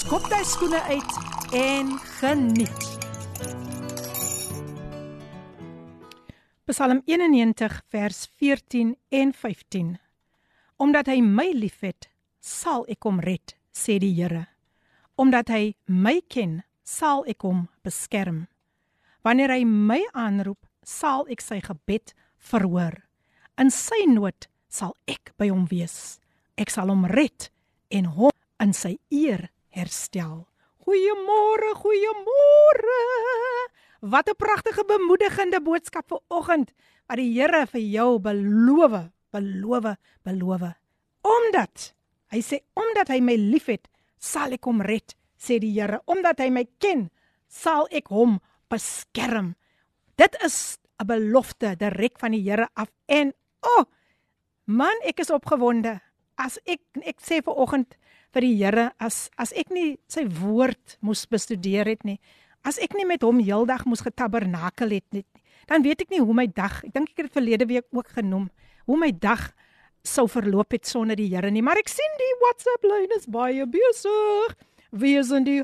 skop 0.00 0.24
jy 0.32 0.38
skoene 0.48 0.78
uit 0.88 1.16
en 1.56 1.90
geniet. 2.20 2.84
Psalm 6.70 7.02
91 7.04 7.80
vers 7.92 8.20
14 8.38 8.94
en 9.10 9.32
15. 9.32 9.90
Omdat 10.80 11.10
hy 11.12 11.18
my 11.20 11.50
liefhet, 11.52 12.08
sal 12.40 12.86
ek 12.88 13.04
hom 13.04 13.20
red, 13.20 13.56
sê 13.76 13.98
die 14.00 14.12
Here. 14.16 14.46
Omdat 15.20 15.52
hy 15.52 15.62
my 15.84 16.20
ken, 16.32 16.62
sal 16.80 17.26
ek 17.28 17.44
hom 17.44 17.66
beskerm. 17.84 18.46
Wanneer 19.26 19.52
hy 19.58 19.66
my 19.68 20.00
aanroep, 20.14 20.62
sal 20.80 21.28
ek 21.28 21.44
sy 21.44 21.60
gebed 21.66 22.14
verhoor. 22.40 23.02
In 23.60 23.68
sy 23.68 24.06
nood 24.08 24.48
sal 24.72 24.96
ek 25.10 25.34
by 25.36 25.52
hom 25.52 25.68
wees. 25.68 26.22
Ek 26.56 26.72
sal 26.72 26.88
hom 26.88 27.04
red 27.10 27.50
en 27.92 28.14
hom 28.16 28.36
in 28.62 28.72
sy 28.72 28.96
eer 29.12 29.50
herstel. 29.70 30.46
Goeiemôre, 30.84 31.74
goeiemôre. 31.82 33.00
Wat 34.00 34.28
'n 34.28 34.36
pragtige 34.36 34.84
bemoedigende 34.84 35.60
boodskap 35.60 36.08
vir 36.08 36.20
oggend 36.28 36.72
wat 37.08 37.18
die 37.18 37.32
Here 37.34 37.66
vir 37.66 37.80
jou 37.80 38.18
beloof, 38.18 39.10
beloof, 39.30 39.96
beloof. 40.22 40.62
Omdat 41.22 41.94
hy 42.30 42.40
sê 42.40 42.60
omdat 42.74 43.08
hy 43.08 43.20
my 43.20 43.34
liefhet, 43.34 43.88
sal 44.18 44.52
ek 44.52 44.64
hom 44.64 44.80
red, 44.80 45.14
sê 45.36 45.58
die 45.58 45.72
Here. 45.72 46.00
Omdat 46.06 46.38
hy 46.38 46.50
my 46.50 46.64
ken, 46.78 47.10
sal 47.48 47.88
ek 47.90 48.08
hom 48.08 48.40
beskerm. 48.70 49.56
Dit 50.16 50.36
is 50.44 50.78
'n 51.00 51.06
belofte 51.06 51.76
direk 51.76 52.18
van 52.18 52.32
die 52.32 52.42
Here 52.42 52.68
af 52.74 52.90
en 53.08 53.32
o 53.62 53.80
oh, 53.80 53.84
man, 54.64 54.96
ek 55.04 55.20
is 55.20 55.30
opgewonde. 55.30 56.00
As 56.38 56.58
ek 56.64 56.80
ek 57.02 57.20
sê 57.20 57.42
vir 57.42 57.54
oggend 57.54 57.96
vir 58.34 58.46
die 58.46 58.54
Here 58.58 58.90
as 58.98 59.28
as 59.40 59.52
ek 59.56 59.72
nie 59.74 59.98
sy 60.10 60.26
woord 60.40 60.98
moes 61.00 61.26
bestudeer 61.30 61.88
het 61.90 62.04
nie, 62.04 62.18
as 62.66 62.78
ek 62.78 62.94
nie 62.98 63.06
met 63.08 63.24
hom 63.26 63.40
heeldag 63.42 63.86
moes 63.88 64.04
getabernakel 64.04 64.92
het 64.98 65.06
nie, 65.16 65.24
dan 65.70 65.82
weet 65.86 66.04
ek 66.06 66.14
nie 66.14 66.20
hoe 66.22 66.36
my 66.36 66.46
dag, 66.46 66.82
ek 66.84 66.94
dink 66.94 67.10
ek 67.12 67.22
het 67.22 67.30
dit 67.30 67.38
verlede 67.38 67.66
week 67.70 67.86
ook 67.94 68.14
genoem, 68.16 68.48
hoe 68.86 68.98
my 68.98 69.10
dag 69.12 69.50
sou 70.06 70.26
verloop 70.30 70.72
het 70.72 70.88
sonder 70.88 71.18
die 71.18 71.28
Here 71.28 71.50
nie. 71.52 71.62
Maar 71.62 71.80
ek 71.82 71.90
sien 71.92 72.18
die 72.20 72.32
WhatsApp 72.40 72.86
lyn 72.88 73.16
is 73.16 73.28
baie 73.30 73.66
besig. 73.68 74.56
Wie 74.90 75.16
is 75.20 75.30
in 75.30 75.46
die 75.46 75.60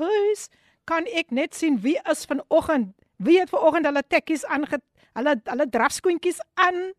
huis? 0.00 0.48
Kan 0.88 1.08
ek 1.10 1.34
net 1.34 1.54
sien 1.58 1.78
wie 1.82 1.98
is 2.10 2.24
vanoggend? 2.28 2.94
Wie 3.20 3.38
het 3.40 3.50
vanoggend 3.52 3.90
hulle 3.90 4.04
tekkies 4.06 4.46
aange 4.48 4.80
hulle 5.18 5.34
hulle 5.44 5.66
drafskoentjies 5.68 6.40
aan 6.54 6.92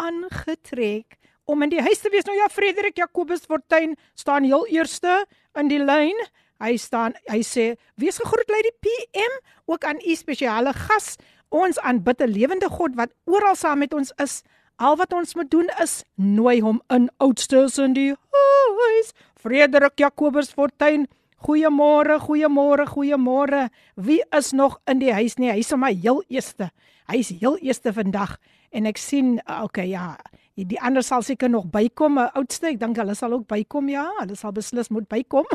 aangetrek? 0.00 1.16
Om 1.44 1.62
in 1.62 1.72
die 1.72 1.82
huis 1.82 2.00
te 2.00 2.10
wees. 2.12 2.26
Nou 2.28 2.36
ja, 2.36 2.48
Frederik 2.52 2.96
Jacobus 2.96 3.46
Fortuin 3.48 3.96
staan 4.14 4.44
heel 4.44 4.66
eerste 4.66 5.24
in 5.58 5.68
die 5.68 5.80
lyn. 5.82 6.18
Hy 6.62 6.76
staan, 6.80 7.14
hy 7.28 7.42
sê: 7.42 7.74
"Wees 8.00 8.18
gegroet 8.22 8.48
lei 8.48 8.62
die 8.62 8.76
PM, 8.80 9.32
ook 9.66 9.84
aan 9.84 10.00
u 10.00 10.14
spesiale 10.14 10.72
gas. 10.72 11.16
Ons 11.50 11.78
aanbid 11.78 12.22
'n 12.22 12.30
lewende 12.30 12.68
God 12.68 12.94
wat 12.94 13.10
oral 13.24 13.56
saam 13.56 13.78
met 13.78 13.94
ons 13.94 14.12
is. 14.16 14.42
Al 14.76 14.96
wat 14.96 15.12
ons 15.12 15.34
moet 15.34 15.50
doen 15.50 15.68
is 15.82 16.04
nooi 16.14 16.60
hom 16.60 16.82
in 16.88 17.10
oudstes 17.18 17.78
in 17.78 17.92
die 17.92 18.14
huis." 18.14 19.12
Frederik 19.34 19.98
Jacobus 19.98 20.50
Fortuin 20.50 21.06
Goeiemôre, 21.44 22.16
goeiemôre, 22.24 22.86
goeiemôre. 22.88 23.68
Wie 23.96 24.22
is 24.32 24.52
nog 24.52 24.78
in 24.88 24.98
die 24.98 25.12
huis 25.12 25.36
nie? 25.36 25.50
Hy's 25.52 25.68
sommer 25.68 25.92
heel 25.92 26.22
eerste. 26.32 26.70
Hy's 27.12 27.28
heel 27.28 27.58
eerste 27.60 27.92
vandag 27.92 28.38
en 28.72 28.88
ek 28.88 28.96
sien 28.96 29.36
okay 29.60 29.90
ja, 29.90 30.14
Die 30.54 30.78
ander 30.78 31.02
sal 31.02 31.22
seker 31.26 31.50
nog 31.50 31.66
bykom, 31.66 32.18
'n 32.18 32.30
oudste, 32.38 32.68
ek 32.70 32.78
dink 32.78 32.96
hulle 32.96 33.14
sal 33.18 33.32
ook 33.34 33.46
bykom, 33.50 33.88
ja, 33.90 34.06
hulle 34.20 34.36
sal 34.38 34.52
beslis 34.54 34.88
moet 34.88 35.08
bykom. 35.10 35.46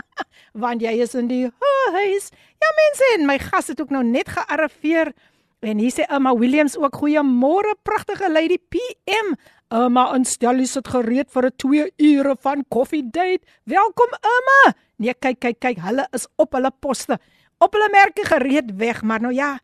Want 0.62 0.80
jy 0.80 0.94
is 1.04 1.12
in 1.14 1.28
die 1.28 1.44
huis. 1.92 2.30
Ja 2.56 2.70
mense, 2.80 3.04
en 3.18 3.26
my 3.28 3.36
gas 3.38 3.68
het 3.68 3.80
ook 3.80 3.90
nou 3.92 4.02
net 4.04 4.28
gearriveer. 4.28 5.12
En 5.60 5.78
hier 5.78 5.92
sê 5.92 6.06
Emma 6.08 6.32
Williams 6.32 6.78
ook 6.78 6.96
goeiemôre 6.96 7.74
pragtige 7.84 8.30
lady 8.32 8.56
PM. 8.72 9.34
Emma 9.68 10.14
instel 10.16 10.64
is 10.64 10.72
dit 10.72 10.88
gereed 10.88 11.28
vir 11.30 11.46
'n 11.46 11.56
2 11.56 11.92
ure 11.98 12.36
van 12.40 12.64
coffee 12.70 13.04
date. 13.04 13.44
Welkom 13.64 14.16
Emma. 14.22 14.74
Nee, 14.96 15.14
kyk 15.14 15.40
kyk 15.40 15.60
kyk, 15.60 15.78
hulle 15.78 16.08
is 16.12 16.26
op 16.36 16.52
hulle 16.52 16.70
poste. 16.80 17.18
Op 17.60 17.72
hulle 17.72 17.88
merke 17.92 18.24
gereed 18.24 18.76
weg, 18.76 19.02
maar 19.02 19.20
nou 19.20 19.34
ja. 19.34 19.58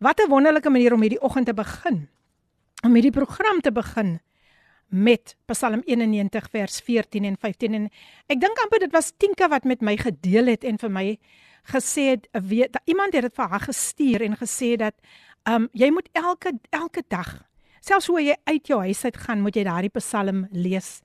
Wat 0.00 0.18
'n 0.20 0.28
wonderlike 0.28 0.70
manier 0.70 0.92
om 0.92 1.00
hierdie 1.00 1.22
oggend 1.22 1.46
te 1.46 1.54
begin 1.54 2.08
om 2.82 2.94
hierdie 2.94 3.14
program 3.14 3.60
te 3.60 3.72
begin 3.72 4.18
met 4.88 5.36
Psalm 5.46 5.82
91 5.84 6.50
vers 6.50 6.80
14 6.80 7.24
en 7.24 7.36
15 7.40 7.74
en 7.74 7.88
ek 8.26 8.40
dink 8.40 8.60
amper 8.64 8.84
dit 8.84 8.92
was 8.92 9.12
Tinka 9.16 9.48
wat 9.48 9.64
met 9.64 9.80
my 9.80 9.96
gedeel 9.96 10.52
het 10.52 10.64
en 10.64 10.78
vir 10.78 10.90
my 10.90 11.06
gesê 11.72 12.10
het 12.12 12.28
weet 12.32 12.76
iemand 12.84 13.14
het 13.14 13.22
dit 13.28 13.34
vir 13.34 13.48
haar 13.48 13.64
gestuur 13.64 14.22
en 14.22 14.36
gesê 14.36 14.74
dat 14.76 14.94
um 15.48 15.68
jy 15.72 15.90
moet 15.90 16.08
elke 16.12 16.52
elke 16.70 17.02
dag 17.08 17.42
selfs 17.84 18.08
hoe 18.08 18.22
jy 18.22 18.36
uit 18.48 18.68
jou 18.68 18.80
huis 18.84 19.04
uit 19.04 19.16
gaan 19.26 19.42
moet 19.44 19.56
jy 19.56 19.64
daardie 19.66 19.92
Psalm 19.98 20.46
lees. 20.52 21.00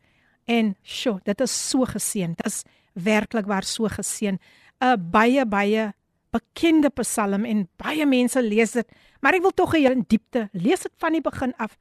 En 0.48 0.76
sjo 0.84 1.20
dit 1.26 1.42
is 1.42 1.56
so 1.70 1.86
geseën 1.86 2.36
dit 2.38 2.48
is 2.48 2.64
werklik 2.94 3.48
waar 3.48 3.68
so 3.68 3.88
geseën 3.88 4.40
'n 4.82 5.10
baie 5.12 5.46
baie 5.46 5.94
bekende 6.34 6.90
Psalm 7.02 7.46
en 7.46 7.68
baie 7.82 8.06
mense 8.06 8.42
lees 8.42 8.76
dit 8.78 8.98
Maar 9.20 9.36
ek 9.36 9.44
wil 9.44 9.56
tog 9.56 9.76
hier 9.76 9.96
in 9.96 10.06
diepte 10.08 10.48
lees 10.54 10.86
dit 10.86 10.94
van 11.02 11.16
die 11.16 11.24
begin 11.24 11.56
af 11.58 11.78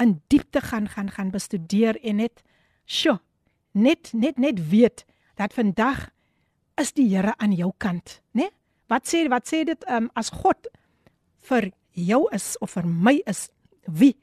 in 0.00 0.20
diepte 0.32 0.60
gaan 0.60 0.88
gaan 0.88 1.10
gaan 1.10 1.30
bestudeer 1.30 1.98
en 2.02 2.20
net 2.22 2.42
sjo 2.84 3.18
net 3.72 4.12
net 4.12 4.38
net 4.38 4.60
weet 4.68 5.04
dat 5.40 5.54
vandag 5.56 6.10
is 6.80 6.92
die 6.96 7.08
Here 7.12 7.34
aan 7.36 7.52
jou 7.52 7.72
kant, 7.78 8.20
né? 8.32 8.48
Wat 8.88 9.08
sê 9.08 9.24
wat 9.32 9.48
sê 9.48 9.62
dit 9.68 9.88
um, 9.88 10.08
as 10.18 10.32
God 10.32 10.68
vir 11.48 11.70
jou 11.92 12.26
is 12.32 12.54
of 12.60 12.74
vir 12.76 12.88
my 12.88 13.18
is 13.28 13.48
wie 13.86 14.14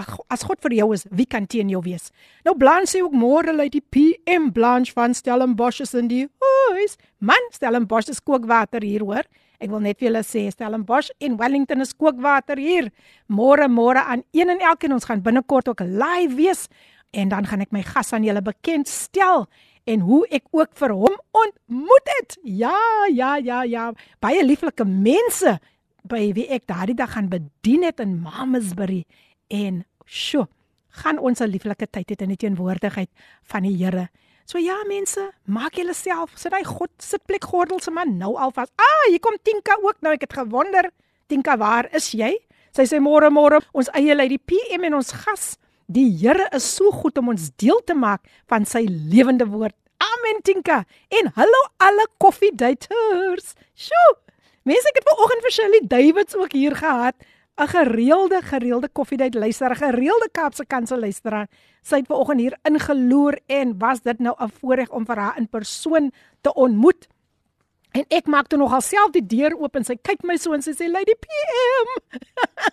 Ag 0.00 0.14
as 0.32 0.44
God 0.48 0.62
vir 0.64 0.72
jou 0.78 0.88
is, 0.96 1.04
wie 1.12 1.26
kan 1.28 1.44
teen 1.46 1.68
jou 1.68 1.82
wees? 1.84 2.08
Nou 2.46 2.54
Blanche 2.56 2.94
sê 2.94 3.02
ook 3.04 3.12
môre 3.12 3.52
lê 3.52 3.68
die 3.72 3.82
PM 3.92 4.48
Blanche 4.56 4.94
van 4.96 5.12
Stellenbosch 5.12 5.82
is 5.84 5.92
in 5.98 6.08
die 6.08 6.24
huis. 6.72 6.96
Man, 7.20 7.50
Stellenbosch 7.52 8.08
is 8.08 8.22
kookwater 8.24 8.84
hier 8.84 9.04
hoor. 9.04 9.28
Ek 9.62 9.70
wil 9.70 9.82
net 9.84 10.00
vir 10.00 10.08
julle 10.08 10.22
sê 10.26 10.46
Stellenbosch 10.50 11.12
en 11.20 11.36
Wellington 11.40 11.84
is 11.84 11.92
kookwater 11.92 12.58
hier. 12.58 12.88
Môre 13.28 13.68
môre 13.68 14.00
aan 14.00 14.24
een 14.32 14.54
en 14.54 14.64
elkeen 14.64 14.96
ons 14.96 15.06
gaan 15.08 15.22
binnekort 15.22 15.68
ook 15.68 15.84
live 15.84 16.38
wees 16.40 16.66
en 17.12 17.28
dan 17.28 17.44
gaan 17.46 17.60
ek 17.60 17.74
my 17.76 17.84
gas 17.84 18.14
aan 18.16 18.24
julle 18.24 18.40
bekend 18.42 18.88
stel 18.88 19.44
en 19.84 20.00
hoe 20.06 20.22
ek 20.32 20.46
ook 20.56 20.72
vir 20.78 20.94
hom 20.96 21.18
ontmoet 21.36 22.10
het. 22.16 22.38
Ja, 22.42 22.78
ja, 23.12 23.36
ja, 23.36 23.62
ja. 23.68 23.90
Baie 24.24 24.40
lieflike 24.46 24.86
mense 24.88 25.58
by 26.08 26.30
wie 26.34 26.48
ek 26.50 26.64
daardie 26.70 26.96
dag 26.98 27.12
gaan 27.14 27.28
bedien 27.30 27.84
het 27.86 28.00
in 28.02 28.16
Mamasbury 28.24 29.02
en 29.52 29.84
sjo, 30.08 30.46
gaan 31.02 31.18
ons 31.18 31.40
'n 31.40 31.48
lieflike 31.48 31.86
tyd 31.90 32.10
hê 32.10 32.22
in 32.22 32.34
die 32.34 32.36
teenwoordigheid 32.36 33.10
van 33.42 33.62
die 33.62 33.76
Here. 33.76 34.08
So 34.44 34.58
ja 34.58 34.82
mense, 34.88 35.30
maak 35.46 35.76
julle 35.78 35.94
self 35.94 36.34
sit 36.36 36.52
hy 36.52 36.62
God 36.64 36.90
sitplek 36.98 37.44
gordel 37.44 37.80
se 37.80 37.90
man 37.90 38.18
nou 38.18 38.34
alvas. 38.36 38.68
Ah, 38.76 39.04
hier 39.08 39.20
kom 39.20 39.36
Tinka 39.42 39.76
ook 39.82 40.00
nou. 40.02 40.12
Ek 40.12 40.20
het 40.20 40.32
gewonder, 40.32 40.90
Tinka, 41.28 41.56
waar 41.56 41.88
is 41.94 42.12
jy? 42.12 42.36
Sy 42.72 42.82
sê 42.82 43.00
môre 43.00 43.30
môre 43.30 43.60
ons 43.72 43.88
eie 43.94 44.28
die 44.28 44.38
PM 44.38 44.84
en 44.84 44.94
ons 44.94 45.12
gas. 45.12 45.58
Die 45.86 46.10
Here 46.10 46.48
is 46.52 46.64
so 46.64 46.90
goed 46.90 47.18
om 47.18 47.28
ons 47.28 47.50
deel 47.56 47.80
te 47.86 47.94
maak 47.94 48.22
van 48.48 48.64
sy 48.64 48.86
lewende 48.88 49.46
woord. 49.46 49.74
Amen 50.02 50.42
Tinka. 50.42 50.84
En 51.10 51.32
hallo 51.36 51.60
alle 51.78 52.06
koffiedaters. 52.18 53.54
Sjoe. 53.76 54.16
Mense, 54.64 54.88
ek 54.88 55.00
het 55.00 55.08
vanoggend 55.10 55.42
vir 55.42 55.52
Shirley 55.52 55.82
Davids 55.90 56.36
ook 56.38 56.52
hier 56.52 56.74
gehad. 56.78 57.16
'n 57.57 57.67
gereelde 57.67 58.41
gereelde 58.41 58.89
koffiedייט 58.89 59.33
luisteraar, 59.33 59.75
gereelde 59.75 60.29
Kaapse 60.31 60.65
Kansel 60.65 60.99
luisteraar. 60.99 61.47
Sy 61.81 61.95
het 61.95 62.07
vanoggend 62.07 62.39
hier 62.39 62.57
ingeloer 62.63 63.39
en 63.45 63.77
was 63.77 64.01
dit 64.01 64.19
nou 64.19 64.35
'n 64.39 64.51
voorreg 64.59 64.89
om 64.89 65.05
vir 65.05 65.17
haar 65.17 65.37
in 65.37 65.49
persoon 65.49 66.11
te 66.41 66.53
ontmoet. 66.53 67.07
En 67.91 68.05
ek 68.07 68.27
maak 68.27 68.47
toe 68.47 68.59
nog 68.59 68.73
alself 68.73 69.11
die 69.11 69.25
deur 69.25 69.57
oop 69.57 69.75
en 69.75 69.83
sy 69.83 69.95
kyk 70.01 70.23
my 70.23 70.37
so 70.37 70.53
en 70.53 70.61
sy 70.61 70.71
sê 70.71 70.89
Lady 70.89 71.13
PM. 71.15 71.87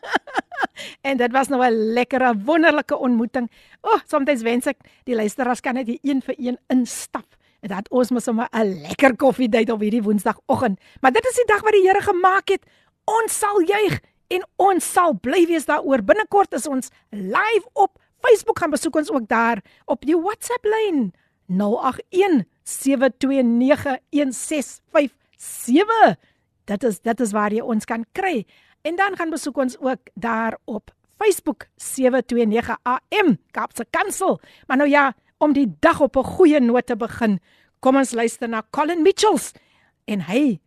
en 1.08 1.16
dit 1.16 1.32
was 1.32 1.48
nou 1.48 1.64
'n 1.64 1.92
lekkere 1.92 2.34
wonderlike 2.44 2.96
ontmoeting. 2.96 3.50
O, 3.80 3.90
oh, 3.90 4.00
soms 4.06 4.42
wens 4.42 4.66
ek 4.66 4.78
die 5.04 5.14
luisteraars 5.14 5.60
kan 5.60 5.74
net 5.74 5.86
hier 5.86 5.98
een 6.02 6.22
vir 6.22 6.34
een 6.38 6.58
instap 6.68 7.36
En 7.64 7.70
dat 7.72 7.88
ons 7.88 8.10
mos 8.12 8.24
sommer 8.24 8.48
'n 8.52 8.80
lekker 8.84 9.16
koffiedייט 9.16 9.70
op 9.70 9.80
hierdie 9.80 10.02
Woensdagoggend. 10.02 10.80
Maar 11.00 11.12
dit 11.12 11.24
is 11.24 11.34
die 11.34 11.46
dag 11.46 11.62
wat 11.62 11.72
die 11.72 11.86
Here 11.88 12.00
gemaak 12.00 12.48
het. 12.48 12.62
Ons 13.04 13.38
sal 13.38 13.60
juig 13.60 14.00
en 14.29 14.45
ons 14.61 14.91
sal 14.93 15.15
bly 15.17 15.47
wees 15.49 15.65
daaroor. 15.65 16.05
Binnekort 16.05 16.53
is 16.57 16.69
ons 16.69 16.93
live 17.09 17.65
op 17.73 17.97
Facebook 18.19 18.59
gaan 18.59 18.73
besoek 18.73 18.95
ons 18.99 19.11
ook 19.11 19.27
daar 19.27 19.61
op 19.85 20.05
die 20.05 20.17
WhatsApp 20.17 20.65
lyn 20.65 21.13
081 21.49 22.45
729 22.63 23.97
1657. 24.09 26.17
Dit 26.69 26.83
is 26.83 26.99
dit 27.01 27.19
is 27.19 27.33
waar 27.33 27.53
jy 27.53 27.61
ons 27.61 27.85
kan 27.85 28.05
kry. 28.11 28.45
En 28.81 28.95
dan 28.95 29.15
gaan 29.15 29.29
besoek 29.29 29.57
ons 29.57 29.79
ook 29.79 29.99
daar 30.13 30.57
op 30.65 30.91
Facebook 31.17 31.65
729 31.75 32.77
AM 32.83 33.37
Kaapse 33.51 33.85
Kansel. 33.89 34.39
Maar 34.67 34.77
nou 34.77 34.89
ja, 34.89 35.15
om 35.37 35.53
die 35.53 35.75
dag 35.79 36.01
op 36.01 36.15
'n 36.15 36.23
goeie 36.23 36.59
noot 36.59 36.85
te 36.85 36.95
begin, 36.95 37.39
kom 37.79 37.95
ons 37.95 38.11
luister 38.11 38.49
na 38.49 38.63
Colin 38.69 39.01
Mitchells 39.01 39.51
en 40.05 40.21
hy 40.21 40.59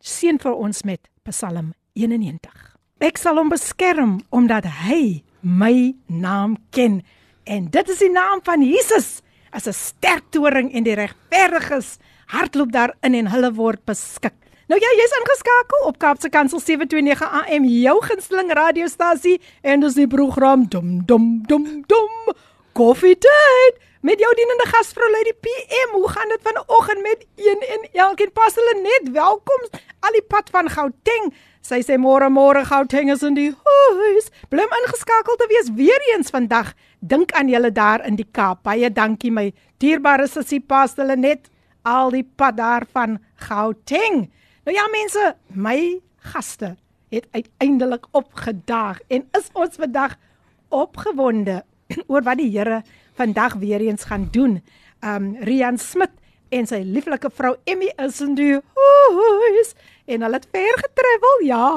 seën 0.00 0.38
vir 0.38 0.54
ons 0.54 0.82
met 0.82 1.08
Psalm 1.22 1.74
91. 1.92 2.75
Ek 2.96 3.18
sal 3.20 3.36
hom 3.36 3.50
beskerm 3.52 4.20
omdat 4.32 4.64
hy 4.86 5.20
my 5.44 5.92
naam 6.08 6.54
ken 6.72 7.02
en 7.44 7.66
dit 7.68 7.90
is 7.92 8.00
die 8.00 8.08
naam 8.08 8.40
van 8.40 8.64
Jesus 8.64 9.20
as 9.52 9.68
'n 9.68 9.76
sterk 9.76 10.24
toring 10.32 10.72
en 10.72 10.82
die 10.82 10.96
regverdiges 10.96 11.98
hardloop 12.32 12.72
daarin 12.72 13.14
en 13.14 13.28
hulle 13.28 13.52
word 13.52 13.84
beskik. 13.84 14.32
Nou 14.68 14.80
ja, 14.80 14.88
jy's 14.96 15.12
ingeskakel 15.20 15.86
op 15.86 15.98
Kaapse 15.98 16.28
Kansel 16.28 16.58
729 16.58 17.20
AM, 17.20 17.64
jou 17.64 18.00
gunsteling 18.00 18.50
radiostasie 18.52 19.40
en 19.62 19.80
dis 19.80 19.94
die 19.94 20.08
program 20.08 20.64
dum 20.68 21.04
dum 21.04 21.42
dum 21.46 21.84
dum 21.86 22.34
Coffee 22.72 23.14
Date 23.14 23.76
met 24.00 24.18
jou 24.18 24.34
dienende 24.34 24.66
gasvrou 24.72 25.10
Lady 25.10 25.32
PM. 25.40 25.92
Hoe 25.92 26.08
gaan 26.08 26.28
dit 26.28 26.40
vanoggend 26.42 27.02
met 27.02 27.26
een 27.36 27.60
en 27.60 27.88
elkeen? 27.92 28.32
Pas 28.32 28.54
hulle 28.54 28.80
net 28.82 29.12
welkom 29.12 29.62
al 30.00 30.12
die 30.12 30.26
pad 30.28 30.50
van 30.50 30.70
Gauteng. 30.70 31.34
Sy 31.66 31.80
sê 31.82 31.96
môre 31.98 32.28
môre 32.30 32.62
Gauteng 32.62 33.08
is 33.10 33.24
in 33.26 33.34
die 33.34 33.50
huis. 33.50 34.28
Blim 34.52 34.70
ingeskakel 34.78 35.34
te 35.40 35.48
wees 35.50 35.72
weer 35.74 36.02
eens 36.12 36.30
vandag. 36.30 36.76
Dink 37.02 37.32
aan 37.34 37.50
julle 37.50 37.72
daar 37.74 38.04
in 38.06 38.14
die 38.14 38.26
Kaap. 38.38 38.62
Baie 38.62 38.86
dankie 38.86 39.32
my 39.34 39.48
dierbare 39.82 40.28
sussie 40.30 40.60
Pas 40.62 40.94
hulle 40.94 41.16
net 41.18 41.50
al 41.82 42.14
die 42.14 42.22
pad 42.22 42.60
daar 42.60 42.86
van 42.94 43.18
Gauteng. 43.48 44.28
Nou 44.62 44.76
ja 44.76 44.86
mense, 44.94 45.32
my 45.50 45.98
gaste 46.30 46.76
het 47.10 47.26
uiteindelik 47.34 48.06
opgedaag 48.14 49.02
en 49.10 49.26
is 49.34 49.50
ons 49.54 49.78
vandag 49.82 50.14
opgewonde 50.70 51.64
oor 52.10 52.22
wat 52.22 52.38
die 52.38 52.50
Here 52.54 52.84
vandag 53.18 53.58
weer 53.58 53.82
eens 53.82 54.06
gaan 54.06 54.28
doen. 54.30 54.60
Um 55.02 55.34
Rian 55.42 55.82
Smit 55.82 56.14
en 56.54 56.68
sy 56.68 56.82
lieflike 56.86 57.30
vrou 57.34 57.54
Emmy 57.68 57.88
is 58.02 58.20
in 58.24 58.34
die 58.38 58.54
huis 58.56 59.72
en 60.06 60.26
hulle 60.26 60.38
het 60.38 60.48
ver 60.54 60.82
getravel. 60.82 61.40
Ja, 61.46 61.70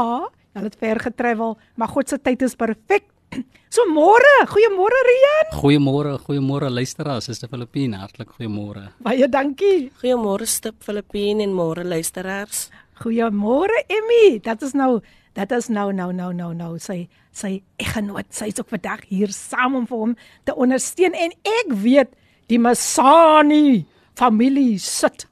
hulle 0.57 0.69
het 0.69 0.77
ver 0.79 0.99
getravel, 1.03 1.55
maar 1.75 1.91
God 1.93 2.09
se 2.09 2.19
tyd 2.21 2.45
is 2.45 2.57
perfek. 2.59 3.07
So 3.69 3.83
môre, 3.85 4.29
goeiemôre 4.49 4.99
Rian. 5.05 5.51
Goeiemôre, 5.53 6.15
goeiemôre 6.25 6.71
luisteraars, 6.73 7.27
dis 7.29 7.37
die 7.37 7.49
Filippine. 7.51 7.99
Hartlik 8.01 8.31
goeiemôre. 8.33 8.87
Baie 9.05 9.27
dankie. 9.29 9.91
Goeiemôre 10.01 10.47
Stip 10.49 10.81
Filippine 10.81 11.45
en 11.45 11.53
môre 11.53 11.83
luisteraars. 11.85 12.71
Goeiemôre 13.03 13.83
Emmy. 13.85 14.39
Dit 14.41 14.65
is 14.65 14.73
nou, 14.73 15.03
dit 15.37 15.53
is 15.53 15.69
nou 15.69 15.91
nou 15.93 16.09
nou 16.17 16.31
nou 16.33 16.49
nou 16.57 16.71
sy 16.81 17.03
sy 17.29 17.59
eggenoot. 17.77 18.31
Sy 18.33 18.49
is 18.49 18.57
ook 18.57 18.73
vandag 18.73 19.05
hier 19.11 19.29
saam 19.37 19.77
om 19.77 19.85
vir 19.85 20.01
hom 20.01 20.17
te 20.49 20.57
ondersteun 20.57 21.13
en 21.13 21.37
ek 21.61 21.69
weet 21.85 22.17
die 22.49 22.57
Masani 22.57 23.85
familie 24.19 24.79
sit 24.83 25.27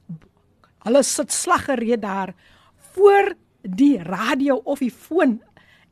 hulle 0.86 1.02
sit 1.04 1.32
slaggereed 1.34 2.00
daar 2.02 2.32
voor 2.94 3.34
die 3.62 3.98
radio 4.02 4.60
of 4.64 4.80
die 4.80 4.92
foon 4.92 5.38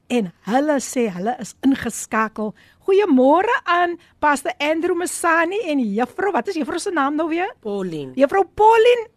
en 0.06 0.30
hulle 0.46 0.76
sê 0.80 1.08
hulle 1.10 1.34
is 1.42 1.56
ingeskakel. 1.66 2.52
Goeiemôre 2.86 3.54
aan 3.66 3.96
Pastor 4.22 4.54
Andrew 4.62 4.94
Masani 4.94 5.58
en 5.66 5.82
Juffrou, 5.82 6.30
wat 6.32 6.48
is 6.48 6.58
Juffrou 6.60 6.78
se 6.78 6.92
naam 6.94 7.16
nou 7.18 7.28
weer? 7.28 7.50
Pauline. 7.60 8.14
Juffrou 8.14 8.44
Pauline. 8.46 9.08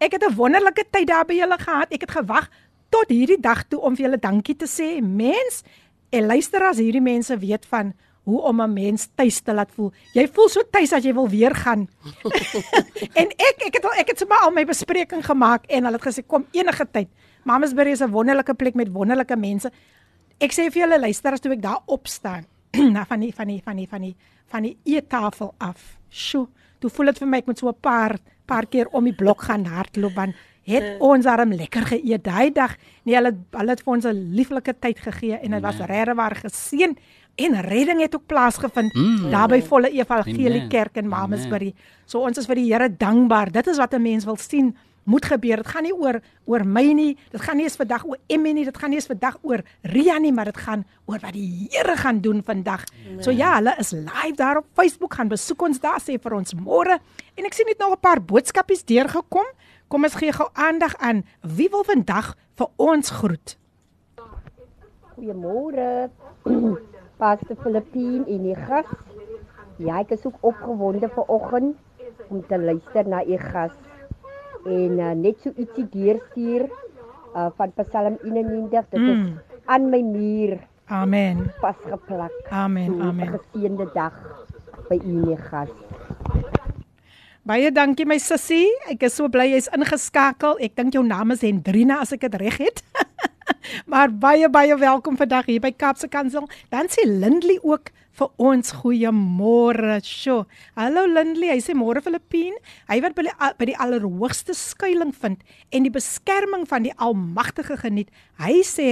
Ek 0.00 0.16
het 0.16 0.24
'n 0.24 0.34
wonderlike 0.34 0.84
tyd 0.90 1.06
daar 1.08 1.24
by 1.24 1.34
julle 1.34 1.58
gehad. 1.58 1.92
Ek 1.92 2.00
het 2.00 2.10
gewag 2.10 2.48
tot 2.88 3.08
hierdie 3.08 3.40
dag 3.40 3.68
toe 3.68 3.80
om 3.80 3.96
vir 3.96 4.06
julle 4.06 4.18
dankie 4.18 4.56
te 4.56 4.66
sê. 4.66 5.02
Mens, 5.02 5.62
en 6.10 6.26
luister 6.26 6.62
as 6.62 6.78
hierdie 6.78 7.02
mense 7.02 7.38
weet 7.38 7.66
van 7.66 7.94
hoe 8.24 8.40
om 8.40 8.60
'n 8.60 8.72
mens 8.72 9.08
tuis 9.14 9.40
te 9.40 9.52
laat 9.54 9.70
voel. 9.70 9.92
Jy 10.12 10.28
voel 10.28 10.48
so 10.48 10.60
tuis 10.70 10.92
as 10.92 11.04
jy 11.04 11.12
wil 11.14 11.28
weer 11.28 11.54
gaan. 11.54 11.88
en 13.20 13.28
ek 13.28 13.56
ek 13.66 13.74
het 13.74 13.84
al 13.84 13.92
ek 14.00 14.08
het 14.08 14.18
sommer 14.18 14.38
al 14.42 14.50
my 14.50 14.64
bespreking 14.64 15.24
gemaak 15.24 15.66
en 15.66 15.84
hulle 15.84 15.96
het 15.96 16.06
gesê 16.06 16.26
kom 16.26 16.46
enige 16.52 16.86
tyd. 16.90 17.08
Mamasbury 17.44 17.90
is 17.90 18.00
'n 18.00 18.10
wonderlike 18.10 18.54
plek 18.54 18.74
met 18.74 18.92
wonderlike 18.92 19.36
mense. 19.36 19.70
Ek 20.40 20.52
sê 20.52 20.70
vir 20.70 20.82
julle 20.82 21.00
luister 21.00 21.32
as 21.32 21.40
toe 21.40 21.52
ek 21.52 21.62
daar 21.62 21.82
opstaan 21.86 22.46
na 22.94 23.04
van 23.04 23.20
die 23.20 23.32
van 23.32 23.46
die 23.46 23.62
van 23.62 23.76
die 23.76 23.88
van 23.88 24.00
die 24.00 24.16
van 24.46 24.62
die 24.62 24.76
eettafel 24.84 25.54
af. 25.58 25.98
Sjoe, 26.08 26.48
toe 26.80 26.90
voel 26.90 27.06
dit 27.06 27.18
vir 27.18 27.28
my 27.28 27.38
ek 27.38 27.46
moet 27.46 27.58
so 27.58 27.68
'n 27.68 27.80
paar 27.80 28.18
paar 28.46 28.66
keer 28.66 28.88
om 28.92 29.04
die 29.04 29.14
blok 29.14 29.42
gaan 29.42 29.64
hardloop 29.64 30.14
want 30.14 30.34
het 30.64 31.00
ons 31.04 31.26
arm 31.28 31.52
lekker 31.52 31.86
geëet 31.92 32.24
daai 32.24 32.52
dag. 32.52 32.76
Nee, 33.04 33.16
hulle 33.18 33.34
hulle 33.52 33.70
het 33.70 33.82
vir 33.84 33.92
ons 33.94 34.06
'n 34.06 34.34
lieflike 34.34 34.74
tyd 34.80 34.98
gegee 34.98 35.36
en 35.36 35.50
dit 35.50 35.62
was 35.62 35.78
regtig 35.78 36.16
waar 36.16 36.36
geseën 36.36 36.96
en 37.34 37.60
redding 37.60 38.00
het 38.00 38.14
ook 38.14 38.26
plaasgevind 38.26 38.94
mm. 38.94 39.30
daar 39.30 39.48
by 39.48 39.60
Volle 39.62 39.90
Evangelie 39.90 40.66
Kerk 40.68 40.96
in 40.96 41.08
Mamasbury. 41.08 41.74
So 42.06 42.22
ons 42.22 42.38
is 42.38 42.46
vir 42.46 42.60
die 42.60 42.68
Here 42.70 42.88
dankbaar. 42.88 43.52
Dit 43.52 43.66
is 43.66 43.78
wat 43.78 43.94
'n 43.94 44.02
mens 44.02 44.24
wil 44.24 44.36
sien 44.36 44.76
moet 45.04 45.24
gebeur. 45.24 45.56
Dit 45.56 45.66
gaan 45.66 45.82
nie 45.82 45.94
oor 45.94 46.20
oor 46.44 46.64
my 46.66 46.92
nie. 46.92 47.16
Dit 47.30 47.40
gaan 47.40 47.56
nie 47.56 47.64
eens 47.64 47.76
vandag 47.76 48.04
oor 48.04 48.18
Emmy 48.26 48.52
nie. 48.52 48.64
Dit 48.64 48.78
gaan 48.78 48.90
nie 48.90 48.98
eens 48.98 49.06
vandag 49.06 49.38
oor 49.42 49.62
Ria 49.82 50.18
nie, 50.18 50.32
maar 50.32 50.44
dit 50.44 50.56
gaan 50.56 50.84
oor 51.06 51.18
wat 51.20 51.32
die 51.32 51.68
Here 51.70 51.96
gaan 51.96 52.20
doen 52.20 52.42
vandag. 52.42 52.84
Nee. 53.04 53.22
So 53.22 53.30
ja, 53.30 53.54
hulle 53.54 53.74
is 53.78 53.92
live 53.92 54.36
daar 54.36 54.56
op 54.56 54.66
Facebook 54.74 55.14
gaan 55.14 55.28
besoek 55.28 55.62
ons 55.62 55.80
daar 55.80 56.00
sê 56.00 56.18
vir 56.20 56.32
ons 56.32 56.54
môre. 56.54 56.98
En 57.34 57.44
ek 57.44 57.52
sien 57.52 57.66
net 57.66 57.78
nog 57.78 57.92
'n 57.92 58.00
paar 58.00 58.22
boodskapies 58.22 58.84
deurgekom. 58.84 59.46
Kom 59.88 60.04
ons 60.04 60.14
gee 60.14 60.32
gou 60.32 60.48
aandag 60.52 60.96
aan 60.96 61.24
wie 61.40 61.68
wil 61.68 61.84
vandag 61.84 62.36
vir 62.56 62.68
ons 62.76 63.10
groet. 63.10 63.58
Goeiemôre. 65.16 66.10
Pastor 67.18 67.56
Filippine 67.62 68.24
en 68.26 68.42
die 68.46 68.56
gas. 68.58 68.90
Ja, 69.82 70.00
ek 70.00 70.14
is 70.14 70.24
ook 70.26 70.38
opgewonde 70.46 71.08
vir 71.10 71.32
oggend 71.32 71.76
om 72.30 72.42
te 72.48 72.58
luister 72.58 73.08
na 73.08 73.24
u 73.26 73.38
gas 73.38 73.74
en 74.64 74.98
uh, 74.98 75.12
net 75.12 75.40
so 75.42 75.52
ietsie 75.60 75.84
deurstuur 75.92 76.68
uh, 77.34 77.50
van 77.58 77.72
Psalm 77.82 78.16
91 78.22 78.86
dit 78.90 79.00
mm. 79.00 79.10
is 79.10 79.58
aan 79.64 79.90
my 79.90 80.00
muur. 80.00 80.58
Amen. 80.92 81.50
Vasgeplak. 81.60 82.32
Amen. 82.50 82.92
So, 82.92 83.00
amen. 83.00 83.34
Geseënde 83.38 83.88
dag 83.94 84.16
by 84.88 85.00
u 85.00 85.14
nie 85.24 85.38
gas. 85.48 85.72
Baie 87.44 87.68
dankie 87.72 88.06
my 88.08 88.16
sussie. 88.20 88.68
Ek 88.88 89.04
is 89.04 89.16
so 89.16 89.28
bly 89.28 89.50
jy's 89.52 89.68
ingeskakel. 89.76 90.56
Ek 90.64 90.76
dink 90.76 90.96
jou 90.96 91.04
naam 91.04 91.34
is 91.34 91.44
Hendrina 91.44 92.00
as 92.04 92.14
ek 92.16 92.24
dit 92.28 92.40
reg 92.40 92.60
het. 92.68 92.84
maar 93.90 94.12
baie 94.12 94.48
baie 94.50 94.76
welkom 94.78 95.16
vandag 95.20 95.48
hier 95.50 95.62
by 95.62 95.72
Kapse 95.76 96.08
Kansel. 96.08 96.48
Dan 96.72 96.90
sê 96.92 97.06
Lindley 97.08 97.58
ook 97.62 97.90
vir 98.18 98.30
ons 98.38 98.74
goeiemôre. 98.82 99.98
Sjoe. 100.06 100.44
Hallo 100.78 101.06
Lindley, 101.10 101.50
hy 101.52 101.60
sê 101.62 101.74
môre 101.76 102.02
Filippine. 102.04 102.60
Hy 102.90 103.00
wat 103.04 103.16
by 103.18 103.26
die, 103.26 103.34
by 103.58 103.68
die 103.70 103.78
allerhoogste 103.82 104.56
skuilings 104.58 105.18
vind 105.22 105.42
en 105.74 105.88
die 105.88 105.94
beskerming 105.94 106.68
van 106.70 106.86
die 106.86 106.94
Almagtige 107.02 107.78
geniet. 107.82 108.12
Hy 108.42 108.62
sê 108.66 108.90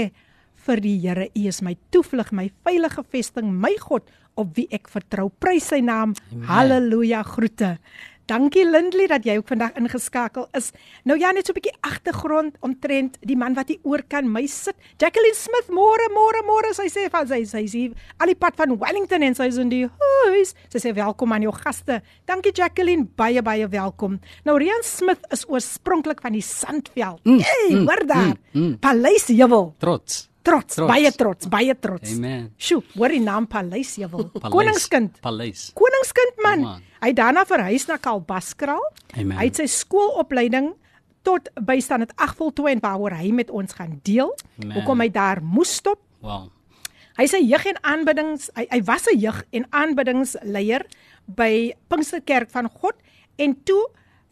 vir 0.67 0.83
die 0.83 0.99
Here, 1.03 1.27
U 1.35 1.47
is 1.51 1.63
my 1.65 1.75
toevlug, 1.95 2.31
my 2.35 2.49
veilige 2.67 3.03
vesting, 3.11 3.51
my 3.51 3.73
God 3.83 4.07
op 4.39 4.55
wie 4.57 4.69
ek 4.73 4.89
vertrou. 4.93 5.29
Prys 5.43 5.69
sy 5.73 5.83
naam. 5.85 6.15
Amen. 6.31 6.47
Halleluja. 6.49 7.23
Groete. 7.27 7.75
Dankie 8.33 8.65
Lindley 8.65 9.11
dat 9.11 9.27
jy 9.29 9.35
ook 9.37 9.51
vandag 9.51 9.75
ingeskakel 9.77 10.47
is. 10.57 10.71
Nou 11.05 11.19
ja, 11.21 11.35
net 11.37 11.47
so 11.47 11.53
'n 11.53 11.61
bietjie 11.61 11.77
agtergrond 11.85 12.57
omtrent 12.61 13.19
die 13.21 13.37
man 13.37 13.53
wat 13.55 13.69
hier 13.69 13.79
oor 13.83 14.03
kan 14.09 14.25
my 14.33 14.47
sit. 14.47 14.75
Jacqueline 14.97 15.35
Smith, 15.35 15.69
môre, 15.69 16.09
môre, 16.09 16.41
môre, 16.47 16.73
sy 16.73 16.89
sê 16.89 17.11
van 17.11 17.29
sy 17.29 17.45
sy 17.45 17.67
sê 17.69 17.93
al 18.19 18.27
die 18.27 18.35
pad 18.35 18.57
van 18.57 18.79
Wellington 18.79 19.23
en 19.23 19.35
sy 19.35 19.49
is 19.49 19.59
in 19.59 19.69
die 19.69 19.85
huis. 19.85 20.55
Sy 20.71 20.79
sê 20.79 20.95
welkom 20.95 21.33
aan 21.33 21.43
jou 21.43 21.53
gaste. 21.53 22.01
Dankie 22.25 22.53
Jacqueline, 22.53 23.05
baie 23.17 23.43
baie 23.43 23.69
welkom. 23.69 24.19
Nou 24.45 24.57
Rian 24.57 24.83
Smith 24.83 25.21
is 25.31 25.45
oorspronklik 25.49 26.23
van 26.23 26.33
die 26.33 26.41
Sandveld. 26.41 27.21
Mm, 27.25 27.39
hey, 27.39 27.69
mm, 27.71 27.87
hoor 27.87 28.07
daar. 28.07 28.37
Mm, 28.53 28.63
mm. 28.63 28.79
Paleis 28.79 29.27
Jewel. 29.27 29.75
Trots. 29.79 30.32
Trots, 30.43 30.75
trots, 30.75 30.91
baie 30.91 31.11
trots, 31.15 31.49
baie 31.51 31.75
trots. 31.79 32.17
Amen. 32.17 32.49
Sjoe, 32.59 32.83
hoor 32.97 33.15
die 33.15 33.21
naam 33.23 33.47
Paleis 33.47 33.95
Jewel. 34.01 34.27
Koningskind. 34.55 35.21
Paleis. 35.23 35.69
Koningskind 35.79 36.43
man. 36.43 36.65
Oh, 36.65 36.73
man. 36.73 36.89
Hy 37.03 37.11
het 37.13 37.19
daarna 37.19 37.45
verhuis 37.47 37.87
na 37.87 37.99
Kalbaskraal. 38.03 38.83
Amen. 39.15 39.37
Hy 39.39 39.47
het 39.51 39.61
sy 39.63 39.69
skoolopleiding 39.71 40.73
tot 41.23 41.47
bystand 41.63 42.09
het 42.09 42.17
agvoltooi 42.19 42.73
en 42.75 42.83
waaroor 42.83 43.15
hy 43.15 43.31
met 43.35 43.51
ons 43.55 43.79
gaan 43.79 44.01
deel. 44.07 44.35
Amen. 44.59 44.75
Hoekom 44.77 45.05
hy 45.05 45.09
daar 45.15 45.43
moes 45.43 45.77
stop? 45.79 46.03
Wow. 46.23 46.51
Hy 47.19 47.27
sê 47.29 47.43
jeug 47.45 47.65
en 47.69 47.79
aanbiddings, 47.85 48.49
hy, 48.57 48.67
hy 48.71 48.81
was 48.89 49.07
'n 49.07 49.19
jeug 49.21 49.43
en 49.53 49.67
aanbiddingsleier 49.71 50.87
by 51.27 51.75
Pinksterkerk 51.89 52.51
van 52.51 52.71
God 52.73 52.97
en 53.37 53.55
toe 53.63 53.83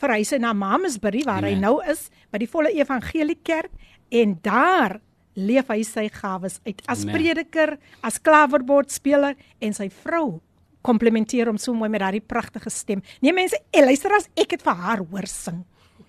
verhuis 0.00 0.32
hy 0.32 0.38
na 0.40 0.52
Mamasbury 0.56 1.22
waar 1.26 1.44
hy 1.44 1.54
Amen. 1.54 1.60
nou 1.60 1.80
is 1.84 2.08
by 2.32 2.40
die 2.40 2.48
volle 2.48 2.72
evangelie 2.72 3.38
kerk 3.44 3.70
en 4.10 4.38
daar 4.42 5.00
leef 5.34 5.68
hy 5.68 5.82
sy 5.82 6.08
gawes 6.08 6.60
uit 6.66 6.82
as 6.86 7.02
Amen. 7.02 7.14
prediker, 7.14 7.78
as 8.02 8.18
klaverbord-speler 8.18 9.36
en 9.60 9.72
sy 9.76 9.88
vrou 9.88 10.40
komplimenteer 10.82 11.46
hom 11.50 11.58
so 11.60 11.74
mooi 11.76 11.90
met 11.92 12.00
daardie 12.00 12.24
pragtige 12.24 12.70
stem. 12.70 13.02
Nee 13.20 13.32
mense, 13.36 13.58
eh, 13.72 13.84
luister 13.84 14.12
as 14.16 14.28
ek 14.36 14.56
het 14.56 14.62
vir 14.62 14.74
haar 14.74 14.98
hoor 14.98 15.26
sing. 15.26 15.64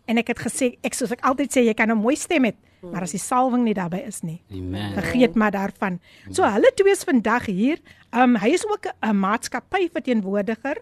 En 0.08 0.18
ek 0.18 0.28
het 0.34 0.40
gesê 0.40 0.78
ek 0.84 0.94
soos 0.94 1.12
ek 1.12 1.22
altyd 1.28 1.52
sê 1.52 1.66
jy 1.66 1.74
kan 1.74 1.92
'n 1.92 1.98
mooi 1.98 2.16
stem 2.16 2.44
hê, 2.44 2.54
maar 2.82 3.04
as 3.04 3.12
die 3.12 3.20
salwing 3.20 3.64
nie 3.64 3.74
daarbey 3.74 4.06
is 4.08 4.24
nie, 4.24 4.42
Amen. 4.52 4.94
vergeet 4.94 5.36
maar 5.36 5.52
daarvan. 5.52 6.00
So 6.32 6.44
hulle 6.44 6.72
twee 6.76 6.92
is 6.92 7.04
vandag 7.04 7.46
hier. 7.46 7.78
Um 8.12 8.36
hy 8.36 8.50
is 8.50 8.66
ook 8.66 8.88
'n 9.04 9.16
maatskappy 9.16 9.90
verteenwoordiger 9.90 10.78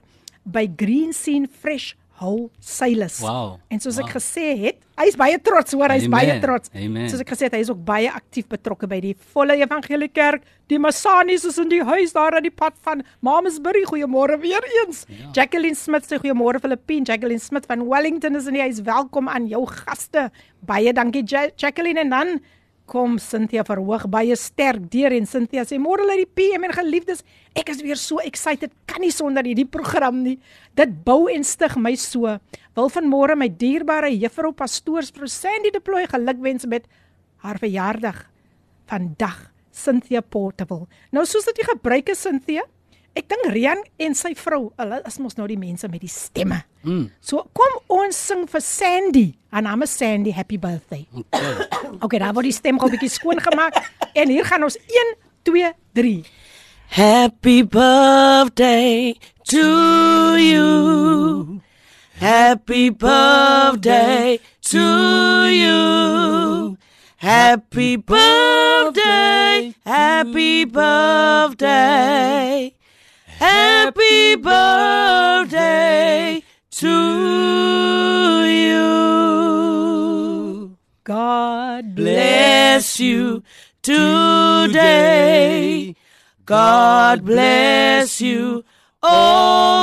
by 0.45 0.69
Green 0.77 1.13
Scene 1.13 1.47
Fresh 1.47 1.93
Whole 2.19 2.49
Sales. 2.59 3.19
Wow. 3.23 3.59
En 3.71 3.79
soos 3.79 3.97
ek 3.97 4.09
Wow. 4.09 4.15
gesê 4.17 4.45
het, 4.59 4.77
hy's 4.99 5.15
baie 5.15 5.37
trots 5.39 5.71
hoor, 5.73 5.89
hy's 5.93 6.05
Amen. 6.05 6.11
baie 6.19 6.39
trots. 6.43 6.69
Amen. 6.75 7.09
Soos 7.09 7.21
ek 7.23 7.29
gesê 7.31 7.47
het, 7.47 7.53
hy 7.55 7.61
is 7.63 7.69
ook 7.71 7.83
baie 7.85 8.09
aktief 8.11 8.47
betrokke 8.51 8.87
by 8.91 8.99
die 8.99 9.15
volle 9.33 9.55
evangelie 9.55 10.09
kerk. 10.11 10.43
Die 10.67 10.77
Massanis 10.79 11.45
is 11.45 11.57
in 11.57 11.69
die 11.69 11.81
huis 11.83 12.11
daar 12.13 12.35
aan 12.35 12.43
die 12.43 12.51
pad 12.51 12.73
van 12.83 13.03
Mamasbury. 13.21 13.85
Goeiemôre 13.87 14.39
weer 14.41 14.61
eens. 14.83 15.05
Ja. 15.07 15.31
Jacqueline 15.33 15.75
Smith 15.75 16.03
sê 16.05 16.19
goeiemôre 16.19 16.59
Filippine. 16.61 17.05
Jacqueline 17.05 17.39
Smith 17.39 17.65
van 17.65 17.87
Wellington 17.87 18.35
is 18.35 18.47
in 18.47 18.53
die 18.53 18.61
huis. 18.61 18.81
Welkom 18.83 19.29
aan 19.29 19.47
jou 19.47 19.65
gaste. 19.65 20.29
Baie 20.65 20.93
dankie 20.93 21.23
ja 21.25 21.47
Jacqueline 21.55 21.99
en 21.99 22.09
dan 22.09 22.39
kom 22.89 23.19
Cynthia 23.21 23.63
verhoog 23.67 24.07
baie 24.09 24.35
sterk 24.39 24.87
deur 24.91 25.13
en 25.13 25.27
Cynthia 25.29 25.65
sê 25.67 25.77
môre 25.81 26.05
lê 26.07 26.23
die 26.23 26.29
PM 26.39 26.65
en 26.65 26.73
geliefdes 26.73 27.21
ek 27.57 27.69
is 27.73 27.83
weer 27.85 27.99
so 28.01 28.21
excited 28.25 28.73
kan 28.89 29.03
nie 29.03 29.13
sonder 29.13 29.45
hierdie 29.45 29.67
program 29.69 30.23
nie. 30.25 30.37
Dit 30.77 30.97
bou 31.05 31.27
en 31.31 31.45
stig 31.45 31.77
my 31.77 31.93
so. 31.99 32.39
Wil 32.77 32.91
vanmôre 32.93 33.37
my 33.37 33.49
dierbare 33.61 34.09
juffrou 34.15 34.51
pastoors 34.57 35.13
vrou 35.13 35.29
Sandy 35.29 35.71
deploy 35.75 36.07
gelukwens 36.09 36.65
met 36.69 36.89
haar 37.45 37.61
verjaardag 37.61 38.25
vandag 38.89 39.37
Cynthia 39.71 40.21
Portable. 40.21 40.87
Nou 41.13 41.25
soos 41.29 41.45
dit 41.51 41.61
die 41.61 41.69
gebruik 41.69 42.09
is 42.11 42.25
Cynthia 42.25 42.65
ek 43.15 43.27
dink 43.29 43.53
Rian 43.53 43.79
en 43.99 44.13
sy 44.15 44.33
vrou 44.35 44.71
hulle 44.77 45.01
is 45.07 45.19
mos 45.19 45.37
nou 45.37 45.47
die 45.47 45.57
mense 45.57 45.87
met 45.87 46.01
die 46.01 46.07
stemme 46.11 46.63
Mm. 46.83 47.09
so 47.19 47.43
kom 47.53 47.73
ons 47.89 48.15
sing 48.15 48.47
vir 48.47 48.61
Sandy 48.61 49.35
haar 49.51 49.61
naam 49.61 49.83
is 49.83 49.91
Sandy 49.91 50.31
happy 50.31 50.57
birthday 50.57 51.05
Okay. 51.11 51.67
Okay, 52.01 52.19
daar 52.19 52.33
word 52.33 52.45
die 52.47 52.51
stem 52.55 52.79
gou 52.79 52.87
'n 52.87 52.91
bietjie 52.95 53.09
skoon 53.09 53.39
gemaak 53.39 53.75
en 54.15 54.29
hier 54.29 54.45
gaan 54.45 54.63
ons 54.63 54.77
1 54.77 55.15
2 55.43 55.73
3. 55.93 56.23
Happy 56.89 57.63
birthday 57.63 59.15
to 59.43 60.35
you. 60.37 61.61
Happy 62.19 62.89
birthday 62.89 64.39
to 64.61 64.79
you. 65.49 66.77
Happy 67.17 67.97
birthday. 67.97 69.73
Happy 69.85 70.65
birthday. 70.65 72.73
Happy 73.39 74.35
birthday 74.35 76.43
to 76.71 78.43
you. 78.43 78.85
God 81.05 81.95
bless 81.95 82.99
you 82.99 83.41
today. 83.81 84.75
God 86.45 87.23
bless 87.23 88.19
you 88.19 88.65
always. 89.01 89.79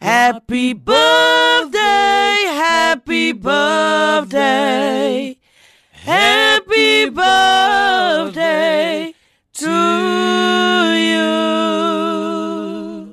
Happy 0.00 0.72
birthday, 0.72 1.78
happy 1.78 3.30
birthday. 3.30 5.38
Happy 5.92 7.10
birthday 7.10 9.13
to 9.54 9.70
you. 10.98 11.34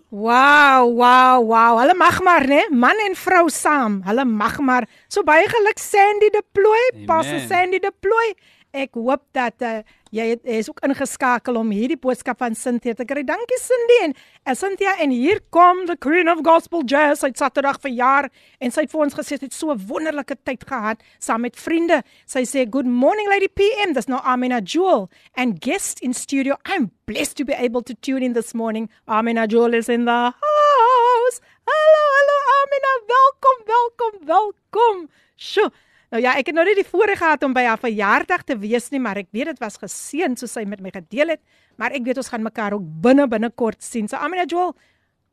Wow, 0.09 0.85
wow, 0.85 1.41
wow. 1.41 1.79
Hulle 1.79 1.93
mag 1.97 2.21
maar, 2.21 2.47
né? 2.47 2.67
Man 2.69 2.97
en 3.07 3.15
vrou 3.15 3.49
saam. 3.49 4.01
Hulle 4.05 4.25
mag 4.25 4.59
maar. 4.59 4.87
So 5.07 5.23
baie 5.23 5.47
geluk 5.49 5.79
Sandy 5.79 6.29
deploy, 6.33 7.05
Pastor 7.05 7.39
Amen. 7.39 7.47
Sandy 7.47 7.79
deploy. 7.79 8.33
Ek 8.71 8.95
hoop 8.95 9.25
dat 9.35 9.63
uh, 9.67 9.81
jy 10.15 10.29
het, 10.29 10.45
is 10.47 10.69
ook 10.71 10.79
ingeskakel 10.87 11.57
om 11.59 11.73
hierdie 11.75 11.97
boodskap 11.99 12.39
van 12.39 12.55
Cynthia 12.55 12.95
te 12.95 13.03
kry. 13.07 13.19
Dankie 13.27 13.57
Cindy 13.59 13.97
en 14.05 14.13
uh, 14.15 14.55
Cynthia 14.55 14.93
en 15.03 15.11
hier 15.11 15.41
kom 15.51 15.83
the 15.89 15.97
Queen 15.99 16.31
of 16.31 16.39
Gospel 16.45 16.85
Jazz. 16.87 17.25
Het 17.27 17.35
Saterdag 17.41 17.81
verjaar 17.83 18.29
en 18.63 18.71
sy 18.71 18.85
het 18.85 18.93
vir 18.93 19.03
ons 19.03 19.17
gesê 19.19 19.35
sy 19.35 19.49
het 19.49 19.57
so 19.57 19.75
'n 19.75 19.83
wonderlike 19.91 20.39
tyd 20.47 20.63
gehad 20.63 21.03
saam 21.19 21.43
met 21.43 21.59
vriende. 21.59 21.99
Sy 22.25 22.45
sê 22.47 22.63
good 22.63 22.87
morning 22.87 23.27
lady 23.27 23.51
PM. 23.51 23.91
Dis 23.93 24.07
nou 24.07 24.21
Amina 24.23 24.61
Jewel 24.63 25.09
and 25.35 25.59
guest 25.59 25.99
in 25.99 26.13
studio. 26.13 26.55
I'm 26.63 26.91
blessed 27.05 27.35
to 27.37 27.43
be 27.43 27.53
able 27.53 27.83
to 27.83 27.93
tune 27.99 28.23
in 28.23 28.33
this 28.33 28.53
morning. 28.53 28.89
Amina 29.05 29.47
Jewel 29.47 29.73
is 29.73 29.89
in 29.89 30.05
the 30.05 30.31
house. 30.31 31.37
Hallo, 31.67 32.03
hallo 32.15 32.37
Amina, 32.55 32.91
welkom, 33.07 33.57
welkom, 33.65 34.25
welkom. 34.25 35.09
Sjoe. 35.35 35.71
Nou 36.11 36.19
ja, 36.19 36.33
ek 36.35 36.49
het 36.49 36.57
nou 36.57 36.65
nie 36.67 36.75
die 36.75 36.87
voorreg 36.87 37.21
gehad 37.21 37.43
om 37.47 37.53
by 37.55 37.61
haar 37.63 37.79
verjaardag 37.79 38.41
te 38.43 38.57
wees 38.59 38.89
nie, 38.91 38.99
maar 38.99 39.21
ek 39.21 39.29
weet 39.31 39.53
dit 39.53 39.59
was 39.63 39.77
geseën 39.79 40.33
soos 40.35 40.57
sy 40.57 40.65
met 40.67 40.81
my 40.83 40.91
gedeel 40.91 41.37
het, 41.37 41.41
maar 41.79 41.95
ek 41.95 42.03
weet 42.03 42.19
ons 42.19 42.31
gaan 42.33 42.43
mekaar 42.43 42.75
ook 42.75 42.89
binne 43.05 43.29
binnekort 43.31 43.79
sien. 43.79 44.09
So 44.11 44.19
Amina 44.19 44.43
Joel, 44.43 44.73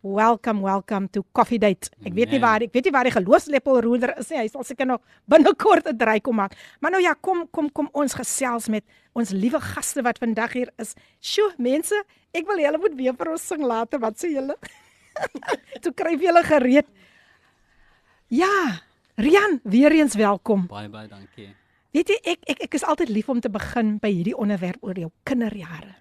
welcome, 0.06 0.62
welcome 0.62 1.10
to 1.10 1.24
Coffee 1.34 1.58
Date. 1.58 1.90
Ek 2.06 2.14
weet 2.14 2.30
nie 2.30 2.38
Amen. 2.38 2.46
waar 2.46 2.66
ek 2.68 2.78
weet 2.78 2.86
nie 2.86 2.94
waar 2.94 3.10
die 3.10 3.14
geloofslepelroeder 3.16 4.14
is 4.22 4.30
nie. 4.30 4.38
Hy 4.44 4.46
sal 4.54 4.68
seker 4.70 4.86
nog 4.86 5.02
binnekort 5.26 5.90
'n 5.90 5.98
draai 5.98 6.20
kom 6.22 6.38
maak. 6.38 6.54
Maar 6.80 6.94
nou 6.94 7.02
ja, 7.02 7.16
kom 7.20 7.48
kom 7.50 7.72
kom 7.72 7.90
ons 7.92 8.14
gesels 8.14 8.68
met 8.68 8.84
ons 9.14 9.30
liewe 9.30 9.58
gaste 9.58 10.02
wat 10.02 10.18
vandag 10.18 10.52
hier 10.52 10.70
is. 10.78 10.94
Sjoe, 11.18 11.54
mense, 11.58 12.04
ek 12.32 12.46
wil 12.46 12.58
julle 12.58 12.78
moet 12.78 12.94
weer 12.94 13.14
vir 13.18 13.32
ons 13.32 13.42
sing 13.42 13.62
later. 13.66 13.98
Wat 13.98 14.14
sê 14.14 14.30
julle? 14.30 14.54
Toe 15.82 15.92
kryf 15.92 16.20
julle 16.20 16.42
gereed. 16.44 16.86
Ja, 18.30 18.86
Rian, 19.18 19.60
weer 19.62 19.92
eens 19.92 20.14
welkom. 20.14 20.66
Baie 20.70 20.86
baie 20.88 21.08
dankie. 21.10 21.48
Weet 21.90 22.12
jy, 22.12 22.16
ek 22.22 22.44
ek 22.52 22.60
ek 22.68 22.74
is 22.78 22.84
altyd 22.86 23.10
lief 23.10 23.26
om 23.32 23.40
te 23.42 23.50
begin 23.50 23.96
by 23.98 24.12
hierdie 24.14 24.36
onderwerp 24.38 24.78
oor 24.86 24.94
jou 24.94 25.08
kinderjare. 25.26 25.96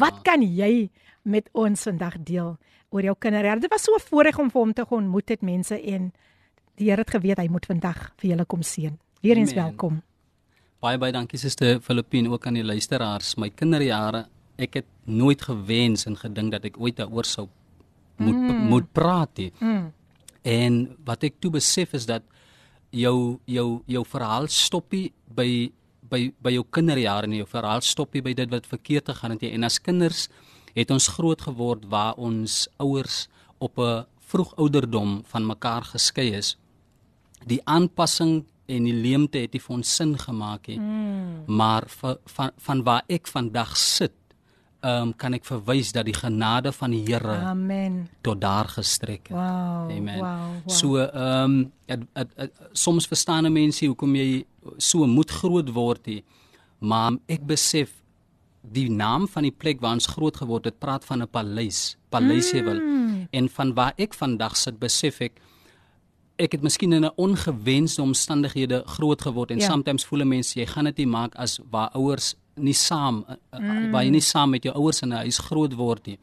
Wat 0.00 0.22
kan 0.24 0.40
jy 0.40 0.88
met 1.28 1.50
ons 1.52 1.84
vandag 1.84 2.16
deel 2.24 2.54
oor 2.96 3.04
jou 3.10 3.14
kinderjare? 3.20 3.60
Dit 3.60 3.74
was 3.74 3.84
so 3.84 3.92
'n 3.92 4.06
voorreg 4.08 4.38
om 4.38 4.48
vir 4.48 4.60
hom 4.60 4.72
te 4.72 4.86
ontmoet 4.88 5.28
het 5.28 5.42
mense 5.42 5.76
en 5.76 6.12
die 6.76 6.88
Here 6.88 7.04
het 7.04 7.10
geweet 7.10 7.38
hy 7.38 7.48
moet 7.48 7.66
vandag 7.66 8.12
vir 8.16 8.30
julle 8.30 8.44
kom 8.44 8.62
seën. 8.62 8.98
Weer 9.20 9.36
eens 9.36 9.52
Amen. 9.52 9.64
welkom. 9.64 10.02
Baie 10.80 10.98
baie 10.98 11.12
dankie 11.12 11.38
Suster 11.38 11.80
Filippine 11.80 12.30
ook 12.30 12.46
aan 12.46 12.54
die 12.54 12.64
luisteraars. 12.64 13.36
My 13.36 13.50
kinderjare, 13.50 14.28
ek 14.56 14.74
het 14.74 14.86
nooit 15.04 15.42
gewens 15.42 16.06
en 16.06 16.16
gedink 16.16 16.52
dat 16.52 16.64
ek 16.64 16.80
ooit 16.80 16.96
daaroor 16.96 17.24
sou 17.24 17.48
moet 18.16 18.34
mm. 18.34 18.68
moet 18.68 18.92
praat 18.92 19.36
nie. 19.36 19.52
Mm. 19.58 19.92
En 20.42 20.96
wat 21.04 21.24
ek 21.24 21.40
toe 21.40 21.50
besef 21.50 21.94
is 21.94 22.06
dat 22.06 22.22
jou 22.90 23.38
jou 23.46 23.82
jou 23.86 24.04
verhaal 24.04 24.48
stoppie 24.48 25.12
by 25.26 25.72
by 26.12 26.26
by 26.42 26.52
jou 26.52 26.64
kinderjare 26.70 27.28
en 27.28 27.36
jou 27.40 27.48
verhaal 27.48 27.80
stoppie 27.80 28.22
by 28.22 28.34
dit 28.36 28.50
wat 28.50 28.66
verkeerd 28.68 29.08
gegaan 29.08 29.36
het 29.36 29.42
jy. 29.42 29.52
en 29.54 29.64
as 29.64 29.78
kinders 29.78 30.28
het 30.74 30.90
ons 30.90 31.08
groot 31.08 31.40
geword 31.40 31.84
waar 31.88 32.14
ons 32.16 32.68
ouers 32.78 33.28
op 33.58 33.78
'n 33.78 34.04
vroeg 34.32 34.56
ouderdom 34.56 35.22
van 35.24 35.46
mekaar 35.46 35.84
geskei 35.84 36.32
is. 36.32 36.56
Die 37.46 37.60
aanpassing 37.64 38.44
en 38.66 38.84
die 38.84 38.94
leemte 38.94 39.38
het 39.38 39.52
nie 39.52 39.60
vir 39.60 39.74
ons 39.76 39.94
sin 39.96 40.18
gemaak 40.18 40.66
nie. 40.66 40.78
Mm. 40.78 41.44
Maar 41.46 41.84
van 41.88 42.16
van 42.24 42.50
van 42.56 42.82
waar 42.82 43.04
ek 43.08 43.26
vandag 43.26 43.76
sit, 43.76 44.12
ehm 44.82 45.02
um, 45.02 45.10
kan 45.16 45.34
ek 45.36 45.44
verwys 45.46 45.92
dat 45.94 46.04
die 46.08 46.14
genade 46.14 46.72
van 46.74 46.90
die 46.90 47.04
Here 47.06 47.36
Amen. 47.46 48.08
tot 48.20 48.40
daar 48.40 48.68
gestrek 48.68 49.28
het. 49.30 49.36
Wow. 49.36 49.90
Amen. 49.90 50.18
Wow. 50.18 50.26
wow. 50.64 50.76
So 50.78 50.96
ehm 50.98 51.70
um, 51.88 52.50
soms 52.72 53.06
verstaan 53.06 53.46
'n 53.46 53.52
mens 53.52 53.80
nie 53.80 53.88
hoekom 53.88 54.14
jy 54.14 54.44
so 54.76 55.06
moet 55.06 55.30
groot 55.30 55.70
word 55.72 56.06
nie. 56.06 56.24
Maar 56.78 57.12
ek 57.26 57.46
besef 57.46 57.90
die 58.62 58.90
naam 58.90 59.28
van 59.28 59.42
die 59.42 59.54
plek 59.54 59.80
waar 59.80 59.92
ons 59.92 60.06
groot 60.06 60.36
geword 60.36 60.64
het, 60.64 60.78
praat 60.78 61.04
van 61.04 61.22
'n 61.22 61.28
paleis, 61.28 61.96
Paleisewil. 62.08 62.80
Mm. 62.80 63.28
En 63.30 63.48
van 63.48 63.74
waar 63.74 63.92
ek 63.96 64.14
vandag 64.14 64.56
sit, 64.56 64.78
besef 64.78 65.20
ek 65.20 65.40
ek 66.38 66.52
het 66.52 66.62
miskien 66.62 66.92
in 66.92 67.04
'n 67.04 67.12
ongewenste 67.16 68.02
omstandighede 68.02 68.82
groot 68.86 69.22
geword 69.22 69.50
en 69.50 69.58
Ja. 69.58 69.66
sometimes 69.66 70.04
voel 70.04 70.20
'n 70.20 70.28
mens 70.28 70.54
jy 70.54 70.66
gaan 70.66 70.84
dit 70.84 70.96
nie 70.96 71.06
maak 71.06 71.34
as 71.34 71.60
waar 71.70 71.90
ouers 71.92 72.34
nie 72.56 72.76
saam 72.76 73.24
mm. 73.24 73.90
waar 73.92 74.04
jy 74.04 74.10
nie 74.10 74.24
saam 74.24 74.50
met 74.50 74.64
jou 74.64 74.74
ouers 74.74 75.02
in 75.02 75.12
'n 75.12 75.24
huis 75.24 75.38
groot 75.38 75.74
word 75.74 76.06
nie. 76.06 76.18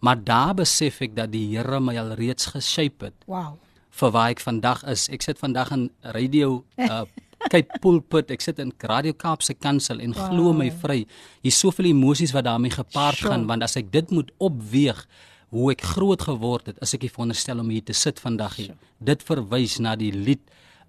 Maar 0.00 0.24
daar 0.24 0.54
besef 0.54 1.00
ek 1.00 1.14
dat 1.16 1.32
die 1.32 1.56
Here 1.56 1.80
my 1.80 1.96
al 1.98 2.14
reeds 2.16 2.46
geshape 2.46 3.04
het 3.04 3.14
wow. 3.26 3.58
vir 3.90 4.10
waar 4.10 4.30
ek 4.30 4.40
vandag 4.40 4.84
is. 4.84 5.08
Ek 5.08 5.22
sit 5.22 5.38
vandag 5.38 5.70
in 5.70 5.90
radio 6.02 6.64
uh 6.76 7.04
Cape 7.48 7.78
Pulpit, 7.80 8.30
ek 8.30 8.42
sit 8.44 8.58
in 8.60 8.68
Radio 8.84 9.14
Kaapse 9.16 9.54
Kansel 9.54 10.02
en 10.04 10.12
wow. 10.12 10.28
glo 10.28 10.52
my 10.52 10.68
vry, 10.82 11.06
hier's 11.40 11.56
soveel 11.56 11.88
emosies 11.88 12.34
wat 12.36 12.44
daarmee 12.44 12.70
gepaard 12.74 13.16
Sure. 13.16 13.32
gaan 13.32 13.46
want 13.48 13.64
as 13.64 13.78
ek 13.80 13.88
dit 13.90 14.10
moet 14.10 14.30
opweeg 14.36 15.06
hoe 15.50 15.70
ek 15.72 15.80
groot 15.96 16.20
geword 16.20 16.68
het, 16.70 16.76
is 16.84 16.92
ek 16.94 17.06
nie 17.06 17.10
veronderstel 17.10 17.62
om 17.62 17.70
hier 17.72 17.82
te 17.82 17.96
sit 17.96 18.20
vandag 18.20 18.58
nie. 18.58 18.70
Dit 19.00 19.24
verwys 19.26 19.78
na 19.80 19.96
die 19.96 20.12
lied 20.12 20.44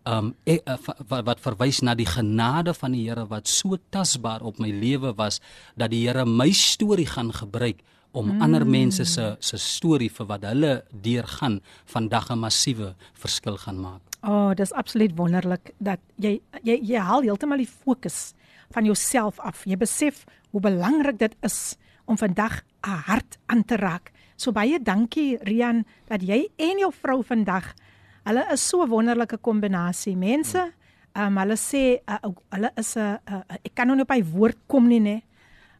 um 0.06 0.34
ek, 0.50 0.62
uh, 0.66 0.78
wat, 1.10 1.26
wat 1.26 1.40
verwys 1.44 1.82
na 1.86 1.94
die 1.98 2.10
genade 2.10 2.74
van 2.74 2.96
die 2.96 3.06
Here 3.08 3.28
wat 3.30 3.48
so 3.48 3.78
tasbaar 3.94 4.42
op 4.42 4.60
my 4.60 4.72
lewe 4.72 5.14
was 5.18 5.42
dat 5.78 5.92
die 5.94 6.08
Here 6.08 6.26
my 6.26 6.52
storie 6.52 7.06
gaan 7.06 7.32
gebruik 7.34 7.84
om 8.12 8.28
mm. 8.28 8.42
ander 8.42 8.66
mense 8.68 9.06
se 9.06 9.36
se 9.40 9.58
storie 9.58 10.10
vir 10.12 10.28
wat 10.28 10.44
hulle 10.44 10.84
deurgaan 10.92 11.62
vandag 11.86 12.32
'n 12.32 12.40
massiewe 12.40 12.96
verskil 13.14 13.58
gaan 13.58 13.80
maak. 13.80 14.02
O, 14.22 14.32
oh, 14.32 14.52
dis 14.54 14.72
absoluut 14.74 15.16
wonderlik 15.18 15.74
dat 15.78 16.00
jy 16.18 16.42
jy 16.64 16.80
jy 16.82 17.00
haal 17.00 17.22
heeltemal 17.22 17.58
die 17.58 17.74
fokus 17.86 18.34
van 18.72 18.86
jouself 18.86 19.40
af. 19.40 19.66
Jy 19.66 19.78
besef 19.78 20.26
hoe 20.52 20.62
belangrik 20.62 21.20
dit 21.20 21.36
is 21.42 21.78
om 22.06 22.18
vandag 22.18 22.62
'n 22.84 23.02
hart 23.08 23.38
aan 23.46 23.66
te 23.66 23.76
raak. 23.76 24.12
So 24.36 24.52
baie 24.52 24.80
dankie 24.82 25.38
Rian 25.42 25.86
dat 26.08 26.22
jy 26.22 26.50
en 26.58 26.78
jou 26.78 26.92
vrou 26.94 27.24
vandag 27.24 27.74
Hulle 28.26 28.46
is 28.54 28.62
so 28.62 28.84
'n 28.84 28.90
wonderlike 28.90 29.38
kombinasie. 29.42 30.16
Mense, 30.16 30.74
um, 31.16 31.38
hulle 31.38 31.58
sê 31.58 32.02
uh, 32.08 32.32
hulle 32.54 32.72
is 32.78 32.96
'n 32.96 33.00
uh, 33.00 33.42
uh, 33.50 33.58
ek 33.66 33.76
kan 33.76 33.88
nou 33.88 33.96
nie 33.96 34.04
op 34.04 34.12
hy 34.14 34.24
woord 34.24 34.58
kom 34.68 34.88
nie, 34.88 35.00
nê. 35.00 35.22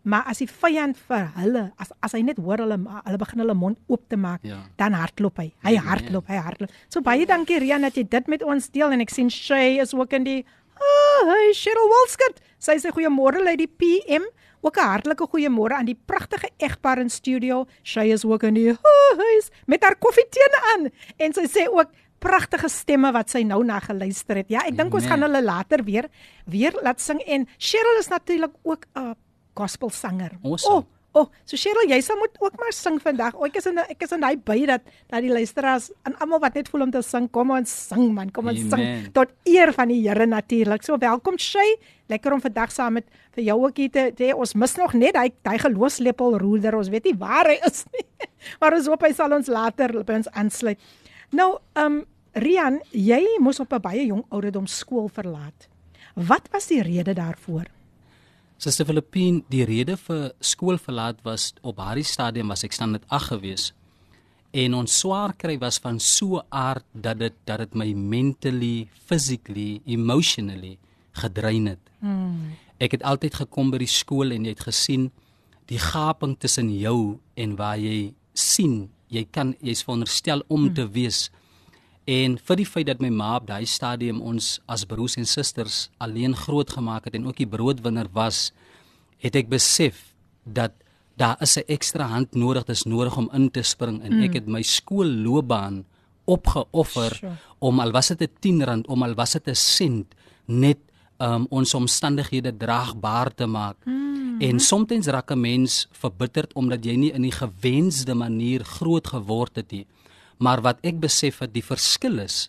Maar 0.04 0.24
as 0.26 0.40
die 0.42 0.50
vyand 0.50 0.98
vir 0.98 1.28
hulle, 1.38 1.72
as 1.78 1.92
as 2.02 2.16
hy 2.18 2.24
net 2.26 2.38
hoor 2.42 2.58
hulle 2.58 2.78
hulle 3.06 3.18
begin 3.22 3.40
hulle 3.44 3.54
mond 3.54 3.78
oop 3.88 4.02
te 4.10 4.18
maak, 4.18 4.42
ja. 4.44 4.64
dan 4.78 4.94
hardloop 4.94 5.38
hy. 5.38 5.52
Hy 5.62 5.76
ja, 5.76 5.82
hardloop, 5.82 6.28
hy 6.28 6.40
hardloop. 6.42 6.72
So 6.90 7.02
baie 7.06 7.26
dankie 7.26 7.60
Rian 7.62 7.86
dat 7.86 7.96
jy 7.96 8.08
dit 8.10 8.28
met 8.28 8.42
ons 8.44 8.70
deel 8.74 8.92
en 8.92 9.02
ek 9.02 9.14
sien 9.14 9.30
Shay 9.30 9.78
is 9.78 9.94
ook 9.94 10.14
in 10.14 10.26
die 10.26 10.42
Ah, 10.82 11.28
hey 11.30 11.54
Cheryl 11.54 11.90
Wolskut. 11.92 12.40
Sy 12.58 12.80
sê 12.82 12.90
goeiemôre 12.94 13.44
lady 13.46 13.68
PM. 13.68 14.26
Ook 14.62 14.78
'n 14.78 14.90
hartlike 14.94 15.26
goeiemôre 15.30 15.74
aan 15.74 15.86
die 15.86 15.98
pragtige 16.06 16.50
egpaar 16.58 17.00
in 17.00 17.10
studio. 17.10 17.66
Sy 17.84 18.10
is 18.14 18.26
ook 18.26 18.44
in 18.44 18.54
die 18.54 18.74
huis 19.22 19.50
met 19.66 19.84
haar 19.84 19.96
koffietee 19.96 20.50
aan 20.74 20.90
en 21.18 21.34
sy 21.34 21.46
sê 21.46 21.68
ook 21.70 21.90
pragtige 22.22 22.70
stemme 22.70 23.12
wat 23.16 23.34
sy 23.34 23.42
nou 23.48 23.62
na 23.66 23.80
geluister 23.84 24.42
het. 24.42 24.50
Ja, 24.54 24.66
ek 24.70 24.78
dink 24.78 24.94
ons 24.96 25.10
gaan 25.10 25.26
hulle 25.26 25.42
later 25.44 25.84
weer 25.88 26.10
weer 26.52 26.76
laat 26.86 27.02
sing 27.02 27.22
en 27.26 27.48
Cheryl 27.58 28.00
is 28.00 28.12
natuurlik 28.12 28.54
ook 28.64 28.86
'n 28.96 29.16
gospelsanger. 29.56 30.38
Awesome. 30.44 30.76
Oh, 30.76 31.22
oh, 31.22 31.28
so 31.46 31.58
Cheryl, 31.58 31.90
jy 31.90 32.02
sal 32.02 32.18
moet 32.18 32.36
ook 32.40 32.60
maar 32.60 32.74
sing 32.74 33.00
vandag. 33.02 33.36
O, 33.36 33.46
ek 33.46 33.58
is 33.58 33.66
in 33.66 33.78
ek 33.78 34.04
is 34.04 34.12
in 34.12 34.22
daai 34.22 34.38
by 34.38 34.66
dat 34.66 34.82
dat 35.10 35.22
die 35.22 35.32
luisteraars 35.32 35.92
en 36.06 36.16
almal 36.20 36.40
wat 36.40 36.54
net 36.54 36.70
voel 36.70 36.82
om 36.82 36.92
te 36.92 37.02
sing, 37.02 37.30
kom 37.30 37.52
ons 37.52 37.88
sing 37.88 38.14
man, 38.14 38.32
kom 38.32 38.48
ons 38.48 38.60
sing 38.60 39.12
tot 39.14 39.30
eer 39.44 39.74
van 39.74 39.88
die 39.88 40.02
Here 40.08 40.26
natuurlik. 40.26 40.84
So 40.84 40.98
welkom 40.98 41.38
Shay. 41.38 41.78
Lekker 42.08 42.34
om 42.34 42.42
vandag 42.42 42.72
saam 42.72 42.94
met 42.94 43.06
vir 43.36 43.44
jou 43.44 43.66
ook 43.66 43.78
hier 43.78 43.90
te, 43.90 44.12
te 44.14 44.36
ons 44.36 44.54
mis 44.54 44.76
nog 44.76 44.94
net 44.94 45.16
hy 45.16 45.32
hy 45.44 45.58
geloofslepel 45.58 46.38
roeder. 46.38 46.76
Ons 46.76 46.90
weet 46.90 47.06
nie 47.06 47.18
waar 47.18 47.48
hy 47.48 47.60
is 47.66 47.86
nie. 47.92 48.06
Maar 48.60 48.74
ons 48.74 48.88
hoop 48.88 49.04
hy 49.06 49.14
sal 49.14 49.32
ons 49.34 49.48
later 49.48 50.04
by 50.04 50.14
ons 50.14 50.28
aansluit. 50.34 50.80
Nou, 51.32 51.60
ehm 51.76 51.86
um, 51.86 52.06
Rian, 52.32 52.80
jy 52.96 53.20
moes 53.44 53.60
op 53.60 53.74
'n 53.74 53.82
baie 53.82 54.06
jong 54.06 54.24
ouderdom 54.30 54.68
skool 54.68 55.10
verlaat. 55.10 55.68
Wat 56.16 56.48
was 56.52 56.68
die 56.68 56.82
rede 56.82 57.14
daarvoor? 57.14 57.66
Suster 58.58 58.86
Filippine, 58.86 59.44
die 59.50 59.66
rede 59.66 59.98
vir 59.98 60.32
skool 60.40 60.78
verlaat 60.78 61.22
was 61.24 61.54
op 61.62 61.78
daardie 61.78 62.04
stadium 62.04 62.48
was 62.48 62.64
ek 62.64 62.72
standaard 62.72 63.04
8 63.08 63.28
gewees. 63.32 63.74
En 64.52 64.74
ons 64.74 65.00
swaar 65.00 65.34
kry 65.34 65.58
was 65.58 65.80
van 65.80 66.00
so 66.00 66.42
aard 66.50 66.86
dat 66.94 67.20
dit 67.20 67.34
dat 67.46 67.60
dit 67.60 67.74
my 67.74 67.94
mentally, 67.94 68.88
physically, 69.06 69.82
emotionally 69.86 70.78
gedrein 71.12 71.66
het. 71.66 71.80
Hmm. 72.00 72.56
Ek 72.78 72.92
het 72.92 73.04
altyd 73.04 73.34
gekom 73.34 73.72
by 73.72 73.78
die 73.78 73.88
skool 73.88 74.32
en 74.32 74.46
jy 74.46 74.50
het 74.50 74.68
gesien 74.68 75.12
die 75.66 75.80
gaping 75.80 76.38
tussen 76.40 76.70
jou 76.80 77.20
en 77.36 77.56
waar 77.56 77.78
jy 77.78 78.14
sien 78.34 78.90
jy 79.08 79.26
kan 79.32 79.56
jy's 79.60 79.84
veronderstel 79.84 80.44
om 80.48 80.68
hmm. 80.68 80.74
te 80.74 80.88
wees 80.88 81.30
En 82.10 82.38
vir 82.38 82.56
die 82.56 82.66
feit 82.66 82.88
dat 82.88 83.02
my 83.02 83.10
ma 83.10 83.36
op 83.38 83.48
daai 83.48 83.66
stadium 83.66 84.22
ons 84.22 84.60
as 84.66 84.86
broers 84.86 85.18
en 85.18 85.26
susters 85.26 85.90
alleen 86.02 86.36
groot 86.36 86.70
gemaak 86.70 87.06
het 87.06 87.16
en 87.16 87.28
ook 87.28 87.38
die 87.38 87.48
broodwinner 87.50 88.10
was, 88.14 88.52
het 89.22 89.36
ek 89.36 89.50
besef 89.50 90.14
dat 90.44 90.74
daar 91.18 91.38
is 91.42 91.58
'n 91.58 91.68
ekstra 91.68 92.08
hand 92.08 92.34
nodig, 92.34 92.66
dis 92.66 92.84
nodig 92.84 93.18
om 93.18 93.30
in 93.34 93.52
te 93.52 93.62
spring 93.62 94.02
en 94.02 94.14
mm. 94.14 94.24
ek 94.24 94.34
het 94.34 94.48
my 94.48 94.62
skoolloopbaan 94.62 95.86
opgeoffer 96.26 97.16
sure. 97.16 97.38
om 97.60 97.80
al 97.80 97.92
was 97.92 98.08
dit 98.08 98.22
'n 98.22 98.34
10 98.40 98.64
rand, 98.64 98.88
om 98.88 99.04
al 99.04 99.14
was 99.14 99.32
dit 99.32 99.48
'n 99.48 99.56
sent 99.56 100.16
net 100.46 100.80
um, 101.20 101.46
ons 101.50 101.74
omstandighede 101.74 102.58
draagbaar 102.58 103.34
te 103.34 103.46
maak. 103.46 103.78
Mm. 103.86 104.42
En 104.42 104.60
soms 104.60 105.06
raak 105.06 105.32
'n 105.32 105.40
mens 105.40 105.88
verbitterd 105.92 106.54
omdat 106.54 106.86
jy 106.86 106.96
nie 106.96 107.12
in 107.12 107.22
die 107.22 107.32
gewensde 107.32 108.14
manier 108.14 108.64
groot 108.64 109.08
geword 109.08 109.56
het 109.56 109.72
nie. 109.72 109.86
Maar 110.42 110.64
wat 110.66 110.82
ek 110.88 111.00
besef 111.04 111.40
het 111.46 111.54
die 111.54 111.66
verskil 111.66 112.20
is 112.24 112.48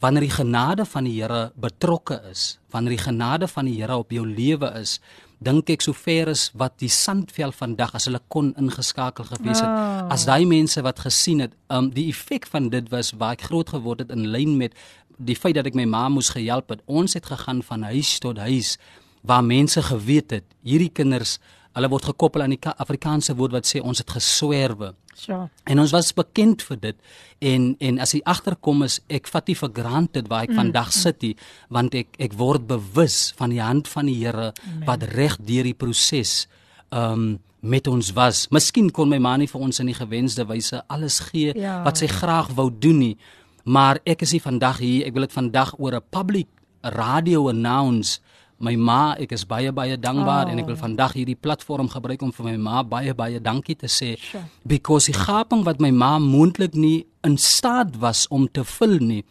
wanneer 0.00 0.24
die 0.24 0.32
genade 0.32 0.86
van 0.88 1.04
die 1.04 1.18
Here 1.18 1.50
betrokke 1.60 2.16
is, 2.30 2.56
wanneer 2.72 2.96
die 2.96 3.04
genade 3.04 3.48
van 3.52 3.68
die 3.68 3.76
Here 3.76 3.98
op 4.00 4.14
jou 4.14 4.24
lewe 4.24 4.70
is, 4.80 4.94
dink 5.44 5.68
ek 5.72 5.84
sover 5.84 6.30
is 6.32 6.46
wat 6.60 6.78
die 6.80 6.90
sandvel 6.92 7.52
vandag 7.56 7.92
as 7.96 8.06
hulle 8.08 8.20
kon 8.32 8.50
ingeskakel 8.60 9.28
gewees 9.28 9.60
het. 9.60 9.68
Oh. 9.68 10.08
As 10.12 10.26
daai 10.28 10.44
mense 10.48 10.80
wat 10.84 11.00
gesien 11.04 11.44
het, 11.44 11.54
um 11.72 11.90
die 11.92 12.08
effek 12.12 12.48
van 12.48 12.68
dit 12.72 12.88
was 12.92 13.14
waar 13.20 13.36
ek 13.36 13.46
groot 13.48 13.72
geword 13.72 14.04
het 14.04 14.12
in 14.16 14.28
lyn 14.32 14.56
met 14.60 14.76
die 15.20 15.36
feit 15.36 15.56
dat 15.56 15.68
ek 15.68 15.76
my 15.76 15.86
ma 15.88 16.06
moes 16.12 16.32
gehelp 16.32 16.72
het. 16.72 16.84
Ons 16.88 17.16
het 17.16 17.28
gegaan 17.28 17.60
van 17.64 17.84
huis 17.88 18.18
tot 18.24 18.40
huis 18.40 18.76
waar 19.20 19.44
mense 19.44 19.82
geweet 19.84 20.32
het 20.32 20.46
hierdie 20.64 20.92
kinders 20.92 21.38
Hulle 21.76 21.88
word 21.88 22.04
gekoppel 22.10 22.42
aan 22.42 22.54
die 22.54 22.60
Afrikaanse 22.60 23.36
woord 23.38 23.52
wat 23.52 23.68
sê 23.68 23.82
ons 23.82 23.98
het 24.02 24.10
geswerwe. 24.10 24.94
Ja. 25.26 25.48
En 25.64 25.82
ons 25.82 25.92
was 25.92 26.12
bekend 26.16 26.62
vir 26.64 26.78
dit 26.80 26.96
en 27.44 27.74
en 27.78 27.98
as 28.00 28.14
jy 28.16 28.20
agterkom 28.24 28.82
is 28.86 29.00
ek 29.12 29.28
vat 29.28 29.50
nie 29.50 29.56
vir 29.58 29.72
granted 29.76 30.30
waar 30.30 30.46
ek 30.46 30.54
mm. 30.54 30.60
vandag 30.60 30.92
sit 30.96 31.20
nie 31.26 31.34
want 31.68 31.94
ek 31.94 32.16
ek 32.18 32.36
word 32.40 32.66
bewus 32.70 33.18
van 33.36 33.52
die 33.52 33.60
hand 33.60 33.88
van 33.88 34.08
die 34.08 34.16
Here 34.22 34.50
wat 34.88 35.04
reg 35.12 35.36
deur 35.44 35.68
die 35.68 35.76
proses 35.76 36.46
um 36.88 37.38
met 37.60 37.86
ons 37.86 38.14
was. 38.16 38.46
Miskien 38.48 38.88
kon 38.88 39.10
my 39.12 39.18
ma 39.20 39.34
nie 39.36 39.48
vir 39.50 39.60
ons 39.60 39.82
in 39.82 39.90
die 39.90 39.98
gewenste 39.98 40.46
wyse 40.48 40.80
alles 40.88 41.20
gee 41.28 41.52
ja. 41.52 41.82
wat 41.84 42.00
sy 42.00 42.08
graag 42.08 42.54
wou 42.56 42.70
doen 42.72 43.02
nie. 43.04 43.16
Maar 43.68 44.00
ek 44.08 44.24
is 44.24 44.32
hier 44.32 44.44
vandag 44.44 44.80
hier. 44.80 45.04
Ek 45.04 45.12
wil 45.12 45.26
dit 45.28 45.36
vandag 45.36 45.74
oor 45.78 45.98
'n 45.98 46.08
public 46.10 46.48
radio 46.80 47.48
announce 47.48 48.20
my 48.60 48.74
ma, 48.76 49.14
ek 49.16 49.32
is 49.32 49.46
baie 49.48 49.72
baie 49.72 49.96
dankbaar 49.96 50.48
oh. 50.48 50.52
en 50.52 50.60
ek 50.60 50.68
wil 50.68 50.76
oh. 50.76 50.82
vandag 50.84 51.16
hierdie 51.16 51.38
platform 51.38 51.88
gebruik 51.92 52.22
om 52.22 52.32
vir 52.36 52.50
my 52.50 52.56
ma 52.60 52.82
baie 52.84 53.14
baie 53.16 53.40
dankie 53.40 53.76
te 53.80 53.88
sê 53.88 54.14
sure. 54.20 54.44
because 54.68 55.08
die 55.08 55.16
gaping 55.16 55.64
wat 55.64 55.80
my 55.80 55.90
ma 55.90 56.18
moontlik 56.20 56.76
nie 56.76 57.06
in 57.24 57.38
staat 57.40 57.96
was 58.00 58.26
om 58.28 58.48
te 58.48 58.64
vul 58.76 58.98
nie 59.00 59.24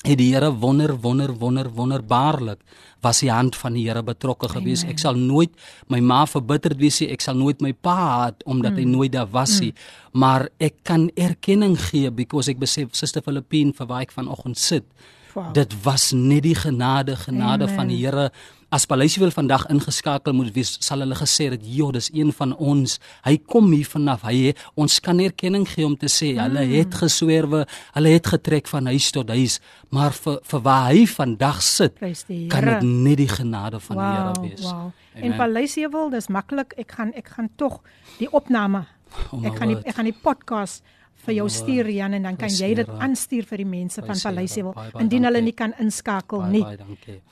het 0.00 0.16
die 0.16 0.30
Here 0.32 0.48
wonder 0.56 0.94
wonder 0.96 1.32
wonder 1.36 1.68
wonderbaarlik 1.68 2.60
was 3.04 3.20
die 3.20 3.30
hand 3.30 3.56
van 3.56 3.76
die 3.76 3.84
Here 3.88 4.02
betrokke 4.02 4.48
gewees. 4.48 4.84
Ek 4.88 5.00
sal 5.00 5.16
nooit 5.16 5.52
my 5.92 6.00
ma 6.00 6.24
verbitterd 6.28 6.80
wees 6.80 7.00
nie. 7.02 7.10
Ek 7.12 7.20
sal 7.24 7.36
nooit 7.36 7.60
my 7.60 7.72
pa 7.72 7.96
haat 7.96 8.44
omdat 8.48 8.76
mm. 8.76 8.80
hy 8.80 8.86
nooit 8.88 9.12
daar 9.12 9.28
was 9.28 9.58
nie. 9.60 9.72
Mm. 9.72 10.20
Maar 10.24 10.48
ek 10.58 10.80
kan 10.88 11.08
erkenning 11.16 11.76
gee 11.90 12.10
because 12.10 12.48
ek 12.48 12.60
besef 12.60 12.96
Suster 12.96 13.24
Filippine 13.24 13.76
vir 13.76 13.90
waar 13.90 14.06
ek 14.06 14.16
vanoggend 14.16 14.60
sit. 14.60 14.88
Wow. 15.34 15.52
Dit 15.54 15.74
was 15.84 16.10
net 16.12 16.42
die 16.42 16.56
genade 16.58 17.16
genade 17.16 17.64
Amen. 17.64 17.76
van 17.76 17.92
die 17.92 18.00
Here 18.04 18.30
as 18.70 18.86
Paleisie 18.86 19.18
wil 19.22 19.32
vandag 19.34 19.64
ingeskakel 19.72 20.34
moet 20.34 20.52
wees, 20.54 20.76
sal 20.82 21.02
hulle 21.02 21.16
gesê 21.18 21.48
dat 21.50 21.64
jo, 21.66 21.90
dis 21.94 22.08
een 22.14 22.30
van 22.34 22.52
ons. 22.54 22.98
Hy 23.26 23.34
kom 23.50 23.70
hier 23.74 23.88
vanaf. 23.90 24.22
Hy 24.28 24.52
ons 24.78 25.00
kan 25.02 25.18
erkenning 25.22 25.66
gee 25.68 25.86
om 25.86 25.96
te 25.98 26.10
sê 26.10 26.30
mm. 26.32 26.44
hulle 26.44 26.64
het 26.76 26.94
geswerwe, 27.02 27.64
hulle 27.96 28.14
het 28.14 28.30
getrek 28.30 28.70
van 28.70 28.90
huis 28.92 29.10
tot 29.14 29.32
huis, 29.34 29.58
maar 29.90 30.14
vir 30.14 30.38
vir 30.52 30.64
waar 30.66 30.86
hy 30.92 31.02
vandag 31.10 31.60
sit, 31.66 31.98
kan 31.98 32.70
dit 32.70 32.86
net 32.86 33.18
die 33.24 33.30
genade 33.30 33.82
van 33.88 33.98
wow, 33.98 34.06
die 34.06 34.14
Here 34.14 34.46
wees. 34.46 34.64
Wow. 34.68 34.88
En 35.20 35.36
Paleisie 35.36 35.90
wil, 35.90 36.08
dis 36.14 36.30
maklik. 36.30 36.78
Ek 36.78 36.94
gaan 36.98 37.12
ek 37.18 37.34
gaan 37.34 37.50
tog 37.58 37.80
die 38.22 38.30
opname. 38.30 38.86
Oh 39.34 39.42
ek 39.42 39.58
gaan 39.58 39.74
die, 39.74 39.80
ek 39.82 39.98
gaan 39.98 40.06
die 40.06 40.14
podcast 40.14 40.86
vir 41.26 41.34
jou 41.36 41.46
stuur 41.52 41.88
Jan 41.92 42.14
en 42.16 42.28
dan 42.28 42.36
kan 42.40 42.52
jy 42.52 42.70
dit 42.78 42.90
aanstuur 43.02 43.46
vir 43.48 43.62
die 43.62 43.68
mense 43.68 44.02
van 44.04 44.18
Paleisiewil 44.22 44.74
indien 45.02 45.26
hulle 45.28 45.42
nie 45.44 45.54
kan 45.56 45.74
inskakel 45.82 46.44
nie. 46.52 46.62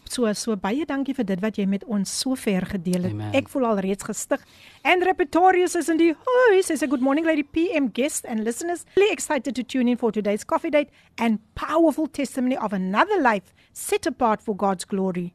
So 0.09 0.31
so 0.37 0.57
baie 0.61 0.87
dankie 0.89 1.15
vir 1.17 1.29
dit 1.29 1.43
wat 1.45 1.59
jy 1.61 1.67
met 1.69 1.85
ons 1.85 2.13
so 2.21 2.37
ver 2.37 2.67
gedeel 2.69 3.09
het. 3.09 3.17
Amen. 3.17 3.33
Ek 3.39 3.49
voel 3.53 3.69
al 3.71 3.83
reeds 3.85 4.05
gestig. 4.09 4.45
And 4.85 5.05
Repertorius 5.05 5.77
is 5.79 5.89
in 5.89 6.01
die 6.01 6.13
huis. 6.13 6.71
Is 6.71 6.83
a 6.83 6.91
good 6.91 7.05
morning 7.05 7.27
lady 7.27 7.43
PM 7.45 7.91
guest 7.95 8.27
and 8.27 8.45
listeners. 8.45 8.85
Really 8.97 9.13
excited 9.13 9.55
to 9.57 9.65
tune 9.65 9.89
in 9.89 9.97
for 9.97 10.13
today's 10.13 10.45
coffee 10.45 10.71
date 10.71 10.91
and 11.19 11.41
powerful 11.55 12.09
testimony 12.09 12.57
of 12.57 12.73
another 12.73 13.21
life 13.21 13.55
set 13.73 14.07
apart 14.07 14.43
for 14.43 14.57
God's 14.57 14.85
glory. 14.85 15.33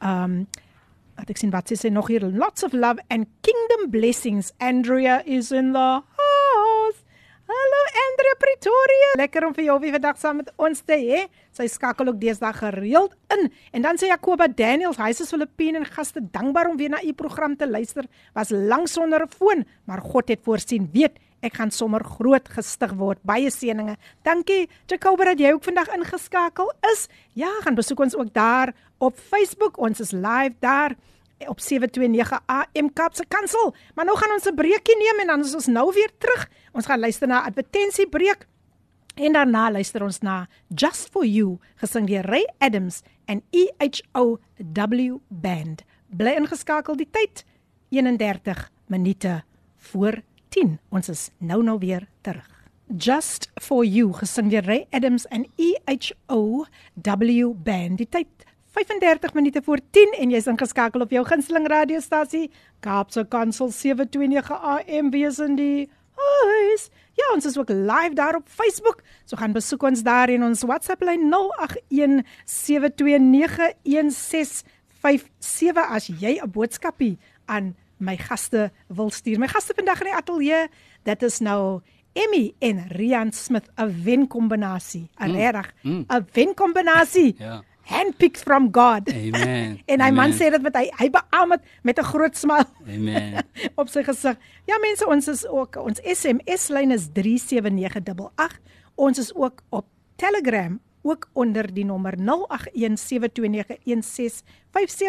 Um 0.00 0.46
ek 1.22 1.38
sien 1.38 1.52
wat 1.54 1.70
sê 1.70 1.90
nog 1.92 2.08
hier 2.10 2.24
lots 2.24 2.64
of 2.66 2.72
love 2.74 2.98
and 3.08 3.28
kingdom 3.46 3.90
blessings. 3.90 4.50
Andrea 4.58 5.22
is 5.26 5.52
in 5.52 5.72
the 5.72 6.02
Hallo 7.52 7.80
Andrea 8.00 8.34
Pretoria. 8.40 9.08
Lekker 9.20 9.44
om 9.44 9.52
vir 9.52 9.66
jou 9.66 9.74
weer 9.82 9.92
vandag 9.92 10.16
saam 10.20 10.38
met 10.40 10.48
ons 10.56 10.78
te 10.88 10.96
hê. 10.96 11.18
Sy 11.52 11.66
skakel 11.68 12.08
ook 12.08 12.20
deesdae 12.22 12.52
gereeld 12.56 13.12
in. 13.34 13.50
En 13.76 13.84
dan 13.84 14.00
sê 14.00 14.08
Jakoba 14.08 14.46
Daniels, 14.48 14.96
hy 14.96 15.10
is 15.12 15.28
Filippine 15.28 15.82
en 15.82 15.84
gaste 15.84 16.22
dankbaar 16.32 16.70
om 16.70 16.78
weer 16.80 16.94
na 16.94 17.02
u 17.04 17.12
program 17.18 17.58
te 17.58 17.68
luister. 17.68 18.08
Was 18.32 18.54
lank 18.54 18.88
sonder 18.88 19.26
'n 19.26 19.34
foon, 19.36 19.66
maar 19.84 20.00
God 20.00 20.28
het 20.28 20.40
voorsien. 20.44 20.88
Weet 20.94 21.20
Ek 21.42 21.54
gaan 21.54 21.70
sommer 21.70 22.04
groot 22.04 22.48
gestig 22.48 22.92
word. 22.94 23.18
Baie 23.22 23.50
seëninge. 23.50 23.96
Dankie 24.22 24.68
Jacob 24.86 25.18
dat 25.18 25.38
jy 25.38 25.52
ook 25.52 25.64
vandag 25.64 25.88
ingeskakel 25.88 26.72
is. 26.92 27.08
Ja, 27.34 27.50
gaan 27.62 27.74
besoek 27.74 28.00
ons 28.00 28.14
ook 28.16 28.32
daar 28.32 28.72
op 28.98 29.18
Facebook. 29.18 29.76
Ons 29.76 30.00
is 30.00 30.12
live 30.12 30.54
daar 30.60 30.94
op 31.48 31.60
729 31.60 32.40
AM 32.46 32.92
Kapse 32.92 33.24
Kansel. 33.28 33.74
Maar 33.94 34.04
nou 34.04 34.16
gaan 34.18 34.32
ons 34.32 34.46
'n 34.46 34.54
breekie 34.54 34.96
neem 34.96 35.20
en 35.20 35.26
dan 35.26 35.40
is 35.40 35.54
ons 35.54 35.66
nou 35.66 35.92
weer 35.92 36.10
terug. 36.18 36.48
Ons 36.72 36.88
gaan 36.88 37.00
luister 37.00 37.28
na 37.28 37.42
advertensiebreek 37.44 38.46
en 39.20 39.34
daarna 39.36 39.66
luister 39.70 40.02
ons 40.02 40.22
na 40.24 40.46
Just 40.72 41.10
for 41.12 41.26
You 41.28 41.58
gesing 41.82 42.06
deur 42.08 42.24
Ray 42.24 42.46
Adams 42.64 43.02
en 43.28 43.42
EHOW 43.52 45.20
Band. 45.28 45.84
Bly 46.08 46.32
ingeskakel 46.40 46.96
die 46.96 47.08
tyd 47.12 47.44
31 47.92 48.70
minute 48.88 49.42
voor 49.92 50.22
10. 50.48 50.78
Ons 50.88 51.08
is 51.12 51.30
nou 51.38 51.62
nou 51.62 51.78
weer 51.78 52.08
terug. 52.24 52.48
Just 52.88 53.50
for 53.60 53.84
You 53.84 54.12
gesing 54.16 54.48
deur 54.52 54.64
Ray 54.64 54.86
Adams 54.90 55.28
en 55.28 55.44
EHOW 55.60 56.64
Band. 57.64 57.98
Die 58.00 58.08
tyd 58.08 58.28
35 58.72 59.34
minute 59.36 59.60
voor 59.62 59.80
10 59.90 60.16
en 60.18 60.30
jy's 60.32 60.48
ingeskakel 60.48 61.04
op 61.04 61.10
jou 61.12 61.20
gunsteling 61.28 61.68
radiostasie 61.68 62.46
Kaapse 62.80 63.26
Kansel 63.28 63.68
729 63.68 64.56
AM 64.56 65.10
wees 65.12 65.38
in 65.44 65.58
die 65.60 65.90
huis. 66.46 66.90
Ja, 67.12 67.24
ons 67.34 67.44
is 67.44 67.58
ook 67.58 67.68
live 67.68 68.14
daar 68.14 68.34
op 68.34 68.48
Facebook. 68.48 69.02
So 69.24 69.36
gaan 69.36 69.52
besoek 69.52 69.82
ons 69.82 70.02
daar 70.02 70.28
en 70.28 70.42
ons 70.42 70.62
WhatsApp 70.62 71.02
lyn 71.02 71.28
0817291657 71.28 71.34
as 75.88 76.06
jy 76.06 76.40
'n 76.40 76.50
boodskapie 76.50 77.18
aan 77.46 77.76
my 77.96 78.16
gaste 78.16 78.70
wil 78.88 79.10
stuur. 79.10 79.38
My 79.38 79.48
gaste 79.48 79.74
vandag 79.74 80.00
in 80.00 80.10
die 80.10 80.14
ateljee, 80.14 80.68
dit 81.02 81.22
is 81.22 81.38
nou 81.38 81.80
Emmy 82.12 82.52
en 82.58 82.84
Rian 82.88 83.32
Smith, 83.32 83.70
'n 83.76 84.02
wenkombinasie. 84.04 85.10
Mm, 85.16 85.34
Regtig, 85.34 85.72
mm. 85.82 86.04
'n 86.08 86.26
wenkombinasie. 86.32 87.34
Ja. 87.38 87.62
Handpicked 87.92 88.42
from 88.42 88.70
God. 88.72 89.08
Amen. 89.12 89.80
en 89.92 90.00
hy 90.00 90.10
man 90.10 90.32
Amen. 90.32 90.38
sê 90.38 90.50
dit 90.50 90.62
met 90.64 90.76
hy 90.76 90.86
hy 90.98 91.08
beamoed 91.12 91.60
met 91.82 91.96
met 91.96 91.98
'n 91.98 92.08
groot 92.12 92.36
smile 92.36 92.66
Amen. 92.86 93.44
op 93.80 93.88
sy 93.88 94.02
gesig. 94.02 94.36
Ja 94.66 94.78
mense, 94.80 95.06
ons 95.06 95.28
is 95.28 95.46
ook 95.46 95.76
ons 95.76 96.00
SMS 96.00 96.68
lyn 96.68 96.90
is 96.90 97.08
37988. 97.12 98.60
Ons 98.96 99.18
is 99.18 99.34
ook 99.34 99.62
op 99.70 99.86
Telegram 100.16 100.80
ook 101.02 101.28
onder 101.32 101.74
die 101.74 101.84
nommer 101.84 102.14
0817291657 102.16 102.24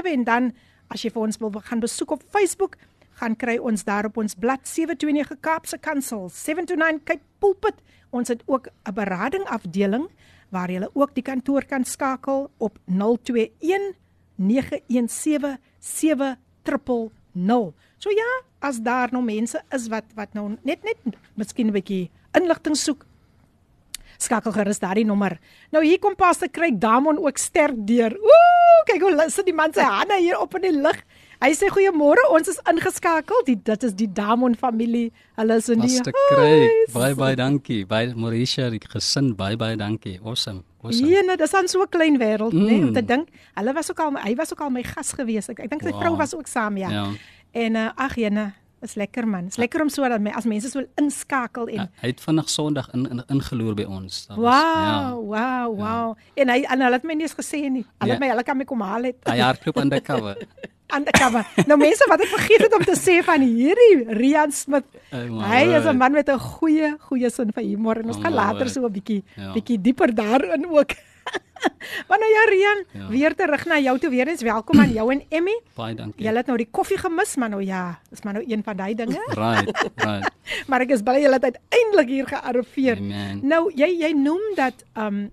en 0.04 0.24
dan 0.24 0.54
as 0.88 1.02
jy 1.04 1.10
vir 1.14 1.22
ons 1.22 1.38
wil 1.42 1.52
gaan 1.62 1.80
besoek 1.82 2.12
op 2.12 2.24
Facebook, 2.30 2.78
gaan 3.22 3.36
kry 3.38 3.58
ons 3.58 3.84
daar 3.88 4.06
op 4.10 4.18
ons 4.18 4.36
blad 4.36 4.68
729 4.68 5.40
Kaapse 5.42 5.78
Kansel 5.78 6.30
729 6.30 7.04
Cape 7.04 7.26
Pulpit. 7.40 7.76
Ons 8.10 8.28
het 8.30 8.44
ook 8.46 8.68
'n 8.68 8.94
berading 8.94 9.46
afdeling 9.46 10.10
waar 10.54 10.72
jy 10.72 10.86
ook 10.94 11.16
die 11.18 11.26
kantoor 11.26 11.66
kan 11.66 11.86
skakel 11.86 12.48
op 12.62 12.78
021 12.86 13.98
917 14.38 15.58
7000. 15.80 17.74
So 17.98 18.12
ja, 18.12 18.30
as 18.62 18.80
daar 18.84 19.10
nou 19.12 19.24
mense 19.26 19.62
is 19.74 19.88
wat 19.92 20.14
wat 20.16 20.34
nou 20.38 20.54
net 20.62 20.84
net 20.84 21.18
miskien 21.36 21.68
'n 21.68 21.74
bietjie 21.74 22.12
inligting 22.38 22.78
soek, 22.78 23.06
skakel 24.18 24.52
gerus 24.52 24.80
daardie 24.80 25.06
nommer. 25.06 25.40
Nou 25.72 25.84
hier 25.84 26.00
kom 26.00 26.16
Pastor 26.16 26.50
Craig 26.50 26.78
Damon 26.78 27.18
ook 27.18 27.38
sterk 27.38 27.76
deur. 27.88 28.14
Ooh, 28.14 28.80
kyk 28.86 29.02
hoe 29.02 29.30
sit 29.30 29.46
die 29.46 29.54
man 29.54 29.74
sy 29.74 29.82
hande 29.82 30.20
hier 30.20 30.40
op 30.40 30.56
in 30.56 30.62
die 30.62 30.82
lug. 30.82 31.04
Hy 31.44 31.50
sê 31.60 31.68
goeiemôre, 31.68 32.22
ons 32.32 32.48
is 32.48 32.60
ingeskakel. 32.72 33.42
Die 33.50 33.58
dit 33.68 33.84
is 33.84 33.94
die 34.00 34.08
Damon 34.08 34.54
familie. 34.56 35.10
Hulle 35.36 35.58
is 35.60 35.68
in 35.74 35.82
die 35.84 35.90
Pastor 35.92 36.14
Craig, 36.30 36.70
huis. 36.70 36.94
baie 36.96 37.16
baie 37.20 37.36
dankie. 37.36 37.82
Baie 37.90 38.14
Mauricia, 38.16 38.70
die 38.72 38.80
gesin, 38.80 39.34
baie 39.36 39.58
baie 39.60 39.76
dankie. 39.76 40.20
Awesome. 40.24 40.62
Awesome. 40.84 41.10
Ja, 41.12 41.22
nee, 41.28 41.36
dis 41.38 41.52
dan 41.52 41.68
so 41.68 41.82
'n 41.84 41.90
klein 41.92 42.18
wêreld, 42.20 42.54
mm. 42.54 42.64
nee, 42.66 42.80
om 42.88 42.94
te 42.94 43.02
Mm. 43.02 43.08
dink. 43.08 43.28
Hulle 43.56 43.74
was 43.74 43.92
ook 43.92 44.00
al 44.00 44.16
hy 44.24 44.36
was 44.36 44.54
ook 44.54 44.62
al 44.62 44.70
my 44.70 44.84
gas 44.84 45.12
gewees. 45.14 45.50
Ek, 45.50 45.60
ek 45.60 45.70
dink 45.70 45.82
sy 45.84 45.92
Wow. 45.92 46.00
vrou 46.02 46.16
was 46.18 46.34
ook 46.36 46.48
saam, 46.48 46.78
ja. 46.78 46.90
Ja. 46.90 47.08
En 47.52 47.76
uh, 47.76 47.90
ag 47.96 48.16
jene, 48.16 48.54
is 48.82 48.96
lekker 48.96 49.28
man. 49.28 49.48
Is 49.48 49.58
lekker 49.58 49.82
om 49.82 49.90
so 49.90 50.08
dat 50.10 50.22
my, 50.22 50.32
as 50.32 50.46
mense 50.46 50.70
so 50.70 50.82
inskakel 50.96 51.68
en 51.68 51.76
Ja, 51.76 51.88
hy 52.02 52.08
het 52.08 52.22
vandag 52.22 52.50
Sondag 52.50 52.88
in, 52.94 53.06
in 53.10 53.24
ingeloer 53.28 53.76
by 53.76 53.84
ons. 53.84 54.28
Dat 54.28 54.38
Wow, 54.38 54.48
ja. 54.48 55.14
wow, 55.16 55.76
wow. 55.78 56.16
En 56.36 56.50
hy 56.50 56.64
en 56.64 56.82
hulle 56.82 56.94
het 56.94 57.04
my 57.04 57.14
nie 57.14 57.24
eens 57.24 57.36
gesê 57.36 57.70
nie. 57.70 57.86
Hulle 58.00 58.12
het 58.14 58.20
Ja. 58.22 58.26
my 58.26 58.28
hulle 58.30 58.44
kan 58.44 58.58
my 58.58 58.64
kom 58.66 58.82
haal 58.82 59.04
het. 59.04 59.16
Hy 59.28 59.40
hardloop 59.40 59.78
undercover. 59.78 60.38
undercover. 60.98 61.46
Nou 61.68 61.78
mense 61.80 62.06
wat 62.10 62.22
ek 62.22 62.28
vergeet 62.28 62.62
het 62.68 62.74
om 62.78 62.84
te 62.84 62.96
sê 63.00 63.24
van 63.24 63.42
hierdie 63.42 64.06
Rian 64.20 64.52
Smith. 64.52 64.86
Oh 65.14 65.42
Hy 65.50 65.64
is 65.78 65.86
'n 65.86 65.98
man 65.98 66.12
met 66.12 66.30
'n 66.30 66.40
goeie 66.40 66.96
goeie 67.00 67.30
sin 67.30 67.52
vir 67.52 67.64
humor 67.64 67.98
en 67.98 68.06
ons 68.08 68.18
Oh 68.18 68.22
gaan 68.24 68.34
later 68.34 68.70
so 68.70 68.86
'n 68.86 68.92
bietjie 68.92 69.24
Ja. 69.36 69.54
bietjie 69.54 69.82
dieper 69.82 70.14
daarin 70.16 70.66
ook. 70.70 70.92
maar 72.08 72.20
nou 72.20 72.32
ja 72.32 72.44
Rian, 72.50 72.80
Ja. 72.92 73.08
weer 73.10 73.36
terug 73.36 73.66
na 73.66 73.80
jou 73.80 73.98
toe 74.00 74.10
weer 74.10 74.28
eens 74.28 74.42
welkom 74.42 74.80
aan 74.80 74.92
jou 74.92 75.12
en 75.12 75.22
Emmy. 75.30 75.60
Baie 75.76 75.96
dankie. 75.96 76.24
Julle 76.26 76.38
het 76.38 76.46
nou 76.48 76.58
die 76.58 76.68
koffie 76.72 76.98
gemis, 76.98 77.36
maar 77.36 77.50
nou 77.50 77.64
ja, 77.64 78.00
dis 78.10 78.22
maar 78.24 78.34
nou 78.34 78.46
een 78.48 78.64
van 78.64 78.76
daai 78.76 78.96
dinge. 78.96 79.22
Right, 79.34 79.90
right. 79.96 80.30
maar 80.68 80.82
ek 80.82 80.90
is 80.92 81.02
bly 81.02 81.22
julle 81.22 81.34
het 81.40 81.44
uiteindelik 81.44 82.08
hier 82.08 82.28
gearriveer. 82.28 82.98
Amen. 82.98 83.40
Nou 83.44 83.72
jy 83.76 83.88
jy 84.00 84.12
noem 84.12 84.42
dat 84.56 84.74
um 84.98 85.32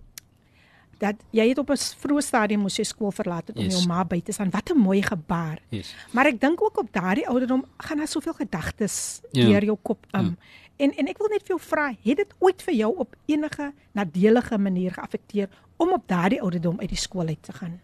dat 1.01 1.17
jy 1.33 1.49
het 1.49 1.59
op 1.59 1.71
'n 1.71 1.77
vroeë 2.03 2.23
stadium 2.23 2.61
moes 2.61 2.77
jy 2.77 2.85
skool 2.85 3.11
verlaat 3.11 3.47
het 3.49 3.57
om 3.57 3.65
Yes. 3.65 3.75
jou 3.75 3.87
ma 3.89 4.05
by 4.05 4.21
te 4.21 4.33
staan. 4.33 4.51
Wat 4.51 4.71
'n 4.71 4.79
mooi 4.79 5.03
gebaar. 5.03 5.59
Yes. 5.71 5.95
Maar 6.13 6.27
ek 6.27 6.41
dink 6.41 6.63
ook 6.63 6.79
op 6.79 6.89
daardie 6.93 7.29
ouderdom 7.29 7.65
gaan 7.79 7.97
daar 7.99 8.09
soveel 8.09 8.33
gedagtes 8.35 9.21
Ja. 9.33 9.45
deur 9.47 9.65
jou 9.65 9.79
kop 9.83 10.07
um. 10.13 10.25
Ja. 10.25 10.35
En 10.77 10.97
en 10.97 11.07
ek 11.09 11.19
wil 11.19 11.29
net 11.29 11.41
vir 11.47 11.57
jou 11.57 11.61
vra, 11.61 11.95
het 12.03 12.17
dit 12.17 12.35
ooit 12.39 12.63
vir 12.63 12.75
jou 12.75 12.97
op 12.97 13.17
enige 13.27 13.73
nadelige 13.93 14.59
manier 14.59 14.93
geaffekteer 14.93 15.49
om 15.77 15.93
op 15.93 16.03
daardie 16.09 16.41
ouderdom 16.43 16.81
uit 16.81 16.89
die 16.89 16.99
skool 16.99 17.27
uit 17.27 17.43
te 17.43 17.53
gaan? 17.53 17.81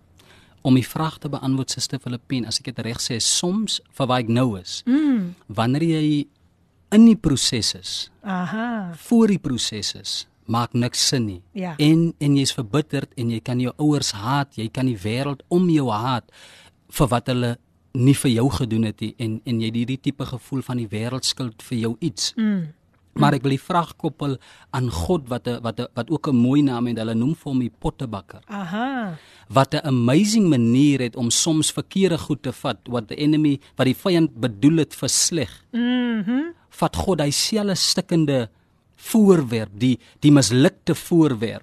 Om 0.62 0.74
die 0.74 0.86
vraag 0.88 1.18
te 1.18 1.28
beantwoord 1.28 1.70
Suster 1.70 1.98
Filippine, 1.98 2.46
as 2.46 2.58
ek 2.58 2.64
dit 2.64 2.78
reg 2.78 2.98
sê, 3.00 3.16
soms 3.20 3.80
vir 3.92 4.06
waar 4.06 4.18
ek 4.18 4.28
nou 4.28 4.58
is, 4.60 4.82
Mm. 4.86 5.34
wanneer 5.46 5.82
jy 5.82 6.26
in 6.90 7.04
die 7.04 7.16
proses 7.16 7.74
is, 7.74 8.10
Aha. 8.22 8.92
voor 8.96 9.26
die 9.26 9.38
proses 9.38 9.94
is, 9.94 10.26
maak 10.48 10.72
niks 10.74 11.08
sin 11.08 11.26
nie. 11.26 11.42
Ja. 11.52 11.74
En 11.78 12.14
en 12.18 12.36
jy's 12.36 12.52
verbitterd 12.52 13.12
en 13.16 13.30
jy 13.30 13.40
kan 13.40 13.60
jou 13.60 13.72
ouers 13.76 14.12
haat, 14.12 14.56
jy 14.56 14.68
kan 14.68 14.86
die 14.86 14.98
wêreld 14.98 15.42
om 15.48 15.68
jou 15.70 15.90
haat 15.90 16.30
vir 16.88 17.08
wat 17.08 17.26
hulle 17.26 17.56
nie 17.96 18.14
vir 18.14 18.30
jou 18.30 18.48
gedoen 18.50 18.82
het 18.90 19.00
nie 19.00 19.14
en 19.18 19.40
en 19.44 19.60
jy 19.60 19.70
het 19.70 19.78
hierdie 19.80 20.00
tipe 20.00 20.26
gevoel 20.26 20.62
van 20.62 20.76
die 20.76 20.88
wêreld 20.88 21.24
skuld 21.24 21.62
vir 21.62 21.78
jou 21.78 21.96
iets. 22.00 22.32
Mm. 22.36 22.72
Maar 23.16 23.38
ek 23.38 23.46
wil 23.46 23.54
die 23.54 23.62
vraag 23.62 23.94
koppel 23.96 24.36
aan 24.76 24.90
God 24.92 25.28
wat 25.32 25.48
'n 25.48 25.62
wat 25.64 25.80
'n 25.80 25.88
wat 25.94 26.10
ook 26.10 26.28
'n 26.28 26.36
mooi 26.36 26.62
naam 26.62 26.86
het. 26.86 26.98
Hulle 26.98 27.14
noem 27.14 27.34
vir 27.34 27.52
hom 27.52 27.60
die 27.60 27.72
pottebakker. 27.78 28.42
Aha. 28.46 29.16
Wat 29.48 29.74
'n 29.74 29.86
amazing 29.86 30.48
manier 30.48 31.00
het 31.00 31.16
om 31.16 31.30
soms 31.30 31.72
verkeerde 31.72 32.18
goed 32.18 32.42
te 32.42 32.52
vat 32.52 32.78
wat 32.88 33.08
die 33.08 33.16
enemy 33.16 33.60
wat 33.76 33.86
die 33.86 33.96
vyand 33.96 34.40
bedoel 34.40 34.76
het 34.76 34.94
vir 34.94 35.08
sleg. 35.08 35.64
Mhm. 35.72 36.52
Vat 36.68 36.96
God 36.96 37.20
hy 37.20 37.30
selfe 37.30 37.74
stikkende 37.74 38.50
voorwerp, 38.96 39.70
die 39.78 39.98
die 40.20 40.32
mislukte 40.32 40.94
voorwerp 40.94 41.62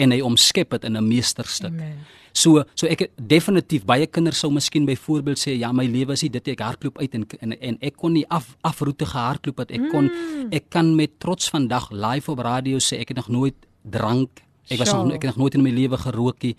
en 0.00 0.10
hy 0.12 0.20
omskep 0.20 0.70
dit 0.70 0.84
in 0.84 0.96
'n 0.96 1.08
meesterstuk. 1.08 1.70
Amen. 1.72 1.98
So 2.32 2.62
so 2.74 2.86
ek 2.86 3.10
definitief 3.16 3.84
baie 3.84 4.06
kinders 4.06 4.38
sou 4.38 4.52
miskien 4.52 4.84
byvoorbeeld 4.86 5.38
sê 5.38 5.58
ja 5.58 5.72
my 5.72 5.84
lewe 5.86 6.12
is 6.12 6.22
nie 6.22 6.30
dit 6.30 6.48
ek 6.48 6.60
hardloop 6.60 6.98
uit 6.98 7.14
en 7.14 7.26
en, 7.40 7.52
en 7.60 7.78
ek 7.80 7.96
kon 7.96 8.12
nie 8.12 8.24
af 8.28 8.56
afroete 8.62 9.04
gehardloop 9.06 9.58
het 9.58 9.70
ek 9.72 9.90
kon 9.90 10.04
Mm. 10.04 10.48
ek 10.52 10.64
kan 10.70 10.94
met 10.96 11.10
trots 11.18 11.50
vandag 11.50 11.90
live 11.90 12.30
op 12.30 12.38
radio 12.38 12.78
sê 12.78 13.00
ek 13.00 13.08
het 13.08 13.16
nog 13.16 13.28
nooit 13.28 13.54
drank 13.90 14.28
ek 14.68 14.78
was 14.78 14.88
Sjoe. 14.88 15.04
nog 15.04 15.14
ek 15.14 15.22
het 15.22 15.30
nog 15.34 15.36
nooit 15.36 15.54
in 15.54 15.62
my 15.62 15.70
lewe 15.70 15.96
gerook 15.96 16.42
nie 16.42 16.54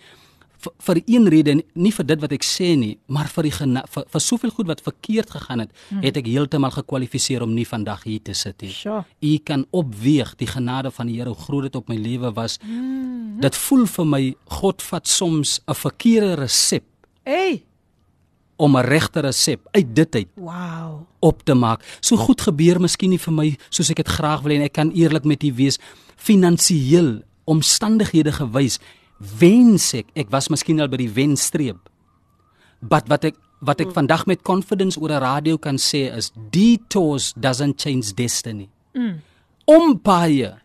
vir, 0.62 0.74
vir 0.80 1.02
een 1.08 1.28
rede 1.30 1.64
nie 1.76 1.92
vir 1.92 2.06
dit 2.06 2.22
wat 2.22 2.32
ek 2.32 2.44
sê 2.44 2.76
nie 2.78 2.98
maar 3.08 3.28
vir 3.28 3.44
die 3.44 3.52
gena, 3.52 3.84
vir, 3.90 4.04
vir 4.14 4.22
soveel 4.22 4.50
goed 4.52 4.68
wat 4.68 4.82
verkeerd 4.82 5.30
gegaan 5.30 5.60
het 5.60 5.70
Mm. 5.92 6.02
het 6.04 6.18
ek 6.18 6.26
heeltemal 6.28 6.72
gekwalifiseer 6.72 7.42
om 7.44 7.54
nie 7.54 7.66
vandag 7.66 8.04
hier 8.04 8.22
te 8.22 8.34
sit 8.34 8.62
nie 8.62 8.70
Sjoe. 8.72 9.04
u 9.22 9.38
kan 9.44 9.66
opweeg 9.72 10.36
die 10.38 10.48
genade 10.48 10.92
van 10.92 11.08
die 11.08 11.18
Here 11.18 11.30
hoe 11.30 11.44
groot 11.44 11.64
dit 11.64 11.76
op 11.76 11.88
my 11.90 11.96
lewe 11.96 12.32
was 12.34 12.58
Mm. 12.64 13.40
dit 13.42 13.56
voel 13.56 13.86
vir 13.86 14.06
my 14.06 14.36
God 14.46 14.82
vat 14.82 15.08
soms 15.08 15.60
'n 15.68 15.74
verkeerde 15.74 16.36
resep 16.36 16.84
Hey. 17.24 17.64
om 18.58 18.76
'n 18.78 18.86
regte 18.86 19.20
resep 19.22 19.68
uit 19.72 19.96
dit 19.96 20.16
uit 20.16 20.28
Wow. 20.36 21.06
op 21.20 21.44
te 21.44 21.54
maak. 21.54 21.82
So 22.02 22.16
goed 22.18 22.42
gebeur 22.42 22.80
miskien 22.80 23.10
nie 23.10 23.18
vir 23.20 23.34
my 23.34 23.58
soos 23.70 23.90
ek 23.90 23.98
dit 23.98 24.08
graag 24.08 24.42
wil 24.44 24.52
en 24.56 24.62
ek 24.62 24.74
kan 24.74 24.92
eerlik 24.92 25.24
met 25.26 25.44
u 25.44 25.54
wees 25.54 25.80
finansiëel 26.18 27.22
omstandighede 27.46 28.32
gewys 28.32 28.80
wens 29.40 29.94
ek 29.94 30.12
ek 30.18 30.32
was 30.34 30.50
miskien 30.50 30.82
al 30.82 30.90
by 30.92 30.98
die 30.98 31.12
wenstreep. 31.14 31.90
But 32.82 33.10
wat 33.12 33.26
ek 33.26 33.38
wat 33.62 33.82
ek 33.84 33.94
vandag 33.94 34.26
met 34.26 34.42
confidence 34.42 34.98
oor 34.98 35.12
'n 35.14 35.22
radio 35.22 35.58
kan 35.58 35.78
sê 35.78 36.10
is 36.10 36.32
detours 36.50 37.34
doesn't 37.38 37.78
change 37.78 38.14
destiny. 38.14 38.70
Mm. 38.94 39.22
Ompaaie 39.66 40.58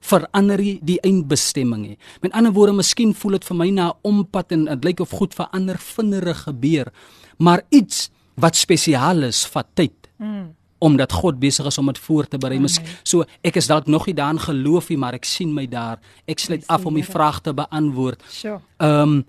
verander 0.00 0.58
die 0.58 1.00
eindbestemming 1.02 1.82
nie. 1.82 1.98
Met 2.22 2.32
ander 2.32 2.52
woorde, 2.52 2.72
miskien 2.72 3.14
voel 3.14 3.32
dit 3.32 3.44
vir 3.44 3.56
my 3.56 3.70
na 3.70 3.88
'n 3.88 3.98
ompad 4.02 4.52
en 4.52 4.64
dit 4.64 4.84
lyk 4.84 5.00
of 5.00 5.10
goed 5.10 5.34
verander 5.34 5.78
vinniger 5.78 6.34
gebeur, 6.34 6.92
maar 7.38 7.62
iets 7.70 8.10
wat 8.36 8.56
spesiaal 8.56 9.22
is, 9.22 9.46
vat 9.46 9.66
tyd. 9.74 10.08
Mm. 10.18 10.54
Omdat 10.78 11.12
God 11.12 11.38
besig 11.40 11.66
is 11.66 11.78
om 11.78 11.86
dit 11.86 11.98
voor 11.98 12.26
te 12.28 12.38
berei. 12.38 12.58
Mis- 12.60 12.80
So 13.02 13.24
ek 13.42 13.56
is 13.56 13.66
dalk 13.66 13.86
nog 13.86 14.06
nie 14.06 14.14
daar 14.14 14.30
in 14.30 14.40
geloof 14.40 14.88
nie, 14.88 14.98
maar 14.98 15.14
ek 15.14 15.24
sien 15.24 15.54
my 15.54 15.66
daar. 15.66 15.98
Ek 16.26 16.38
sluit 16.38 16.66
af 16.66 16.84
om 16.86 16.94
die 16.94 17.02
Here. 17.02 17.12
vraag 17.12 17.40
te 17.40 17.54
beantwoord. 17.54 18.22
Sjoe. 18.30 18.60
Ehm 18.78 19.00
um, 19.02 19.24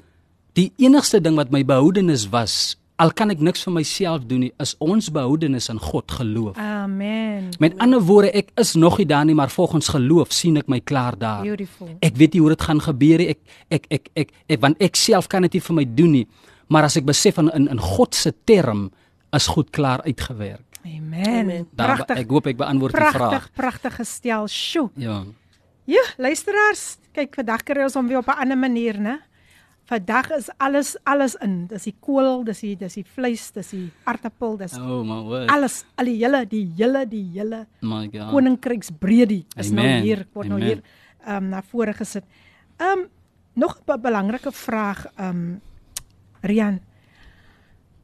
die 0.54 0.72
enigste 0.78 1.22
ding 1.22 1.36
wat 1.36 1.52
my 1.52 1.64
behoudenis 1.66 2.30
was, 2.30 2.78
al 2.98 3.12
kan 3.14 3.30
ek 3.30 3.40
niks 3.40 3.62
vir 3.64 3.74
myself 3.74 4.24
doen 4.26 4.40
nie, 4.40 4.54
is 4.60 4.72
ons 4.82 5.12
behoudenis 5.14 5.70
in 5.70 5.78
God 5.80 6.12
geloof. 6.12 6.58
Amen. 6.58 7.50
Met 7.60 7.78
ander 7.78 8.02
woorde, 8.02 8.32
ek 8.34 8.50
is 8.56 8.74
nog 8.76 8.98
nie 8.98 9.06
daar 9.06 9.26
nie, 9.26 9.36
maar 9.36 9.50
volgens 9.54 9.88
geloof 9.94 10.32
sien 10.34 10.58
ek 10.58 10.68
my 10.68 10.80
klaar 10.80 11.14
daar. 11.18 11.42
Beautiful. 11.44 11.90
Ek 12.02 12.16
weet 12.18 12.34
nie 12.34 12.42
hoe 12.42 12.50
dit 12.50 12.62
gaan 12.62 12.82
gebeur 12.82 13.18
nie. 13.22 13.28
Ek 13.30 13.40
ek 13.70 13.86
ek 13.90 14.10
ek, 14.16 14.30
ek 14.48 14.60
want 14.62 14.82
ek 14.82 14.96
self 14.96 15.28
kan 15.28 15.42
dit 15.46 15.54
nie 15.54 15.62
vir 15.62 15.76
my 15.76 15.86
doen 15.96 16.12
nie. 16.12 16.28
Maar 16.74 16.84
as 16.90 16.98
ek 16.98 17.06
besef 17.06 17.38
in 17.38 17.50
in, 17.54 17.68
in 17.68 17.80
God 17.80 18.16
se 18.16 18.34
term 18.46 18.90
is 19.36 19.48
goed 19.48 19.70
klaar 19.70 20.02
uitgewerk. 20.08 20.67
Amen. 20.96 21.40
Amen. 21.40 21.68
Daar, 21.76 21.96
Pragtig. 21.96 22.18
ek 22.24 22.30
hoop 22.30 22.46
ek 22.48 22.58
beantwoord 22.58 22.94
die 22.96 23.02
vraag. 23.02 23.18
Pragtig, 23.18 23.52
pragtig 23.54 23.96
gestel. 23.96 24.48
Sjoe. 24.48 24.90
Ja. 24.96 25.24
Ja, 25.88 26.04
luisteraars, 26.18 26.98
kyk 27.16 27.36
vandag 27.40 27.64
kry 27.64 27.84
ons 27.88 27.94
hom 27.96 28.08
weer 28.08 28.18
op 28.20 28.28
'n 28.28 28.40
ander 28.44 28.58
manier, 28.58 28.98
né? 29.00 29.16
Vandag 29.88 30.32
is 30.36 30.50
alles 30.58 30.98
alles 31.06 31.36
in. 31.36 31.68
Dis 31.68 31.84
die 31.84 31.96
kool, 32.00 32.44
dis 32.44 32.60
die 32.60 32.76
dis 32.76 32.94
die 32.94 33.06
vleis, 33.06 33.52
dis 33.52 33.70
die 33.70 33.92
aartappel, 34.04 34.58
dis 34.58 34.74
Oh 34.78 35.04
my 35.04 35.22
word. 35.24 35.50
alles, 35.50 35.86
al 35.96 36.06
die 36.06 36.18
hele 36.24 36.46
die 36.46 36.66
hele 36.78 37.06
die 37.08 37.30
hele 37.34 37.68
My 37.82 38.10
God. 38.12 38.32
koninkryksbredie 38.32 39.46
is 39.56 39.72
nou 39.72 39.86
Amen. 39.88 40.02
hier, 40.04 40.28
word 40.34 40.48
nou 40.48 40.60
hier 40.62 40.82
ehm 41.26 41.36
um, 41.44 41.50
na 41.50 41.62
vore 41.62 41.94
gesit. 41.94 42.24
Ehm 42.80 43.00
um, 43.00 43.08
nog 43.54 43.80
'n 43.88 44.02
belangrike 44.02 44.52
vraag 44.52 45.06
ehm 45.16 45.30
um, 45.30 45.62
Rian. 46.42 46.80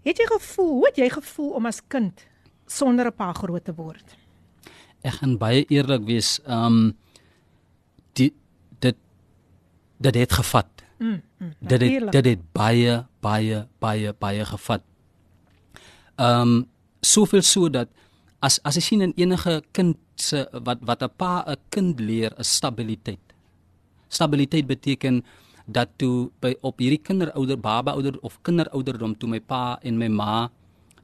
Het 0.03 0.17
jy 0.17 0.25
gevoel, 0.25 0.69
hoe 0.69 0.85
het 0.87 0.95
jy 0.95 1.09
gevoel 1.09 1.49
om 1.49 1.65
as 1.65 1.81
kind 1.87 2.25
sonder 2.77 3.07
'n 3.07 3.15
pa 3.15 3.33
groot 3.33 3.63
te 3.63 3.73
word? 3.73 4.17
Ek 5.01 5.13
gaan 5.19 5.37
baie 5.37 5.65
eerlik 5.69 6.03
wees. 6.05 6.39
Ehm 6.45 6.65
um, 6.65 6.97
die 8.13 8.33
dit 8.79 8.97
dit 9.97 10.15
het 10.15 10.31
gevat. 10.31 10.69
Mm, 10.99 11.21
mm, 11.37 11.53
dit 11.59 11.81
het 11.81 12.11
dit 12.11 12.25
het 12.25 12.41
baie 12.51 13.05
baie 13.21 13.67
baie 13.79 14.13
baie 14.13 14.45
gevat. 14.45 14.81
Ehm 16.15 16.41
um, 16.41 16.69
soveel 17.01 17.41
so 17.41 17.69
dat 17.69 17.89
as 18.39 18.59
as 18.63 18.75
jy 18.75 18.81
sien 18.81 19.01
in 19.01 19.13
enige 19.15 19.61
kind 19.71 19.97
se 20.15 20.47
wat 20.63 20.79
wat 20.81 21.03
'n 21.03 21.11
pa 21.17 21.43
'n 21.47 21.57
kind 21.69 21.99
leer 21.99 22.31
is 22.39 22.55
stabiliteit. 22.55 23.23
Stabiliteit 24.07 24.67
beteken 24.67 25.23
dat 25.65 25.89
toe 25.97 26.31
by 26.39 26.55
op 26.61 26.79
hierdie 26.79 27.01
kinderouder 27.01 27.59
baba 27.59 27.91
ouder 27.91 28.19
of 28.21 28.39
kinderouderdom 28.41 29.15
toe 29.17 29.29
my 29.29 29.39
pa 29.39 29.79
en 29.81 29.97
my 29.97 30.07
ma 30.07 30.51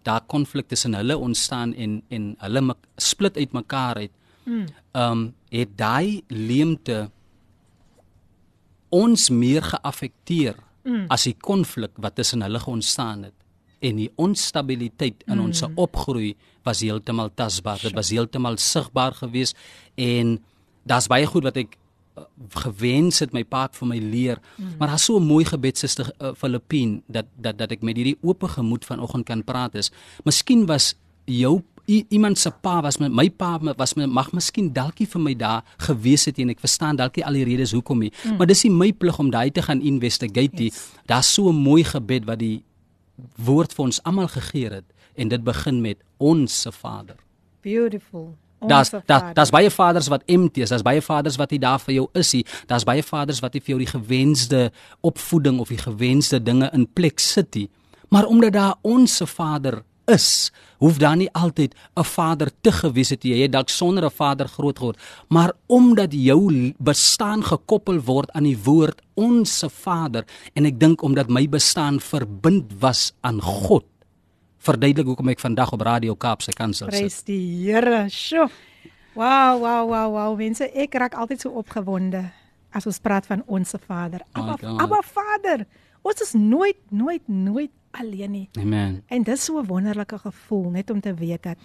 daar 0.03 0.21
konflik 0.21 0.67
tussen 0.67 0.93
hulle 0.93 1.17
ontstaan 1.17 1.73
en 1.73 2.01
en 2.09 2.35
hulle 2.37 2.75
split 2.95 3.37
uit 3.37 3.51
mekaar 3.51 3.95
uit. 3.95 4.11
Ehm 4.45 5.11
um, 5.11 5.33
het 5.49 5.77
daai 5.77 6.21
leemte 6.27 7.09
ons 8.89 9.29
meer 9.29 9.61
geaffekteer 9.61 10.55
mm. 10.83 11.05
as 11.13 11.27
die 11.29 11.35
konflik 11.37 11.97
wat 12.01 12.17
tussen 12.17 12.41
hulle 12.45 12.61
ontstaan 12.65 13.27
het 13.29 13.35
en 13.79 13.99
die 14.01 14.09
onstabiliteit 14.19 15.23
in 15.27 15.37
mm. 15.37 15.45
ons 15.45 15.63
opgroei 15.75 16.33
was 16.67 16.81
heeltemal 16.83 17.31
tasbaar 17.35 17.79
dit 17.81 17.95
was 17.95 18.11
heeltemal 18.13 18.57
sigbaar 18.61 19.15
geweest 19.21 19.57
en 19.95 20.37
daar's 20.83 21.07
baie 21.11 21.27
goed 21.29 21.47
wat 21.47 21.59
ek 21.61 21.77
gewens 22.53 23.19
het 23.19 23.33
my 23.33 23.43
pa 23.43 23.67
vir 23.71 23.87
my 23.87 23.97
leer 23.99 24.37
mm. 24.57 24.75
maar 24.79 24.87
daar's 24.87 25.05
so 25.05 25.17
'n 25.19 25.25
mooi 25.27 25.45
gebed 25.45 25.77
suster 25.77 26.11
uh, 26.21 26.31
Filippien 26.35 27.01
dat 27.07 27.25
dat 27.37 27.57
dat 27.57 27.71
ek 27.71 27.81
met 27.81 27.95
hierdie 27.95 28.17
oop 28.21 28.43
gemoed 28.43 28.85
vanoggend 28.85 29.25
kan 29.25 29.43
praat 29.43 29.75
is 29.75 29.91
miskien 30.23 30.65
was 30.65 30.95
jou 31.25 31.61
i- 31.89 32.05
iemand 32.09 32.37
se 32.37 32.51
pa 32.61 32.81
was 32.81 32.97
my, 32.99 33.07
my 33.07 33.29
pa 33.29 33.59
was 33.77 33.93
my, 33.95 34.05
mag 34.05 34.31
miskien 34.31 34.73
dalkie 34.73 35.07
vir 35.07 35.21
my 35.21 35.33
daar 35.35 35.63
gewees 35.77 36.25
het 36.25 36.37
en 36.39 36.49
ek 36.49 36.59
verstaan 36.59 36.95
dalkie 36.95 37.25
al 37.25 37.33
die 37.33 37.43
redes 37.45 37.71
hoekom 37.71 37.99
nie 37.99 38.11
mm. 38.25 38.37
maar 38.37 38.47
dis 38.47 38.63
nie 38.63 38.71
my 38.73 38.91
plig 38.93 39.19
om 39.19 39.29
daai 39.29 39.51
te 39.51 39.61
gaan 39.61 39.81
investigate 39.81 40.55
nie 40.55 40.69
yes. 40.69 40.91
daar's 41.05 41.33
so 41.33 41.49
'n 41.49 41.55
mooi 41.55 41.83
gebed 41.83 42.25
wat 42.25 42.39
die 42.39 42.63
woord 43.37 43.73
vir 43.73 43.85
ons 43.85 44.03
almal 44.03 44.27
gegee 44.27 44.69
het 44.69 44.85
en 45.15 45.27
dit 45.27 45.43
begin 45.43 45.81
met 45.81 45.97
ons 46.17 46.61
se 46.61 46.71
Vader 46.71 47.15
Beautiful. 47.61 48.37
Daar's 48.67 48.89
daar 48.89 49.01
Vader. 49.05 49.33
daar's 49.33 49.49
baie 49.49 49.71
vaders 49.71 50.07
wat 50.07 50.23
empty 50.25 50.61
is. 50.61 50.69
Daar's 50.69 50.81
baie 50.81 51.01
vaders 51.01 51.35
wat 51.35 51.51
nie 51.51 51.59
daar 51.59 51.79
vir 51.79 51.93
jou 51.93 52.07
is 52.13 52.33
nie. 52.33 52.45
Daar's 52.67 52.83
baie 52.83 53.03
vaders 53.03 53.39
wat 53.39 53.53
nie 53.53 53.61
vir 53.61 53.75
jou 53.75 53.79
die 53.79 53.91
gewensde 53.91 54.71
opvoeding 55.01 55.59
of 55.59 55.67
die 55.67 55.77
gewensde 55.77 56.43
dinge 56.43 56.69
in 56.73 56.87
plek 56.93 57.19
sit 57.19 57.55
nie. 57.55 57.69
Maar 58.09 58.25
omdat 58.25 58.53
daar 58.53 58.75
ons 58.81 59.15
se 59.15 59.25
Vader 59.25 59.83
is, 60.09 60.51
hoef 60.81 60.97
daar 60.97 61.17
nie 61.17 61.29
altyd 61.31 61.75
'n 61.95 62.03
vader 62.03 62.49
te 62.61 62.71
gewees 62.71 63.09
het 63.09 63.23
jy 63.23 63.41
het 63.41 63.51
dalk 63.51 63.69
sonder 63.69 64.05
'n 64.05 64.11
vader 64.11 64.47
groot 64.47 64.77
geword, 64.77 64.99
maar 65.27 65.53
omdat 65.67 66.13
jou 66.13 66.73
bestaan 66.77 67.43
gekoppel 67.43 68.01
word 68.01 68.31
aan 68.31 68.43
die 68.43 68.59
woord 68.63 69.01
ons 69.13 69.59
se 69.59 69.69
Vader 69.69 70.25
en 70.53 70.65
ek 70.65 70.79
dink 70.79 71.01
omdat 71.01 71.29
my 71.29 71.49
bestaan 71.49 71.99
verbind 71.99 72.73
was 72.79 73.13
aan 73.21 73.41
God, 73.41 73.85
verduidelik 74.59 75.07
hoekom 75.07 75.31
ek 75.33 75.39
vandag 75.39 75.71
op 75.75 75.81
Radio 75.87 76.15
Kaapse 76.15 76.53
Kansel 76.55 76.91
sit. 76.91 76.99
Prys 76.99 77.23
die 77.27 77.39
Here. 77.63 78.05
Sjoe. 78.09 78.49
Wow, 79.15 79.59
wow, 79.59 79.87
wow, 79.89 80.07
wow. 80.13 80.37
Mense, 80.37 80.67
ek 80.75 80.95
raak 80.99 81.15
altyd 81.17 81.41
so 81.41 81.55
opgewonde 81.59 82.29
as 82.75 82.85
ons 82.85 82.99
praat 83.01 83.25
van 83.25 83.43
ons 83.47 83.73
Vader. 83.87 84.23
My 84.35 84.53
Abba. 84.53 84.75
Abba 84.85 85.01
Vader. 85.03 85.65
Ons 86.05 86.21
is 86.23 86.33
nooit 86.37 86.79
nooit 86.91 87.25
nooit 87.27 87.71
alleen 87.91 88.31
nie. 88.31 88.47
Amen. 88.59 89.01
En 89.07 89.23
dis 89.23 89.43
so 89.43 89.59
'n 89.59 89.65
wonderlike 89.65 90.17
gevoel 90.17 90.69
net 90.69 90.89
om 90.89 91.01
te 91.01 91.13
weet 91.13 91.43
dat 91.43 91.57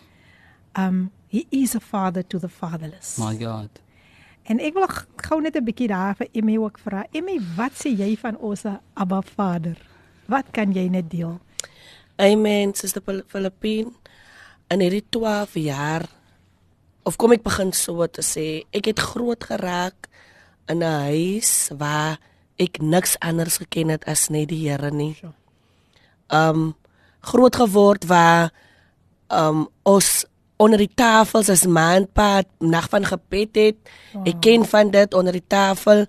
um 0.78 1.10
he 1.28 1.46
is 1.50 1.74
a 1.74 1.80
father 1.80 2.26
to 2.26 2.38
the 2.38 2.48
fatherless. 2.48 3.18
My 3.18 3.36
God. 3.36 3.82
En 4.42 4.60
ek 4.60 4.74
wil 4.74 4.86
gou 5.16 5.40
net 5.40 5.56
'n 5.56 5.64
bietjie 5.64 5.88
daar 5.88 6.14
vir 6.14 6.28
Emmy 6.32 6.56
ook 6.56 6.78
vra. 6.78 7.06
Emmy, 7.12 7.40
wat 7.56 7.72
sê 7.72 7.90
jy 7.96 8.16
van 8.16 8.36
ons 8.36 8.64
Abba 8.94 9.22
Vader? 9.22 9.76
Wat 10.26 10.50
kan 10.50 10.72
jy 10.72 10.88
net 10.88 11.10
deel? 11.10 11.40
Amen, 12.16 12.74
Suster 12.74 13.02
Phil- 13.02 13.24
Filippine. 13.26 13.92
In 14.70 14.80
hierdie 14.80 15.04
12 15.10 15.54
jaar 15.54 16.06
of 17.04 17.16
kom 17.20 17.34
ek 17.34 17.42
begin 17.44 17.72
so 17.76 18.06
te 18.08 18.22
sê, 18.24 18.64
ek 18.72 18.86
het 18.94 19.00
groot 19.12 19.42
geraak 19.44 20.08
in 20.72 20.80
'n 20.82 21.10
huis 21.12 21.68
waar 21.76 22.18
ek 22.56 22.80
niks 22.80 23.16
anders 23.20 23.58
geken 23.58 23.88
het 23.88 24.04
as 24.08 24.28
net 24.30 24.48
die 24.48 24.68
Here 24.68 24.90
nie. 24.90 25.16
Um 26.30 26.74
groot 27.20 27.56
geword 27.56 28.04
waar 28.06 28.52
um 29.28 29.68
ons 29.82 30.24
onder 30.56 30.78
die 30.78 30.94
tafels 30.94 31.48
as 31.50 31.66
maandpad 31.66 32.46
nag 32.60 32.88
van 32.88 33.04
gebed 33.04 33.54
het. 33.54 33.76
Wow. 34.12 34.28
Ek 34.28 34.40
ken 34.40 34.64
van 34.64 34.90
dit 34.90 35.14
onder 35.14 35.32
die 35.32 35.46
tafel. 35.46 36.06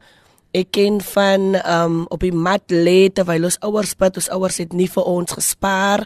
Ek 0.55 0.71
ken 0.75 1.01
van 1.03 1.55
um 1.59 1.97
op 2.13 2.23
die 2.23 2.31
mat 2.31 2.71
lê 2.71 3.09
terwyl 3.11 3.49
ons 3.49 3.59
ouers 3.65 3.95
bid. 3.99 4.21
Ons 4.21 4.31
ouers 4.31 4.61
het 4.63 4.73
nie 4.73 4.87
vir 4.91 5.09
ons 5.11 5.35
gespaar 5.35 6.05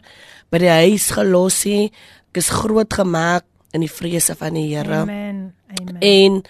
by 0.49 0.63
die 0.63 0.73
huis 0.87 1.09
gelos 1.13 1.61
nie. 1.69 1.91
Ek 2.31 2.41
is 2.41 2.49
groot 2.53 2.89
gemaak 2.93 3.45
in 3.77 3.85
die 3.85 3.91
vrese 3.91 4.33
van 4.39 4.57
die 4.57 4.71
Here. 4.71 5.03
Amen. 5.03 5.51
Amen. 5.77 6.01
En 6.01 6.41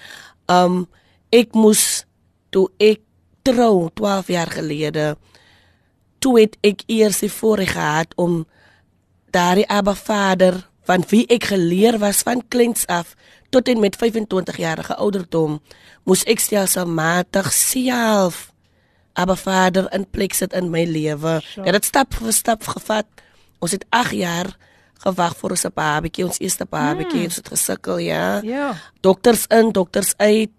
um 0.49 0.79
ek 1.35 1.53
moes 1.53 2.05
toe 2.49 2.69
ek 2.79 3.03
trou 3.45 3.89
12 3.95 4.31
jaar 4.33 4.49
gelede 4.53 5.13
toe 6.19 6.39
het 6.41 6.57
ek 6.65 6.83
eers 6.91 7.21
die 7.23 7.31
voorreg 7.31 7.73
gehad 7.75 8.13
om 8.19 8.43
daardie 9.31 9.67
Abba 9.69 9.95
Vader 9.95 10.59
van 10.89 11.05
wie 11.11 11.25
ek 11.31 11.51
geleer 11.51 11.99
was 12.01 12.23
van 12.27 12.43
kleins 12.47 12.85
af 12.89 13.15
tot 13.49 13.67
en 13.67 13.79
met 13.79 13.95
25 13.95 14.57
jarige 14.57 14.95
ouderdom 14.95 15.59
moes 16.03 16.23
ek 16.29 16.39
stelselmatig 16.39 17.51
self 17.53 18.49
Abba 19.19 19.35
Vader 19.35 19.89
in 19.93 20.05
plek 20.09 20.33
sit 20.33 20.53
in 20.53 20.69
my 20.71 20.85
lewe. 20.87 21.39
Sure. 21.43 21.65
Dit 21.65 21.73
het 21.73 21.85
stap 21.85 22.13
vir 22.15 22.33
stap 22.33 22.63
gevat. 22.63 23.07
Ons 23.59 23.73
het 23.75 23.85
8 23.89 24.15
jaar 24.15 24.53
gewag 25.03 25.35
vir 25.39 25.55
ons 25.55 25.65
babatjie, 25.75 26.25
ons 26.27 26.39
eerste 26.43 26.67
babatjie, 26.67 27.23
mm. 27.23 27.29
ons 27.31 27.39
het 27.39 27.51
gesukkel, 27.53 27.99
ja 28.03 28.41
Ja. 28.43 28.73
dokters 29.01 29.45
in, 29.47 29.71
dokters 29.71 30.13
uit, 30.17 30.51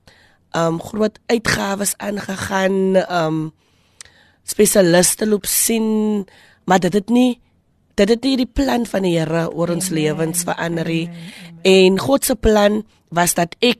um 0.56 0.80
groot 0.80 1.18
uitgawes 1.26 1.94
aangegaan, 1.96 2.96
um 3.08 3.52
spesialiste 4.44 5.28
loop 5.28 5.46
sien, 5.46 6.26
maar 6.64 6.80
dit 6.80 6.92
het 6.92 7.08
nie 7.08 7.40
dit 8.00 8.08
het 8.14 8.24
nie 8.24 8.36
die 8.40 8.48
plan 8.48 8.86
van 8.88 9.04
die 9.04 9.12
Here 9.18 9.46
oor 9.52 9.70
ons 9.74 9.90
Amen, 9.90 10.00
lewens 10.00 10.44
verander 10.48 10.88
nie. 10.88 11.06
En 11.68 11.98
God 12.00 12.24
se 12.24 12.36
plan 12.36 12.80
was 13.12 13.34
dat 13.36 13.56
ek 13.60 13.78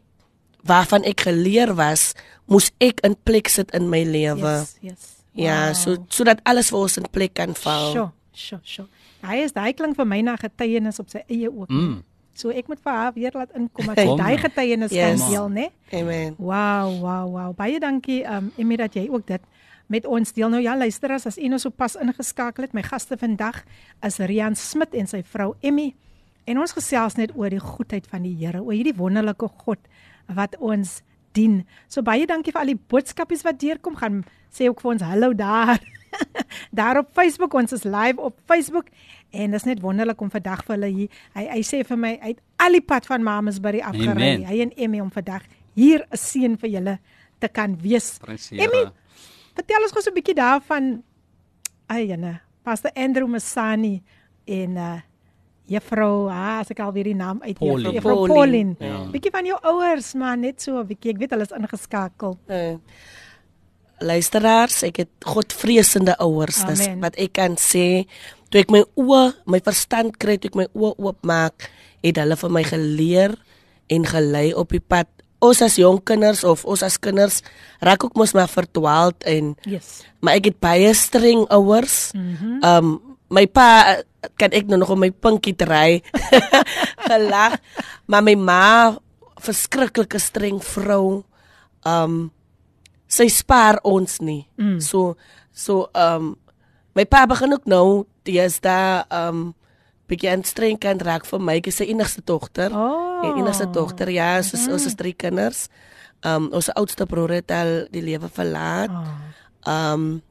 waarvan 0.69 1.07
ek 1.09 1.25
geleer 1.25 1.73
was, 1.79 2.11
moes 2.51 2.69
ek 2.85 3.01
in 3.07 3.17
plek 3.25 3.49
sit 3.49 3.71
in 3.77 3.89
my 3.89 4.03
lewe. 4.05 4.59
Yes, 4.61 4.77
yes. 4.85 5.09
Ja, 5.33 5.73
so 5.79 5.97
sodat 6.13 6.43
alles 6.45 6.69
vir 6.73 6.83
ons 6.83 6.99
in 7.01 7.07
plek 7.15 7.33
kan 7.39 7.55
val. 7.57 7.93
Sjoe, 7.95 8.09
sjoe, 8.35 8.61
sjoe. 8.67 8.87
Hy 9.25 9.37
is 9.45 9.53
daai 9.57 9.73
klink 9.77 9.97
vir 9.97 10.09
my 10.09 10.21
na 10.27 10.35
getuienis 10.41 10.99
op 11.01 11.09
sy 11.13 11.23
eie 11.29 11.49
ook. 11.49 11.71
Mm. 11.71 12.01
So 12.41 12.53
ek 12.57 12.69
moet 12.73 12.81
vir 12.83 12.93
haar 12.97 13.13
weer 13.15 13.35
laat 13.37 13.51
inkom 13.57 13.89
as 13.93 13.99
sy 14.05 14.17
daai 14.19 14.37
getuienis 14.41 14.93
Yes. 14.97 15.21
kan 15.21 15.31
deel, 15.31 15.49
né? 15.55 15.67
Amen. 15.97 16.35
Wow, 16.39 16.99
wow, 17.01 17.25
wow. 17.31 17.51
Baie 17.57 17.81
dankie 17.81 18.23
um 18.29 18.51
Emmy 18.61 18.77
dat 18.81 18.97
jy 18.97 19.07
ook 19.13 19.27
dit 19.29 19.41
met 19.91 20.07
ons 20.07 20.33
deel. 20.33 20.49
Nou 20.53 20.63
ja, 20.63 20.77
luister 20.79 21.13
as 21.13 21.27
as 21.27 21.39
u 21.39 21.51
nou 21.51 21.59
so 21.59 21.75
pas 21.75 21.97
ingeskakel 21.99 22.69
het, 22.69 22.75
my 22.77 22.85
gaste 22.87 23.19
vandag 23.19 23.65
is 24.07 24.21
Rian 24.23 24.57
Smit 24.57 24.95
en 24.95 25.11
sy 25.11 25.23
vrou 25.27 25.53
Emmy. 25.61 25.91
En 26.49 26.59
ons 26.63 26.75
gesels 26.75 27.19
net 27.19 27.35
oor 27.37 27.51
die 27.53 27.63
goedheid 27.63 28.07
van 28.11 28.25
die 28.27 28.35
Here, 28.39 28.63
oor 28.63 28.75
hierdie 28.75 28.97
wonderlike 28.97 29.51
God 29.65 29.83
wat 30.31 30.57
ons 30.59 31.01
dien. 31.37 31.65
So 31.91 32.03
baie 32.07 32.27
dankie 32.27 32.55
vir 32.55 32.63
al 32.63 32.73
die 32.73 32.83
boodskapies 32.91 33.45
wat 33.47 33.61
deurkom. 33.61 33.99
Gaan 33.99 34.23
sê 34.55 34.71
ook 34.71 34.83
vir 34.83 34.95
ons 34.95 35.07
hallo 35.07 35.35
daar. 35.37 35.83
daar 36.81 37.03
op 37.03 37.11
Facebook, 37.15 37.55
ons 37.55 37.75
is 37.77 37.87
live 37.87 38.19
op 38.19 38.39
Facebook 38.51 38.91
en 39.31 39.53
dit 39.55 39.61
is 39.61 39.67
net 39.69 39.83
wonderlik 39.83 40.21
om 40.21 40.31
vandag 40.31 40.65
vir 40.67 40.77
hulle 40.77 40.91
hier. 40.95 41.21
Hy 41.39 41.47
hy 41.53 41.61
sê 41.67 41.83
vir 41.87 42.01
my 42.01 42.17
uit 42.25 42.41
al 42.63 42.79
die 42.79 42.85
pad 42.85 43.07
van 43.11 43.27
Mamasbury 43.27 43.83
afgery. 43.87 44.15
Amen. 44.15 44.47
Hy 44.49 44.63
en 44.67 44.75
Emmy 44.77 45.03
om 45.03 45.13
vandag 45.15 45.47
hier 45.79 46.07
'n 46.11 46.19
seën 46.19 46.59
vir 46.59 46.71
julle 46.71 46.99
te 47.39 47.49
kan 47.49 47.79
wees. 47.81 48.19
Die 48.51 48.61
Emmy. 48.67 48.91
Vertel 49.55 49.83
ons 49.83 49.93
gou 49.93 50.03
so 50.03 50.11
'n 50.11 50.15
bietjie 50.15 50.35
daarvan. 50.35 51.03
Ai 51.87 52.07
jene, 52.07 52.41
Pastor 52.63 52.91
Andrew 52.95 53.27
Masani 53.27 54.03
en 54.47 54.77
uh 54.77 55.01
Juffrou, 55.71 56.27
ah, 56.27 56.59
as 56.59 56.73
ek 56.73 56.81
al 56.83 56.91
weer 56.91 57.05
die 57.05 57.15
naam 57.15 57.39
uit. 57.45 57.55
Juffrou 57.55 58.27
Pauline. 58.27 58.75
Pauline. 58.75 58.75
Ja. 58.83 59.05
Bietjie 59.13 59.31
van 59.31 59.47
jou 59.47 59.59
ouers, 59.71 60.15
maar 60.19 60.37
net 60.37 60.63
so 60.63 60.81
'n 60.81 60.87
bietjie. 60.87 61.13
Ek 61.15 61.19
weet 61.19 61.31
hulle 61.31 61.47
is 61.47 61.55
ingeskakel. 61.55 62.39
Uh, 62.51 62.75
luisteraars, 64.01 64.83
ek 64.83 64.97
het 65.05 65.13
godvreesende 65.21 66.17
ouers, 66.19 66.65
dis 66.67 66.89
wat 66.99 67.15
ek 67.21 67.33
kan 67.39 67.55
sê. 67.55 68.09
Toe 68.51 68.65
ek 68.65 68.71
my 68.71 68.83
oë, 68.99 69.35
my 69.47 69.61
verstand 69.63 70.19
kry, 70.19 70.39
toe 70.39 70.51
ek 70.51 70.59
my 70.59 70.67
oë 70.75 70.95
oopmaak, 70.99 71.71
het 72.03 72.17
hulle 72.17 72.37
vir 72.37 72.51
my 72.51 72.65
geleer 72.67 73.37
en 73.87 74.07
gelei 74.07 74.51
op 74.55 74.75
die 74.75 74.83
pad. 74.83 75.07
Ons 75.41 75.63
as 75.65 75.77
jong 75.81 76.01
kinders 76.05 76.45
of 76.45 76.65
ons 76.69 76.83
as 76.85 76.99
kinders 77.01 77.41
raak 77.81 78.05
ook 78.05 78.17
mos 78.17 78.35
maar 78.37 78.49
verdwaald 78.49 79.25
en 79.25 79.55
Yes. 79.65 80.03
maar 80.21 80.37
ek 80.37 80.45
het 80.53 80.59
baie 80.61 80.93
streng 80.95 81.47
ouers. 81.49 82.13
Mhm. 82.15 82.59
Mm 82.61 82.65
um 82.65 82.89
my 83.31 83.47
pa 83.47 83.95
eh, 83.95 84.03
kan 84.37 84.51
ek 84.51 84.67
nou 84.67 84.77
nog 84.83 84.91
op 84.91 84.99
my 84.99 85.11
pinkie 85.15 85.55
dry 85.55 86.03
gelag, 87.09 87.61
maar 88.11 88.23
my 88.27 88.35
ma 88.35 88.99
verskriklike 89.41 90.19
streng 90.19 90.59
vrou. 90.63 91.23
Um 91.87 92.33
sy 93.11 93.29
spaar 93.31 93.79
ons 93.87 94.19
nie. 94.21 94.47
Mm. 94.59 94.81
So 94.83 95.17
so 95.55 95.89
um 95.95 96.37
my 96.95 97.05
pa 97.07 97.25
begin 97.27 97.55
ook 97.55 97.67
nou 97.71 98.05
dis 98.27 98.61
daar 98.61 99.07
um 100.11 100.17
begin 100.17 100.43
streng 100.45 100.79
kan 100.79 100.99
raak 100.99 101.25
vir 101.25 101.41
my, 101.41 101.57
ek 101.61 101.69
is 101.71 101.79
sy 101.79 101.87
enigste 101.91 102.23
dogter. 102.27 102.73
Oh. 102.75 103.23
Die 103.23 103.31
enigste 103.39 103.69
dogter, 103.71 104.11
ja, 104.11 104.43
soos 104.43 104.67
ons 104.69 104.87
is 104.87 104.97
drie 104.99 105.15
kinders. 105.15 105.69
Um 106.23 106.51
ons 106.53 106.69
oudste 106.75 107.07
broer 107.07 107.39
het 107.39 107.51
al 107.51 107.87
die 107.93 108.03
lewe 108.03 108.29
verlaat. 108.29 108.91
Oh. 108.91 109.15
Um 109.71 110.23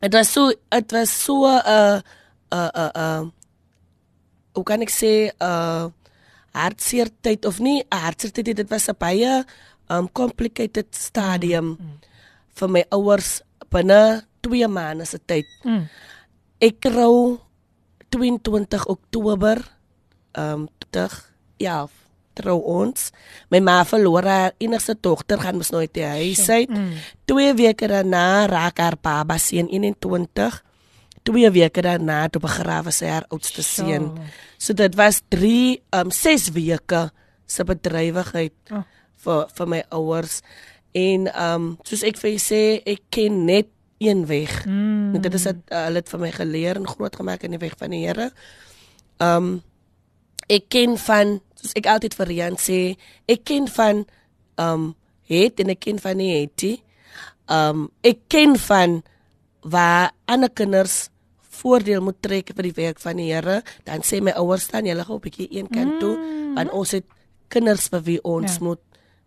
dit 0.00 0.12
was 0.12 0.32
so 0.32 0.52
dit 0.52 0.92
was 0.92 1.10
so 1.10 1.46
'n 1.46 1.62
uh, 1.66 2.00
uh 2.52 2.70
uh 2.74 2.90
uh 2.94 3.24
hoe 4.54 4.64
kan 4.64 4.80
ek 4.82 4.90
sê 4.90 5.32
uh 5.40 5.88
hartseer 6.52 7.08
tyd 7.22 7.44
of 7.44 7.58
nie 7.58 7.82
'n 7.82 7.96
hartseer 7.96 8.32
tyd 8.32 8.56
dit 8.56 8.70
was 8.70 8.88
'n 8.88 8.96
baie 8.98 9.44
um 9.88 10.08
complicated 10.12 10.86
stadium 10.94 11.76
mm. 11.80 11.98
vir 12.54 12.68
my 12.68 12.84
ouers 12.90 13.42
binne 13.70 14.22
2 14.42 14.68
maande 14.68 15.04
se 15.04 15.18
tyd. 15.18 15.46
Mm. 15.64 15.88
Ek 16.60 16.80
trou 16.80 17.45
22 18.10 18.86
Oktober 18.86 19.62
um 20.38 20.66
2011 20.92 21.90
trou 22.36 22.58
ons. 22.68 23.10
My 23.48 23.62
ma 23.64 23.78
verloor 23.88 24.26
haar 24.28 24.52
enigste 24.60 24.92
dogter 25.00 25.40
gaan 25.40 25.56
mos 25.56 25.70
nooit 25.72 25.92
die 25.96 26.04
huis 26.04 26.42
uit. 26.52 26.68
Mm. 26.68 26.90
Twee 27.24 27.54
weke 27.56 27.88
daarna 27.88 28.44
raak 28.50 28.78
haar 28.82 28.98
baba 29.00 29.38
seun 29.40 29.70
21. 29.72 30.58
Twee 31.26 31.50
weke 31.50 31.82
daarna 31.82 32.26
toe 32.28 32.42
begrawe 32.44 32.92
sy 32.92 33.08
haar 33.08 33.24
oudste 33.32 33.64
seun. 33.64 34.10
So 34.60 34.76
dit 34.76 34.94
was 35.00 35.22
3 35.32 35.80
um 35.96 36.12
6 36.12 36.50
weke 36.56 37.06
se 37.46 37.64
bedrywigheid 37.64 38.52
Oh. 38.74 38.82
vir 39.24 39.46
vir 39.56 39.66
my 39.72 39.82
ouers. 39.90 40.42
En 40.94 41.26
um 41.32 41.64
soos 41.84 42.02
ek 42.04 42.20
vir 42.20 42.30
julle 42.34 42.44
sê, 42.44 42.60
ek 42.86 43.00
ken 43.10 43.44
net 43.48 43.68
een 43.98 44.26
weg. 44.26 44.64
Mm. 44.66 45.14
En 45.14 45.20
dit 45.20 45.34
is 45.34 45.42
dat 45.42 45.56
uh, 45.68 45.84
hulle 45.84 46.02
het 46.02 46.08
vir 46.08 46.20
my 46.20 46.30
geleer 46.32 46.76
en 46.76 46.88
groot 46.88 47.16
gemaak 47.16 47.42
in 47.42 47.50
die 47.50 47.58
weg 47.62 47.74
van 47.78 47.90
die 47.90 48.04
Here. 48.06 48.30
Um 49.22 49.62
ek 50.46 50.68
ken 50.68 50.98
van 50.98 51.40
soos 51.58 51.72
ek 51.74 51.88
altyd 51.90 52.14
vir 52.14 52.26
Rian 52.30 52.56
sê, 52.60 52.94
ek 53.26 53.44
ken 53.48 53.66
van 53.68 54.04
um 54.62 54.94
het 55.26 55.60
en 55.60 55.72
ek 55.74 55.80
ken 55.80 55.98
van 55.98 56.16
nie 56.16 56.32
het 56.36 56.62
nie. 56.62 56.82
Um 57.50 57.88
ek 58.06 58.28
ken 58.28 58.56
van 58.68 59.02
waar 59.66 60.12
ander 60.24 60.50
kinders 60.50 61.08
voordeel 61.56 62.02
moet 62.04 62.20
trek 62.22 62.52
vir 62.54 62.68
die 62.68 62.76
werk 62.76 63.00
van 63.00 63.16
die 63.16 63.32
Here, 63.32 63.62
dan 63.84 64.04
sê 64.04 64.20
my 64.22 64.36
ouers 64.36 64.68
staan 64.68 64.86
julle 64.86 65.04
gou 65.04 65.16
'n 65.16 65.24
bietjie 65.24 65.48
een 65.50 65.68
kant 65.68 66.00
toe, 66.00 66.16
Mm. 66.16 66.54
want 66.54 66.70
ons 66.70 66.90
het 66.90 67.04
kinders 67.48 67.88
vir 67.88 68.02
wie 68.02 68.20
ons 68.22 68.52
ja. 68.52 68.62
moet 68.62 68.82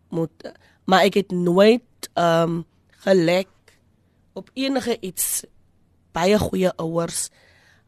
moet 0.09 0.53
maar 0.85 1.03
ek 1.05 1.13
het 1.13 1.31
nooit 1.31 2.09
um 2.17 2.65
gelek 3.05 3.47
op 4.33 4.49
enige 4.53 4.97
iets 5.01 5.43
baie 6.13 6.37
goeie 6.39 6.71
ouers 6.77 7.29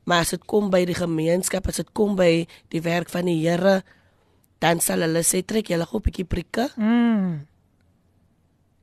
maar 0.06 0.21
as 0.25 0.30
dit 0.30 0.45
kom 0.45 0.69
by 0.69 0.86
die 0.86 0.95
gemeenskap 0.97 1.67
as 1.67 1.75
dit 1.75 1.89
kom 1.93 2.15
by 2.15 2.47
die 2.69 2.82
werk 2.82 3.10
van 3.10 3.25
die 3.25 3.47
Here 3.47 3.84
dan 4.60 4.80
sal 4.80 5.01
hulle 5.01 5.23
sê 5.23 5.43
trek 5.45 5.67
julle 5.69 5.86
gou 5.86 5.99
'n 5.99 6.04
bietjie 6.04 6.25
prikke 6.25 6.69
Mm. 6.77 7.45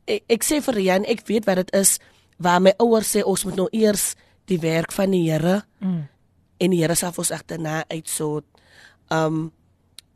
ek, 0.07 0.23
ek 0.29 0.43
sê 0.45 0.61
vir 0.65 0.79
Jan 0.81 1.05
ek 1.05 1.27
weet 1.27 1.47
wat 1.47 1.57
dit 1.57 1.75
is 1.75 1.99
waar 2.39 2.61
my 2.61 2.73
ouers 2.79 3.17
sê 3.17 3.23
ons 3.27 3.45
moet 3.45 3.57
nou 3.57 3.69
eers 3.73 4.15
die 4.47 4.59
werk 4.59 4.93
van 4.93 5.11
die 5.11 5.31
Here 5.31 5.63
Mm. 5.81 6.09
en 6.61 6.71
die 6.71 6.81
Here 6.83 6.95
sal 6.95 7.13
vir 7.13 7.19
ons 7.23 7.31
agterna 7.33 7.85
uitsort. 7.89 8.45
Um 9.11 9.53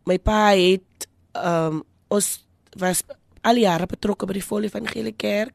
my 0.06 0.18
pa 0.18 0.50
het 0.58 1.06
um 1.34 1.84
ons 2.10 2.44
was 2.76 3.04
al 3.44 3.56
jare 3.56 3.86
betrokke 3.86 4.26
by 4.26 4.32
die 4.32 4.42
Volle 4.42 4.66
Evangelie 4.66 5.12
Kerk. 5.16 5.52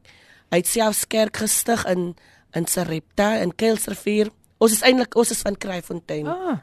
Hy 0.48 0.62
het 0.62 0.66
selfs 0.70 1.06
kerk 1.06 1.36
gestig 1.44 1.84
in 1.86 2.14
in 2.56 2.66
Sarepta 2.66 3.34
in 3.42 3.52
Kuilsrivier. 3.54 4.30
Ons 4.58 4.78
is 4.78 4.82
eintlik 4.82 5.16
ons 5.20 5.30
is 5.30 5.42
van 5.44 5.56
Kraaifontein. 5.56 6.26
Ah. 6.26 6.58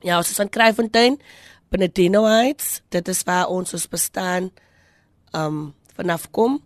Ja, 0.00 0.16
ons 0.16 0.30
is 0.30 0.38
van 0.40 0.48
Kraaifontein, 0.48 1.18
Benedino 1.68 2.24
Heights. 2.24 2.80
Dit 2.88 3.08
is 3.08 3.22
waar 3.28 3.50
ons 3.52 3.74
ons 3.74 3.88
bestaan 3.88 4.50
um 5.36 5.74
vanaf 5.98 6.30
kom. 6.30 6.62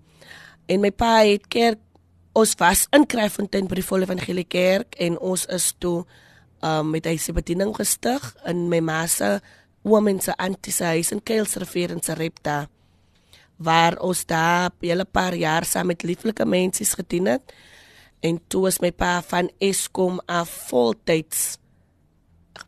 En 0.66 0.80
my 0.80 0.92
pa 0.94 1.24
het 1.26 1.48
kerk 1.48 1.80
ons 2.32 2.54
was 2.60 2.86
in 2.96 3.06
Kraaifontein 3.06 3.66
by 3.68 3.80
die 3.80 3.84
Volle 3.84 4.06
Evangelie 4.06 4.46
Kerk 4.48 4.94
en 5.02 5.18
ons 5.18 5.46
is 5.52 5.72
toe 5.78 6.04
um 6.62 6.92
met 6.94 7.08
hy 7.08 7.16
se 7.18 7.34
bediening 7.34 7.74
gestig 7.76 8.22
in 8.48 8.68
my 8.70 8.78
ma 8.80 9.02
se 9.10 9.40
oom 9.82 10.08
en 10.08 10.20
se 10.22 10.32
antie 10.38 10.72
se 10.72 10.86
huis 10.94 11.10
in 11.12 11.20
Kuilsrivier 11.26 11.90
in 11.90 12.02
Sarepta 12.02 12.68
waar 13.62 13.98
ons 13.98 14.26
daar 14.26 14.70
'n 14.70 14.86
hele 14.86 15.04
paar 15.04 15.34
jaar 15.34 15.64
saam 15.64 15.86
met 15.86 16.02
lieflike 16.02 16.44
mense 16.44 16.84
gedien 16.84 17.26
het. 17.26 17.52
En 18.20 18.40
toe 18.46 18.66
is 18.66 18.78
my 18.78 18.92
pa 18.92 19.22
van 19.22 19.50
Eskom 19.58 20.20
af 20.26 20.48
voltyds 20.68 21.58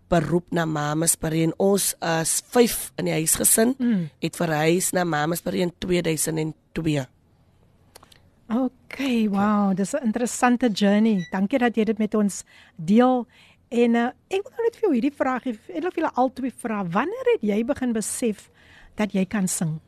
beroep 0.08 0.50
na 0.50 0.64
Mamasbury 0.64 1.42
en 1.42 1.54
ons 1.56 1.94
as 1.98 2.42
5 2.54 2.92
in 3.00 3.04
die 3.04 3.12
huisgesin 3.12 3.74
mm. 3.78 4.08
het 4.22 4.36
verhuis 4.36 4.90
na 4.90 5.04
Mamasbury 5.04 5.60
in 5.60 5.72
2002. 5.78 7.06
Okay, 8.54 9.28
wow, 9.28 9.72
dis 9.76 9.94
'n 9.94 10.04
interessante 10.04 10.68
journey. 10.68 11.26
Dankie 11.30 11.58
dat 11.58 11.76
jy 11.76 11.84
dit 11.84 11.98
met 11.98 12.14
ons 12.14 12.44
deel. 12.76 13.26
En 13.68 13.94
uh, 13.94 14.06
ek 14.28 14.42
wil 14.42 14.52
nou 14.52 14.62
net 14.62 14.76
vir 14.76 14.82
jou 14.86 14.92
hierdie 14.92 15.16
vraag. 15.16 15.46
Ek 15.46 15.58
wil 15.66 15.90
vir 15.90 16.02
julle 16.02 16.14
albei 16.14 16.52
vra, 16.56 16.84
wanneer 16.84 17.30
het 17.32 17.42
jy 17.42 17.64
begin 17.64 17.92
besef 17.92 18.50
dat 18.94 19.12
jy 19.12 19.24
kan 19.24 19.48
sing? 19.48 19.80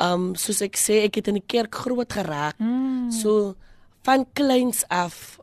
Um 0.00 0.32
soos 0.38 0.62
ek 0.64 0.78
sê, 0.80 1.04
ek 1.06 1.20
het 1.20 1.30
in 1.30 1.38
die 1.38 1.46
kerk 1.46 1.74
groot 1.84 2.10
geraak. 2.10 2.58
Mm. 2.58 3.12
So 3.14 3.54
van 4.04 4.26
kleins 4.36 4.82
af 4.92 5.38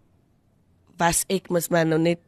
was 1.00 1.24
ek 1.32 1.50
mos 1.50 1.72
maar 1.74 1.88
nou 1.88 2.00
net 2.02 2.22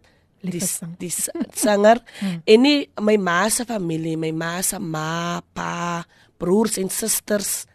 die 0.44 0.64
die 1.00 1.12
sanger 1.12 2.02
en 2.52 2.64
nie 2.66 2.88
my 3.00 3.16
ma 3.22 3.44
se 3.54 3.66
familie, 3.68 4.18
my 4.20 4.32
ma 4.36 4.56
se 4.66 4.80
ma, 4.80 5.42
pa, 5.56 6.04
broers 6.42 6.80
en 6.82 6.90
susters. 6.92 7.66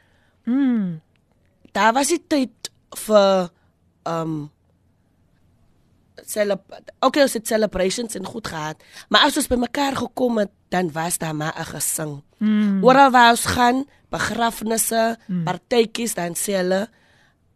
Mm. 0.48 0.98
Daar 1.72 1.94
was 1.96 2.12
die 2.12 2.20
tyd 2.20 2.72
vir 3.06 3.50
um 4.08 4.48
okay, 7.00 7.22
ons 7.22 7.32
het 7.32 7.46
celebrations 7.46 8.14
en 8.14 8.24
goed 8.24 8.46
gehad, 8.46 8.82
maar 9.08 9.28
as 9.28 9.36
ons 9.36 9.48
bymekaar 9.48 9.96
gekom 9.96 10.38
het, 10.38 10.50
dan 10.68 10.92
was 10.92 11.18
daar 11.18 11.36
maar 11.36 11.54
'n 11.58 11.64
gesing. 11.64 12.22
Mm. 12.38 12.84
Oral 12.84 13.10
waar 13.10 13.30
ons 13.30 13.44
gaan, 13.44 13.86
begrafnisse, 14.10 15.18
mm. 15.26 15.44
partytjies, 15.44 16.14
dan 16.14 16.34
sê 16.34 16.52
hulle 16.52 16.88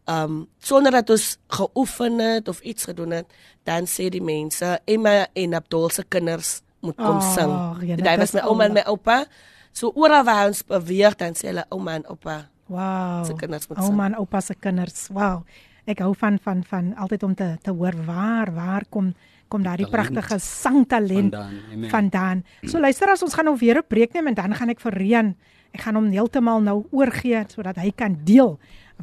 um 0.05 0.49
sonder 0.59 0.91
dat 0.93 1.11
ons 1.11 1.39
geoefen 1.47 2.19
het 2.19 2.49
of 2.49 2.61
iets 2.61 2.85
gedoen 2.85 3.11
het, 3.11 3.27
dan 3.63 3.87
sê 3.87 4.09
die 4.09 4.23
mense 4.23 4.81
Emma 4.85 5.27
en 5.33 5.55
Abdul 5.55 5.91
se 5.91 6.05
kinders 6.09 6.61
moet 6.81 6.97
kom 6.97 7.17
Ag, 7.17 7.35
sing. 7.35 7.53
ja, 7.87 7.97
dit 7.97 8.19
was 8.19 8.33
my 8.33 8.41
ouma 8.41 8.65
en 8.65 8.73
my 8.73 8.83
oupa. 8.87 9.25
So 9.73 9.93
oral 9.95 10.25
waar 10.25 10.47
ons 10.47 10.65
beweeg, 10.65 11.15
dan 11.17 11.35
sê 11.35 11.47
hulle 11.47 11.65
ouma 11.69 11.95
en 11.95 12.07
oupa. 12.07 12.49
Wow. 12.67 13.25
Se 13.27 13.35
kinders 13.35 13.69
moet 13.69 13.79
Ouma 13.79 14.07
en 14.07 14.17
oupa 14.17 14.41
se 14.41 14.55
kinders. 14.55 15.09
Wow. 15.13 15.43
Ek 15.85 15.99
hou 15.99 16.13
van 16.15 16.39
van 16.39 16.63
van 16.65 16.95
altyd 16.97 17.23
om 17.23 17.35
te 17.35 17.57
te 17.63 17.71
hoor 17.71 17.95
waar 18.07 18.53
waar 18.55 18.85
kom 18.89 19.15
kom 19.49 19.63
daardie 19.63 19.87
Talent. 19.87 20.13
pragtige 20.13 20.39
sangtalent 20.39 21.35
Vandaan, 21.35 21.89
vandaan. 21.91 22.45
So 22.63 22.81
luister 22.81 23.11
as 23.11 23.23
ons 23.23 23.35
gaan 23.35 23.45
nou 23.45 23.57
weer 23.59 23.79
'n 23.79 23.89
breek 23.89 24.13
neem 24.15 24.27
en 24.27 24.35
dan 24.35 24.55
gaan 24.55 24.71
ek 24.71 24.81
vir 24.81 24.93
Rian, 24.93 25.37
ek 25.73 25.81
gaan 25.81 25.95
hom 25.95 26.11
heeltemal 26.11 26.61
nou 26.61 26.87
oorgee 26.91 27.45
sodat 27.49 27.77
hy 27.77 27.91
kan 27.91 28.17
deel 28.25 28.59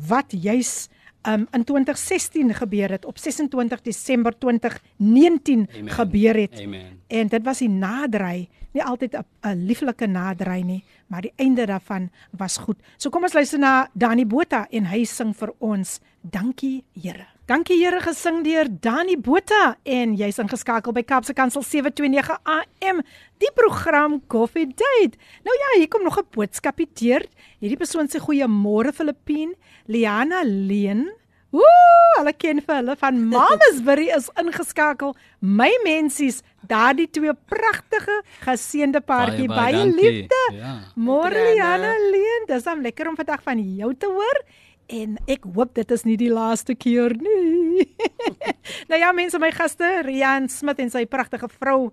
wat 0.07 0.32
juis 0.32 0.89
um, 1.34 1.47
in 1.51 1.63
2016 1.63 2.53
gebeur 2.53 2.89
het 2.89 3.05
op 3.05 3.17
26 3.17 3.82
Desember 3.82 4.38
2019 4.38 5.69
Amen. 5.77 5.89
gebeur 5.89 6.36
het. 6.36 6.61
Amen. 6.61 7.01
En 7.07 7.27
dit 7.27 7.43
was 7.43 7.57
die 7.57 7.69
naderry, 7.69 8.49
nie 8.71 8.84
altyd 8.84 9.17
'n 9.41 9.65
lieflike 9.65 10.05
naderry 10.05 10.61
nie, 10.61 10.84
maar 11.07 11.21
die 11.21 11.34
einde 11.36 11.65
daarvan 11.65 12.09
was 12.32 12.57
goed. 12.57 12.77
So 12.97 13.09
kom 13.09 13.23
ons 13.23 13.34
luister 13.34 13.59
na 13.59 13.89
Dani 13.93 14.25
Botha 14.25 14.67
en 14.69 14.86
hy 14.86 15.03
sing 15.03 15.36
vir 15.36 15.53
ons 15.57 15.99
Dankie 16.21 16.84
Here. 16.93 17.39
Dankie 17.50 17.80
Here 17.82 17.97
gesing 17.97 18.43
deur 18.45 18.68
Dani 18.70 19.16
Botha 19.18 19.72
en 19.82 20.12
jy's 20.14 20.38
ingeskakel 20.38 20.93
by 20.93 21.02
Kapse 21.02 21.34
Kansel 21.34 21.64
729 21.66 22.36
AM. 22.45 23.00
Die 23.41 23.50
program 23.58 24.20
Coffee 24.30 24.68
Date. 24.70 25.18
Nou 25.41 25.56
ja, 25.58 25.72
hier 25.80 25.89
kom 25.89 26.06
nog 26.06 26.20
'n 26.20 26.30
boodskapie 26.30 26.86
deur. 26.93 27.26
Hierdie 27.58 27.80
persoon 27.82 28.06
sê 28.06 28.22
goeiemôre 28.22 28.93
Filippien, 28.93 29.56
Liana 29.88 30.43
Leen. 30.45 31.10
Ooh, 31.50 32.14
hulle 32.20 32.34
ken 32.38 32.62
vir 32.62 32.76
hulle 32.76 32.95
van 32.95 33.18
Mamasbury 33.34 34.14
is 34.14 34.30
ingeskakel. 34.38 35.16
My 35.41 35.72
mensies, 35.84 36.43
daardie 36.62 37.10
twee 37.10 37.34
pragtige 37.34 38.22
geseënde 38.45 39.02
paartjie 39.02 39.47
Baie, 39.47 39.58
baie 39.58 39.74
baie 39.74 39.95
liefde. 39.97 40.41
Ja. 40.54 40.78
Môre 40.95 41.50
Liana. 41.50 41.97
Leen, 42.14 42.45
dis 42.45 42.64
dan 42.64 42.86
lekker 42.86 43.10
om 43.10 43.16
vandag 43.16 43.41
van 43.41 43.58
jou 43.58 43.95
te 43.95 44.06
hoor. 44.06 44.45
En 44.90 45.18
ek 45.30 45.44
hoop 45.54 45.76
dit 45.78 45.92
is 45.94 46.04
nie 46.08 46.18
die 46.18 46.32
laaste 46.34 46.74
keer 46.76 47.14
nie. 47.14 47.86
nou 48.90 49.00
ja, 49.00 49.12
mense, 49.14 49.40
my 49.42 49.52
gaste, 49.54 49.88
Rian 50.06 50.50
Smit 50.50 50.82
en 50.82 50.90
sy 50.94 51.06
pragtige 51.10 51.50
vrou, 51.60 51.92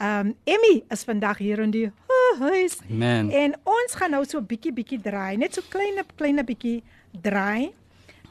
ehm 0.00 0.30
um, 0.30 0.36
Emmy 0.48 0.78
is 0.88 1.04
vandag 1.04 1.42
hier 1.44 1.60
in 1.60 1.74
die 1.74 1.90
huis. 2.40 2.78
Amen. 2.88 3.28
En 3.30 3.56
ons 3.68 3.96
gaan 4.00 4.14
nou 4.16 4.22
so 4.24 4.40
bietjie 4.40 4.72
bietjie 4.72 5.00
draai, 5.04 5.36
net 5.36 5.54
so 5.54 5.66
klein 5.68 6.00
klein 6.16 6.40
bietjie 6.46 6.80
draai. 7.12 7.74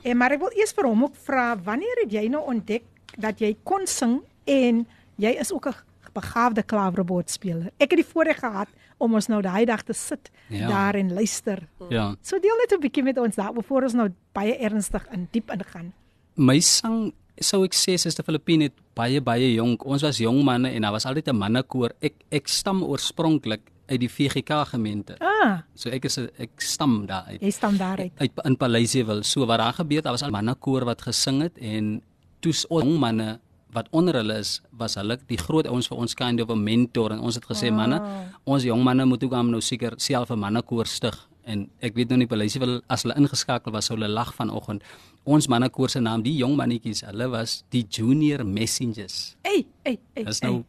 En 0.02 0.18
maar 0.18 0.34
ek 0.34 0.42
wil 0.42 0.58
eers 0.58 0.74
vir 0.74 0.88
hom 0.90 1.06
ook 1.06 1.20
vra, 1.28 1.52
wanneer 1.64 2.02
het 2.06 2.16
jy 2.18 2.26
nou 2.34 2.42
ontdek 2.50 2.88
dat 3.20 3.42
jy 3.44 3.54
kon 3.68 3.86
sing 3.90 4.20
en 4.50 4.86
jy 5.22 5.36
is 5.38 5.54
ook 5.54 5.70
'n 5.70 5.76
begaafde 6.14 6.64
klaverboodspeler. 6.64 7.70
Ek 7.78 7.92
het 7.92 8.02
die 8.02 8.12
voorreg 8.14 8.40
gehad 8.40 8.70
om 9.00 9.14
ons 9.16 9.28
nou 9.32 9.42
daai 9.42 9.66
dag 9.66 9.82
te 9.88 9.94
sit 9.94 10.30
Ja. 10.50 10.68
daar 10.68 10.96
en 11.00 11.14
luister. 11.14 11.68
Ja. 11.90 12.16
So 12.22 12.40
deel 12.40 12.58
net 12.60 12.72
'n 12.78 12.82
bietjie 12.82 13.04
met 13.04 13.18
ons 13.18 13.36
daar 13.36 13.54
voor 13.64 13.84
ons 13.84 13.94
nou 13.94 14.10
baie 14.34 14.56
ernstig 14.60 15.08
in 15.14 15.28
diep 15.32 15.52
ingaan. 15.52 15.94
My 16.36 16.60
sang 16.60 17.12
sou 17.40 17.64
ek 17.64 17.74
sê 17.74 17.96
Suster 17.98 18.24
Filippine 18.24 18.64
het 18.64 18.74
baie 18.96 19.22
baie 19.22 19.54
jonk. 19.54 19.86
Ons 19.86 20.02
was 20.02 20.18
jong 20.18 20.44
manne 20.44 20.70
en 20.70 20.82
daar 20.82 20.92
was 20.92 21.06
altyd 21.06 21.28
'n 21.30 21.38
mannekoor. 21.38 21.92
Ek 22.02 22.14
ek 22.32 22.48
stam 22.48 22.84
oorspronklik 22.84 23.62
uit 23.88 24.00
die 24.00 24.10
VGK 24.10 24.66
gemeente. 24.68 25.16
Ah, 25.20 25.60
So 25.74 25.90
ek 25.90 26.06
is 26.06 26.18
ek 26.18 26.50
stam 26.62 27.06
daar 27.06 27.24
uit. 27.28 27.42
jy 27.42 27.50
staan 27.52 27.78
daar 27.78 27.98
uit. 27.98 28.12
uit 28.18 28.32
in 28.44 28.58
Paleisiewil. 28.58 29.24
So 29.24 29.46
wat 29.46 29.58
daar 29.60 29.74
gebeur 29.74 30.02
daar 30.02 30.12
was 30.12 30.24
al 30.24 30.30
mannekoor 30.32 30.86
wat 30.86 31.02
gesing 31.02 31.42
het 31.42 31.58
en 31.58 32.02
ons 32.46 32.66
jong 32.70 33.00
manne 33.00 33.40
wat 33.74 33.88
onder 33.92 34.16
hulle 34.16 34.40
is, 34.40 34.62
was 34.72 34.96
hulle 34.96 35.18
die 35.28 35.38
groot 35.38 35.68
ouens 35.68 35.88
vir 35.88 35.98
ons 35.98 36.16
kind 36.16 36.42
of 36.42 36.50
'n 36.50 36.64
mentor 36.64 37.12
en 37.12 37.20
ons 37.20 37.36
het 37.36 37.46
gesê 37.46 37.72
manne, 37.72 38.02
ons 38.46 38.64
jong 38.64 38.84
manne 38.84 39.06
moet 39.06 39.24
ook 39.24 39.34
aan 39.34 39.52
nou 39.52 39.62
seker 39.62 39.94
self 39.98 40.30
'n 40.32 40.40
mannekoor 40.40 40.88
stig 40.88 41.30
en 41.50 41.66
ek 41.82 41.96
weet 41.96 42.10
nou 42.10 42.20
nie 42.22 42.30
Paleisiewil 42.30 42.82
as 42.92 43.04
hulle 43.04 43.18
ingeskakel 43.20 43.74
was 43.74 43.90
sou 43.90 43.98
hulle 43.98 44.10
lag 44.12 44.34
vanoggend. 44.38 44.84
Ons 45.30 45.48
mannekoor 45.52 45.90
se 45.90 46.00
naam, 46.00 46.24
die 46.26 46.36
jong 46.38 46.56
mannetjies, 46.60 47.02
hulle 47.10 47.30
was 47.34 47.64
die 47.74 47.86
Junior 47.90 48.46
Messengers. 48.46 49.36
Ey, 49.42 49.66
ey, 49.84 49.98
ey. 50.16 50.24
Dis 50.24 50.42
nou 50.46 50.56
ey. 50.60 50.66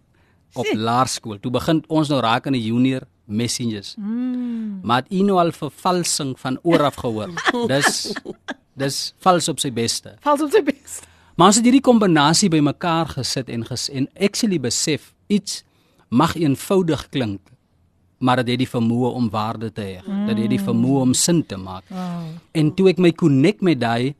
op 0.55 0.67
Sê. 0.67 0.77
laerskool. 0.77 1.41
Toe 1.41 1.51
begin 1.51 1.85
ons 1.89 2.09
nou 2.09 2.21
raak 2.21 2.47
aan 2.47 2.57
die 2.57 2.65
junior 2.65 3.07
messengers. 3.31 3.95
Mm. 3.99 4.81
Maar 4.83 5.05
het 5.05 5.13
u 5.13 5.23
nou 5.23 5.39
al 5.39 5.53
vervalsing 5.55 6.35
van 6.41 6.59
oor 6.63 6.83
af 6.89 6.99
gehoor? 7.03 7.31
dis 7.73 8.11
dis 8.81 8.99
vals 9.21 9.49
op 9.53 9.61
sy 9.61 9.71
beste. 9.73 10.17
Vals 10.25 10.43
op 10.43 10.51
sy 10.55 10.65
bes. 10.65 11.01
Maar 11.37 11.53
ons 11.53 11.59
het 11.61 11.67
hierdie 11.67 11.85
kombinasie 11.85 12.51
bymekaar 12.53 13.15
gesit 13.17 13.49
en 13.49 13.65
ges 13.69 13.89
en 13.91 14.09
actually 14.19 14.61
besef 14.61 15.13
iets 15.31 15.63
mag 16.11 16.35
eenvoudig 16.37 17.07
klink, 17.15 17.41
maar 18.19 18.43
dit 18.43 18.55
het 18.55 18.63
die 18.65 18.69
vermoë 18.69 19.13
om 19.17 19.29
waarde 19.31 19.71
te 19.73 19.85
hê. 19.85 20.01
Mm. 20.03 20.27
Dit 20.29 20.43
het 20.43 20.51
die 20.57 20.63
vermoë 20.63 21.05
om 21.07 21.15
sin 21.15 21.45
te 21.47 21.57
maak. 21.57 21.87
Wow. 21.89 22.27
En 22.53 22.75
toe 22.75 22.91
ek 22.91 22.99
my 22.99 23.13
connect 23.13 23.63
met 23.65 23.81
daai 23.81 24.15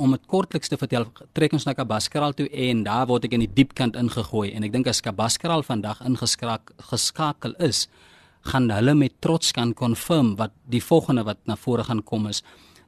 om 0.00 0.14
dit 0.14 0.22
kortliks 0.30 0.70
te 0.72 0.78
vertel, 0.80 1.04
trek 1.36 1.52
ons 1.52 1.66
na 1.66 1.74
Kabaskraal 1.76 2.32
toe 2.38 2.46
en 2.48 2.84
daar 2.86 3.08
word 3.10 3.26
ek 3.28 3.34
in 3.36 3.44
die 3.44 3.52
diep 3.52 3.74
kant 3.76 3.98
ingegooi 4.00 4.54
en 4.54 4.64
ek 4.64 4.72
dink 4.72 4.88
as 4.88 5.02
Kabaskraal 5.04 5.64
vandag 5.66 6.00
ingeskraak 6.06 6.72
geskakel 6.90 7.52
is, 7.60 7.84
gaan 8.48 8.70
hulle 8.72 8.94
met 8.96 9.12
trots 9.24 9.52
kan 9.56 9.74
confirm 9.76 10.34
wat 10.40 10.54
die 10.70 10.82
volgende 10.84 11.24
wat 11.28 11.40
na 11.48 11.56
vore 11.56 11.84
gaan 11.84 12.02
kom 12.04 12.28
is. 12.30 12.42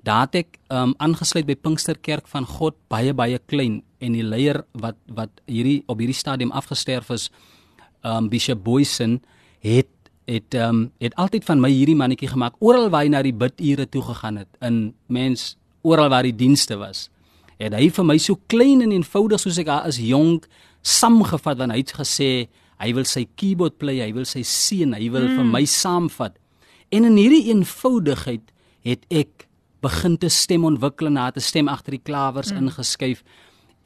Daar 0.06 0.28
het 0.28 0.36
ek 0.44 0.58
um 0.70 0.94
aangesluit 1.02 1.48
by 1.48 1.56
Pinksterkerk 1.58 2.28
van 2.30 2.46
God 2.46 2.76
baie 2.92 3.10
baie 3.16 3.40
klein 3.50 3.80
en 3.98 4.14
die 4.14 4.22
leier 4.22 4.60
wat 4.78 4.98
wat 5.10 5.40
hierdie 5.50 5.80
op 5.90 5.98
hierdie 5.98 6.14
stadium 6.14 6.52
afgesterf 6.54 7.10
is 7.10 7.26
um 8.06 8.28
Bishop 8.30 8.62
Boysen 8.62 9.18
het 9.66 9.90
het 10.30 10.54
um 10.54 10.92
het 11.02 11.14
altyd 11.18 11.46
van 11.48 11.58
my 11.62 11.72
hierdie 11.74 11.98
mannetjie 11.98 12.30
gemaak 12.30 12.54
oral 12.62 12.86
waar 12.94 13.02
hy 13.06 13.10
na 13.10 13.22
die 13.26 13.34
bidure 13.34 13.88
toe 13.90 14.04
gegaan 14.06 14.38
het 14.44 14.60
in 14.68 14.94
mens 15.10 15.56
oral 15.82 16.10
waar 16.14 16.26
die 16.26 16.36
dienste 16.36 16.78
was 16.78 17.08
het 17.58 17.74
hy 17.74 17.88
vir 17.90 18.06
my 18.06 18.18
so 18.22 18.38
klein 18.46 18.84
en 18.86 18.94
eenvoudig 18.94 19.42
soos 19.42 19.58
ek 19.58 19.70
daar 19.70 19.90
is 19.90 19.98
jonk 20.02 20.46
saamgevat 20.86 21.58
want 21.64 21.74
hy 21.74 21.82
het 21.82 21.96
gesê 21.98 22.30
hy 22.78 22.92
wil 22.94 23.10
sy 23.10 23.24
keyboard 23.34 23.78
play 23.82 23.98
hy 24.04 24.12
wil 24.14 24.28
sy 24.28 24.44
seun 24.46 24.94
hy 24.94 25.10
wil 25.10 25.26
mm. 25.26 25.40
vir 25.40 25.50
my 25.50 25.64
saamvat 25.66 26.38
en 26.94 27.10
in 27.10 27.18
hierdie 27.18 27.48
eenvoudigheid 27.50 28.54
het 28.86 29.02
ek 29.10 29.45
begin 29.86 30.18
te 30.18 30.30
stem 30.32 30.66
ontwikkel 30.68 31.10
en 31.10 31.18
na 31.20 31.30
te 31.30 31.40
stem 31.40 31.70
agter 31.72 31.96
die 31.96 32.02
klawers 32.02 32.52
mm. 32.52 32.64
ingeskuif 32.64 33.22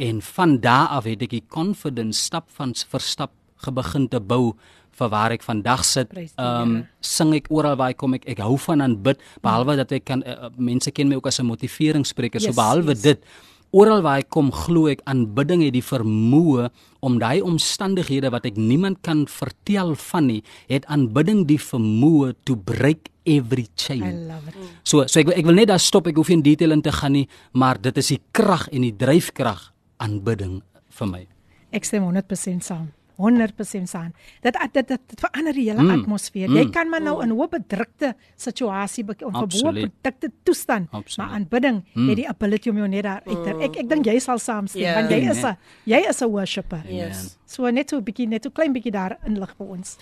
en 0.01 0.23
van 0.25 0.59
daar 0.65 0.89
af 0.97 1.05
het 1.05 1.23
ek 1.27 1.35
die 1.37 1.47
confidence 1.49 2.25
stap 2.29 2.49
van 2.57 2.73
vir 2.75 3.05
stap 3.05 3.35
gebegin 3.65 4.09
te 4.09 4.21
bou 4.21 4.55
vir 4.97 5.11
waar 5.13 5.35
ek 5.35 5.45
vandag 5.45 5.85
sit. 5.87 6.11
Ehm 6.17 6.63
um, 6.63 6.73
sing 7.05 7.35
ek 7.37 7.49
oral 7.53 7.77
waar 7.81 7.95
ek 7.95 8.01
kom 8.01 8.17
ek 8.17 8.27
ek 8.29 8.43
hou 8.45 8.57
van 8.69 8.83
aanbid 8.85 9.21
behalwe 9.45 9.77
dat 9.81 9.93
ek 9.97 10.09
kan 10.09 10.25
uh, 10.25 10.51
mense 10.57 10.91
ken 10.93 11.09
my 11.09 11.21
ook 11.21 11.31
as 11.31 11.41
'n 11.41 11.49
motiveringsspreker. 11.49 12.41
Yes, 12.41 12.55
so 12.55 12.61
behalwe 12.61 12.97
yes. 12.97 13.03
dit 13.03 13.25
oral 13.71 14.03
waar 14.03 14.19
ek 14.19 14.31
kom 14.35 14.51
glo 14.53 14.89
ek 14.91 15.03
aanbidding 15.07 15.63
het 15.63 15.75
die 15.77 15.85
vermoë 15.85 16.69
om 17.07 17.19
daai 17.23 17.41
omstandighede 17.41 18.31
wat 18.35 18.47
ek 18.49 18.57
niemand 18.59 18.99
kan 19.07 19.27
vertel 19.31 19.95
van 19.95 20.27
nie, 20.27 20.43
het 20.69 20.87
aanbidding 20.87 21.47
die 21.47 21.61
vermoë 21.61 22.35
to 22.45 22.57
break 22.57 23.09
every 23.39 23.66
chain. 23.76 24.03
I 24.03 24.12
love 24.12 24.49
it. 24.49 24.55
So 24.83 25.07
so 25.07 25.20
ek 25.20 25.26
wil- 25.26 25.37
ek 25.39 25.45
wil 25.47 25.55
net 25.55 25.68
daar 25.68 25.78
stop. 25.81 26.07
Ek 26.07 26.16
hoef 26.16 26.28
nie 26.28 26.37
in 26.37 26.43
detail 26.43 26.72
in 26.72 26.83
te 26.83 26.93
gaan 26.93 27.12
nie, 27.12 27.28
maar 27.53 27.81
dit 27.81 27.97
is 27.97 28.09
die 28.09 28.20
krag 28.33 28.68
en 28.72 28.83
die 28.83 28.97
dryfkrag 28.97 29.72
aanbidding 29.99 30.62
vir 30.89 31.07
my. 31.07 31.26
Ek 31.72 31.85
stem 31.85 32.03
100% 32.03 32.62
saam. 32.64 32.91
100% 33.20 33.89
saam. 33.89 34.12
Dat 34.41 34.57
dit 34.72 34.89
dit, 34.89 34.99
dit 35.09 35.20
verander 35.20 35.53
die 35.53 35.68
hele 35.68 35.83
Mm, 35.83 35.91
atmosfeer. 35.91 36.49
Jy 36.49 36.64
mm. 36.64 36.70
kan 36.72 36.89
maar 36.89 37.03
nou 37.03 37.22
in 37.22 37.28
'n 37.28 37.37
hoë 37.37 37.49
bedrukte 37.51 38.14
situasie 38.37 39.05
be- 39.05 39.14
of 39.26 39.35
'n 39.35 39.47
bedrukte 39.47 40.31
toestand, 40.43 40.89
Absoluut. 40.91 41.16
maar 41.28 41.37
aanbidding 41.39 41.85
Mm. 41.95 42.09
het 42.09 42.16
die 42.16 42.28
ability 42.28 42.70
om 42.70 42.76
jou 42.76 42.89
net 42.89 43.03
daar 43.03 43.20
uit 43.26 43.45
te. 43.45 43.51
Ek 43.62 43.76
ek 43.76 43.89
dink 43.89 44.07
jy 44.07 44.18
sal 44.18 44.39
saamstem 44.39 44.81
Ja. 44.83 44.95
want 44.95 45.11
jy 45.11 45.28
is 45.31 45.45
'n 45.45 45.57
jy 45.85 46.07
is 46.09 46.20
'n 46.22 46.28
worshipper. 46.31 46.83
Yes. 46.89 47.37
So 47.47 47.68
net 47.70 47.91
so 47.91 47.97
'n 47.99 48.05
bietjie 48.05 48.26
net 48.26 48.43
so 48.45 48.51
klein 48.51 48.72
bietjie 48.72 48.91
daar 48.93 49.18
inlig 49.26 49.55
vir 49.59 49.66
ons. 49.66 49.99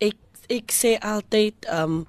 Ek 0.00 0.16
ek 0.48 0.70
sê 0.72 0.98
altyd 1.00 1.54
um 1.70 2.06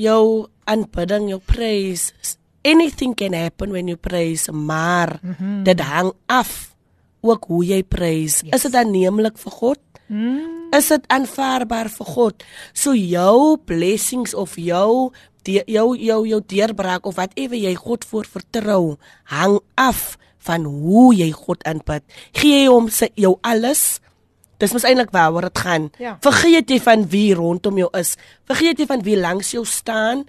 jou 0.00 0.48
aanbidding, 0.70 1.28
jou 1.32 1.40
praise, 1.44 2.36
anything 2.64 3.14
can 3.16 3.36
happen 3.36 3.72
when 3.74 3.88
you 3.88 3.96
praise, 3.96 4.52
maar 4.52 5.18
mm 5.22 5.34
-hmm. 5.38 5.62
dit 5.62 5.80
hang 5.80 6.12
af 6.26 6.74
ook 7.20 7.44
hoe 7.44 7.64
jy 7.64 7.82
praise. 7.82 8.44
Yes. 8.44 8.54
Is 8.54 8.62
dit 8.62 8.74
aanneemlik 8.74 9.38
vir 9.38 9.52
God? 9.52 9.80
Mm. 10.06 10.72
Is 10.74 10.88
dit 10.88 11.04
aanvaarbaar 11.06 11.90
vir 11.90 12.06
God? 12.06 12.44
So 12.72 12.94
jou 12.94 13.58
blessings 13.64 14.34
of 14.34 14.56
jou 14.56 15.12
die, 15.42 15.62
jou 15.66 15.96
jou 15.96 16.26
jou 16.28 16.40
deurbraak 16.46 17.06
of 17.06 17.14
whatever 17.14 17.56
jy 17.58 17.74
God 17.74 18.04
voor 18.04 18.26
vertrou, 18.28 18.96
hang 19.24 19.60
af 19.74 20.18
van 20.38 20.64
hoe 20.64 21.14
jy 21.14 21.30
God 21.36 21.64
aanbid. 21.68 22.04
Gee 22.32 22.62
jy 22.62 22.68
hom 22.70 22.88
sy 22.88 23.10
jou 23.14 23.36
alles? 23.42 24.00
Dis 24.60 24.74
mos 24.76 24.84
eintlik 24.84 25.12
waaroor 25.14 25.48
dit 25.48 25.62
gaan. 25.64 25.88
Ja. 25.98 26.16
Vergeet 26.24 26.70
jy 26.70 26.80
van 26.84 27.06
wie 27.12 27.34
rondom 27.34 27.78
jou 27.80 27.88
is. 27.96 28.16
Vergeet 28.48 28.82
jy 28.82 28.86
van 28.90 29.04
wie 29.06 29.16
langs 29.16 29.54
jou 29.56 29.64
staan. 29.68 30.26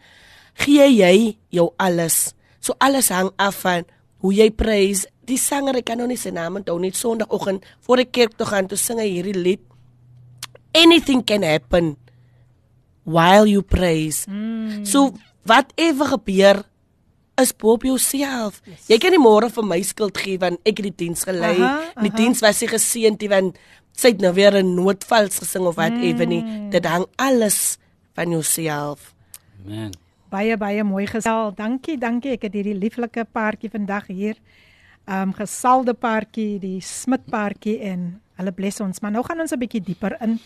Gee 0.64 0.88
jy 0.88 1.38
jou 1.52 1.72
alles. 1.82 2.32
So 2.64 2.78
alles 2.80 3.12
hang 3.12 3.32
af 3.42 3.64
van 3.66 3.88
hoe 4.24 4.34
jy 4.34 4.52
praise. 4.56 5.10
Die 5.28 5.40
sanger, 5.40 5.82
ek 5.82 5.90
kan 5.92 6.00
nou 6.02 6.08
nie 6.10 6.20
sy 6.20 6.32
naam 6.34 6.60
onthou 6.60 6.78
nie, 6.82 6.94
Sondagoggend 6.96 7.66
voor 7.86 8.02
die 8.04 8.10
kerk 8.10 8.38
toe 8.40 8.48
gaan, 8.50 8.68
toe 8.70 8.80
sing 8.80 9.00
hy 9.02 9.10
hierdie 9.10 9.38
lied. 9.38 9.64
Anything 10.78 11.24
can 11.28 11.44
happen 11.44 11.96
while 13.04 13.48
you 13.50 13.62
praise. 13.62 14.26
Mm. 14.30 14.86
So 14.88 15.12
whatever 15.44 16.08
gebeur 16.14 16.64
is 17.42 17.52
bo 17.56 17.76
op 17.76 17.84
jouself. 17.84 18.62
Yes. 18.66 18.88
Jy 18.92 19.00
kan 19.02 19.16
nie 19.16 19.22
môre 19.22 19.50
vir 19.52 19.66
my 19.66 19.80
skuld 19.86 20.20
gee 20.22 20.40
want 20.42 20.62
ek 20.68 20.82
het 20.82 20.92
die 20.92 20.98
diens 21.06 21.26
gelei. 21.28 21.56
Die 22.02 22.14
diens 22.14 22.44
was 22.44 22.62
nie 22.62 22.70
geseënd 22.72 23.24
nie 23.24 23.32
want 23.32 23.62
sy 23.92 24.14
het 24.14 24.22
nou 24.22 24.34
weer 24.34 24.56
'n 24.58 24.76
noodvals 24.76 25.40
gesing 25.40 25.66
of 25.66 25.76
wat 25.76 25.92
ewe 25.92 26.26
nie. 26.26 26.44
Mm. 26.44 26.70
Dit 26.70 26.86
hang 26.86 27.06
alles 27.16 27.78
van 28.14 28.30
jouself. 28.30 29.14
Man. 29.66 29.94
Baie 30.30 30.58
baie 30.58 30.84
mooi 30.84 31.08
gesel. 31.08 31.54
Dankie, 31.56 31.98
dankie. 31.98 32.32
Ek 32.32 32.42
het 32.42 32.54
hierdie 32.54 32.78
lieflike 32.78 33.26
paartjie 33.32 33.70
vandag 33.70 34.08
hier. 34.08 34.36
Ehm 35.06 35.22
um, 35.22 35.34
gesalde 35.34 35.94
paartjie, 35.94 36.60
die 36.60 36.82
Smit 36.82 37.26
paartjie 37.26 37.80
en 37.80 38.22
hulle 38.38 38.52
bless 38.52 38.80
ons. 38.80 39.00
Maar 39.00 39.12
nou 39.12 39.24
gaan 39.24 39.40
ons 39.40 39.52
'n 39.52 39.60
bietjie 39.60 39.82
dieper 39.82 40.18
in. 40.22 40.40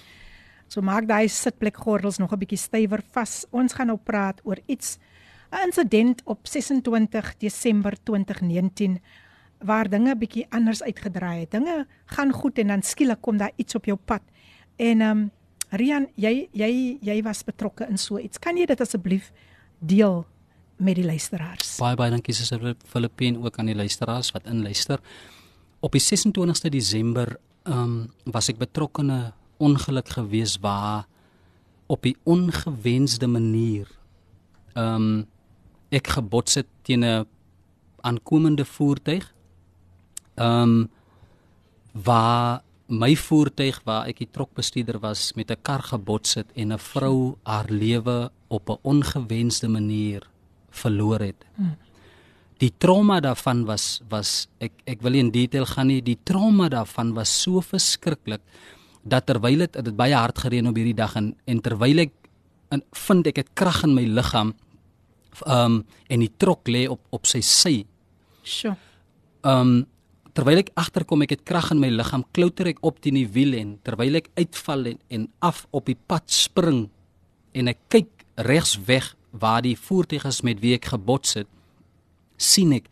So 0.67 0.81
maak 0.81 1.07
daai 1.07 1.27
sitplekgordels 1.27 2.17
nog 2.17 2.31
'n 2.31 2.39
bietjie 2.39 2.57
stywer 2.57 3.03
vas. 3.11 3.45
Ons 3.51 3.73
gaan 3.73 3.87
nou 3.87 3.99
praat 4.03 4.41
oor 4.43 4.59
iets 4.65 4.97
'n 5.51 5.65
insident 5.65 6.21
op 6.25 6.39
26 6.47 7.37
Desember 7.37 7.93
2019 8.03 9.01
waar 9.59 9.89
dinge 9.89 10.15
bietjie 10.17 10.45
anders 10.49 10.83
uitgedraai 10.83 11.39
het. 11.39 11.51
Dinge 11.51 11.87
gaan 12.05 12.31
goed 12.31 12.59
en 12.59 12.67
dan 12.67 12.83
skielik 12.83 13.21
kom 13.21 13.37
daar 13.37 13.51
iets 13.55 13.75
op 13.75 13.85
jou 13.85 13.97
pad. 13.97 14.21
En 14.75 15.01
ehm 15.01 15.17
um, 15.17 15.31
Rian, 15.75 16.05
jy 16.15 16.47
jy 16.53 16.97
jy 17.03 17.21
was 17.25 17.43
betrokke 17.43 17.87
in 17.89 17.97
so 17.97 18.19
iets. 18.21 18.39
Kan 18.39 18.57
jy 18.57 18.67
dit 18.69 18.81
asseblief 18.81 19.31
deel 19.79 20.23
met 20.77 20.95
die 20.95 21.05
luisteraars? 21.05 21.77
Baie 21.81 21.97
baie 21.99 22.13
dankie 22.13 22.35
Suster 22.37 22.75
Filippine 22.85 23.41
ook 23.41 23.57
aan 23.59 23.71
die 23.71 23.75
luisteraars 23.75 24.31
wat 24.35 24.45
inluister. 24.45 25.01
Op 25.81 25.91
die 25.97 26.03
26ste 26.03 26.71
Desember 26.71 27.37
ehm 27.65 27.81
um, 27.81 28.31
was 28.31 28.49
ek 28.49 28.61
betrokke 28.61 29.01
in 29.01 29.11
'n 29.11 29.33
ongeluk 29.57 30.09
gewees 30.09 30.57
waar 30.61 31.07
op 31.87 32.01
die 32.03 32.15
ongewensde 32.23 33.27
manier 33.27 33.87
ehm 34.75 34.95
um, 34.95 35.25
ek 35.89 36.07
gebots 36.07 36.55
het 36.55 36.67
teen 36.83 37.03
'n 37.03 37.25
aankomende 38.01 38.65
voertuig. 38.65 39.33
Ehm 40.35 40.61
um, 40.61 40.89
waar 42.05 42.61
my 42.87 43.15
voertuig 43.15 43.79
waar 43.87 44.09
ek 44.09 44.19
die 44.21 44.29
trokbestuurder 44.29 44.99
was 44.99 45.33
met 45.33 45.51
'n 45.51 45.61
kar 45.61 45.81
gebots 45.81 46.35
het 46.35 46.47
en 46.55 46.73
'n 46.73 46.79
vrou 46.79 47.37
haar 47.43 47.69
lewe 47.69 48.31
op 48.47 48.69
'n 48.69 48.79
ongewensde 48.83 49.67
manier 49.67 50.21
verloor 50.69 51.19
het. 51.19 51.45
Hmm. 51.55 51.77
Die 52.57 52.73
trauma 52.77 53.19
daarvan 53.19 53.65
was 53.65 54.01
was 54.09 54.47
ek 54.59 54.71
ek 54.85 55.01
wil 55.01 55.11
nie 55.11 55.19
in 55.19 55.31
detail 55.31 55.65
gaan 55.65 55.87
nie. 55.87 56.01
Die 56.01 56.19
trauma 56.23 56.69
daarvan 56.69 57.13
was 57.13 57.41
so 57.41 57.61
verskriklik 57.61 58.41
dat 59.03 59.25
terwyl 59.25 59.57
dit 59.57 59.73
dit 59.73 59.95
baie 59.95 60.15
hard 60.15 60.37
gereën 60.37 60.67
op 60.67 60.75
hierdie 60.75 60.97
dag 60.97 61.15
en 61.15 61.35
en 61.45 61.61
terwyl 61.61 61.99
ek 61.99 62.13
en 62.69 62.83
vind 62.91 63.27
ek 63.27 63.35
het 63.35 63.53
krag 63.53 63.83
in 63.83 63.93
my 63.93 64.05
liggaam 64.05 64.53
ehm 65.45 65.65
um, 65.65 65.85
en 66.07 66.19
die 66.19 66.31
trok 66.37 66.67
lê 66.67 66.87
op 66.87 67.01
op 67.09 67.25
sy 67.25 67.41
sy. 67.41 67.85
Sjoe. 68.43 68.75
Ehm 69.43 69.59
um, 69.59 69.85
terwyl 70.35 70.59
ek 70.59 70.73
agterkom 70.75 71.23
ek 71.23 71.37
het 71.37 71.43
krag 71.47 71.71
in 71.71 71.79
my 71.79 71.89
liggaam, 71.93 72.25
klouter 72.35 72.67
ek 72.67 72.81
op 72.83 72.99
teen 72.99 73.15
die 73.15 73.27
wiel 73.31 73.55
en 73.55 73.77
terwyl 73.87 74.19
ek 74.19 74.27
uitval 74.35 74.91
en, 74.91 74.97
en 75.09 75.27
af 75.39 75.63
op 75.71 75.87
die 75.87 75.95
pad 75.95 76.27
spring 76.27 76.89
en 77.55 77.71
ek 77.71 77.79
kyk 77.93 78.25
regs 78.43 78.75
weg 78.87 79.13
waar 79.31 79.63
die 79.63 79.77
voertuig 79.79 80.25
is 80.27 80.41
met 80.43 80.59
wie 80.59 80.73
ek 80.75 80.91
gebots 80.91 81.37
het, 81.39 81.47
sien 82.35 82.73
ek 82.75 82.89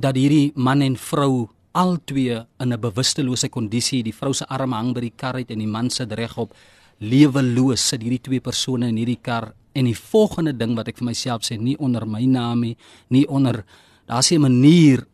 dat 0.00 0.16
hierdie 0.16 0.54
man 0.56 0.84
en 0.84 0.96
vrou 0.96 1.48
albei 1.76 2.44
in 2.60 2.72
'n 2.72 2.80
bewustelose 2.80 3.48
kondisie, 3.48 4.02
die 4.02 4.16
vrou 4.16 4.32
se 4.32 4.46
arm 4.48 4.72
hang 4.72 4.94
by 4.94 5.00
die 5.00 5.16
kar 5.16 5.34
uit 5.36 5.50
en 5.50 5.58
die 5.58 5.68
man 5.68 5.90
sit 5.90 6.12
regop, 6.12 6.54
leweloos 7.00 7.88
sit 7.88 8.02
hierdie 8.02 8.22
twee 8.22 8.40
persone 8.40 8.88
in 8.88 8.96
hierdie 8.96 9.20
kar 9.20 9.52
en 9.74 9.84
die 9.84 9.94
volgende 9.94 10.56
ding 10.56 10.74
wat 10.76 10.88
ek 10.88 10.96
vir 10.98 11.04
myself 11.04 11.42
sê, 11.42 11.60
nie 11.60 11.76
onder 11.78 12.06
my 12.06 12.24
naam 12.24 12.60
nie, 12.60 12.76
nie 13.10 13.26
onder 13.28 13.64
daar's 14.06 14.32
'n 14.32 14.40
manier 14.40 15.06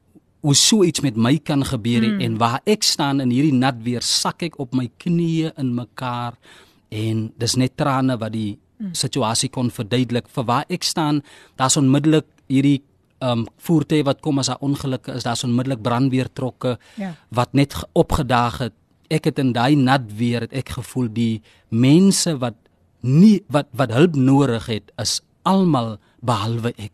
hoe 0.42 0.54
so 0.58 0.82
iets 0.84 1.00
met 1.04 1.16
my 1.16 1.36
kan 1.38 1.62
gebeur 1.64 2.02
mm. 2.02 2.20
en 2.20 2.38
waar 2.38 2.60
ek 2.66 2.82
staan 2.82 3.20
in 3.22 3.30
hierdie 3.30 3.54
nat 3.54 3.78
weer 3.84 4.02
sak 4.02 4.42
ek 4.42 4.58
op 4.62 4.74
my 4.74 4.88
knieë 4.98 5.52
in 5.62 5.74
mekaar 5.74 6.34
en 6.90 7.28
dis 7.38 7.54
net 7.56 7.76
trane 7.78 8.16
wat 8.18 8.32
die 8.34 8.58
mm. 8.78 8.92
situasie 8.98 9.48
kon 9.54 9.70
verduidelik 9.70 10.26
vir 10.34 10.44
waar 10.44 10.64
ek 10.68 10.82
staan 10.82 11.22
daar's 11.56 11.76
onmiddellik 11.78 12.26
hierdie 12.50 12.80
um 13.22 13.44
voertuie 13.62 14.02
wat 14.04 14.20
kom 14.20 14.38
as 14.42 14.48
'n 14.50 14.58
ongeluk 14.60 15.06
is 15.14 15.22
daar's 15.22 15.44
onmiddellik 15.44 15.82
brandweertrokke 15.82 16.78
Ja. 16.98 17.14
wat 17.30 17.54
net 17.54 17.74
ge- 17.74 17.86
opgedaag 17.94 18.58
het 18.58 18.72
ek 19.10 19.24
het 19.24 19.38
in 19.38 19.52
daai 19.52 19.76
nat 19.76 20.02
weer 20.16 20.40
het 20.40 20.52
ek 20.52 20.68
gevoel 20.68 21.08
die 21.12 21.42
mense 21.70 22.34
wat 22.38 22.54
nie 23.02 23.42
wat 23.48 23.68
wat 23.72 23.90
hulp 23.92 24.14
nodig 24.16 24.66
het 24.66 24.90
is 24.98 25.20
almal 25.44 25.98
behalwe 26.20 26.72
ek 26.78 26.92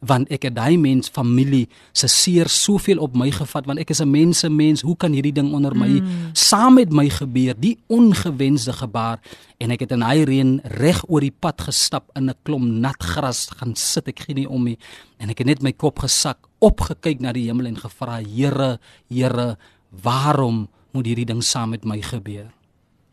want 0.00 0.30
ek 0.32 0.48
het 0.48 0.54
daai 0.56 0.78
mens 0.80 1.10
familie 1.12 1.66
se 1.92 2.08
seer 2.08 2.48
soveel 2.48 3.00
op 3.04 3.16
my 3.16 3.28
gevat 3.34 3.66
want 3.68 3.80
ek 3.82 3.92
is 3.92 4.00
'n 4.00 4.10
mense 4.10 4.48
mens 4.48 4.80
hoe 4.80 4.96
kan 4.96 5.12
hierdie 5.12 5.32
ding 5.32 5.52
onder 5.52 5.76
my 5.76 6.00
mm. 6.00 6.32
saam 6.32 6.74
met 6.74 6.92
my 6.92 7.08
gebeur 7.08 7.54
die 7.58 7.78
ongewenste 7.86 8.72
gebaar 8.72 9.20
en 9.58 9.70
ek 9.70 9.80
het 9.80 9.92
in 9.92 10.02
hy 10.02 10.24
reën 10.24 10.60
reg 10.64 11.04
oor 11.08 11.20
die 11.20 11.34
pad 11.40 11.60
gestap 11.60 12.10
in 12.16 12.30
'n 12.30 12.34
klomp 12.42 12.64
nat 12.64 13.02
gras 13.02 13.48
gaan 13.56 13.76
sit 13.76 14.08
ek 14.08 14.20
gee 14.20 14.34
nie 14.34 14.48
om 14.48 14.64
nie 14.64 14.78
en 15.18 15.30
ek 15.30 15.38
het 15.38 15.46
net 15.46 15.62
my 15.62 15.72
kop 15.72 15.98
gesak 15.98 16.38
opgekyk 16.60 17.20
na 17.20 17.32
die 17.32 17.46
hemel 17.48 17.66
en 17.66 17.76
gevra 17.76 18.20
Here 18.20 18.78
Here 19.08 19.56
waarom 19.90 20.68
moet 20.92 21.06
hierdie 21.06 21.26
ding 21.26 21.42
saam 21.42 21.70
met 21.70 21.84
my 21.84 22.00
gebeur 22.00 22.48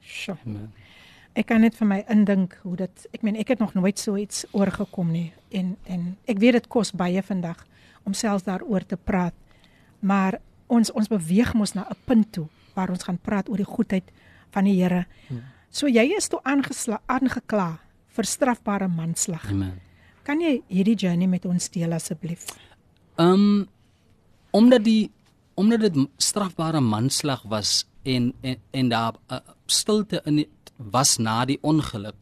Sjoe. 0.01 0.37
Amen. 0.45 0.86
Ek 1.37 1.51
kan 1.51 1.61
net 1.61 1.75
vir 1.77 1.85
my 1.85 1.99
indink 2.09 2.55
hoe 2.63 2.75
dit 2.79 3.07
ek 3.13 3.21
meen 3.25 3.35
ek 3.37 3.53
het 3.53 3.59
nog 3.61 3.75
nooit 3.77 3.99
so 4.01 4.17
iets 4.17 4.45
oorgekom 4.57 5.11
nie 5.13 5.27
en 5.53 5.75
en 5.85 6.15
ek 6.25 6.39
weet 6.41 6.57
dit 6.57 6.67
kos 6.67 6.95
baie 6.97 7.21
vandag 7.21 7.61
om 8.09 8.15
selfs 8.17 8.47
daaroor 8.47 8.85
te 8.87 8.97
praat. 8.97 9.35
Maar 9.99 10.39
ons 10.67 10.91
ons 10.91 11.11
beweeg 11.11 11.53
mos 11.53 11.75
na 11.75 11.85
'n 11.89 11.99
punt 12.05 12.31
toe 12.31 12.47
waar 12.73 12.89
ons 12.89 13.03
gaan 13.03 13.17
praat 13.21 13.49
oor 13.49 13.57
die 13.57 13.73
goedheid 13.75 14.11
van 14.51 14.63
die 14.63 14.81
Here. 14.81 15.05
So 15.69 15.87
jy 15.87 16.15
is 16.17 16.27
toe 16.27 16.39
aangesla 16.43 17.01
aangekla 17.05 17.79
vir 18.07 18.25
strafbare 18.25 18.87
manslag. 18.87 19.49
Amen. 19.49 19.81
Kan 20.23 20.41
jy 20.41 20.61
hierdie 20.67 20.95
journey 20.95 21.27
met 21.27 21.45
ons 21.45 21.69
deel 21.69 21.93
asseblief? 21.93 22.45
Um 23.17 23.67
omdat 24.51 24.83
die 24.83 25.11
omdat 25.55 25.79
dit 25.81 26.07
strafbare 26.17 26.81
manslag 26.81 27.43
was 27.43 27.85
en 28.03 28.33
en, 28.41 28.57
en 28.71 28.89
daar 28.89 29.13
uh, 29.31 29.37
stilte 29.65 30.21
in 30.25 30.35
die, 30.35 30.49
was 30.77 31.17
na 31.17 31.45
die 31.45 31.59
ongeluk 31.61 32.15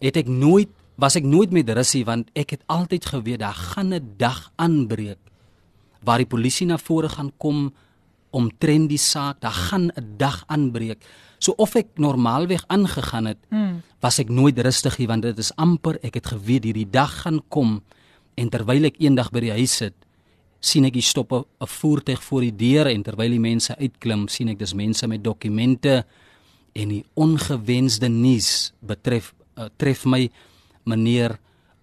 het 0.00 0.16
ek 0.16 0.28
nooit 0.28 0.68
was 0.96 1.16
ek 1.16 1.24
nooit 1.24 1.50
met 1.50 1.68
rusie 1.70 2.04
want 2.04 2.30
ek 2.34 2.50
het 2.50 2.62
altyd 2.66 3.04
geweet 3.06 3.40
daar 3.40 3.54
gaan 3.54 3.92
'n 3.94 4.14
dag 4.16 4.52
aanbreek 4.56 5.18
waar 6.04 6.18
die 6.18 6.26
polisie 6.26 6.66
na 6.66 6.78
vore 6.78 7.08
gaan 7.08 7.32
kom 7.38 7.72
omtrent 8.30 8.88
die 8.88 8.98
saak 8.98 9.40
daar 9.40 9.52
gaan 9.68 9.90
'n 9.96 10.16
dag 10.16 10.44
aanbreek 10.46 11.04
so 11.38 11.52
of 11.56 11.74
ek 11.74 11.86
normaalweg 11.96 12.64
aangegaan 12.66 13.26
het 13.26 13.38
Hmm. 13.50 13.82
was 14.00 14.18
ek 14.18 14.28
nooit 14.28 14.58
rustig 14.58 14.98
nie 14.98 15.06
want 15.06 15.22
dit 15.22 15.38
is 15.38 15.52
amper 15.56 15.98
ek 16.02 16.14
het 16.14 16.26
geweet 16.26 16.64
hierdie 16.64 16.90
dag 16.90 17.22
gaan 17.22 17.40
kom 17.48 17.82
en 18.34 18.48
terwyl 18.48 18.84
ek 18.84 18.96
eendag 18.98 19.30
by 19.30 19.40
die 19.40 19.50
huis 19.52 19.76
sit 19.76 19.94
sien 20.60 20.84
ek 20.84 20.94
hier 20.94 21.02
stop 21.02 21.32
'n 21.32 21.44
voertuig 21.66 22.22
voor 22.22 22.40
die 22.40 22.56
deur 22.56 22.86
en 22.86 23.02
terwyl 23.02 23.30
die 23.30 23.40
mense 23.40 23.76
uitklim 23.78 24.28
sien 24.28 24.48
ek 24.48 24.58
dis 24.58 24.74
mense 24.74 25.06
met 25.06 25.24
dokumente 25.24 26.04
en 26.72 26.88
die 26.88 27.04
ongewenste 27.14 28.08
nuus 28.08 28.72
betref 28.80 29.32
uh, 29.56 29.68
tref 29.76 30.04
my 30.04 30.30
meneer 30.88 31.38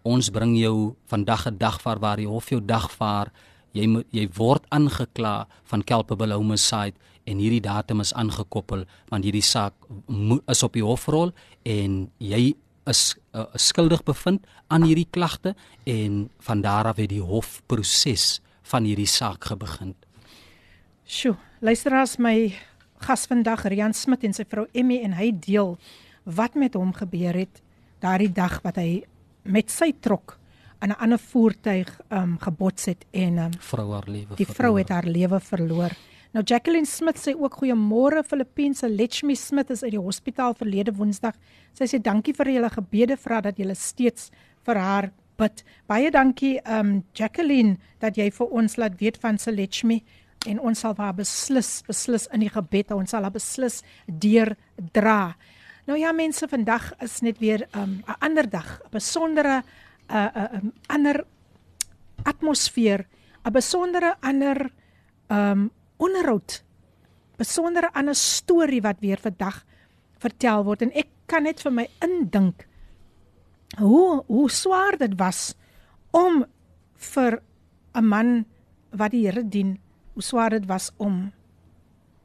ons 0.08 0.32
bring 0.34 0.56
jou 0.58 0.96
vandag 1.12 1.48
'n 1.48 1.58
dagvaar 1.58 2.00
waar 2.00 2.18
die 2.18 2.28
hof 2.28 2.50
jou 2.50 2.62
dagvaar 2.62 3.32
jy 3.74 3.88
moet 3.88 4.08
jy 4.12 4.28
word 4.34 4.66
aangekla 4.70 5.48
van 5.64 5.84
culpable 5.84 6.34
homicide 6.34 6.98
en 7.26 7.38
hierdie 7.38 7.62
datum 7.62 8.02
is 8.02 8.14
aangekoppel 8.14 8.86
want 9.10 9.24
hierdie 9.24 9.46
saak 9.46 9.74
is 10.48 10.64
op 10.64 10.74
die 10.74 10.86
hofrol 10.86 11.32
en 11.64 12.10
jy 12.18 12.56
is 12.90 13.16
uh, 13.38 13.46
skuldig 13.54 14.04
bevind 14.04 14.46
aan 14.68 14.84
hierdie 14.88 15.08
klagte 15.12 15.56
en 15.86 16.30
van 16.40 16.62
daar 16.62 16.90
af 16.90 16.98
het 16.98 17.10
die 17.10 17.22
hofproses 17.22 18.40
van 18.70 18.84
hierdie 18.84 19.10
saak 19.10 19.46
begin. 19.60 19.96
Sjoe, 21.06 21.38
luisteraars 21.62 22.18
my 22.18 22.54
gas 23.00 23.26
vandag 23.30 23.66
Rian 23.72 23.94
Smit 23.94 24.24
en 24.24 24.34
sy 24.34 24.46
vrou 24.50 24.68
Emmy 24.74 25.00
en 25.04 25.14
hy 25.18 25.32
deel 25.32 25.78
wat 26.26 26.56
met 26.56 26.76
hom 26.78 26.92
gebeur 26.94 27.34
het 27.34 27.62
daardie 28.04 28.32
dag 28.32 28.60
wat 28.64 28.78
hy 28.80 29.04
met 29.44 29.72
sy 29.72 29.92
trok 30.02 30.38
aan 30.80 30.90
'n 30.92 31.00
ander 31.04 31.20
voertuig 31.20 31.90
um 32.12 32.38
gebots 32.40 32.86
het 32.86 33.06
en 33.12 33.38
um, 33.38 33.52
Vrou 33.60 33.92
haar 33.94 34.08
lewe. 34.08 34.36
die 34.36 34.46
vrou 34.46 34.78
het 34.78 34.90
haar 34.90 35.06
lewe 35.06 35.40
verloor. 35.40 35.92
Nou 36.32 36.44
Jacqueline 36.46 36.86
Smit 36.86 37.18
sê 37.18 37.34
ook 37.36 37.54
goeiemôre 37.60 38.24
Filippeense 38.24 38.90
Lechmi 38.90 39.36
Smit 39.36 39.70
is 39.70 39.84
uit 39.84 39.92
die 39.92 40.00
hospitaal 40.00 40.54
verlede 40.54 40.94
Woensdag. 40.94 41.34
Sy 41.74 41.86
sê 41.86 42.02
dankie 42.02 42.34
vir 42.34 42.48
julle 42.52 42.70
gebede 42.70 43.18
vra 43.18 43.42
dat 43.42 43.58
julle 43.58 43.76
steeds 43.76 44.30
vir 44.64 44.76
haar 44.78 45.12
bid. 45.38 45.64
Baie 45.88 46.12
dankie 46.12 46.60
um 46.70 47.04
Jacqueline 47.14 47.78
dat 48.00 48.16
jy 48.16 48.30
vir 48.32 48.48
ons 48.48 48.78
laat 48.78 49.00
weet 49.00 49.18
van 49.18 49.38
Selechmi 49.38 50.04
en 50.50 50.60
ons 50.60 50.80
sal 50.80 50.96
haar 50.98 51.16
beslis 51.18 51.80
beslis 51.88 52.28
in 52.34 52.44
die 52.46 52.52
gebed 52.52 52.90
hou. 52.90 53.00
ons 53.00 53.14
sal 53.14 53.26
haar 53.26 53.36
beslis 53.36 53.82
deurdra. 54.06 55.36
Nou 55.90 55.98
ja 55.98 56.12
mense, 56.14 56.48
vandag 56.48 56.92
is 57.02 57.22
net 57.26 57.40
weer 57.40 57.68
um 57.74 58.04
'n 58.08 58.16
ander 58.20 58.50
dag, 58.50 58.82
'n 58.86 58.92
besondere 58.92 59.64
'n 60.10 60.16
uh, 60.16 60.30
'n 60.36 60.40
uh, 60.40 60.60
um, 60.62 60.74
ander 60.88 61.26
atmosfeer, 62.24 63.06
'n 63.46 63.52
besondere 63.52 64.16
ander 64.22 64.72
um, 65.30 65.72
onderhoud, 65.98 66.64
besondere 67.38 67.90
ander 67.94 68.16
storie 68.16 68.82
wat 68.82 69.00
weer 69.00 69.18
vandag 69.18 69.66
vertel 70.20 70.64
word 70.64 70.82
en 70.82 70.92
ek 70.92 71.08
kan 71.28 71.44
net 71.44 71.62
vir 71.62 71.72
my 71.72 71.88
indink 72.04 72.66
hoe 73.78 74.24
hoe 74.28 74.50
swaar 74.50 74.98
dit 74.98 75.14
was 75.20 75.54
om 76.12 76.46
vir 77.14 77.42
'n 77.96 78.06
man 78.06 78.46
wat 78.92 79.12
die 79.12 79.26
Here 79.26 79.44
dien, 79.44 79.78
hoe 80.14 80.24
swaar 80.24 80.50
dit 80.50 80.66
was 80.66 80.92
om 80.98 81.32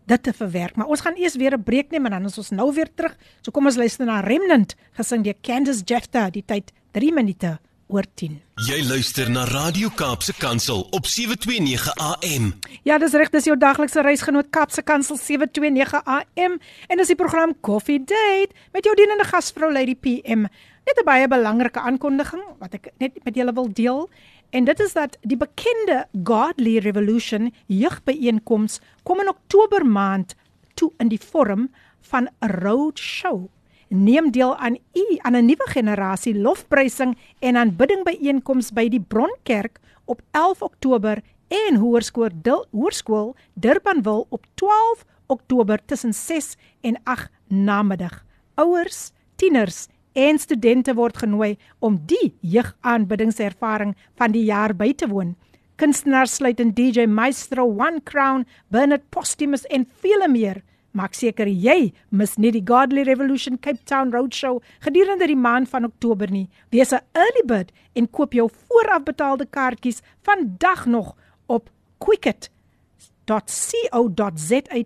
dit 0.06 0.22
te 0.22 0.32
verwerk. 0.32 0.76
Maar 0.76 0.86
ons 0.86 1.00
gaan 1.00 1.16
eers 1.16 1.36
weer 1.36 1.56
'n 1.56 1.62
breek 1.62 1.90
neem 1.90 2.04
en 2.04 2.10
dan 2.10 2.24
is 2.24 2.38
ons 2.38 2.50
nou 2.50 2.72
weer 2.74 2.88
terug. 2.94 3.16
So 3.40 3.50
kom 3.50 3.66
ons 3.66 3.76
luister 3.76 4.06
na 4.06 4.20
Remnant 4.20 4.74
gesing 4.92 5.24
deur 5.24 5.34
Candice 5.40 5.82
Jefta, 5.84 6.30
die 6.30 6.44
tyd 6.46 6.72
3 6.92 7.12
minute 7.12 7.58
oor 7.88 8.04
10. 8.14 8.40
Jy 8.68 8.78
luister 8.88 9.30
na 9.30 9.44
Radio 9.44 9.90
Kaapse 9.94 10.32
Kansel 10.38 10.86
op 10.90 11.06
729 11.06 11.90
AM. 11.96 12.52
Ja, 12.82 12.98
dis 12.98 13.12
reg, 13.12 13.30
dis 13.34 13.44
jou 13.44 13.56
daglikse 13.60 14.02
reisgenoot 14.02 14.50
Kaapse 14.50 14.82
Kansel 14.82 15.18
729 15.20 16.00
AM 16.04 16.58
en 16.88 17.02
dis 17.02 17.12
die 17.12 17.18
program 17.18 17.54
Coffee 17.60 17.98
Date 17.98 18.54
met 18.72 18.84
jou 18.84 18.94
dienende 18.98 19.26
gasvrou 19.28 19.72
Lady 19.72 19.94
PM. 19.94 20.46
Net 20.84 21.00
'n 21.00 21.04
baie 21.04 21.28
belangrike 21.28 21.80
aankondiging 21.80 22.42
wat 22.58 22.74
ek 22.74 22.92
net 22.98 23.24
met 23.24 23.34
julle 23.34 23.52
wil 23.52 23.72
deel. 23.72 24.10
En 24.54 24.64
dit 24.64 24.80
is 24.80 24.92
dat 24.94 25.16
die 25.26 25.36
bekende 25.36 26.04
Godly 26.24 26.78
Revolution 26.78 27.48
jeugbyeenkoms 27.66 28.78
kom 29.02 29.20
in 29.20 29.28
Oktober 29.28 29.86
maand 29.86 30.36
toe 30.78 30.92
in 31.02 31.10
die 31.10 31.18
vorm 31.18 31.70
van 32.10 32.28
'n 32.38 32.52
road 32.62 32.98
show. 32.98 33.48
Neem 33.88 34.30
deel 34.30 34.56
aan 34.56 34.78
u 34.92 35.06
aan 35.18 35.36
'n 35.36 35.44
nuwe 35.44 35.66
generasie 35.74 36.38
lofprysing 36.38 37.18
en 37.38 37.56
aanbidding 37.56 38.04
byeenkoms 38.04 38.70
by 38.72 38.88
die 38.88 39.00
Bronkerk 39.00 39.80
op 40.04 40.22
11 40.30 40.62
Oktober 40.62 41.22
en 41.48 41.76
Hoërskool 41.76 42.30
Hoërskool 42.70 43.36
Durbanville 43.54 44.26
op 44.28 44.46
12 44.54 45.04
Oktober 45.26 45.84
tussen 45.84 46.14
6 46.14 46.56
en 46.80 47.00
8 47.02 47.30
namiddag. 47.48 48.24
Ouers, 48.54 49.10
tieners 49.36 49.88
en 50.14 50.38
studente 50.38 50.94
word 50.94 51.18
genooi 51.18 51.56
om 51.78 51.98
die 52.06 52.34
jeugaanbiddingservaring 52.40 53.94
van 54.18 54.32
die 54.34 54.44
jaar 54.46 54.74
by 54.74 54.92
te 54.94 55.08
woon. 55.10 55.34
Kunstenaars 55.76 56.34
sluit 56.38 56.60
in 56.62 56.70
DJ 56.74 57.06
Maestro 57.10 57.66
One 57.66 58.00
Crown, 58.06 58.46
Bernard 58.70 59.02
Postumus 59.10 59.66
en 59.74 59.88
vele 60.02 60.28
meer. 60.30 60.62
Maak 60.94 61.14
seker 61.18 61.50
jy 61.50 61.90
mis 62.14 62.36
nie 62.38 62.52
die 62.54 62.62
Godly 62.62 63.02
Revolution 63.02 63.58
Cape 63.58 63.82
Town 63.90 64.14
Roadshow 64.14 64.62
gedurende 64.84 65.26
die 65.26 65.36
maand 65.36 65.68
van 65.72 65.84
Oktober 65.88 66.30
nie. 66.30 66.48
Wees 66.70 66.92
'n 66.92 67.00
early 67.12 67.42
bird 67.46 67.72
en 67.94 68.10
koop 68.10 68.32
jou 68.32 68.50
voorafbetaalde 68.68 69.46
kaartjies 69.50 70.02
vandag 70.22 70.86
nog 70.86 71.16
op 71.46 71.70
quicket.co.za 71.98 72.50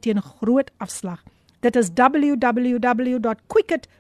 teen 0.01 0.23
groot 0.23 0.71
afslag. 0.79 1.23
Dit 1.61 1.77
is 1.77 1.91
www.quicket.co.za. 1.95 3.98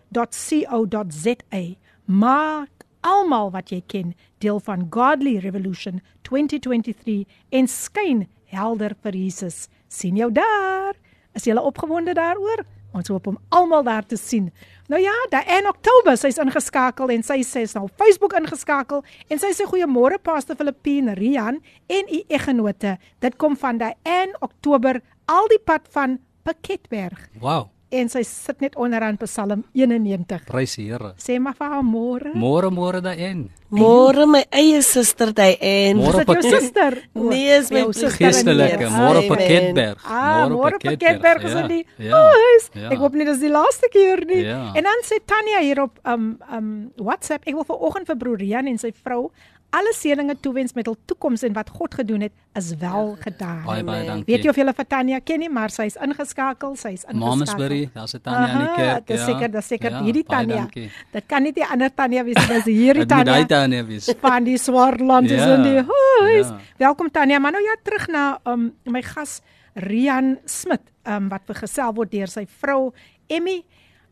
Maak 2.05 2.87
almal 3.01 3.51
wat 3.53 3.71
jy 3.73 3.83
ken 3.87 4.15
deel 4.43 4.61
van 4.65 4.87
Godly 4.91 5.39
Revolution 5.43 6.01
2023 6.29 7.27
en 7.53 7.69
skyn 7.69 8.27
helder 8.49 8.97
vir 9.03 9.13
Jesus. 9.17 9.69
sien 9.89 10.17
jou 10.17 10.33
daar. 10.33 10.97
Is 11.35 11.45
jy 11.45 11.55
opgewonde 11.57 12.13
daaroor? 12.15 12.65
Ons 12.93 13.09
hoop 13.09 13.27
om 13.27 13.39
almal 13.49 13.83
daar 13.85 14.07
te 14.07 14.17
sien. 14.17 14.51
Nou 14.89 15.01
ja, 15.01 15.13
daai 15.31 15.45
in 15.59 15.69
Oktober, 15.69 16.17
sy's 16.17 16.39
ingeskakel 16.41 17.13
en 17.13 17.23
sy 17.23 17.41
sê 17.45 17.67
sy 17.69 17.79
nou 17.79 17.89
Facebook 18.01 18.33
ingeskakel 18.37 19.05
en 19.29 19.41
sy 19.41 19.53
sê 19.57 19.69
goeiemôre 19.69 20.19
Pastor 20.25 20.57
Filippine, 20.57 21.15
Rian 21.15 21.61
en 21.87 22.13
u 22.13 22.23
eggenote. 22.29 22.97
Dit 23.21 23.37
kom 23.37 23.57
van 23.57 23.81
daai 23.81 23.95
in 24.05 24.33
Oktober 24.41 25.03
al 25.29 25.49
die 25.53 25.61
pad 25.61 25.89
van 25.93 26.19
Paketberg. 26.49 27.29
Wow. 27.41 27.69
En 27.91 28.09
sy 28.12 28.20
sit 28.28 28.61
net 28.61 28.74
onderaan 28.76 29.16
Psalm 29.22 29.62
91. 29.72 30.43
Prys 30.51 30.74
die 30.76 30.91
Here. 30.91 31.14
Sê 31.16 31.39
maar 31.41 31.55
vir 31.57 31.70
haar 31.72 31.84
môre. 31.86 32.34
Môre 32.36 32.68
môre 32.68 33.01
daarin. 33.01 33.47
Môre 33.72 34.26
my 34.28 34.43
eie 34.53 34.82
suster 34.84 35.32
daai 35.36 35.55
en 35.61 35.97
Môre 36.01 36.20
dit 36.24 36.45
jou 36.45 36.53
suster? 36.61 36.99
Nee, 37.16 37.57
is 37.57 37.70
my 37.72 37.86
Geestelike, 37.93 38.89
môre 38.93 39.22
Amen. 39.22 39.28
Paketberg. 39.32 40.05
Ah, 40.05 40.45
môre 40.53 40.76
Paketberg 40.80 41.45
is 41.49 41.53
ja, 41.57 41.61
in 41.64 41.68
die 41.68 41.84
Ja. 42.11 42.22
huis. 42.28 42.70
ja. 42.74 42.91
Ek 42.93 42.99
hoop 42.99 43.14
nie 43.16 43.24
dis 43.28 43.41
die 43.41 43.53
laaste 43.53 43.89
keer 43.93 44.24
nie. 44.26 44.43
Ja. 44.45 44.72
En 44.76 44.84
dan 44.84 45.05
sê 45.05 45.20
Tanya 45.24 45.61
hier 45.64 45.80
op 45.82 45.99
um 46.05 46.39
um 46.53 46.91
WhatsApp, 47.01 47.49
ek 47.49 47.55
wil 47.55 47.64
vanoggend 47.64 48.07
vir 48.07 48.16
broer 48.16 48.39
Rian 48.39 48.68
en 48.68 48.78
sy 48.78 48.93
vrou 48.93 49.30
alle 49.71 49.93
seëninge 49.93 50.35
toewens 50.41 50.73
met 50.73 50.87
hul 50.89 50.97
toekoms 51.05 51.43
en 51.45 51.53
wat 51.53 51.69
God 51.71 51.95
gedoen 51.95 52.23
het 52.25 52.33
is 52.57 52.71
wel 52.81 53.16
gedaan. 53.21 53.64
Baie 53.66 53.85
baie 53.85 54.07
dankie. 54.07 54.25
Weet 54.35 54.45
jy 54.45 54.49
of 54.51 54.57
jy 54.57 54.64
vir 54.79 54.87
Tanya 54.89 55.19
ken 55.21 55.39
nie, 55.41 55.49
maar 55.53 55.69
sy's 55.71 55.97
ingeskakel, 56.01 56.73
sy's 56.77 57.05
ingeskakel. 57.05 57.19
Mamasbury, 57.21 57.91
daar's 57.95 58.14
'n 58.14 58.21
Tanya 58.25 58.49
in 58.53 58.59
die 58.59 58.75
kerk. 58.77 59.07
Dis 59.07 59.21
ja. 59.21 59.27
seker, 59.27 59.51
dis 59.53 59.66
seker 59.69 59.91
Ja, 59.91 60.03
hierdie 60.03 60.25
Tanya. 60.25 60.69
Dit 61.12 61.27
kan 61.29 61.43
nie 61.43 61.53
die 61.53 61.64
ander 61.64 61.91
Tanya 61.95 62.25
wees 62.25 62.37
nie, 62.37 62.47
dis 62.55 62.64
hierdie 62.64 63.05
Dit 63.07 63.16
moet 63.16 63.27
Tanya. 63.27 63.33
hy 63.41 63.45
Tanya 63.47 63.85
wees. 63.85 64.14
van 64.21 64.45
die 64.45 64.57
Swartland 64.59 65.31
is 65.31 65.41
Ja, 65.41 65.55
in 65.55 65.62
die 65.62 65.83
huis. 65.85 66.47
ja. 66.49 66.59
Welkom 66.79 67.11
Tanya, 67.11 67.39
maar 67.39 67.53
nou 67.53 67.62
ja 67.62 67.75
terug 67.83 68.09
na 68.09 68.39
um 68.47 68.73
my 68.85 69.03
gas 69.03 69.43
Rian 69.75 70.39
Smit, 70.47 70.81
um 71.07 71.29
wat 71.29 71.43
vergesel 71.47 71.93
word 71.95 72.11
deur 72.11 72.27
sy 72.29 72.47
vrou 72.47 72.93
Emmy 73.29 73.64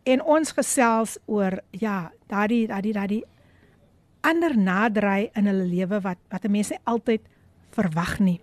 en 0.05 0.21
ons 0.23 0.53
gesels 0.53 1.19
oor 1.27 1.61
ja, 1.71 2.11
daardie 2.29 2.67
daardie 2.69 2.93
daardie 2.93 3.25
ander 4.27 4.57
naderry 4.59 5.31
in 5.39 5.47
hulle 5.47 5.69
lewe 5.71 6.01
wat 6.03 6.19
wat 6.33 6.45
'n 6.45 6.51
mens 6.51 6.71
nie 6.71 6.83
altyd 6.85 7.23
verwag 7.71 8.19
nie. 8.19 8.41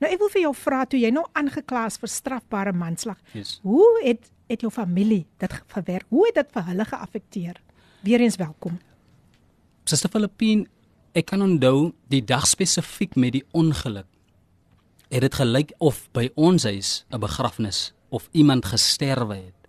Nou 0.00 0.12
ek 0.12 0.18
wil 0.18 0.28
vir 0.28 0.42
jou 0.42 0.54
vra 0.54 0.84
toe 0.84 1.00
jy 1.00 1.10
nou 1.10 1.24
aangekla 1.32 1.86
is 1.86 1.96
vir 1.96 2.08
strafbare 2.08 2.72
manslag. 2.72 3.18
Yes. 3.32 3.60
Hoe 3.62 4.00
het 4.04 4.30
het 4.48 4.60
jou 4.60 4.70
familie 4.70 5.26
dit 5.38 5.52
verwerk? 5.66 6.06
Hoe 6.08 6.26
het 6.26 6.34
dit 6.34 6.48
vir 6.52 6.64
hulle 6.64 6.84
geaffekteer? 6.84 7.60
Weereens 8.02 8.36
welkom. 8.36 8.78
Suster 9.84 10.10
Filippine, 10.10 10.66
ek 11.14 11.26
kan 11.26 11.42
onthou 11.42 11.92
die 12.08 12.24
dag 12.24 12.46
spesifiek 12.46 13.16
met 13.16 13.32
die 13.32 13.44
ongeluk. 13.52 14.06
Het 15.08 15.20
dit 15.20 15.34
gelyk 15.34 15.72
of 15.78 16.08
by 16.12 16.30
ons 16.34 16.64
huis 16.64 17.04
'n 17.10 17.20
begrafnis 17.20 17.92
of 18.10 18.28
iemand 18.32 18.64
gesterwe 18.64 19.34
het. 19.34 19.68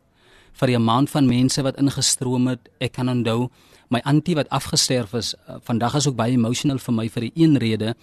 Vir 0.53 0.67
die 0.67 0.79
maand 0.79 1.09
van 1.09 1.27
mense 1.27 1.61
wat 1.61 1.77
ingestroom 1.77 2.47
het, 2.47 2.69
ek 2.79 2.91
kan 2.93 3.09
onthou 3.09 3.49
my 3.93 4.01
antie 4.09 4.35
wat 4.35 4.49
afgesterf 4.49 5.13
is. 5.19 5.33
uh, 5.47 5.55
Vandag 5.67 5.95
is 5.99 6.07
ook 6.09 6.15
baie 6.19 6.33
emotional 6.35 6.79
vir 6.81 6.93
my 6.93 7.07
vir 7.13 7.27
die 7.29 7.31
een 7.45 7.57
rede. 7.61 7.93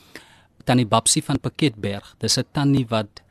Tannie 0.65 0.87
Babsie 0.87 1.23
van 1.25 1.39
Paketberg. 1.41 2.15
Dis 2.21 2.39
'n 2.39 2.45
tannie 2.53 2.87
wat 2.89 3.23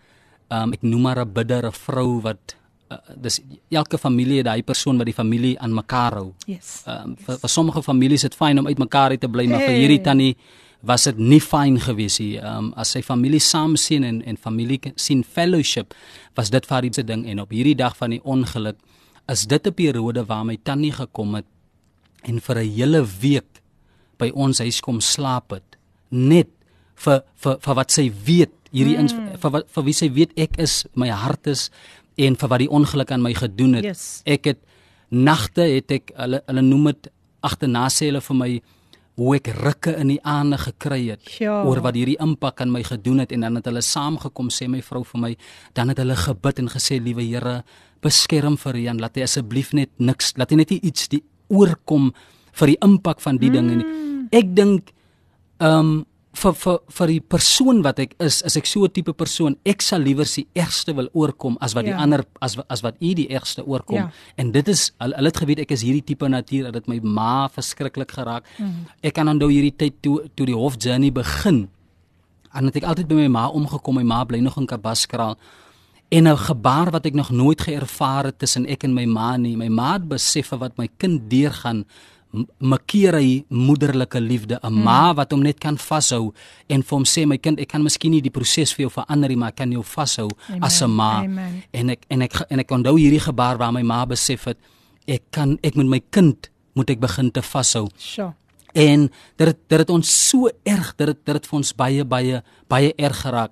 um, 0.52 0.74
ek 0.74 0.82
noem 0.82 1.02
maar 1.02 1.20
'n 1.26 1.34
bidder, 1.34 1.66
'n 1.66 1.72
vrou 1.72 2.22
wat 2.22 2.56
uh, 2.92 2.98
dis 3.16 3.40
elke 3.70 3.98
familie 3.98 4.38
het 4.38 4.46
daai 4.46 4.64
persoon 4.64 4.98
wat 4.98 5.06
die 5.06 5.14
familie 5.14 5.60
aan 5.60 5.74
mekaar 5.74 6.14
hou. 6.14 6.34
Yes. 6.48 6.84
Ehm 6.86 7.10
um, 7.10 7.16
vir, 7.26 7.38
vir 7.38 7.50
sommige 7.50 7.84
families 7.84 8.24
is 8.24 8.30
dit 8.30 8.36
fyn 8.36 8.60
om 8.60 8.68
uitmekaar 8.68 9.10
uit 9.12 9.22
te 9.22 9.28
bly, 9.30 9.46
maar 9.48 9.60
vir 9.60 9.68
Hey. 9.76 9.80
hierdie 9.80 10.02
tannie 10.02 10.36
was 10.82 11.04
dit 11.04 11.18
nie 11.18 11.40
fyn 11.42 11.80
gewees 11.80 12.20
nie. 12.20 12.38
Ehm 12.38 12.58
um, 12.58 12.74
as 12.76 12.92
sy 12.92 13.02
familie 13.02 13.40
saam 13.40 13.76
sien 13.76 14.04
en 14.04 14.22
en 14.26 14.38
familie 14.38 14.80
sien 14.96 15.24
fellowship, 15.24 15.94
was 16.36 16.50
dit 16.50 16.66
vir 16.66 16.74
haar 16.76 16.86
iets 16.86 16.98
'n 16.98 17.06
ding 17.06 17.26
en 17.28 17.40
op 17.40 17.50
hierdie 17.50 17.76
dag 17.76 17.96
van 17.98 18.10
die 18.10 18.22
ongeluk 18.24 18.76
is 19.28 19.46
dit 19.46 19.68
'n 19.68 19.74
periode 19.74 20.26
waar 20.26 20.46
my 20.46 20.58
tannie 20.64 20.92
gekom 20.92 21.36
het 21.36 21.46
en 22.24 22.40
vir 22.40 22.56
'n 22.58 22.70
hele 22.76 23.06
week 23.22 23.62
by 24.20 24.32
ons 24.36 24.60
huis 24.60 24.80
kom 24.82 25.00
slaap 25.02 25.52
het 25.52 25.78
net 26.12 26.50
vir 26.96 27.22
vir 27.36 27.58
vir 27.60 27.76
wat 27.76 27.92
sy 27.92 28.12
weet 28.26 28.52
hierdie 28.72 28.96
mm. 28.98 29.00
ins, 29.00 29.14
vir 29.42 29.52
wat 29.52 29.70
vir 29.70 29.84
wie 29.84 29.94
sy 29.94 30.10
weet 30.14 30.32
ek 30.38 30.58
is 30.60 30.86
my 30.96 31.10
hart 31.10 31.48
is 31.48 31.70
en 32.18 32.36
vir 32.36 32.50
wat 32.50 32.60
die 32.60 32.70
ongeluk 32.70 33.12
aan 33.12 33.22
my 33.22 33.34
gedoen 33.34 33.74
het 33.80 33.84
Yes. 33.84 34.22
ek 34.26 34.46
het 34.46 34.60
nagte 35.12 35.62
het 35.62 35.92
ek 35.92 36.12
hulle 36.18 36.42
hulle 36.48 36.62
noem 36.62 36.86
dit 36.92 37.08
agterna 37.42 37.88
sê 37.90 38.06
hulle 38.12 38.22
vir 38.22 38.36
my 38.36 38.62
hoe 39.20 39.36
ek 39.36 39.48
rukke 39.48 39.96
in 40.00 40.08
die 40.08 40.20
aande 40.24 40.58
gekry 40.58 41.10
het 41.10 41.40
Ja. 41.40 41.64
oor 41.64 41.82
wat 41.82 41.96
hierdie 41.96 42.18
impak 42.20 42.62
aan 42.62 42.72
my 42.72 42.84
gedoen 42.84 43.20
het 43.20 43.32
en 43.32 43.42
dan 43.42 43.56
het 43.56 43.66
hulle 43.66 43.82
saamgekom 43.82 44.50
sê 44.50 44.68
my 44.68 44.82
vrou 44.82 45.04
vir 45.04 45.22
my 45.22 45.38
dan 45.74 45.90
het 45.90 45.98
hulle 45.98 46.16
gebid 46.16 46.60
en 46.60 46.68
gesê 46.70 47.00
liewe 47.02 47.24
Here 47.24 47.64
beskerm 48.02 48.58
vir 48.58 48.78
Jan 48.78 49.00
laat 49.00 49.16
hy 49.16 49.24
asseblief 49.24 49.74
net 49.74 49.90
niks 50.00 50.34
laat 50.38 50.52
hy 50.52 50.56
net 50.56 50.72
iets 50.72 51.08
die 51.08 51.24
oorkom 51.50 52.14
vir 52.54 52.68
die 52.68 52.80
impak 52.86 53.22
van 53.22 53.38
die 53.38 53.50
mm. 53.50 53.54
dinge 53.54 53.76
nie 53.76 54.08
ek 54.32 54.56
dink 54.56 54.94
ehm 55.60 55.80
um, 55.80 56.06
vir 56.40 56.54
vir 56.56 56.78
vir 56.98 57.12
die 57.12 57.22
persoon 57.34 57.82
wat 57.84 58.00
ek 58.00 58.14
is, 58.24 58.42
is 58.46 58.56
ek 58.58 58.68
so 58.70 58.86
'n 58.86 58.92
tipe 58.94 59.14
persoon. 59.14 59.58
Ek 59.66 59.82
sal 59.82 60.00
liewer 60.00 60.26
die 60.26 60.48
ergste 60.56 60.94
wil 60.96 61.10
oorkom 61.14 61.58
as 61.60 61.74
wat 61.74 61.86
Ja. 61.86 61.92
die 61.92 62.02
ander 62.02 62.24
as 62.42 62.58
as 62.70 62.82
wat 62.82 62.96
u 63.02 63.14
die 63.14 63.28
ergste 63.28 63.66
oorkom. 63.66 63.96
Ja. 63.96 64.12
En 64.38 64.52
dit 64.52 64.68
is 64.68 64.92
hulle 65.00 65.26
het 65.26 65.38
geweet 65.38 65.60
ek 65.60 65.72
is 65.72 65.82
hierdie 65.82 66.04
tipe 66.04 66.28
natuur 66.28 66.72
dat 66.72 66.74
dit 66.74 66.88
my 66.88 67.00
ma 67.04 67.50
verskriklik 67.50 68.12
geraak. 68.12 68.46
Mm. 68.58 68.86
Ek 69.02 69.14
kan 69.14 69.28
onthou 69.28 69.50
hierdie 69.50 69.76
tyd 69.76 70.02
toe 70.02 70.30
toe 70.36 70.46
die 70.46 70.56
hof 70.56 70.76
journey 70.78 71.12
begin. 71.12 71.70
En 72.54 72.66
het 72.66 72.76
ek 72.76 72.84
altyd 72.84 73.08
by 73.08 73.16
my 73.16 73.28
ma 73.28 73.48
omgekom. 73.50 73.96
My 73.96 74.04
ma 74.04 74.24
bly 74.24 74.40
nog 74.40 74.58
in 74.58 74.68
Kabaskraal. 74.68 75.38
En 76.12 76.28
'n 76.28 76.38
gebaar 76.38 76.92
wat 76.92 77.06
ek 77.06 77.14
nog 77.14 77.30
nooit 77.30 77.62
geervaar 77.62 78.24
het 78.26 78.40
tussen 78.40 78.66
ek 78.66 78.84
en 78.84 78.94
my 78.94 79.06
ma 79.06 79.38
nie. 79.38 79.56
My 79.58 79.68
ma 79.68 79.94
het 79.94 80.08
besef 80.08 80.50
wat 80.50 80.78
my 80.78 80.88
kind 80.98 81.30
deurgaan 81.30 81.86
m- 82.34 82.46
markeer 82.60 83.14
hy 83.14 83.46
moederlike 83.50 84.20
liefde, 84.22 84.60
'n 84.64 84.74
ma 84.74 85.14
wat 85.14 85.32
hom 85.32 85.42
net 85.42 85.60
kan 85.60 85.78
vashou 85.78 86.34
en 86.68 86.82
vir 86.84 86.96
hom 86.98 87.04
sê 87.06 87.26
my 87.28 87.38
kind, 87.38 87.60
ek 87.60 87.68
kan 87.68 87.84
miskien 87.84 88.12
nie 88.12 88.22
die 88.22 88.32
proses 88.32 88.74
vir 88.74 88.84
jou 88.88 88.92
verander 88.92 89.30
nie, 89.30 89.38
maar 89.38 89.50
ek 89.50 89.56
kan 89.56 89.72
jou 89.72 89.84
vashou 89.84 90.30
as 90.62 90.82
'n 90.82 90.90
ma. 90.96 91.24
Amen. 91.24 91.64
En 91.74 91.90
ek 91.90 92.06
en 92.10 92.22
ek 92.22 92.34
en 92.50 92.60
ek 92.60 92.72
onthou 92.72 92.98
hierdie 92.98 93.20
gebaar 93.20 93.58
waar 93.58 93.72
my 93.74 93.82
ma 93.84 94.06
besef 94.06 94.44
het 94.46 94.58
ek 95.08 95.22
kan 95.32 95.58
ek 95.64 95.76
moet 95.76 95.88
my 95.88 96.02
kind 96.10 96.50
moet 96.76 96.90
ek 96.90 97.00
begin 97.00 97.32
te 97.32 97.42
vashou. 97.42 97.88
Sjoe. 97.98 98.34
En 98.74 99.10
dit 99.38 99.58
dit 99.68 99.80
het 99.80 99.90
ons 99.90 100.30
so 100.30 100.50
erg, 100.64 100.94
dit 100.98 101.08
het, 101.08 101.26
dit 101.26 101.34
het 101.36 101.48
vir 101.48 101.58
ons 101.58 101.74
baie 101.76 102.04
baie 102.06 102.44
baie 102.68 102.94
erg 102.98 103.22
geraak. 103.22 103.52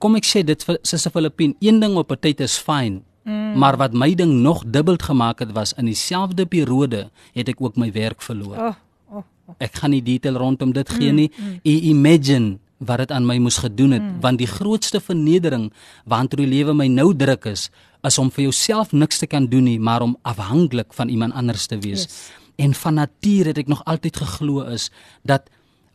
Kom 0.00 0.16
ek 0.16 0.24
sê 0.24 0.42
dit 0.46 0.62
vir 0.64 0.78
Suster 0.82 1.12
Filippin, 1.12 1.54
een 1.60 1.80
ding 1.80 1.96
op 2.00 2.12
'n 2.12 2.20
tyd 2.20 2.40
is 2.40 2.56
fyn. 2.58 3.02
Mm. 3.24 3.58
Maar 3.58 3.76
wat 3.76 3.92
my 3.92 4.14
ding 4.14 4.32
nog 4.40 4.64
dubbel 4.66 4.96
gemaak 4.96 5.38
het 5.38 5.52
was 5.52 5.72
in 5.76 5.84
dieselfde 5.84 6.46
periode 6.46 7.10
het 7.32 7.48
ek 7.48 7.60
ook 7.60 7.76
my 7.76 7.92
werk 7.92 8.22
verloor. 8.22 8.56
Oh, 8.56 8.74
oh, 9.12 9.22
oh. 9.46 9.54
Ek 9.58 9.74
gaan 9.76 9.90
nie 9.90 10.02
detail 10.02 10.36
rondom 10.36 10.72
dit 10.72 10.88
gee 10.88 11.12
nie. 11.12 11.30
Mm, 11.36 11.60
mm. 11.62 11.78
Imagine 11.92 12.58
wat 12.78 12.98
dit 12.98 13.12
aan 13.12 13.26
my 13.26 13.36
moes 13.38 13.58
gedoen 13.60 13.90
het, 13.90 14.02
mm. 14.02 14.20
want 14.20 14.38
die 14.40 14.48
grootste 14.48 15.00
vernedering 15.00 15.68
waantoe 16.08 16.40
die 16.40 16.48
lewe 16.48 16.72
my 16.74 16.86
nou 16.88 17.12
druk 17.16 17.44
is, 17.44 17.68
is 18.02 18.18
om 18.18 18.30
vir 18.32 18.46
jouself 18.48 18.92
niks 18.92 19.20
te 19.20 19.26
kan 19.26 19.46
doen 19.46 19.68
nie, 19.68 19.78
maar 19.78 20.02
om 20.02 20.16
afhanklik 20.22 20.94
van 20.96 21.08
iemand 21.08 21.36
anders 21.36 21.66
te 21.66 21.78
wees. 21.78 22.06
Yes. 22.08 22.30
En 22.56 22.74
van 22.74 22.94
nature 22.94 23.52
het 23.52 23.58
ek 23.58 23.68
nog 23.68 23.84
altyd 23.84 24.16
geglo 24.16 24.64
is 24.72 24.90
dat 25.22 25.48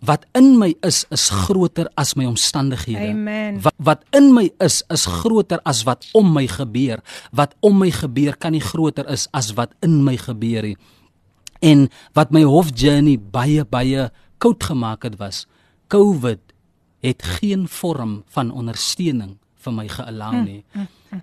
wat 0.06 0.26
in 0.38 0.56
my 0.58 0.74
is 0.86 1.04
is 1.14 1.30
groter 1.30 1.90
as 1.96 2.14
my 2.16 2.26
omstandighede. 2.26 3.12
Amen. 3.12 3.62
Wat 3.62 3.74
wat 3.78 4.04
in 4.16 4.34
my 4.34 4.50
is 4.64 4.82
is 4.94 5.06
groter 5.06 5.60
as 5.64 5.84
wat 5.84 6.06
om 6.14 6.34
my 6.34 6.48
gebeur. 6.48 7.02
Wat 7.32 7.56
om 7.60 7.78
my 7.82 7.92
gebeur 7.92 8.38
kan 8.38 8.56
nie 8.56 8.64
groter 8.64 9.08
is 9.10 9.28
as 9.32 9.54
wat 9.58 9.74
in 9.86 10.04
my 10.04 10.18
gebeur 10.18 10.72
nie. 10.72 10.78
En 11.62 11.88
wat 12.14 12.32
my 12.32 12.44
hof 12.44 12.70
journey 12.76 13.18
baie 13.18 13.66
baie 13.66 14.10
koud 14.38 14.64
gemaak 14.64 15.04
het 15.08 15.18
was 15.18 15.46
COVID 15.88 16.42
het 17.06 17.24
geen 17.38 17.68
vorm 17.70 18.24
van 18.34 18.52
ondersteuning 18.52 19.38
vir 19.66 19.74
my 19.74 19.88
geallow 19.90 20.42
nie. 20.46 20.62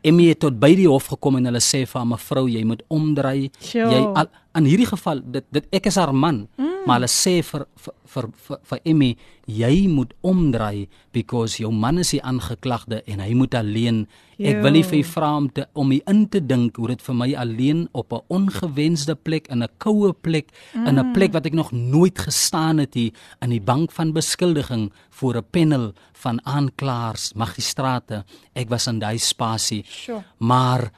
Emmy 0.03 0.29
het 0.31 0.41
tot 0.41 0.59
by 0.61 0.75
die 0.79 0.89
hof 0.89 1.11
gekom 1.13 1.37
en 1.37 1.51
hulle 1.51 1.61
sê 1.61 1.85
vir 1.87 2.01
haar 2.01 2.09
mevrou 2.15 2.47
jy 2.49 2.65
moet 2.65 2.83
omdraai. 2.89 3.51
Sjoe. 3.61 3.91
Jy 3.93 4.01
al, 4.23 4.31
in 4.59 4.69
hierdie 4.69 4.89
geval 4.89 5.23
dit 5.35 5.47
dit 5.55 5.69
ek 5.73 5.89
is 5.89 5.99
haar 6.01 6.13
man, 6.13 6.47
mm. 6.61 6.83
maar 6.87 7.01
hulle 7.01 7.11
sê 7.11 7.41
vir 7.47 7.67
vir 7.85 7.95
vir 8.13 8.29
vir, 8.47 8.59
vir 8.69 8.83
Emmy 8.93 9.11
jy 9.49 9.89
moet 9.91 10.13
omdraai 10.23 10.89
because 11.17 11.59
jou 11.61 11.73
man 11.73 11.99
is 12.03 12.13
die 12.15 12.21
aangeklagde 12.23 13.03
en 13.11 13.23
hy 13.25 13.33
moet 13.35 13.57
alleen. 13.59 14.05
Ek 14.43 14.59
wil 14.65 14.75
nie 14.75 14.83
vir 14.83 14.99
u 14.99 15.03
vra 15.07 15.29
om 15.39 15.47
te 15.55 15.65
om 15.79 15.93
u 15.95 15.99
in 16.11 16.25
te 16.29 16.41
dink 16.43 16.79
hoe 16.81 16.89
dit 16.91 17.03
vir 17.07 17.15
my 17.15 17.29
alleen 17.39 17.87
op 17.93 18.13
'n 18.13 18.25
ongewenste 18.29 19.15
plek 19.15 19.49
in 19.49 19.63
'n 19.63 19.69
koue 19.79 20.13
plek 20.13 20.51
mm. 20.75 20.87
in 20.87 20.99
'n 20.99 21.13
plek 21.13 21.33
wat 21.33 21.47
ek 21.47 21.55
nog 21.55 21.73
nooit 21.73 22.19
gestaan 22.19 22.79
het 22.79 22.95
hier 22.95 23.13
in 23.41 23.51
die 23.51 23.61
bank 23.61 23.93
van 23.93 24.13
beskuldiging 24.13 24.93
voor 25.11 25.37
'n 25.37 25.47
panel 25.51 25.93
van 26.23 26.39
aanklaers, 26.47 27.33
magistrate. 27.35 28.25
Ek 28.55 28.69
was 28.69 28.87
in 28.87 29.01
daai 29.03 29.19
spasie. 29.19 29.72
Sjoe. 29.81 30.21
Maar 30.39 30.91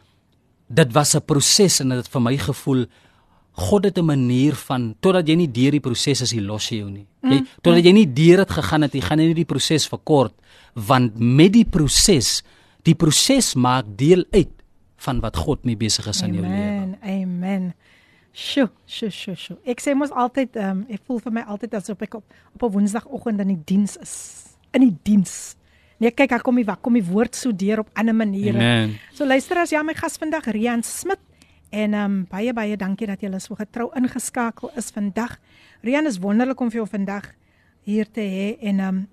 dit 0.66 0.92
was 0.92 1.14
'n 1.14 1.24
proses 1.24 1.80
en 1.80 1.88
dit 1.88 1.98
het 2.02 2.08
vir 2.08 2.22
my 2.22 2.36
gevoel 2.38 2.86
God 3.54 3.84
het 3.84 3.98
'n 3.98 4.04
manier 4.04 4.54
van 4.54 4.94
totdat 5.00 5.28
jy 5.28 5.36
nie 5.36 5.50
deur 5.50 5.70
die 5.70 5.80
proses 5.80 6.20
is, 6.20 6.32
hy 6.32 6.40
los 6.40 6.68
jou 6.68 6.90
nie. 6.90 7.06
Jy 7.22 7.44
totdat 7.62 7.84
jy 7.84 7.92
nie 7.92 8.12
deur 8.12 8.36
dit 8.36 8.50
gegaan 8.50 8.82
het, 8.82 8.92
jy 8.92 9.00
gaan 9.00 9.18
nie 9.18 9.34
die 9.34 9.44
proses 9.44 9.86
verkort 9.86 10.34
want 10.74 11.18
met 11.18 11.52
die 11.52 11.64
proses, 11.64 12.42
die 12.82 12.94
proses 12.94 13.54
maak 13.54 13.84
deel 13.96 14.24
uit 14.32 14.50
van 14.96 15.20
wat 15.20 15.36
God 15.36 15.64
mee 15.64 15.76
besig 15.76 16.06
is 16.06 16.22
in 16.22 16.34
jou 16.34 16.42
lewe. 16.42 16.54
Amen. 16.54 16.98
Amen. 17.02 17.74
Sjoe, 18.32 18.70
sjoe, 18.84 19.10
sjoe, 19.10 19.36
sjoe. 19.36 19.56
Ek 19.64 19.80
sê 19.80 19.94
mos 19.94 20.10
altyd 20.10 20.56
ehm 20.56 20.70
um, 20.70 20.86
ek 20.90 21.04
voel 21.06 21.20
vir 21.22 21.32
my 21.32 21.44
altyd 21.46 21.76
asof 21.78 22.00
ek 22.02 22.14
op 22.14 22.24
op 22.54 22.62
'n 22.62 22.72
Woensdagoggend 22.72 23.40
in 23.40 23.48
die 23.48 23.62
diens 23.64 23.96
is. 23.96 24.14
In 24.72 24.80
die 24.80 24.96
diens. 25.02 25.54
Nee, 26.02 26.10
kyk, 26.10 26.30
daar 26.30 26.42
kom 26.42 26.58
die 26.58 26.66
wat 26.66 26.82
kom 26.82 26.96
die 26.98 27.04
woord 27.06 27.36
so 27.38 27.54
deur 27.54 27.84
op 27.84 27.90
ander 27.94 28.14
maniere. 28.14 28.58
Amen. 28.58 28.96
So 29.14 29.26
luister 29.26 29.60
as 29.62 29.70
ja 29.70 29.82
my 29.82 29.94
gas 29.94 30.18
vandag 30.18 30.50
Rian 30.52 30.82
Smit 30.82 31.22
en 31.70 31.94
ehm 31.94 32.04
um, 32.04 32.26
baie 32.30 32.52
baie 32.52 32.76
dankie 32.76 33.06
dat 33.06 33.22
jy 33.22 33.30
so 33.38 33.54
getrou 33.54 33.90
ingeskakel 33.94 34.70
is 34.76 34.90
vandag. 34.90 35.38
Rian 35.82 36.06
is 36.06 36.18
wonderlik 36.18 36.60
om 36.60 36.70
vir 36.70 36.82
jou 36.82 36.88
vandag 36.88 37.32
hier 37.84 38.06
te 38.10 38.20
hê 38.20 38.56
en 38.60 38.80
ehm 38.80 38.88
um, 38.88 39.08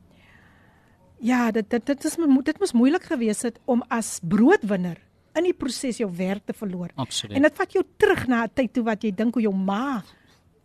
ja, 1.22 1.52
dit 1.52 1.70
dit 1.70 1.86
dit 1.86 2.06
is 2.06 2.18
dit 2.44 2.60
moes 2.60 2.74
moeilik 2.74 3.04
gewees 3.04 3.42
het 3.42 3.60
om 3.66 3.84
as 3.90 4.20
broodwinner 4.24 4.98
in 5.38 5.48
die 5.48 5.54
proses 5.54 6.02
jou 6.02 6.10
werk 6.16 6.46
te 6.46 6.54
verloor. 6.54 6.90
Absoluut. 6.96 7.38
En 7.38 7.46
dit 7.46 7.62
vat 7.62 7.78
jou 7.78 7.84
terug 7.98 8.28
na 8.28 8.44
'n 8.44 8.52
tyd 8.54 8.74
toe 8.74 8.84
wat 8.84 9.04
jy 9.04 9.12
dink 9.12 9.34
hoe 9.34 9.44
jou 9.44 9.56
ma 9.56 10.04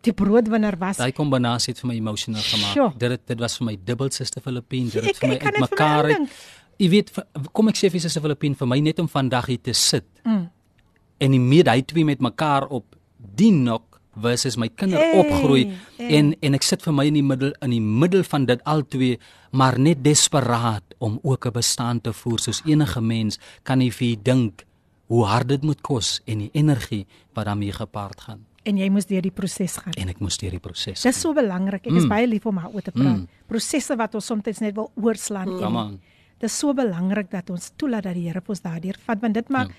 die 0.01 0.13
broodwinner 0.13 0.77
was. 0.79 0.97
Daai 0.97 1.11
kombinasie 1.11 1.73
het 1.73 1.81
vir 1.81 1.91
my 1.91 1.95
emosioneel 1.97 2.41
gemaak. 2.41 2.75
Sjoe. 2.75 2.91
Dit 2.97 3.11
het, 3.11 3.25
dit 3.27 3.39
was 3.39 3.57
vir 3.57 3.65
my 3.65 3.77
dubbel 3.83 4.11
suster 4.11 4.41
Filippine, 4.41 4.89
dit 4.93 5.03
het 5.09 5.17
vir 5.17 5.29
my 5.29 5.39
uitmekaar 5.39 6.11
uit. 6.11 6.37
Jy 6.77 6.89
weet, 6.93 7.11
kom 7.57 7.67
ek 7.71 7.79
sê 7.79 7.89
vir 7.89 8.03
suster 8.05 8.21
Filippine 8.21 8.55
vir 8.55 8.69
my 8.69 8.79
net 8.79 8.99
om 8.99 9.09
vandag 9.09 9.49
hier 9.51 9.61
te 9.61 9.73
sit. 9.73 10.05
Mm. 10.23 10.47
En 11.17 11.31
die 11.31 11.41
meet 11.41 11.67
hy 11.67 11.81
twee 11.81 12.05
met 12.05 12.21
mekaar 12.21 12.69
op 12.69 12.95
die 13.17 13.51
nok 13.51 13.97
versus 14.21 14.57
my 14.57 14.69
kinder 14.69 14.99
Hey, 14.99 15.19
opgroei 15.21 15.63
hey. 15.97 16.09
en 16.19 16.31
en 16.41 16.57
ek 16.57 16.65
sit 16.65 16.83
vir 16.85 16.95
my 16.95 17.05
in 17.09 17.17
die 17.19 17.25
middel 17.25 17.53
in 17.65 17.73
die 17.75 17.83
middel 17.83 18.23
van 18.27 18.47
dit 18.49 18.63
al 18.65 18.83
twee 18.89 19.17
maar 19.57 19.77
net 19.79 20.03
desperaat 20.05 20.97
om 20.97 21.19
ook 21.23 21.45
'n 21.45 21.53
bestaan 21.53 22.01
te 22.01 22.13
voer 22.13 22.39
soos 22.39 22.61
enige 22.65 23.01
mens 23.01 23.39
kan 23.63 23.77
nie 23.77 23.91
vir 23.91 24.17
dink 24.23 24.65
hoe 25.07 25.25
hard 25.25 25.47
dit 25.47 25.63
moet 25.63 25.81
kos 25.81 26.21
en 26.25 26.39
die 26.39 26.51
energie 26.53 27.05
wat 27.33 27.45
daarmee 27.45 27.71
gepaard 27.71 28.21
gaan 28.21 28.45
En 28.67 28.77
jy 28.77 28.89
moes 28.91 29.05
deur 29.07 29.21
die 29.23 29.31
proses 29.31 29.77
gaan. 29.79 29.93
en 29.97 30.09
ek 30.11 30.19
moes 30.19 30.37
deur 30.37 30.51
die 30.51 30.59
proses 30.59 31.01
Dis 31.07 31.21
so 31.21 31.33
belangrik. 31.33 31.85
Ek 31.87 31.93
is 31.93 32.03
Mm. 32.03 32.09
baie 32.09 32.27
lief 32.27 32.45
om 32.45 32.55
daaroor 32.59 32.81
te 32.83 32.91
praat. 32.91 33.17
Mm. 33.17 33.27
Prosesse 33.47 33.95
wat 33.97 34.15
ons 34.15 34.25
soms 34.25 34.59
net 34.59 34.75
wil 34.75 34.91
oorslaan. 34.95 35.45
Come 35.47 35.65
en 35.79 35.85
on. 35.85 35.99
Dis 36.39 36.57
so 36.57 36.73
belangrik 36.73 37.31
dat 37.31 37.49
ons 37.49 37.71
toelaat 37.77 38.03
dat 38.03 38.13
die 38.13 38.27
Here 38.27 38.41
ons 38.45 38.61
daardeur 38.61 38.95
vat 39.05 39.21
want 39.21 39.33
dit 39.33 39.49
maak 39.49 39.71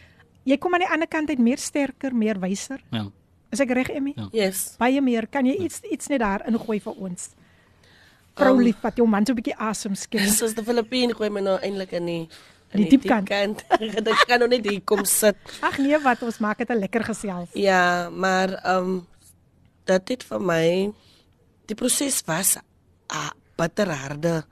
jy 0.45 0.57
kom 0.57 0.73
aan 0.75 0.81
die 0.81 0.89
ander 0.89 1.07
kant 1.09 1.29
uit 1.31 1.39
meer 1.39 1.59
sterker, 1.59 2.15
meer 2.15 2.39
wyser. 2.41 2.81
ja 2.91 3.11
Is 3.51 3.61
ek 3.61 3.71
reg, 3.71 3.89
Emmy? 3.89 4.13
Ja. 4.17 4.29
Yes. 4.33 4.77
Baie 4.79 5.01
meer. 5.01 5.27
Kan 5.27 5.47
jy 5.47 5.55
iets 5.57 5.81
iets 5.91 6.09
net 6.09 6.21
daar 6.21 6.43
ingooi 6.49 6.81
vir 6.81 6.93
ons? 7.01 7.31
Vrou 8.37 8.55
Um, 8.57 8.63
lief 8.63 8.77
wat 8.83 8.97
jou 8.97 9.07
man 9.09 9.25
so 9.27 9.33
'n 9.33 9.37
bietjie 9.37 9.57
asem 9.59 9.95
skep. 9.95 10.21
Soos 10.41 10.55
die 10.55 10.63
Filippine 10.65 11.15
gooi 11.15 11.31
my 11.31 11.41
nou 11.41 11.59
eintlik 11.63 11.93
in 11.93 12.07
die 12.07 12.29
in 12.73 12.83
Die 12.83 12.89
diepkant. 12.99 13.29
diepkant. 13.29 13.65
Dit 14.05 14.15
gaan 14.29 14.39
nou 14.39 14.49
net 14.49 14.65
hier 14.69 14.81
kom 14.85 15.05
sit. 15.05 15.37
Ag 15.61 15.79
nee, 15.79 15.99
wat 16.05 16.23
ons 16.23 16.39
maak 16.39 16.59
dit 16.59 16.69
'n 16.69 16.79
lekker 16.79 17.05
gesels. 17.05 17.49
Ja, 17.53 18.09
maar 18.11 18.53
ehm 18.65 18.77
um, 18.85 19.07
dit 19.85 20.23
vir 20.25 20.41
my 20.41 20.93
die 21.67 21.75
proses 21.75 22.23
was 22.27 22.57
'n 22.57 23.33
bitterharde 23.57 24.45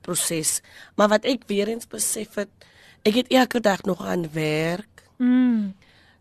proses. 0.00 0.60
Maar 0.96 1.08
wat 1.08 1.24
ek 1.24 1.42
weer 1.46 1.68
eens 1.68 1.86
besef 1.86 2.34
het, 2.34 2.48
ek 3.04 3.14
het 3.14 3.28
elke 3.28 3.60
dag 3.60 3.82
nog 3.82 4.04
aan 4.06 4.32
werk, 4.32 4.88
Mm. 5.18 5.74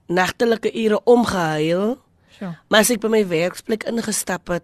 nagtelike 0.08 0.72
ure 0.74 1.04
omgehuil. 1.04 1.98
So. 2.40 2.46
Maar 2.68 2.80
as 2.80 2.90
ek 2.90 3.00
by 3.00 3.08
my 3.08 3.28
werksplek 3.28 3.84
ingestap 3.84 4.48
het, 4.48 4.64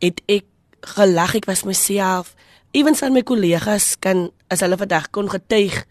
het 0.00 0.20
ek 0.26 0.44
gelag, 0.80 1.34
ek 1.34 1.44
was 1.44 1.62
myself. 1.64 2.34
Ewens 2.72 3.02
aan 3.02 3.12
my 3.16 3.22
kollegas 3.26 3.96
kan 3.98 4.28
as 4.50 4.62
hulle 4.62 4.78
vandag 4.78 5.10
kon 5.10 5.30
getuig 5.30 5.84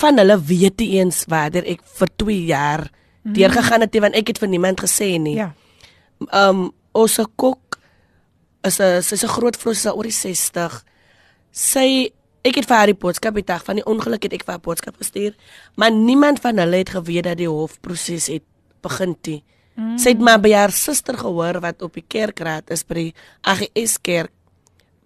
van 0.00 0.18
hulle 0.18 0.36
weet 0.38 0.78
nie 0.80 1.00
eens 1.00 1.24
waarder 1.30 1.66
ek 1.68 1.82
vir 1.98 2.12
2 2.22 2.44
jaar 2.50 2.86
mm. 2.86 3.34
deurgegaan 3.34 3.84
het 3.86 3.98
want 4.00 4.18
ek 4.18 4.32
het 4.32 4.38
vir 4.42 4.52
niemand 4.52 4.80
gesê 4.80 5.16
nie. 5.18 5.36
Ja. 5.40 5.52
Um 6.30 6.70
ons 6.92 7.18
kok 7.36 7.78
is 8.66 8.80
'n 8.80 9.02
sy's 9.02 9.24
'n 9.24 9.34
groot 9.36 9.56
vrou 9.56 9.74
sy 9.74 9.88
is 9.88 9.94
oor 9.94 10.06
die 10.06 10.12
60. 10.12 10.84
Sy 11.52 12.12
ek 12.44 12.56
het 12.56 12.66
vir 12.66 12.76
haar 12.76 12.86
die 12.86 13.02
boodskap 13.02 13.34
die 13.34 13.44
dag 13.44 13.64
van 13.64 13.76
die 13.76 13.84
ongeluk 13.84 14.22
het 14.22 14.32
ek 14.32 14.44
vir 14.44 14.54
haar 14.54 14.64
boodskap 14.64 14.96
gestuur, 14.96 15.34
maar 15.76 15.90
niemand 15.90 16.40
van 16.40 16.58
hulle 16.58 16.76
het 16.76 16.90
geweet 16.90 17.24
dat 17.24 17.36
die 17.36 17.48
hofproses 17.48 18.26
het 18.26 18.44
begin 18.82 19.16
nie. 19.26 19.42
Mm. 19.76 19.98
Sy 19.98 20.14
het 20.14 20.20
maar 20.20 20.40
by 20.40 20.52
haar 20.52 20.72
suster 20.72 21.16
gehoor 21.16 21.60
wat 21.60 21.82
op 21.82 21.94
die 21.94 22.04
kerkraad 22.06 22.70
is 22.70 22.84
by 22.84 22.94
die 22.94 23.14
AGS 23.42 23.98
kerk 24.02 24.32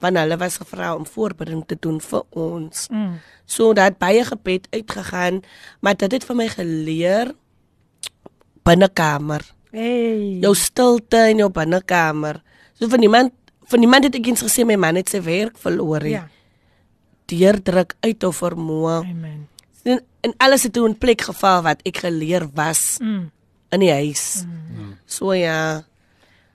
want 0.01 0.17
hulle 0.17 0.37
was 0.37 0.57
gevra 0.61 0.95
om 0.97 1.07
voorbereiding 1.07 1.65
te 1.67 1.77
doen 1.81 2.01
vir 2.01 2.23
ons. 2.31 2.87
Mm. 2.91 3.19
So 3.47 3.73
dat 3.73 3.99
baie 3.99 4.25
gebed 4.25 4.67
uitgegaan, 4.71 5.43
maar 5.81 5.97
dit 5.97 6.13
het 6.13 6.25
vir 6.25 6.37
my 6.37 6.49
geleer 6.49 7.33
binnekamer 8.65 9.43
Hey. 9.75 10.39
jou 10.41 10.55
stilte 10.55 11.19
in 11.31 11.41
jou 11.43 11.51
binnekamer. 11.51 12.39
So 12.79 12.89
vir 12.89 12.99
niemand 13.03 13.33
vir 13.67 13.79
niemand 13.81 14.05
het 14.05 14.15
ek 14.15 14.27
eens 14.29 14.43
gesê 14.45 14.65
my 14.67 14.77
man 14.77 14.95
het 15.01 15.09
sy 15.09 15.21
werk 15.25 15.57
verloor. 15.59 16.05
Ja. 16.07 16.27
Deurdruk 17.27 17.95
uit 18.05 18.25
of 18.29 18.37
vermoë. 18.43 18.99
Amen. 19.09 19.49
En, 19.85 20.01
en 20.21 20.35
alles 20.39 20.63
het 20.69 20.73
toe 20.77 20.87
in 20.89 20.99
plek 21.01 21.25
geval 21.27 21.63
wat 21.65 21.81
ek 21.89 22.03
geleer 22.05 22.47
was 22.55 22.99
Mm. 23.01 23.31
in 23.75 23.81
die 23.81 23.91
huis. 23.93 24.45
So 25.07 25.33
ja. 25.35 25.83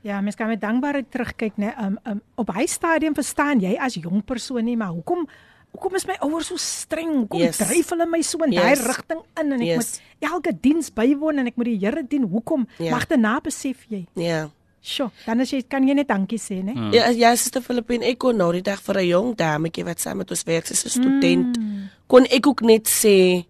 Ja, 0.01 0.21
mens 0.21 0.35
kan 0.35 0.47
met 0.47 0.61
dankbaarheid 0.61 1.11
terugkyk, 1.11 1.57
né? 1.57 1.73
Um, 1.81 1.97
um 2.07 2.21
op 2.35 2.53
hy 2.55 2.65
stadium 2.65 3.13
verstaan 3.13 3.59
jy 3.59 3.75
as 3.79 3.97
jong 3.99 4.23
persoon 4.25 4.63
nie, 4.63 4.77
maar 4.77 4.93
hoekom 4.95 5.27
hoekom 5.71 5.95
is 5.95 6.05
my 6.07 6.15
ouers 6.25 6.47
so 6.47 6.57
streng? 6.57 7.11
Hoekom 7.25 7.39
Yes. 7.39 7.57
dryf 7.57 7.89
hulle 7.89 8.05
my 8.09 8.21
so 8.21 8.39
in 8.43 8.51
daai 8.51 8.75
Yes. 8.75 8.85
rigting 8.87 9.21
in 9.39 9.51
en 9.51 9.61
ek 9.61 9.67
Yes. 9.67 9.75
moet 9.75 10.31
elke 10.31 10.57
diens 10.61 10.89
bywoon 10.93 11.37
en 11.37 11.47
ek 11.47 11.55
moet 11.55 11.65
die 11.65 11.77
Here 11.77 12.03
dien? 12.07 12.23
Hoekom? 12.23 12.67
Ja. 12.77 12.91
Mag 12.91 13.07
daarna 13.07 13.39
besef 13.41 13.85
jy. 13.89 14.07
Ja. 14.15 14.49
Sjoe, 14.81 15.11
dan 15.25 15.41
as 15.41 15.51
jy 15.51 15.61
kan 15.67 15.85
jy 15.87 15.93
net 15.93 16.07
dankie 16.07 16.39
sê, 16.39 16.63
né? 16.63 16.73
Mm. 16.73 16.93
Ja, 16.93 17.09
ja, 17.09 17.35
Suster 17.35 17.61
Filippine, 17.61 18.05
ek 18.05 18.17
kon 18.17 18.37
nou 18.37 18.51
die 18.53 18.61
dag 18.61 18.79
vir 18.79 18.95
'n 18.95 19.07
jong 19.07 19.35
dametjie 19.35 19.83
wat 19.83 19.99
saam 19.99 20.17
met 20.17 20.31
ons 20.31 20.43
werk, 20.43 20.65
sy's 20.67 20.85
'n 20.85 20.89
student, 20.89 21.57
mm. 21.59 21.89
kon 22.07 22.25
ek 22.25 22.47
ook 22.47 22.61
net 22.61 22.87
sê 22.87 23.45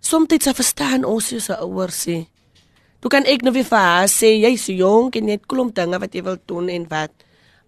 soms 0.00 0.28
dit 0.28 0.42
se 0.42 0.54
verstaan 0.54 1.04
ons 1.04 1.26
se 1.44 1.52
ouers 1.60 2.06
sê. 2.08 2.26
Toe 3.04 3.10
kan 3.12 3.26
ek 3.28 3.42
nou 3.44 3.52
weer 3.52 3.66
vir 3.68 3.82
haar 3.84 4.08
sê 4.08 4.30
jy's 4.40 4.64
jonk 4.72 5.16
en 5.20 5.26
net 5.28 5.42
klomp 5.50 5.74
dinge 5.76 5.98
wat 6.00 6.14
jy 6.16 6.22
wil 6.24 6.38
doen 6.48 6.70
en 6.72 6.86
wat. 6.88 7.12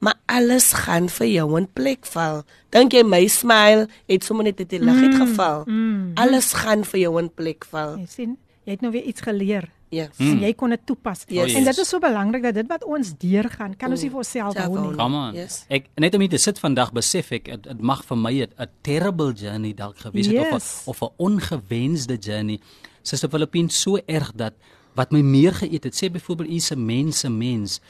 Maar 0.01 0.15
alles 0.33 0.71
gaan 0.73 1.09
vir 1.13 1.27
jou 1.29 1.47
in 1.59 1.67
plek 1.77 2.07
val. 2.09 2.43
Dink 2.73 2.93
jy 2.97 3.03
my 3.05 3.27
smile 3.33 3.87
het 4.09 4.25
sommer 4.25 4.45
net 4.49 4.59
uit 4.61 4.69
die 4.71 4.81
lug 4.81 4.97
uit 5.03 5.15
geval. 5.21 5.65
mm. 5.69 6.13
Alles 6.21 6.53
gaan 6.57 6.85
vir 6.89 7.01
jou 7.01 7.19
in 7.21 7.29
plek 7.29 7.65
val. 7.69 7.97
Jy 8.01 8.07
sien, 8.09 8.37
jy 8.65 8.71
het 8.79 8.81
nou 8.85 8.93
weer 8.93 9.05
iets 9.05 9.21
geleer 9.21 9.69
Ja. 9.93 10.09
mm. 10.19 10.31
en 10.33 10.41
jy 10.41 10.53
kon 10.59 10.71
dit 10.71 10.81
toepas. 10.87 11.25
Yes. 11.29 11.55
En 11.55 11.65
dit 11.65 11.79
is 11.79 11.89
so 11.89 11.99
belangrik 12.01 12.43
dat 12.43 12.55
dit 12.55 12.67
wat 12.69 12.85
ons 12.85 13.13
deurgaan, 13.19 13.77
kan 13.77 13.91
ons 13.91 14.01
nie 14.03 14.11
vir 14.11 14.19
onsself 14.25 14.53
Self 14.57 14.65
hou 14.73 14.89
nie. 14.89 14.97
Come 14.97 15.17
on. 15.17 15.35
Yes. 15.37 15.65
Ek 15.69 15.87
net 15.97 16.15
om 16.15 16.21
hier 16.25 16.31
te 16.33 16.39
sit 16.39 16.59
vandag 16.59 16.93
besef 16.93 17.31
ek 17.33 17.45
dit 17.45 17.63
dit 17.63 17.81
mag 17.81 18.03
vir 18.05 18.17
my 18.17 18.33
'n 18.41 18.67
terrible 18.83 19.33
journey 19.33 19.73
dalk 19.75 19.99
gewees 19.99 20.27
het 20.27 20.35
Yes. 20.35 20.83
of 20.87 20.97
'n 20.97 20.97
of 20.97 21.03
'n 21.03 21.13
ongewenste 21.19 22.17
journey. 22.21 22.59
Suster 23.03 23.29
Filippine 23.31 23.71
so 23.71 23.97
erg 24.07 24.33
dat 24.35 24.53
wat 24.97 25.13
my 25.13 25.21
meer 25.23 25.53
geëet 25.53 25.85
het, 25.85 25.95
sê 25.95 26.09
byvoorbeeld 26.11 26.51
u 26.51 26.59
se 26.59 26.77
mense 26.77 27.29
mens. 27.31 27.81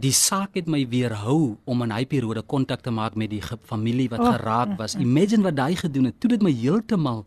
Die 0.00 0.12
saak 0.16 0.54
het 0.56 0.66
my 0.66 0.86
weerhou 0.88 1.56
om 1.68 1.82
in 1.84 1.90
hy 1.92 2.04
periode 2.08 2.42
kontak 2.42 2.80
te 2.80 2.90
maak 2.90 3.14
met 3.20 3.30
die 3.30 3.42
familie 3.68 4.08
wat 4.08 4.20
Oh, 4.20 4.32
geraak 4.32 4.78
was. 4.78 4.94
Imagine 4.96 5.42
wat 5.44 5.56
daai 5.56 5.76
gedoen 5.76 6.04
het. 6.08 6.14
Toe 6.20 6.30
dit 6.30 6.42
my 6.42 6.52
heeltemal 6.52 7.26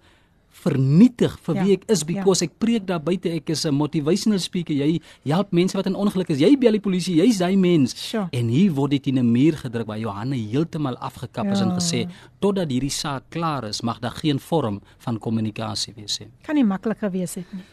vernietig 0.54 1.34
vir 1.44 1.56
Ja, 1.58 1.64
wie 1.66 1.74
ek 1.74 1.84
is 1.90 2.02
ja. 2.02 2.06
because 2.06 2.44
ek 2.46 2.52
preek 2.62 2.86
daar 2.86 3.02
buite 3.02 3.30
ek 3.30 3.50
is 3.50 3.66
'n 3.66 3.74
motivational 3.74 4.40
speaker 4.40 4.74
jy 4.76 5.00
help 5.26 5.52
mense 5.52 5.74
wat 5.76 5.88
in 5.88 5.96
ongeluk 5.96 6.30
is 6.30 6.40
jy 6.40 6.56
bel 6.58 6.72
die 6.72 6.80
polisie 6.80 7.16
jy's 7.16 7.38
daai 7.40 7.56
mens 7.58 7.96
Sure. 7.98 8.28
en 8.32 8.48
hier 8.50 8.72
word 8.72 8.92
dit 8.92 9.08
in 9.08 9.18
'n 9.20 9.32
muur 9.32 9.54
gedruk 9.58 9.88
waar 9.88 9.98
Johanna 10.00 10.36
heeltemal 10.36 10.96
afgekap 10.98 11.48
is 11.52 11.60
en 11.60 11.70
Ja. 11.70 11.76
gesê 11.76 12.08
totdat 12.40 12.70
hierdie 12.70 12.90
saak 12.92 13.24
klaar 13.30 13.64
is 13.66 13.82
mag 13.82 14.00
daar 14.00 14.12
geen 14.16 14.40
vorm 14.40 14.80
van 15.00 15.18
kommunikasie 15.20 15.94
wees 15.96 16.20
nie 16.20 16.30
Kan 16.44 16.56
nie 16.56 16.64
maklik 16.64 17.00
gewees 17.00 17.34
het 17.36 17.52
nie. 17.54 17.64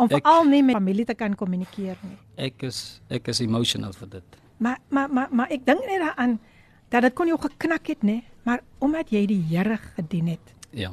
Om 0.00 0.08
veral 0.08 0.44
nie 0.48 0.62
met 0.62 0.74
familie 0.76 1.04
te 1.04 1.14
kan 1.14 1.34
kommunikeer 1.36 1.96
nie. 2.02 2.16
ek 2.36 2.62
is 2.62 3.00
ek 3.10 3.28
is 3.28 3.40
emotional 3.40 3.92
vir 3.92 4.08
dit 4.08 4.36
Maar 4.58 4.78
maar 4.88 5.08
maar 5.12 5.28
maar 5.32 5.48
ek 5.50 5.64
dink 5.66 5.80
net 5.86 6.00
daaraan 6.00 6.38
dat 6.90 7.02
dit 7.02 7.14
kon 7.14 7.26
jou 7.26 7.38
geknak 7.40 7.86
het, 7.86 8.02
nê? 8.02 8.22
Maar 8.44 8.60
omdat 8.78 9.10
jy 9.10 9.26
die 9.26 9.42
Here 9.48 9.76
gedien 9.96 10.26
het 10.28 10.54
ja 10.72 10.90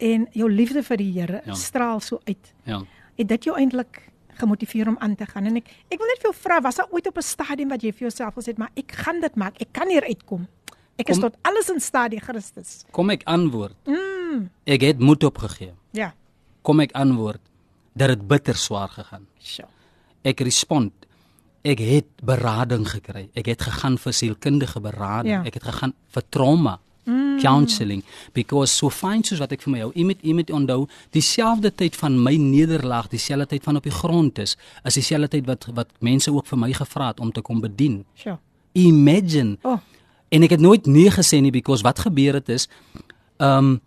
en 0.00 0.26
jou 0.32 0.48
liefde 0.50 0.82
vir 0.82 0.96
die 0.96 1.12
Here 1.12 1.42
Ja. 1.46 1.54
straal 1.54 2.00
so 2.00 2.20
uit, 2.26 2.54
ja 2.64 2.82
het 3.18 3.28
dit 3.28 3.44
jou 3.44 3.56
eintlik 3.58 4.08
gemotiveer 4.40 4.88
om 4.88 4.96
aan 5.00 5.14
te 5.14 5.26
gaan. 5.26 5.44
En 5.46 5.56
ek 5.56 5.66
ek 5.90 5.98
wil 5.98 6.06
net 6.08 6.18
vir 6.22 6.30
jou 6.30 6.34
vra, 6.42 6.60
was 6.60 6.76
daar 6.76 6.86
ooit 6.90 7.06
op 7.06 7.16
'n 7.18 7.22
stadium 7.22 7.68
wat 7.68 7.82
jy 7.82 7.92
vir 7.92 8.08
jouself 8.08 8.34
gesê 8.34 8.46
het, 8.54 8.58
maar 8.58 8.70
ek 8.76 8.92
gaan 8.92 9.20
dit 9.20 9.34
maak. 9.36 9.60
Ek 9.60 9.68
kan 9.72 9.88
hier 9.88 10.02
uitkom. 10.04 10.46
Ek 10.96 11.08
is 11.10 11.18
Kom- 11.18 11.30
tot 11.30 11.38
alles 11.42 11.68
in 11.68 11.80
staat 11.80 12.10
deur 12.10 12.20
Christus. 12.20 12.84
kom 12.90 13.10
ek 13.10 13.22
antwoord 13.24 13.74
mm. 13.86 14.48
ek 14.66 14.80
het 14.80 14.98
moed 14.98 15.24
opgegee 15.24 15.72
Ja. 15.92 16.14
kom 16.62 16.80
ek 16.80 16.92
antwoord 16.92 17.40
dat 18.00 18.14
dit 18.16 18.26
bitter 18.28 18.56
swaar 18.56 18.88
gegaan 18.88 19.26
Sjoe. 19.42 19.66
ek 20.24 20.40
respond 20.46 20.92
ek 21.62 21.78
het 21.84 22.08
berading 22.24 22.86
gekry 22.88 23.26
ek 23.36 23.46
het 23.52 23.62
gegaan 23.68 23.98
vir 24.00 24.12
sielkundige 24.16 24.80
berading 24.80 25.32
Ja. 25.34 25.42
ek 25.44 25.54
het 25.60 25.66
gegaan 25.68 25.92
vir 26.14 26.22
trauma 26.32 26.78
mm. 27.04 27.40
counselling 27.42 28.02
because 28.32 28.72
so 28.76 28.88
fyn 28.90 29.22
soos 29.24 29.40
wat 29.42 29.52
ek 29.52 29.62
vir 29.66 29.72
my 29.74 29.80
hou 29.84 29.90
iemand 29.94 30.22
iemand 30.22 30.50
onthou 30.50 30.86
dieselfde 31.16 31.70
tyd 31.74 31.96
van 31.96 32.16
my 32.22 32.34
nederlaag 32.36 33.08
dieselfde 33.12 33.46
tyd 33.54 33.64
van 33.64 33.76
op 33.76 33.84
die 33.88 33.92
grond 34.02 34.38
is 34.38 34.56
is 34.84 34.94
dieselfde 35.00 35.28
tyd 35.36 35.46
wat 35.46 35.68
wat 35.74 35.88
mense 36.00 36.32
ook 36.32 36.46
vir 36.46 36.58
my 36.58 36.72
gevra 36.72 37.12
het 37.12 37.20
om 37.20 37.32
te 37.32 37.40
kom 37.42 37.60
bedien 37.60 38.04
Sjoe. 38.16 38.38
imagine 38.72 39.56
Oh, 39.62 39.78
En 40.30 40.44
ek 40.46 40.50
het 40.54 40.60
nooit 40.62 40.86
nee 40.86 41.10
gesê 41.10 41.40
nie 41.42 41.50
because 41.50 41.82
wat 41.82 41.98
gebeur 42.06 42.34
het 42.38 42.48
is 42.48 42.68
ehm 43.42 43.58
um, 43.58 43.80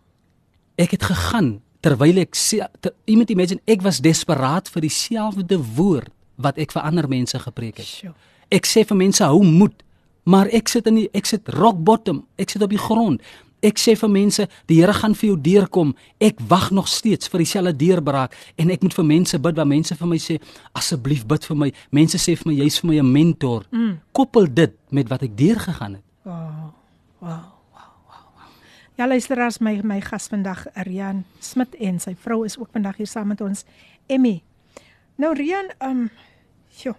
ek 0.76 0.91
het 0.91 1.03
gegaan 1.07 1.61
terwyl 1.84 2.22
ek 2.24 2.36
ter, 2.82 2.94
iemand 3.06 3.32
imagine 3.34 3.62
ek 3.68 3.84
was 3.84 4.02
desperaat 4.04 4.70
vir 4.72 4.86
dieselfde 4.88 5.60
woord 5.76 6.12
wat 6.42 6.58
ek 6.58 6.74
vir 6.74 6.86
ander 6.88 7.08
mense 7.12 7.40
gepreek 7.40 7.82
het. 7.84 8.14
Ek 8.54 8.68
sê 8.70 8.86
vir 8.88 8.98
mense 8.98 9.24
hou 9.26 9.44
moed, 9.46 9.76
maar 10.24 10.50
ek 10.56 10.72
sit 10.72 10.88
in 10.90 11.04
die, 11.04 11.10
ek 11.14 11.28
sit 11.30 11.50
rock 11.58 11.82
bottom, 11.84 12.24
ek 12.40 12.54
sit 12.54 12.64
op 12.64 12.74
die 12.74 12.82
grond. 12.82 13.22
Ek 13.64 13.80
sê 13.80 13.94
vir 13.96 14.12
mense 14.12 14.44
die 14.68 14.82
Here 14.82 14.92
gaan 14.98 15.14
vir 15.16 15.30
jou 15.30 15.38
deurkom. 15.40 15.94
Ek 16.20 16.42
wag 16.52 16.68
nog 16.76 16.90
steeds 16.92 17.32
vir 17.32 17.46
dieselfde 17.46 17.72
deurbraak 17.80 18.36
en 18.60 18.74
ek 18.76 18.84
moet 18.84 18.96
vir 18.98 19.08
mense 19.08 19.40
bid 19.40 19.56
waar 19.56 19.70
mense 19.70 19.96
vir 19.96 20.10
my 20.12 20.20
sê 20.20 20.36
asseblief 20.76 21.24
bid 21.30 21.48
vir 21.48 21.60
my. 21.62 21.70
Mense 21.96 22.20
sê 22.20 22.36
vir 22.36 22.52
my 22.52 22.58
jy's 22.60 22.82
vir 22.82 22.90
my 22.92 23.00
'n 23.00 23.12
mentor. 23.12 23.64
Mm. 23.72 24.00
Koppel 24.12 24.52
dit 24.54 24.76
met 24.92 25.08
wat 25.08 25.24
ek 25.24 25.38
deurgegaan 25.38 25.96
het. 25.96 26.04
Wow. 26.26 26.74
Wow. 27.22 27.53
Ja, 28.98 29.08
luisteraars, 29.08 29.58
my 29.60 29.80
my 29.84 30.02
gas 30.02 30.28
vandag, 30.30 30.66
Rian 30.86 31.24
Smit 31.41 31.76
en 31.82 32.00
sy 32.00 32.14
vrou 32.16 32.44
is 32.46 32.58
ook 32.58 32.70
vandag 32.72 32.98
hier 33.02 33.08
saam 33.10 33.28
met 33.34 33.41
ons, 33.41 33.64
Emmy. 34.08 34.44
Nou 35.18 35.34
Rian, 35.38 35.72
ehm 35.80 35.89
um, 36.04 36.10
sjoe. 36.74 36.96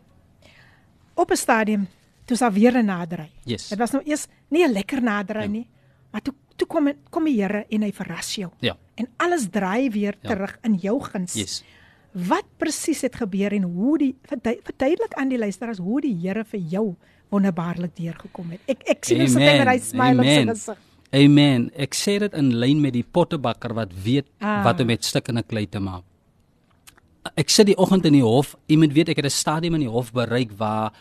Op 1.14 1.30
'n 1.30 1.36
stadium 1.36 1.86
toe 2.26 2.36
sa 2.36 2.51
weer 2.53 2.74
'n 2.76 2.84
naderry. 2.86 3.30
Yes. 3.45 3.68
Dit 3.68 3.78
was 3.78 3.90
nou 3.92 4.03
eers 4.05 4.26
nie 4.51 4.64
'n 4.66 4.72
lekker 4.72 5.03
naderry 5.03 5.42
ja. 5.42 5.49
nie, 5.49 5.66
maar 6.11 6.22
toe 6.22 6.34
toe 6.57 6.66
kom 6.66 6.92
kom 7.11 7.24
die 7.24 7.42
Here 7.42 7.64
en 7.68 7.82
hy 7.82 7.92
verras 7.92 8.34
jou. 8.34 8.51
Ja. 8.61 8.76
En 8.95 9.09
alles 9.16 9.49
draai 9.51 9.90
weer 9.90 10.14
Ja. 10.20 10.28
terug 10.28 10.59
in 10.62 10.74
jou 10.74 11.01
guns. 11.03 11.34
Yes. 11.34 11.64
Wat 12.12 12.45
presies 12.57 13.01
het 13.03 13.16
gebeur 13.16 13.53
en 13.53 13.62
hoe 13.62 13.99
die 13.99 14.16
verdu- 14.22 14.61
verduidelik 14.62 15.14
aan 15.14 15.28
die 15.28 15.38
luisteraars 15.38 15.78
hoe 15.78 16.01
die 16.01 16.14
Here 16.22 16.45
vir 16.45 16.61
jou 16.61 16.95
wonderbaarlik 17.30 17.97
deurgekom 17.97 18.51
het. 18.51 18.61
Ek 18.66 18.82
ek 18.88 19.05
sien 19.05 19.18
hom 19.18 19.28
sit 19.28 19.38
met 19.40 19.66
hy 19.68 19.78
smile 19.78 20.18
op 20.18 20.24
sy 20.24 20.40
Amen. 20.40 20.49
gesig. 20.55 20.78
Amen. 21.14 21.68
Ek 21.78 21.94
sê 21.94 22.16
dit 22.18 22.34
in 22.34 22.50
lyn 22.58 22.80
met 22.82 22.94
die 22.96 23.04
pottebakker 23.06 23.74
wat 23.76 23.92
weet 24.04 24.26
Ah. 24.40 24.64
wat 24.64 24.80
om 24.80 24.86
met 24.86 25.04
stukkende 25.04 25.42
klei 25.42 25.66
te 25.66 25.78
maak. 25.78 26.02
Ek 27.36 27.48
sit 27.48 27.66
die 27.66 27.76
oggend 27.76 28.04
in 28.04 28.12
die 28.12 28.22
hof. 28.22 28.56
Iemand 28.66 28.92
weet 28.92 29.08
ek 29.08 29.16
het 29.16 29.26
'n 29.26 29.30
stadium 29.30 29.74
in 29.74 29.80
die 29.80 29.90
hof 29.90 30.12
bereik 30.12 30.50
waar 30.58 30.92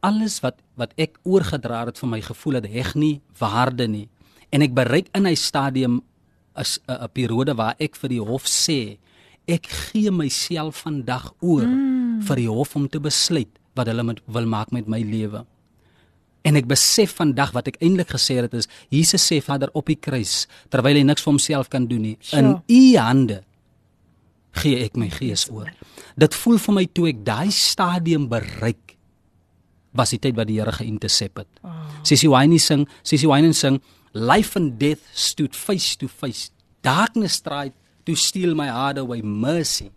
alles 0.00 0.40
wat 0.40 0.60
wat 0.76 0.92
ek 0.96 1.18
oorgedra 1.22 1.86
het 1.86 1.98
vir 1.98 2.08
my 2.08 2.20
gevoel 2.20 2.54
het 2.54 2.66
heg 2.66 2.94
nie 2.94 3.20
waarde 3.38 3.88
nie. 3.88 4.08
En 4.50 4.62
ek 4.62 4.74
bereik 4.74 5.08
in 5.14 5.24
hy 5.24 5.34
stadium 5.34 6.02
'n 6.56 6.64
'n 6.88 7.08
periode 7.12 7.54
waar 7.54 7.74
ek 7.78 7.96
vir 7.96 8.08
die 8.08 8.20
hof 8.20 8.44
sê 8.46 8.98
ek 9.48 9.66
gee 9.66 10.10
myself 10.10 10.84
vandag 10.86 11.32
oor 11.40 11.66
mm. 11.66 12.22
vir 12.22 12.36
die 12.36 12.48
hof 12.48 12.76
om 12.76 12.88
te 12.88 13.00
besluit 13.00 13.58
wat 13.74 13.86
hulle 13.86 14.02
met, 14.02 14.20
wil 14.26 14.46
maak 14.46 14.70
met 14.70 14.86
my 14.86 15.00
lewe. 15.00 15.46
En 16.44 16.56
ek 16.58 16.66
besef 16.66 17.14
vandag 17.20 17.52
wat 17.54 17.68
ek 17.70 17.78
eintlik 17.80 18.10
gesê 18.10 18.40
het 18.40 18.54
is 18.58 18.68
Jesus 18.90 19.22
sê 19.22 19.38
Vader 19.44 19.70
op 19.78 19.86
die 19.86 19.96
kruis 19.96 20.46
terwyl 20.70 20.98
hy 20.98 21.04
niks 21.06 21.22
vir 21.22 21.30
homself 21.32 21.68
kan 21.70 21.86
doen 21.86 22.02
nie 22.02 22.16
in 22.32 22.48
Sure. 22.56 22.62
u 22.68 22.96
hande 22.98 23.38
gee 24.62 24.82
ek 24.84 24.96
my 25.00 25.08
gees 25.08 25.46
oor. 25.50 25.70
Dit 26.18 26.34
voel 26.34 26.58
vir 26.58 26.74
my 26.74 26.84
toe 26.92 27.08
ek 27.08 27.22
daai 27.24 27.50
stadium 27.54 28.28
bereik 28.28 28.96
was 29.94 30.10
die 30.10 30.18
tyd 30.18 30.36
wat 30.36 30.48
die 30.48 30.58
Here 30.60 30.72
geïntersep 30.72 31.38
het. 31.38 31.48
Oh. 31.64 31.70
Sissy 32.02 32.28
Wynne 32.28 32.58
sing, 32.60 32.86
Sissy 33.04 33.28
Wynne 33.28 33.52
sing 33.54 33.80
life 34.12 34.56
and 34.56 34.78
death 34.80 35.04
stood 35.14 35.54
face 35.56 35.96
to 35.96 36.08
face. 36.08 36.50
Darkness 36.82 37.40
tried 37.40 37.72
to 38.04 38.14
steal 38.16 38.54
my 38.54 38.68
heart 38.68 38.98
away 38.98 39.22
mercy 39.22 39.90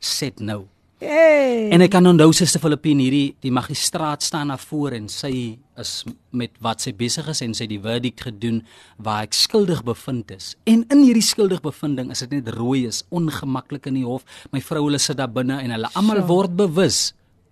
said 0.00 0.40
no. 0.40 0.68
Hey. 1.00 1.70
En 1.72 1.80
ek 1.80 1.94
kan 1.94 2.04
onthou 2.04 2.28
Suster 2.36 2.60
Filippine 2.60 3.00
hierdie 3.00 3.30
die 3.40 3.52
magistraat 3.56 4.20
staan 4.20 4.50
daar 4.52 4.60
voor 4.60 4.92
en 4.98 5.06
sy 5.08 5.32
is 5.80 5.92
met 6.36 6.52
wat 6.60 6.84
sy 6.84 6.92
besig 6.92 7.24
is 7.32 7.40
en 7.40 7.54
sy 7.56 7.64
het 7.64 7.70
die 7.72 7.80
verdict 7.80 8.26
gedoen 8.26 8.58
waar 9.00 9.24
ek 9.24 9.32
skuldig 9.32 9.80
bevind 9.86 10.28
is. 10.34 10.50
En 10.68 10.82
in 10.92 11.04
hierdie 11.06 11.24
skuldig 11.24 11.62
bevinding 11.64 12.10
is 12.12 12.20
dit 12.26 12.34
net 12.36 12.50
rooi 12.52 12.82
is, 12.90 13.00
ongemaklik 13.08 13.88
in 13.88 13.96
die 13.96 14.04
hof. 14.04 14.26
My 14.52 14.60
vrou 14.60 14.82
hulle 14.90 15.00
sit 15.00 15.16
daar 15.16 15.32
binne 15.32 15.56
en 15.62 15.72
hulle 15.72 15.88
almal 15.94 16.20
Sure. 16.20 16.28
word 16.28 16.56
bewus 16.58 16.98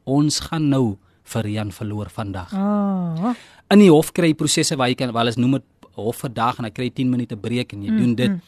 ons 0.04 0.40
gaan 0.44 0.68
nou 0.68 0.98
vir 1.24 1.48
Jan 1.48 1.72
verloor 1.72 2.12
vandag. 2.12 2.52
Ah. 2.52 3.32
In 3.72 3.80
die 3.80 3.90
hof 3.90 4.12
kry 4.12 4.28
jy 4.32 4.36
prosesse 4.36 4.76
waar 4.76 4.92
jy 4.92 4.98
kan 5.00 5.12
wel 5.12 5.32
is 5.32 5.40
noem 5.40 5.56
dit 5.56 5.88
hof 5.96 6.20
vandag 6.24 6.60
en 6.60 6.68
hy 6.68 6.70
kry 6.70 6.90
10 6.90 7.08
minute 7.08 7.36
breek 7.36 7.72
en 7.72 7.82
jy 7.82 7.90
mm, 7.90 7.98
doen 7.98 8.14
dit. 8.14 8.30
Mm. 8.30 8.40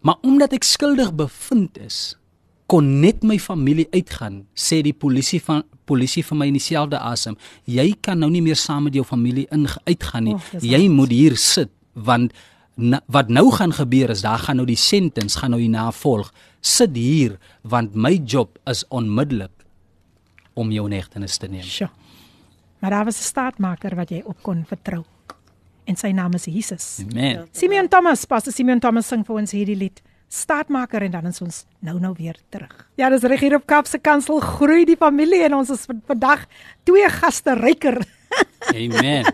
Maar 0.00 0.16
omdat 0.24 0.56
ek 0.56 0.64
skuldig 0.64 1.12
bevind 1.12 1.76
is, 1.78 2.16
kon 2.70 2.86
net 3.02 3.24
my 3.26 3.36
familie 3.42 3.88
uitgaan, 3.90 4.44
sê 4.54 4.78
die 4.86 4.94
polisie 4.94 5.40
van 5.42 5.64
polisie 5.90 6.22
vir 6.22 6.38
my 6.38 6.46
in 6.50 6.58
dieselfde 6.58 7.00
asem. 7.02 7.34
Jy 7.66 7.88
kan 8.04 8.20
nou 8.22 8.30
nie 8.30 8.42
meer 8.44 8.58
saam 8.58 8.86
met 8.86 8.94
jou 8.94 9.04
familie 9.06 9.48
in 9.50 9.66
uitgaan 9.88 10.28
nie. 10.28 10.36
Dis 10.52 10.68
jy 10.70 10.86
moet 10.92 11.14
hier 11.14 11.36
sit 11.40 11.72
want 11.94 12.34
na, 12.78 13.00
wat 13.10 13.28
nou 13.28 13.48
gaan 13.52 13.74
gebeur 13.74 14.12
is 14.14 14.22
daar 14.22 14.38
gaan 14.38 14.60
nou 14.60 14.66
die 14.68 14.78
sentence 14.78 15.38
gaan 15.40 15.50
nou 15.56 15.60
hierna 15.60 15.88
volg. 15.92 16.30
Sit 16.62 16.94
hier 16.96 17.38
want 17.62 17.96
my 17.98 18.14
job 18.22 18.58
is 18.70 18.84
onmiddellik 18.88 19.66
om 20.54 20.70
jou 20.70 20.86
in 20.86 20.94
hegtenis 20.94 21.40
te 21.40 21.50
neem. 21.50 21.66
Sjoe. 21.66 21.90
Maar 22.80 22.90
daar 22.90 23.04
was 23.04 23.18
'n 23.18 23.28
staatmaker 23.32 23.96
wat 23.96 24.10
jy 24.10 24.22
op 24.24 24.42
kon 24.42 24.64
vertrou. 24.64 25.04
En 25.84 25.96
sy 25.96 26.10
naam 26.10 26.34
is 26.34 26.44
Jesus. 26.44 27.02
Amen. 27.10 27.48
Simeon 27.52 27.88
Thomas, 27.88 28.24
Pastor 28.24 28.52
Simeon 28.52 28.78
Thomas 28.78 29.06
sing 29.06 29.26
vir 29.26 29.36
ons 29.36 29.50
hierdie 29.50 29.76
lied 29.76 30.02
staatmaker 30.30 31.02
en 31.02 31.10
dan 31.10 31.26
is 31.26 31.40
ons 31.42 31.64
nou-nou 31.82 32.14
weer 32.18 32.38
terug. 32.54 32.86
Ja, 33.00 33.10
dis 33.10 33.26
reg 33.26 33.42
hier 33.42 33.56
op 33.58 33.66
Kaapse 33.66 33.98
Kansel 33.98 34.38
groei 34.44 34.84
die 34.86 34.98
familie 34.98 35.42
en 35.48 35.58
ons 35.58 35.72
is 35.74 35.88
vandag 36.06 36.46
twee 36.86 37.08
gaste 37.18 37.56
ryker. 37.58 37.98
Amen. 38.70 39.26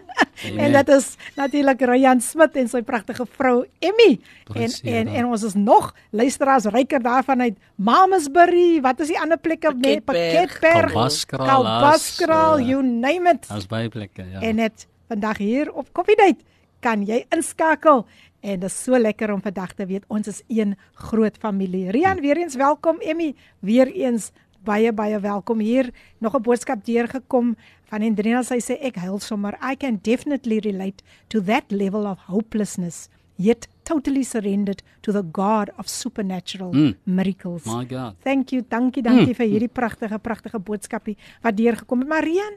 Amen. 0.44 0.59
En 0.59 0.72
dit 0.72 0.88
is 0.94 1.07
natuurlik 1.36 1.84
Ryan 1.88 2.20
Smit 2.24 2.57
en 2.57 2.68
sy 2.72 2.80
pragtige 2.86 3.26
vrou 3.36 3.66
Emmy. 3.84 4.16
En 4.55 4.72
ja. 4.72 4.97
en 5.03 5.12
en 5.20 5.28
ons 5.36 5.44
is 5.44 5.55
nog 5.57 5.92
luisteraars 6.16 6.70
ryker 6.72 7.05
daarvan 7.05 7.44
uit 7.44 7.61
Mamesbury, 7.76 8.80
wat 8.80 9.01
is 9.05 9.12
die 9.12 9.20
ander 9.20 9.40
plekke 9.40 9.74
nee, 9.76 10.01
met 10.01 10.05
Pakketberg, 10.09 10.97
Kalbaskraal, 11.36 12.61
you 12.64 12.82
name 12.82 13.36
it. 13.36 13.49
Daar's 13.49 13.68
baie 13.68 13.92
plekke, 13.92 14.24
ja. 14.32 14.40
En 14.40 14.64
net 14.64 14.88
vandag 15.09 15.44
hier 15.44 15.72
op 15.72 15.92
Coffee 15.92 16.16
Date 16.16 16.44
kan 16.84 17.05
jy 17.07 17.24
inskakel 17.34 18.05
en 18.41 18.61
dit 18.61 18.70
is 18.70 18.82
so 18.82 18.99
lekker 18.99 19.32
om 19.32 19.43
vandag 19.43 19.72
te 19.74 19.87
weet 19.87 20.05
ons 20.09 20.26
is 20.28 20.43
een 20.49 20.76
groot 20.95 21.37
familie. 21.39 21.91
Rian, 21.91 22.20
weer 22.20 22.37
eens 22.37 22.55
welkom 22.55 23.01
Emmy, 23.01 23.34
weer 23.61 23.93
eens 23.93 24.30
baie 24.64 24.93
baie 24.93 25.18
welkom 25.20 25.59
hier. 25.59 25.91
Nog 26.18 26.34
'n 26.34 26.43
boodskap 26.43 26.84
deurgekom 26.84 27.57
van 27.84 28.01
Hendrina 28.03 28.43
sy 28.43 28.59
sê 28.61 28.78
ek 28.82 28.97
huil 28.97 29.18
sommer. 29.18 29.55
I 29.62 29.76
can 29.76 29.99
definitely 30.03 30.59
relate 30.59 31.03
to 31.28 31.41
that 31.43 31.64
level 31.70 32.07
of 32.07 32.18
hopelessness 32.26 33.09
yet 33.39 33.68
totally 33.84 34.22
surrendered 34.22 34.82
to 35.03 35.12
the 35.12 35.22
God 35.32 35.70
of 35.78 35.89
supernatural 35.89 36.72
Mm. 36.72 36.95
miracles. 37.05 37.64
My 37.64 37.84
God. 37.84 38.14
Thank 38.22 38.51
you, 38.51 38.64
dankie, 38.68 39.03
dankie 39.03 39.34
vir 39.34 39.47
hierdie 39.47 39.68
pragtige 39.68 40.18
pragtige 40.18 40.59
boodskapie 40.59 41.16
wat 41.43 41.57
deurgekom 41.57 41.99
het. 42.01 42.09
Marian, 42.09 42.55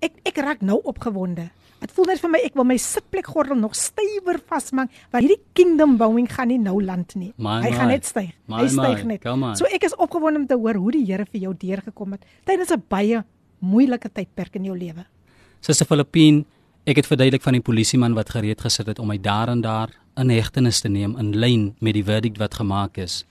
ek 0.00 0.12
ek 0.24 0.36
raak 0.36 0.60
nou 0.60 0.80
opgewonde. 0.82 1.50
Dit 1.84 1.92
voel 1.92 2.06
net 2.08 2.20
vir 2.22 2.30
my 2.32 2.38
ek 2.46 2.54
wil 2.56 2.64
my 2.64 2.76
sitplekgordel 2.80 3.58
nog 3.60 3.74
stywer 3.76 4.38
vasmaak 4.48 4.88
want 5.12 5.26
hierdie 5.26 5.42
kingdom 5.58 5.98
bouing 6.00 6.24
gaan 6.32 6.48
nie 6.48 6.56
nou 6.56 6.78
land 6.80 7.12
nie. 7.20 7.34
My, 7.36 7.58
Hy 7.60 7.68
my. 7.68 7.76
gaan 7.76 7.90
net 7.92 8.08
styg. 8.08 8.30
My, 8.48 8.62
Hy 8.62 8.68
styg 8.72 9.02
my. 9.04 9.18
net. 9.18 9.58
So 9.60 9.68
ek 9.68 9.84
is 9.84 9.96
opgewonde 10.00 10.40
om 10.40 10.46
te 10.48 10.56
hoor 10.56 10.80
hoe 10.80 10.94
die 10.96 11.04
Here 11.04 11.26
vir 11.28 11.42
jou 11.44 11.52
deurgekom 11.52 12.16
het 12.16 12.24
tydens 12.48 12.72
'n 12.72 12.82
baie 12.88 13.20
moeilike 13.60 14.08
tydperk 14.08 14.56
in 14.56 14.64
jou 14.64 14.76
lewe. 14.78 15.04
Suster 15.60 15.86
Filippien, 15.86 16.46
ek 16.86 16.96
het 16.96 17.06
verduidelik 17.06 17.42
van 17.42 17.52
die 17.52 17.60
polisieman 17.62 18.14
wat 18.14 18.30
gereed 18.30 18.60
gesit 18.60 18.86
het 18.86 18.98
om 18.98 19.08
my 19.08 19.18
daar 19.18 19.48
en 19.48 19.60
daar 19.60 19.90
in 20.16 20.30
hegtenis 20.30 20.80
te 20.80 20.88
neem 20.88 21.16
in 21.18 21.32
lyn 21.32 21.74
met 21.80 21.94
die 21.94 22.04
verdict 22.04 22.38
wat 22.38 22.54
gemaak 22.54 22.96
is. 22.98 23.24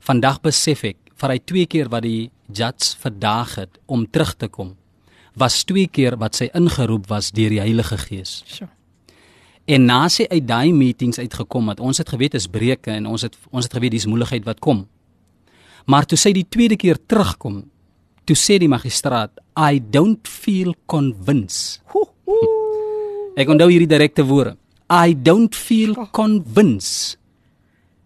Vandag 0.00 0.40
besef 0.42 0.84
ek, 0.84 0.96
vir 1.16 1.30
hy 1.30 1.38
twee 1.38 1.66
keer 1.66 1.88
wat 1.88 2.02
die 2.02 2.30
judge 2.52 2.96
verdaag 2.98 3.54
het 3.54 3.78
om 3.86 4.06
terug 4.10 4.34
te 4.36 4.48
kom, 4.48 4.76
was 5.38 5.62
twee 5.64 5.88
keer 5.88 6.18
wat 6.20 6.36
sy 6.36 6.48
ingeroep 6.56 7.08
was 7.10 7.30
deur 7.32 7.52
die 7.52 7.60
Heilige 7.62 7.98
Gees. 7.98 8.42
So. 8.46 8.68
En 9.70 9.86
na 9.86 10.08
sy 10.10 10.26
uit 10.30 10.46
daai 10.46 10.72
meetings 10.74 11.20
uitgekom 11.22 11.70
het, 11.70 11.80
ons 11.80 12.00
het 12.02 12.08
geweet 12.10 12.34
is 12.34 12.48
breuke 12.50 12.90
en 12.90 13.06
ons 13.06 13.22
het 13.22 13.36
ons 13.50 13.64
het 13.64 13.74
geweet 13.76 13.94
dis 13.94 14.08
moeilikheid 14.10 14.44
wat 14.48 14.60
kom. 14.60 14.86
Maar 15.86 16.06
toe 16.06 16.18
sy 16.18 16.32
die 16.34 16.46
tweede 16.46 16.76
keer 16.78 16.98
terugkom, 16.98 17.62
toe 18.26 18.36
sê 18.38 18.58
die 18.62 18.70
magistraat, 18.70 19.38
I 19.58 19.78
don't 19.78 20.28
feel 20.28 20.74
convinced. 20.90 21.80
Ho, 21.94 22.06
ho. 22.26 22.40
Ek 23.40 23.48
onthou 23.48 23.70
hierdie 23.70 23.90
direkte 23.90 24.26
woorde. 24.28 24.58
I 24.92 25.14
don't 25.16 25.54
feel 25.56 25.94
convinced 26.12 27.16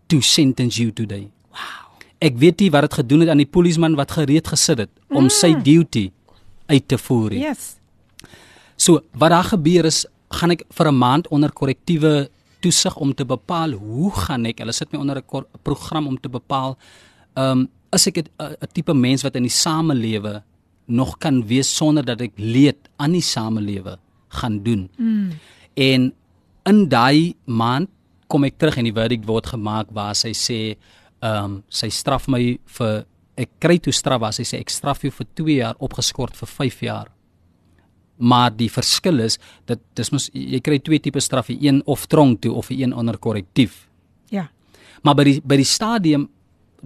to 0.07 0.21
sentence 0.23 0.79
you 0.79 0.93
today. 0.95 1.27
Wow. 1.51 1.97
Ek 2.23 2.37
weet 2.39 2.63
nie 2.63 2.71
wat 2.71 2.87
dit 2.87 3.01
gedoen 3.01 3.25
het 3.25 3.33
aan 3.33 3.43
die 3.43 3.49
polisieman 3.51 3.97
wat 3.99 4.15
gereed 4.15 4.47
gesit 4.53 4.85
het 4.85 4.93
om 5.11 5.27
sy 5.33 5.51
duty 5.67 6.11
uit 6.67 6.89
te 6.89 6.99
voer 6.99 7.31
nie. 7.31 7.41
Yes. 7.41 7.77
So 8.77 9.01
wat 9.13 9.31
daar 9.31 9.45
gebeur 9.45 9.85
is, 9.85 10.05
gaan 10.31 10.51
ek 10.51 10.65
vir 10.69 10.89
'n 10.91 10.99
maand 10.99 11.29
onder 11.29 11.53
korrektiewe 11.53 12.29
toesig 12.61 12.97
om 12.97 13.15
te 13.15 13.25
bepaal 13.25 13.73
hoe 13.73 14.11
gaan 14.11 14.47
ek, 14.47 14.59
hulle 14.59 14.73
sit 14.73 14.93
my 14.93 14.99
onder 14.99 15.23
'n 15.23 15.45
program 15.63 16.07
om 16.07 16.19
te 16.21 16.29
bepaal 16.29 16.77
ehm 17.37 17.59
um, 17.59 17.69
as 17.93 18.07
ek 18.07 18.19
'n 18.19 18.29
'n 18.39 18.73
tipe 18.73 18.95
mens 18.95 19.23
wat 19.23 19.37
in 19.37 19.43
die 19.43 19.59
samelewe 19.65 20.43
nog 20.87 21.19
kan 21.19 21.47
wees 21.47 21.77
sonder 21.77 22.05
dat 22.05 22.21
ek 22.21 22.33
leed 22.37 22.89
aan 22.97 23.13
die 23.13 23.23
samelewe 23.23 23.99
gaan 24.29 24.63
doen. 24.63 24.89
Mm. 24.97 25.31
En 25.75 26.15
in 26.65 26.89
daai 26.89 27.35
maand 27.45 27.89
kom 28.27 28.45
ek 28.45 28.59
terug 28.59 28.77
en 28.77 28.85
die 28.85 28.95
verdict 28.95 29.27
word 29.27 29.47
gemaak 29.47 29.91
waar 29.91 30.15
sy 30.15 30.33
sê 30.33 30.77
ehm 31.21 31.45
um, 31.45 31.63
sy 31.69 31.89
straf 31.89 32.29
my 32.29 32.59
vir 32.79 33.05
ek 33.37 33.59
kry 33.61 33.79
toe 33.79 33.93
straf 33.93 34.21
waar 34.21 34.33
sy 34.33 34.47
sê 34.49 34.61
ek 34.61 34.71
straf 34.73 35.05
jou 35.05 35.13
vir 35.13 35.27
2 35.35 35.61
jaar 35.61 35.77
opgeskort 35.79 36.37
vir 36.37 36.49
5 36.49 36.83
jaar 36.83 37.13
maar 38.17 38.53
die 38.57 38.69
verskil 38.73 39.21
is 39.25 39.39
dat 39.69 39.81
dis 39.97 40.11
mos 40.13 40.29
jy 40.33 40.61
kry 40.65 40.79
twee 40.81 41.01
tipe 41.03 41.21
straffe, 41.21 41.57
een 41.61 41.83
of 41.87 42.07
tronk 42.11 42.43
toe 42.45 42.55
of 42.57 42.71
een 42.71 42.95
onder 42.97 43.19
korrektief. 43.19 43.87
Ja. 44.33 44.49
Maar 45.03 45.19
by 45.21 45.27
die 45.29 45.41
by 45.45 45.59
die 45.61 45.69
stadium 45.69 46.29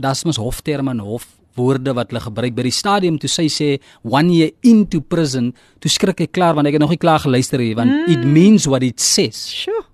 daar's 0.00 0.24
mos 0.24 0.40
hofterme 0.40 0.94
en 0.94 1.02
hofwoorde 1.04 1.94
wat 1.94 2.10
hulle 2.10 2.24
gebruik 2.24 2.56
by 2.56 2.66
die 2.66 2.74
stadium 2.74 3.18
toe 3.20 3.30
sy 3.30 3.46
sê 3.52 3.70
one 4.02 4.32
year 4.34 4.50
into 4.66 5.00
prison, 5.00 5.52
toe 5.78 5.90
skrik 5.90 6.24
ek 6.26 6.34
klaar 6.34 6.56
want 6.58 6.70
ek 6.70 6.78
het 6.78 6.84
nog 6.84 6.94
nie 6.96 7.02
klaar 7.02 7.22
geluister 7.22 7.62
nie 7.62 7.76
want 7.78 7.90
mm. 7.90 8.10
it 8.12 8.26
means 8.26 8.66
what 8.66 8.86
it 8.86 9.00
says. 9.00 9.46
Sjoe. 9.46 9.84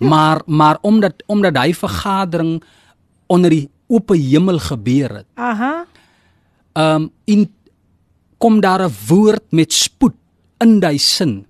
Maar 0.00 0.42
maar 0.46 0.78
omdat 0.82 1.22
omdat 1.26 1.58
hy 1.58 1.74
vergadering 1.74 2.60
onder 3.28 3.50
die 3.50 3.66
oop 3.90 4.14
hemel 4.14 4.58
gebeur 4.62 5.20
het. 5.20 5.28
Aha. 5.34 5.86
Ehm 6.78 7.02
um, 7.02 7.10
in 7.26 7.48
kom 8.38 8.60
daar 8.60 8.86
'n 8.88 8.94
woord 9.08 9.52
met 9.52 9.72
spoed 9.72 10.14
in 10.58 10.80
daai 10.80 10.98
sin 10.98 11.46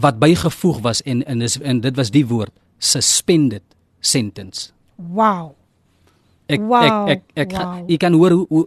wat 0.00 0.18
bygevoeg 0.18 0.80
was 0.80 1.02
en 1.02 1.22
en 1.26 1.42
is 1.42 1.60
en 1.60 1.80
dit 1.80 1.96
was 1.96 2.10
die 2.10 2.26
woord 2.26 2.52
suspended 2.78 3.62
sentence. 4.00 4.72
Wow. 4.96 5.54
Ek 6.46 6.60
Wow, 6.60 7.08
ek 7.08 7.22
ek 7.34 7.46
ek 7.46 7.52
wow. 7.52 7.62
wow. 7.62 7.88
jy 7.88 7.96
kan 7.96 8.12
hoor 8.12 8.30
hoe 8.30 8.46
hoe 8.48 8.66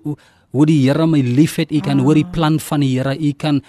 hoe- 0.51 0.65
die 0.65 0.87
Here 0.87 1.05
my 1.07 1.19
liefhet. 1.19 1.71
Jy 1.71 1.81
kan 1.81 1.99
ah. 1.99 2.03
hoor 2.03 2.15
die 2.15 2.25
plan 2.31 2.59
van 2.59 2.79
die 2.79 2.95
Here. 2.95 3.15
Jy 3.19 3.33
kan 3.33 3.61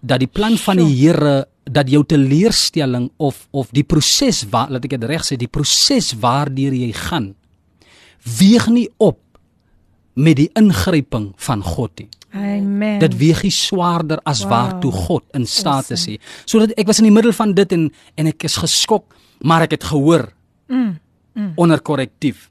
dat 0.00 0.18
die 0.20 0.28
plan 0.28 0.56
van 0.56 0.76
die 0.76 0.94
Here 0.96 1.46
dat 1.64 1.90
jou 1.90 2.04
teleurstelling 2.04 3.10
of 3.16 3.46
of 3.50 3.68
die 3.70 3.84
proses 3.84 4.46
waar 4.50 4.70
laat 4.70 4.84
ek 4.84 4.96
dit 4.96 5.04
reg 5.04 5.22
sê, 5.22 5.36
die 5.36 5.50
proses 5.50 6.14
waardeur 6.18 6.72
jy 6.72 6.92
gaan 6.92 7.34
weeg 8.38 8.68
nie 8.68 8.88
op 8.98 9.18
met 10.14 10.36
die 10.36 10.50
ingryping 10.58 11.32
van 11.36 11.62
God 11.64 11.90
nie. 11.98 12.08
Amen. 12.32 12.98
Dit 13.02 13.16
weeg 13.18 13.42
nie 13.42 13.50
swaarder 13.54 14.20
as 14.24 14.42
Wow. 14.42 14.50
waartoe 14.50 14.92
God 14.92 15.24
in 15.34 15.46
staat 15.46 15.90
is 15.90 16.06
nie. 16.06 16.20
Sodat 16.44 16.70
ek 16.78 16.86
was 16.86 16.98
in 16.98 17.04
die 17.08 17.12
middel 17.14 17.32
van 17.32 17.54
dit 17.54 17.72
en 17.72 17.90
en 18.16 18.26
ek 18.26 18.44
is 18.44 18.56
geskok, 18.56 19.14
maar 19.42 19.62
ek 19.62 19.70
het 19.70 19.84
gehoor 19.84 20.28
Mm. 20.68 20.98
mm. 21.34 21.52
onder 21.56 21.80
korrektief. 21.80 22.50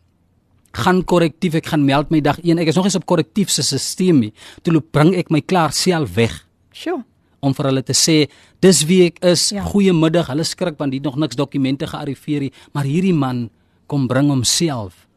Gaan 0.71 1.03
korrektief, 1.03 1.53
ek 1.53 1.65
gaan 1.65 1.85
meld 1.85 2.09
my 2.11 2.19
dag 2.21 2.37
1. 2.43 2.57
Ek 2.59 2.67
is 2.67 2.75
nog 2.75 2.85
eens 2.85 2.95
op 2.95 3.05
korrektief 3.05 3.49
se 3.49 3.63
stelsel 3.63 4.13
nie. 4.19 4.33
Toe 4.61 4.73
loop 4.73 4.91
bring 4.91 5.15
ek 5.15 5.29
my 5.29 5.39
klaar 5.41 5.71
self 5.73 6.13
weg 6.15 6.45
Sjoe. 6.73 7.03
om 7.39 7.53
vir 7.53 7.65
hulle 7.65 7.81
te 7.83 7.93
sê 7.93 8.29
dis 8.59 8.83
wie 8.85 9.05
ek 9.05 9.23
is. 9.23 9.49
Ja. 9.49 9.63
Goeiemiddag. 9.63 10.27
Hulle 10.27 10.43
skrik 10.43 10.77
want 10.77 10.93
het 10.93 11.03
nog 11.03 11.15
niks 11.15 11.35
dokumente 11.35 11.87
gearriveer 11.87 12.39
nie, 12.41 12.51
maar 12.73 12.83
hierdie 12.83 13.13
man 13.13 13.49
kom 13.87 14.07
bring 14.07 14.27
homself. 14.29 15.07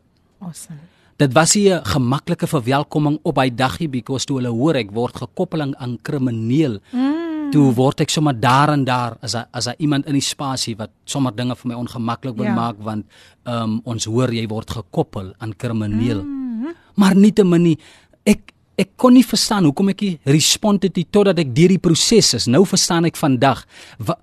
Awesome. 0.42 0.78
Dit 1.16 1.32
was 1.32 1.54
'n 1.54 1.80
gemaklike 1.84 2.46
verwelkoming 2.46 3.18
op 3.22 3.36
hy 3.38 3.50
daggie 3.54 3.88
because 3.88 4.24
toe 4.26 4.36
hulle 4.40 4.48
hoor 4.50 4.74
ek 4.76 4.90
word 4.90 5.14
gekoppeling 5.16 5.74
aan 5.76 5.98
krimineel. 6.02 6.80
Mm. 6.92 7.50
Toe 7.52 7.72
word 7.74 8.00
ek 8.00 8.10
sommer 8.10 8.40
daar 8.40 8.70
en 8.72 8.84
daar 8.84 9.16
as 9.20 9.34
'n 9.34 9.44
as 9.52 9.66
'n 9.68 9.74
iemand 9.78 10.06
in 10.06 10.14
die 10.14 10.20
spasie 10.22 10.76
wat 10.76 10.90
sommer 11.04 11.32
dinge 11.36 11.54
vir 11.56 11.68
my 11.68 11.74
ongemaklik 11.74 12.36
wil 12.36 12.46
Ja. 12.46 12.54
maak 12.54 12.76
want 12.78 13.04
um, 13.44 13.80
ons 13.84 14.04
hoor 14.04 14.32
jy 14.32 14.46
word 14.48 14.70
gekoppel 14.70 15.34
aan 15.38 15.52
krimineel. 15.56 16.22
Mm. 16.24 16.74
Maar 16.94 17.14
nietemin 17.14 17.62
nie 17.62 17.78
ek 18.24 18.52
ek 18.78 18.88
kon 18.96 19.12
nie 19.12 19.24
verstaan 19.24 19.64
hoekom 19.64 19.88
ek 19.90 20.00
nie 20.00 20.18
respond 20.24 20.82
het 20.82 20.96
nie 20.96 21.06
totdat 21.10 21.38
ek 21.38 21.54
deur 21.54 21.68
die 21.68 21.78
proses 21.78 22.34
is. 22.34 22.46
Nou 22.46 22.64
verstaan 22.66 23.04
ek 23.04 23.16
vandag 23.16 23.64
wa, 23.98 24.16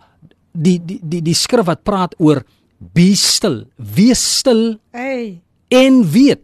die 0.53 0.79
die 0.85 0.99
die 1.03 1.21
die 1.21 1.33
skrif 1.33 1.65
wat 1.65 1.83
praat 1.83 2.15
oor 2.17 2.43
be 2.79 3.15
stil, 3.15 3.65
wees 3.77 4.37
stil 4.39 4.79
Hey. 4.91 5.41
En 5.69 6.03
weet 6.11 6.41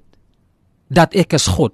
dat 0.88 1.15
ek 1.17 1.34
is 1.34 1.47
God. 1.47 1.73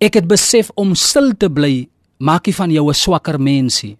Ek 0.00 0.14
het 0.14 0.26
besef 0.28 0.70
om 0.76 0.94
stil 0.94 1.32
te 1.38 1.48
bly 1.48 1.88
maak 2.18 2.46
nie 2.46 2.54
van 2.54 2.70
jou 2.70 2.88
'n 2.88 2.94
swakker 2.94 3.40
mensie. 3.40 3.96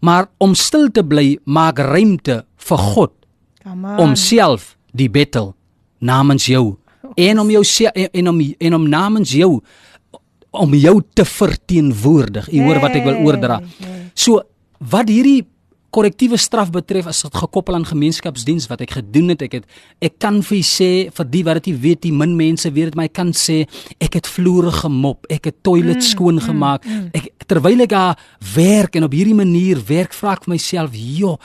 Maar 0.00 0.28
om 0.38 0.54
stil 0.54 0.90
te 0.90 1.02
bly 1.02 1.38
maak 1.44 1.78
ruimte 1.78 2.44
vir 2.56 2.78
God 2.78 3.12
Come 3.62 3.88
on. 3.88 3.98
om 3.98 4.14
self 4.16 4.76
die 4.92 5.08
battle 5.08 5.54
namens 5.98 6.46
jou 6.46 6.76
en 7.16 7.38
om 7.38 7.50
jou 7.50 7.62
en, 8.12 8.28
om 8.28 8.40
en 8.58 8.74
om 8.74 8.88
namens 8.88 9.30
jou 9.30 9.60
om 10.50 10.74
jou 10.74 11.00
te 11.14 11.24
verteenwoordig. 11.24 12.52
U 12.52 12.62
hoor 12.62 12.80
wat 12.80 12.96
ek 12.98 13.04
wil 13.04 13.24
oordra. 13.24 13.62
So 14.14 14.42
wat 14.78 15.08
hierdie 15.08 15.46
korrektiewe 15.92 16.38
straf 16.40 16.70
betref 16.72 17.08
as 17.10 17.22
dit 17.26 17.34
gekoppel 17.36 17.76
aan 17.76 17.86
gemeenskapsdiens 17.86 18.68
wat 18.70 18.80
ek 18.84 18.96
gedoen 18.96 19.34
het, 19.34 19.44
ek 19.46 19.58
het 19.58 19.66
ek 20.08 20.18
kan 20.22 20.40
vir 20.42 20.58
u 20.58 20.62
sê 20.66 20.90
vir 21.12 21.28
die 21.32 21.42
wat 21.46 21.60
dit 21.60 21.72
nie 21.72 21.80
weet, 21.86 22.02
die 22.06 22.14
min 22.16 22.36
mense 22.38 22.70
weet 22.72 22.92
dit, 22.92 22.98
maar 22.98 23.10
ek 23.10 23.16
kan 23.18 23.32
sê 23.36 23.62
ek 24.02 24.20
het 24.20 24.30
vloere 24.30 24.72
gemop, 24.82 25.28
ek 25.32 25.50
het 25.50 25.60
toilet 25.66 26.00
mm, 26.00 26.06
skoon 26.08 26.40
gemaak. 26.42 26.86
Mm, 26.86 27.02
mm. 27.02 27.10
Ek 27.20 27.48
terwyl 27.50 27.84
ek 27.84 27.92
daar 27.92 28.24
werk 28.54 28.96
en 28.96 29.08
op 29.08 29.14
hierdie 29.16 29.36
manier 29.36 29.82
werk, 29.88 30.16
vra 30.16 30.36
ek 30.38 30.46
vir 30.46 30.54
myself, 30.56 30.96
"Jo, 30.96 31.36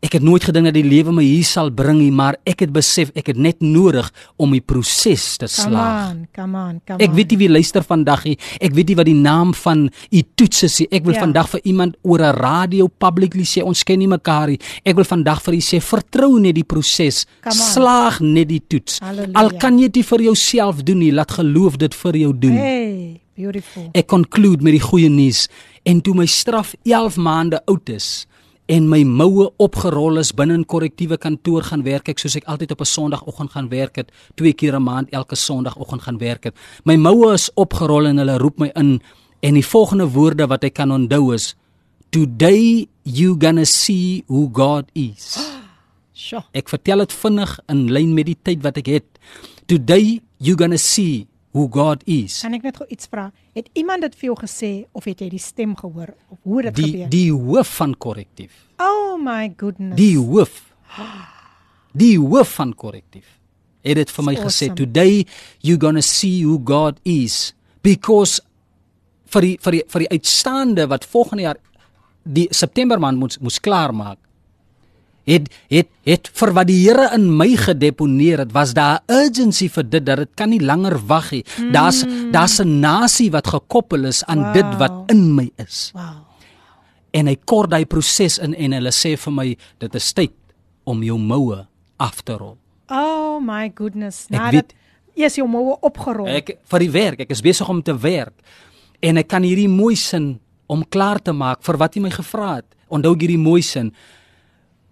Ek 0.00 0.12
het 0.14 0.22
nooit 0.22 0.44
gedink 0.46 0.68
dat 0.68 0.74
die 0.76 0.84
lewe 0.86 1.10
my 1.10 1.24
hier 1.26 1.42
sal 1.42 1.72
bring 1.74 1.98
nie, 1.98 2.12
maar 2.14 2.36
ek 2.46 2.60
het 2.62 2.70
besef 2.72 3.08
ek 3.18 3.32
het 3.32 3.36
net 3.36 3.58
nodig 3.60 4.06
om 4.38 4.52
die 4.54 4.60
proses 4.62 5.24
te 5.42 5.48
Come 5.48 5.74
slaag. 5.74 6.10
on, 6.12 6.20
come 6.32 6.54
on, 6.58 6.76
come 6.86 7.02
Ek 7.02 7.10
on. 7.10 7.16
weet 7.16 7.30
nie 7.34 7.38
wie 7.38 7.48
luister 7.50 7.82
vandag 7.82 8.22
nie. 8.24 8.36
Ek 8.62 8.72
weet 8.78 8.88
nie 8.92 8.94
wat 8.94 9.06
die 9.10 9.16
naam 9.18 9.50
van 9.54 9.88
u 10.14 10.22
toets 10.38 10.62
is 10.68 10.78
nie. 10.78 10.86
Ek 10.92 11.02
wil 11.04 11.14
Ja. 11.14 11.18
ja. 11.18 11.24
vandag 11.26 11.48
vir 11.50 11.60
iemand 11.64 11.96
oor 12.02 12.20
'n 12.22 12.36
radio 12.38 12.86
publicly 12.86 13.42
sê 13.42 13.60
ons 13.64 13.82
ken 13.82 13.98
nie 13.98 14.06
mekaar 14.06 14.46
nie. 14.48 14.58
Ek 14.84 14.94
wil 14.94 15.04
vandag 15.04 15.42
vir 15.42 15.54
u 15.54 15.58
sê 15.60 15.80
vertrou 15.82 16.38
net 16.38 16.54
die 16.54 16.64
proses. 16.64 17.26
Come. 17.42 17.54
Slaag 17.54 18.20
net 18.20 18.48
die 18.48 18.62
toets. 18.68 19.00
Halleluja. 19.00 19.34
Al 19.34 19.50
kan 19.58 19.78
jy 19.80 19.88
dit 19.90 20.06
vir 20.06 20.20
jouself 20.22 20.82
doen 20.84 20.98
nie, 20.98 21.12
laat 21.12 21.30
geloof 21.32 21.76
dit 21.76 21.94
vir 21.94 22.12
jou 22.16 22.32
doen. 22.38 22.52
Hey, 22.56 23.20
beautiful. 23.34 23.90
Ek 23.94 24.06
conclude 24.06 24.62
met 24.62 24.72
die 24.74 24.80
goeie 24.80 25.08
nuus 25.10 25.48
en 25.84 26.00
toe 26.00 26.14
my 26.14 26.26
straf 26.26 26.74
11 26.84 27.16
maande 27.16 27.60
oud 27.66 27.88
is 27.88 28.26
en 28.68 28.88
my 28.88 29.00
moue 29.04 29.48
opgerol 29.56 30.20
is 30.20 30.34
binne 30.36 30.58
'n 30.58 30.64
korrektiewe 30.64 31.16
kantoor 31.16 31.62
gaan 31.62 31.82
werk 31.82 32.08
ek 32.08 32.18
soos 32.18 32.36
ek 32.36 32.44
altyd 32.44 32.72
op 32.72 32.80
'n 32.80 32.84
Sondagoggend 32.84 33.50
gaan 33.50 33.68
werk 33.68 33.96
het 33.96 34.12
twee 34.36 34.52
keer 34.52 34.76
'n 34.76 34.82
maand 34.82 35.08
elke 35.10 35.36
Sondagoggend 35.36 36.02
gaan 36.02 36.18
werk 36.18 36.44
het 36.44 36.54
my 36.84 36.96
moue 36.96 37.32
is 37.32 37.50
opgerol 37.54 38.06
en 38.06 38.18
hulle 38.18 38.38
roep 38.38 38.58
my 38.58 38.70
in 38.74 39.00
en 39.40 39.54
die 39.54 39.66
volgende 39.66 40.08
woorde 40.08 40.46
wat 40.46 40.64
ek 40.64 40.74
kan 40.74 40.90
onthou 40.90 41.34
is 41.34 41.56
today 42.10 42.86
you 43.04 43.36
gonna 43.38 43.64
see 43.64 44.24
who 44.26 44.50
God 44.52 44.84
is 44.92 45.38
Sjoe. 46.18 46.42
Ek 46.52 46.68
vertel 46.68 46.98
dit 46.98 47.12
vinnig 47.14 47.58
in 47.70 47.84
lyn 47.94 48.14
met 48.16 48.26
die 48.26 48.36
tyd 48.42 48.64
wat 48.64 48.80
ek 48.80 48.88
het. 48.90 49.06
Today 49.70 50.18
you 50.42 50.56
gonna 50.58 50.76
see 50.76 51.28
who 51.58 51.66
God 51.74 52.04
is. 52.06 52.38
Kan 52.44 52.54
ek 52.54 52.62
net 52.68 52.78
gou 52.78 52.86
iets 52.94 53.08
vra? 53.10 53.26
Het 53.58 53.66
iemand 53.78 54.06
dit 54.06 54.14
vir 54.20 54.28
jou 54.30 54.36
gesê 54.38 54.70
of 54.94 55.04
het 55.10 55.20
jy 55.24 55.28
die 55.34 55.42
stem 55.42 55.74
gehoor 55.78 56.14
of 56.30 56.38
hoe 56.46 56.62
dit 56.68 56.76
Die 56.78 56.90
gebeur? 56.92 57.08
die 57.12 57.28
hoof 57.34 57.74
van 57.80 57.94
korrektief. 57.98 58.52
Oh 58.78 59.16
my 59.18 59.50
goodness. 59.58 59.96
Die 59.98 60.14
hoof. 60.18 60.60
Die 61.98 62.14
hoof 62.18 62.54
van 62.60 62.74
korrektief. 62.78 63.26
Het 63.86 63.96
dit 64.02 64.10
vir 64.10 64.24
my 64.26 64.34
It's 64.36 64.42
gesê 64.44 64.68
awesome. 64.70 64.76
today 64.76 65.26
you 65.64 65.78
gonna 65.80 66.02
see 66.02 66.42
who 66.44 66.58
God 66.64 66.98
is 67.08 67.52
because 67.82 68.40
vir 69.32 69.44
die 69.44 69.56
vir 69.62 69.72
die 69.78 69.82
vir 69.92 70.04
die 70.04 70.10
uitstaande 70.16 70.86
wat 70.90 71.04
volgende 71.06 71.42
jaar 71.46 71.58
die 72.28 72.46
September 72.52 72.98
maand 73.00 73.18
moes 73.22 73.38
moes 73.40 73.58
klaar 73.60 73.94
maak. 73.94 74.18
Het 75.28 75.48
het 75.68 75.88
het 76.08 76.30
vir 76.40 76.52
wat 76.56 76.68
die 76.70 76.78
Here 76.80 77.10
in 77.14 77.28
my 77.36 77.50
gedeponeer 77.60 78.44
het, 78.46 78.52
was 78.56 78.72
daar 78.72 79.02
'n 79.06 79.12
urgency 79.12 79.68
vir 79.68 79.84
dit 79.90 80.06
dat 80.06 80.16
dit 80.16 80.30
kan 80.34 80.48
nie 80.48 80.60
langer 80.60 80.96
wag 81.06 81.30
nie. 81.30 81.44
Mm. 81.58 81.72
Daar's 81.72 82.04
daar's 82.32 82.60
'n 82.60 82.80
nasie 82.80 83.30
wat 83.30 83.46
gekoppel 83.46 84.04
is 84.04 84.24
aan 84.24 84.42
wow. 84.42 84.54
dit 84.54 84.76
wat 84.78 84.92
in 85.06 85.34
my 85.34 85.50
is. 85.56 85.90
Wow. 85.94 86.24
En 87.10 87.26
hy 87.26 87.36
kort 87.44 87.70
daai 87.70 87.86
proses 87.86 88.38
in 88.38 88.54
en 88.54 88.72
hulle 88.72 88.92
sê 88.92 89.16
vir 89.16 89.32
my 89.32 89.56
dit 89.78 89.94
is 89.94 90.12
tyd 90.12 90.32
om 90.84 91.02
jou 91.02 91.18
moue 91.18 91.66
af 91.96 92.22
te 92.22 92.32
rol. 92.32 92.56
Oh 92.88 93.40
my 93.40 93.70
goodness. 93.74 94.26
Nadat 94.28 94.52
weet- 94.52 94.74
eers 95.14 95.34
jou 95.34 95.48
moue 95.48 95.76
opgerol. 95.80 96.28
Ek 96.30 96.58
vir 96.70 96.78
die 96.78 96.90
werk, 96.90 97.20
ek 97.20 97.30
is 97.34 97.42
besig 97.44 97.68
om 97.68 97.82
te 97.82 97.96
werk. 97.98 98.34
En 99.00 99.16
ek 99.16 99.28
kan 99.28 99.42
hierdie 99.42 99.68
mooi 99.68 99.96
sin 99.96 100.38
om 100.66 100.84
klaar 100.88 101.20
te 101.22 101.32
maak 101.32 101.62
vir 101.62 101.78
wat 101.80 101.94
jy 101.96 102.02
my 102.02 102.10
gevra 102.10 102.54
het. 102.60 102.74
Onthou 102.88 103.14
hierdie 103.18 103.40
mooi 103.40 103.62
sin. 103.62 103.92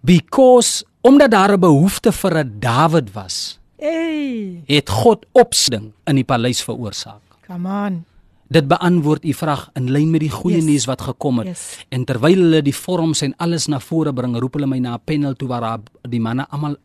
Because 0.07 0.85
omdat 1.03 1.31
daar 1.31 1.53
'n 1.53 1.61
behoefte 1.61 2.13
vir 2.13 2.35
'n 2.45 2.57
Dawid 2.61 3.13
was, 3.13 3.59
Hey, 3.79 4.63
het 4.67 4.89
God 4.89 5.27
opsding 5.33 5.93
in 6.07 6.15
die 6.15 6.25
paleis 6.25 6.63
veroorsaak. 6.63 7.21
come 7.47 7.69
on. 7.69 8.05
Dit 8.49 8.69
beantwoord 8.69 9.25
u 9.25 9.33
vraag 9.35 9.71
in 9.75 9.91
lyn 9.91 10.11
met 10.11 10.21
die 10.21 10.31
goeie 10.31 10.57
Yes. 10.57 10.65
nuus 10.65 10.85
wat 10.85 11.01
gekom 11.03 11.39
het. 11.39 11.47
Yes. 11.47 11.85
En 11.89 12.05
terwyl 12.05 12.35
hulle 12.37 12.63
die 12.63 12.75
vorms 12.75 13.21
en 13.23 13.35
alles 13.37 13.67
na 13.67 13.81
vore 13.81 14.13
bring, 14.13 14.37
roep 14.39 14.53
hulle 14.55 14.67
my 14.67 14.79
na 14.79 14.95
'n 14.95 15.01
panel 15.05 15.35
toe 15.35 15.49
waar 15.49 15.81
die 16.09 16.21
manne 16.21 16.47
almal 16.51 16.77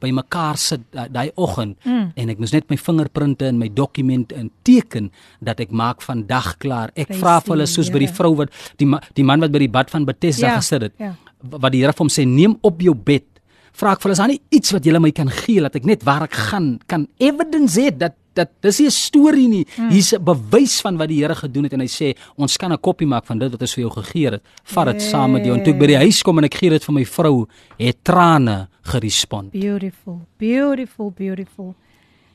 by 0.00 0.10
mekaar 0.10 0.56
sit 0.56 0.80
da- 0.90 1.08
daai 1.08 1.30
oggend 1.36 1.76
mm. 1.84 2.12
en 2.16 2.28
ek 2.28 2.38
moes 2.38 2.52
net 2.52 2.68
my 2.70 2.76
vingerprinte 2.76 3.46
en 3.46 3.58
my 3.58 3.68
dokumente 3.72 4.34
in 4.34 4.50
teken 4.62 5.12
dat 5.40 5.60
ek 5.60 5.70
maak 5.70 6.02
vandag 6.02 6.56
klaar. 6.58 6.90
Ek 6.96 7.14
vra 7.14 7.40
vir 7.40 7.54
hulle 7.54 7.66
soos 7.66 7.90
by 7.90 7.98
die 7.98 8.08
vrou 8.08 8.34
wat 8.36 8.48
die 8.76 8.88
die 9.14 9.24
man 9.24 9.40
wat 9.40 9.50
by 9.52 9.58
die 9.58 9.68
bad 9.70 9.90
van 9.90 10.04
Bethesda 10.04 10.46
Ja, 10.46 10.56
gesit 10.56 10.82
het. 10.82 10.92
ja. 10.98 11.14
Wat 11.42 11.72
die 11.72 11.80
Here 11.80 11.92
vir 11.92 12.04
hom 12.04 12.12
sê, 12.12 12.26
neem 12.26 12.56
op 12.62 12.80
jou 12.80 12.94
bed. 12.94 13.26
Vra 13.72 13.92
ek 13.92 14.02
vir 14.02 14.10
hulle, 14.10 14.12
is 14.12 14.18
daar 14.18 14.28
nie 14.28 14.42
iets 14.50 14.72
wat 14.72 14.84
julle 14.84 15.00
my 15.00 15.10
kan 15.14 15.30
gee 15.30 15.60
dat 15.60 15.76
ek 15.76 15.84
net 15.84 16.02
waar 16.04 16.22
ek 16.26 16.34
gaan 16.50 16.80
kan 16.86 17.06
evidence 17.18 17.78
hê 17.80 17.90
dat 17.96 18.16
dat 18.34 18.50
dis 18.62 18.78
nie 18.78 18.86
'n 18.86 18.90
storie 18.90 19.48
nie. 19.48 19.66
Hmm. 19.76 19.90
Hier's 19.90 20.12
'n 20.12 20.24
bewys 20.24 20.80
van 20.80 20.96
wat 20.96 21.08
die 21.08 21.20
Here 21.20 21.34
gedoen 21.34 21.64
het 21.64 21.72
en 21.72 21.80
hy 21.80 21.86
sê 21.86 22.16
ons 22.36 22.56
kan 22.56 22.72
'n 22.72 22.78
koppie 22.78 23.06
maak 23.06 23.26
van 23.26 23.38
dit 23.38 23.50
wat 23.50 23.60
ons 23.60 23.74
vir 23.74 23.84
jou 23.84 23.90
gegee 23.90 24.30
het. 24.30 24.42
Vat 24.64 24.86
dit 24.86 25.02
saam 25.02 25.32
met 25.32 25.44
jou. 25.44 25.56
En 25.56 25.64
toe 25.64 25.72
ek 25.74 25.80
by 25.80 25.86
die 25.86 25.96
huis 25.96 26.22
kom 26.22 26.38
en 26.38 26.44
ek 26.44 26.54
gee 26.54 26.70
dit 26.70 26.84
vir 26.84 26.94
my 26.94 27.04
vrou, 27.04 27.46
het 27.78 27.96
trane 28.04 28.68
gerespond. 28.82 29.50
Beautiful, 29.50 30.20
beautiful, 30.38 31.10
beautiful. 31.10 31.74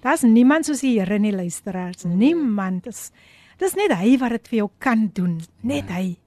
Daar's 0.01 0.21
niemand 0.21 0.65
soos 0.65 0.81
die 0.81 0.99
Here 0.99 1.19
nie 1.19 1.31
luisteraars. 1.31 2.03
Niemand. 2.03 2.83
Dis 2.83 3.11
dis 3.57 3.73
net 3.75 3.97
hy 3.97 4.17
wat 4.17 4.29
dit 4.29 4.47
vir 4.47 4.57
jou 4.57 4.69
kan 4.79 5.09
doen. 5.13 5.41
Net 5.61 5.89
hy. 5.89 6.17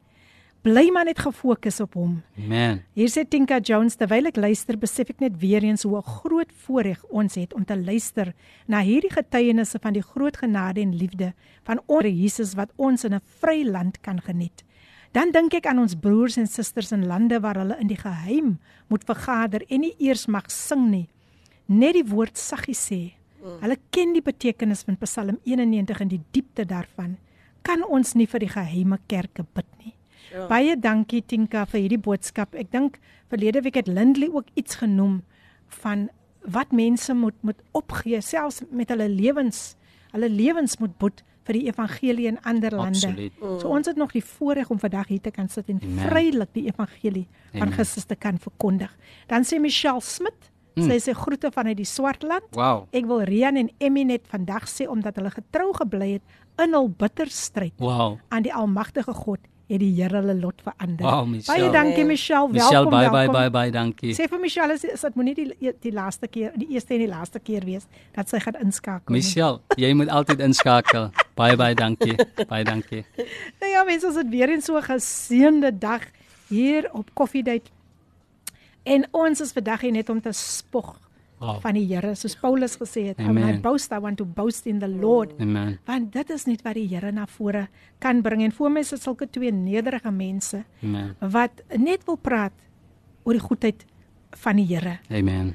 Bly 0.62 0.90
maar 0.90 1.04
net 1.04 1.18
gefokus 1.18 1.80
op 1.80 1.94
hom. 1.94 2.22
Amen. 2.36 2.82
Hier 2.94 3.09
sê 3.09 3.22
Tinka 3.28 3.61
Jones 3.61 3.94
terwyl 3.96 4.26
ek 4.26 4.36
luister, 4.36 4.76
besef 4.76 5.09
ek 5.11 5.20
net 5.20 5.38
weer 5.38 5.62
eens 5.62 5.82
hoe 5.82 5.96
'n 5.98 6.02
groot 6.02 6.52
voorreg 6.66 7.04
ons 7.11 7.34
het 7.34 7.54
om 7.54 7.64
te 7.64 7.76
luister 7.76 8.34
na 8.66 8.80
hierdie 8.80 9.12
getuienisse 9.12 9.78
van 9.78 9.92
die 9.92 10.02
groot 10.02 10.36
genade 10.36 10.80
en 10.80 10.96
liefde 10.96 11.32
van 11.62 11.78
ons 11.86 11.98
Here 12.09 12.22
Jesus 12.22 12.54
wat 12.56 12.72
ons 12.76 13.04
in 13.04 13.14
'n 13.14 13.20
vry 13.40 13.62
land 13.64 14.00
kan 14.00 14.20
geniet. 14.20 14.64
Dan 15.12 15.30
dink 15.30 15.54
ek 15.54 15.66
aan 15.66 15.78
ons 15.78 15.94
broers 15.94 16.36
en 16.36 16.46
susters 16.46 16.92
in 16.92 17.06
lande 17.06 17.40
waar 17.40 17.56
hulle 17.56 17.76
in 17.80 17.86
die 17.86 17.96
geheim 17.96 18.59
moet 18.88 19.04
vergader 19.04 19.62
en 19.68 19.80
nie 19.80 19.94
eers 19.98 20.26
mag 20.26 20.50
sing 20.50 20.90
nie. 20.90 21.09
Net 21.66 21.94
die 21.94 22.04
woord 22.04 22.36
saggies 22.38 22.90
sê. 22.90 23.12
Hulle 23.61 23.76
ken 23.90 24.12
die 24.12 24.22
betekenis 24.22 24.82
van 24.82 24.96
Psalm 24.96 25.38
91 25.44 26.00
en 26.00 26.09
die 26.09 26.20
diepte 26.32 26.64
daarvan. 26.64 27.16
Kan 27.62 27.84
ons 27.84 28.14
nie 28.14 28.26
vir 28.26 28.40
die 28.40 28.48
geheime 28.48 28.98
kerke 29.06 29.44
bid 29.54 29.66
nie? 29.84 29.94
Ja. 30.33 30.47
Baie 30.51 30.76
dankie 30.76 31.22
Tinka 31.26 31.64
vir 31.66 31.81
hierdie 31.81 31.99
boodskap. 32.01 32.55
Ek 32.55 32.70
dink 32.72 32.99
verlede 33.31 33.62
week 33.64 33.74
het 33.81 33.89
Lindley 33.89 34.29
ook 34.33 34.47
iets 34.55 34.74
genoem 34.83 35.22
van 35.83 36.09
wat 36.49 36.70
mense 36.72 37.14
moet 37.14 37.35
moet 37.43 37.59
opgee 37.76 38.20
selfs 38.24 38.62
met 38.70 38.89
hulle 38.89 39.09
lewens. 39.09 39.76
Hulle 40.12 40.29
lewens 40.33 40.79
moet 40.81 40.95
boet 40.99 41.24
vir 41.49 41.57
die 41.57 41.66
evangelie 41.70 42.26
in 42.29 42.39
ander 42.45 42.74
lande. 42.76 43.09
Absoluut. 43.09 43.33
So 43.61 43.68
ons 43.72 43.87
het 43.89 43.97
nog 43.97 44.12
die 44.12 44.24
voorreg 44.24 44.68
om 44.70 44.79
vandag 44.79 45.09
hier 45.09 45.20
te 45.20 45.31
kan 45.33 45.49
sit 45.49 45.68
en 45.72 45.81
Amen. 45.83 45.99
vrylik 46.09 46.53
die 46.53 46.66
evangelie 46.68 47.26
van 47.53 47.62
Amen. 47.62 47.72
Christus 47.74 48.05
te 48.05 48.16
kan 48.16 48.39
verkondig. 48.39 48.93
Dan 49.26 49.45
sê 49.49 49.59
Michelle 49.61 50.01
Smit, 50.05 50.51
sy 50.79 50.99
sê 51.03 51.14
groete 51.16 51.51
vanuit 51.51 51.76
die 51.81 51.89
Swartland. 51.89 52.45
Wow. 52.55 52.85
Ek 52.93 53.07
wil 53.09 53.24
Rian 53.26 53.57
en 53.57 53.70
Emmy 53.83 54.05
net 54.07 54.29
vandag 54.31 54.68
sê 54.70 54.87
omdat 54.89 55.16
hulle 55.18 55.31
getrou 55.35 55.72
gebly 55.74 56.12
het 56.18 56.22
in 56.62 56.72
hul 56.76 56.89
bitter 56.89 57.26
stryd 57.33 57.74
Wow. 57.81 58.18
aan 58.29 58.43
die 58.45 58.55
almagtige 58.55 59.12
God 59.14 59.41
het 59.68 59.80
die 59.80 59.91
Here 59.95 60.20
hulle 60.20 60.36
lot 60.39 60.61
verander. 60.64 61.05
Wow, 61.05 61.28
Michelle. 61.28 61.59
Baie 61.59 61.72
dankie 61.72 62.05
Michelle, 62.05 62.49
welkom. 62.51 62.68
Michelle, 62.68 62.89
bye 62.89 63.09
bye 63.09 63.11
welkom. 63.11 63.34
bye 63.34 63.49
bye, 63.49 63.72
dankie. 63.72 64.14
Sê 64.16 64.28
vir 64.30 64.39
Michelle 64.39 64.74
is, 64.74 64.84
is 64.84 65.01
dit 65.01 65.16
moenie 65.16 65.36
die 65.38 65.74
die 65.86 65.93
laaste 65.95 66.28
keer, 66.28 66.51
die 66.59 66.68
eerste 66.76 66.97
en 66.97 67.05
die 67.05 67.11
laaste 67.11 67.39
keer 67.39 67.66
wees 67.66 67.88
dat 68.15 68.30
sy 68.30 68.41
gaan 68.44 68.60
inskakel. 68.61 69.14
nie. 69.14 69.22
Michelle, 69.22 69.61
jy 69.80 69.94
moet 69.94 70.10
altyd 70.10 70.44
inskakel. 70.44 71.10
Bye 71.40 71.56
bye, 71.57 71.73
dankie. 71.76 72.18
Bye 72.52 72.64
dankie. 72.68 73.06
Nou 73.61 73.72
ja, 73.72 73.84
mense, 73.88 74.07
ons 74.07 74.19
het 74.19 74.30
weer 74.30 74.49
eens 74.49 74.65
so 74.65 74.77
'n 74.77 74.84
geseënde 74.90 75.72
dag 75.77 76.02
hier 76.49 76.90
op 76.94 77.10
Koffiedייט. 77.14 77.72
En 78.84 79.07
ons 79.11 79.41
is 79.41 79.52
vandag 79.52 79.81
hier 79.81 79.91
net 79.91 80.10
om 80.10 80.22
te 80.22 80.31
spog 80.31 80.99
Wow. 81.39 81.60
van 81.62 81.74
die 81.74 81.86
Here, 81.86 82.15
soos 82.19 82.35
Paulus 82.36 82.77
gesê 82.77 83.05
het, 83.12 83.20
"I 83.20 83.28
Amen. 83.28 83.60
boast 83.60 83.93
I 83.93 84.01
want 84.01 84.19
to 84.19 84.24
boast 84.24 84.66
in 84.66 84.78
the 84.78 84.89
Lord." 84.89 85.32
Amen. 85.40 85.78
Want 85.85 86.12
dit 86.12 86.31
is 86.31 86.44
net 86.47 86.62
wat 86.62 86.74
die 86.74 86.89
Here 86.89 87.12
na 87.12 87.27
vore 87.27 87.69
kan 87.98 88.23
bring 88.23 88.43
en 88.43 88.52
voor 88.52 88.70
my 88.70 88.81
is 88.81 88.90
dit 88.90 89.02
sulke 89.02 89.31
twee 89.31 89.52
nederige 89.52 90.10
mense 90.10 90.65
Amen. 90.82 91.16
wat 91.20 91.62
net 91.77 92.05
wil 92.05 92.16
praat 92.16 92.52
oor 93.23 93.32
die 93.32 93.43
goedheid 93.43 93.85
van 94.31 94.56
die 94.56 94.66
Here. 94.66 94.98
Amen. 95.10 95.55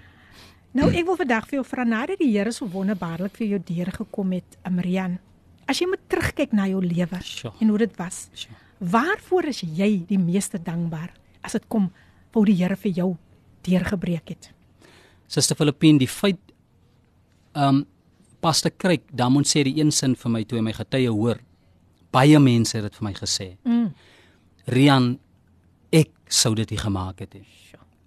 Nou 0.72 0.90
ek 0.90 1.06
wil 1.06 1.16
vandag 1.16 1.46
vir 1.50 1.60
jou 1.60 1.66
vra 1.66 1.84
nadat 1.84 2.20
die 2.20 2.32
Here 2.32 2.52
so 2.52 2.66
wonderbaarlik 2.66 3.36
vir 3.38 3.48
jou 3.48 3.60
deurgekom 3.60 4.32
het, 4.32 4.58
Amrian. 4.64 5.20
As 5.68 5.80
jy 5.80 5.88
moet 5.88 6.02
terugkyk 6.10 6.52
na 6.52 6.68
jou 6.68 6.82
lewe 6.82 7.20
en 7.60 7.68
hoe 7.68 7.78
dit 7.78 7.98
was. 7.98 8.30
Sure. 8.34 8.56
Waarvoor 8.80 9.46
is 9.46 9.62
jy 9.62 10.06
die 10.08 10.18
meeste 10.20 10.60
dankbaar 10.60 11.14
as 11.42 11.52
dit 11.52 11.68
kom 11.68 11.92
hoe 12.34 12.46
die 12.46 12.56
Here 12.56 12.76
vir 12.76 12.92
jou 12.92 13.18
deurgebreek 13.62 14.30
het? 14.30 14.52
Suster 15.28 15.56
Filippine, 15.56 16.00
die 16.02 16.10
feit 16.10 16.40
ehm 17.54 17.82
um, 17.82 17.86
Pastor 18.44 18.74
Kryk, 18.76 19.06
dan 19.16 19.32
moet 19.32 19.48
sê 19.48 19.62
die 19.64 19.78
een 19.80 19.92
sin 19.96 20.18
vir 20.20 20.32
my 20.32 20.42
toe 20.44 20.58
hy 20.60 20.64
my 20.66 20.74
getuie 20.76 21.08
hoor. 21.08 21.38
Baie 22.12 22.40
mense 22.44 22.76
het 22.76 22.84
dit 22.90 22.98
vir 23.00 23.06
my 23.08 23.14
gesê. 23.16 23.46
Mm. 23.64 23.86
Rian, 24.76 25.06
ek 25.96 26.12
sou 26.28 26.52
dit 26.58 26.74
nie 26.74 26.80
gemaak 26.82 27.24
het 27.24 27.38
nie. 27.38 27.46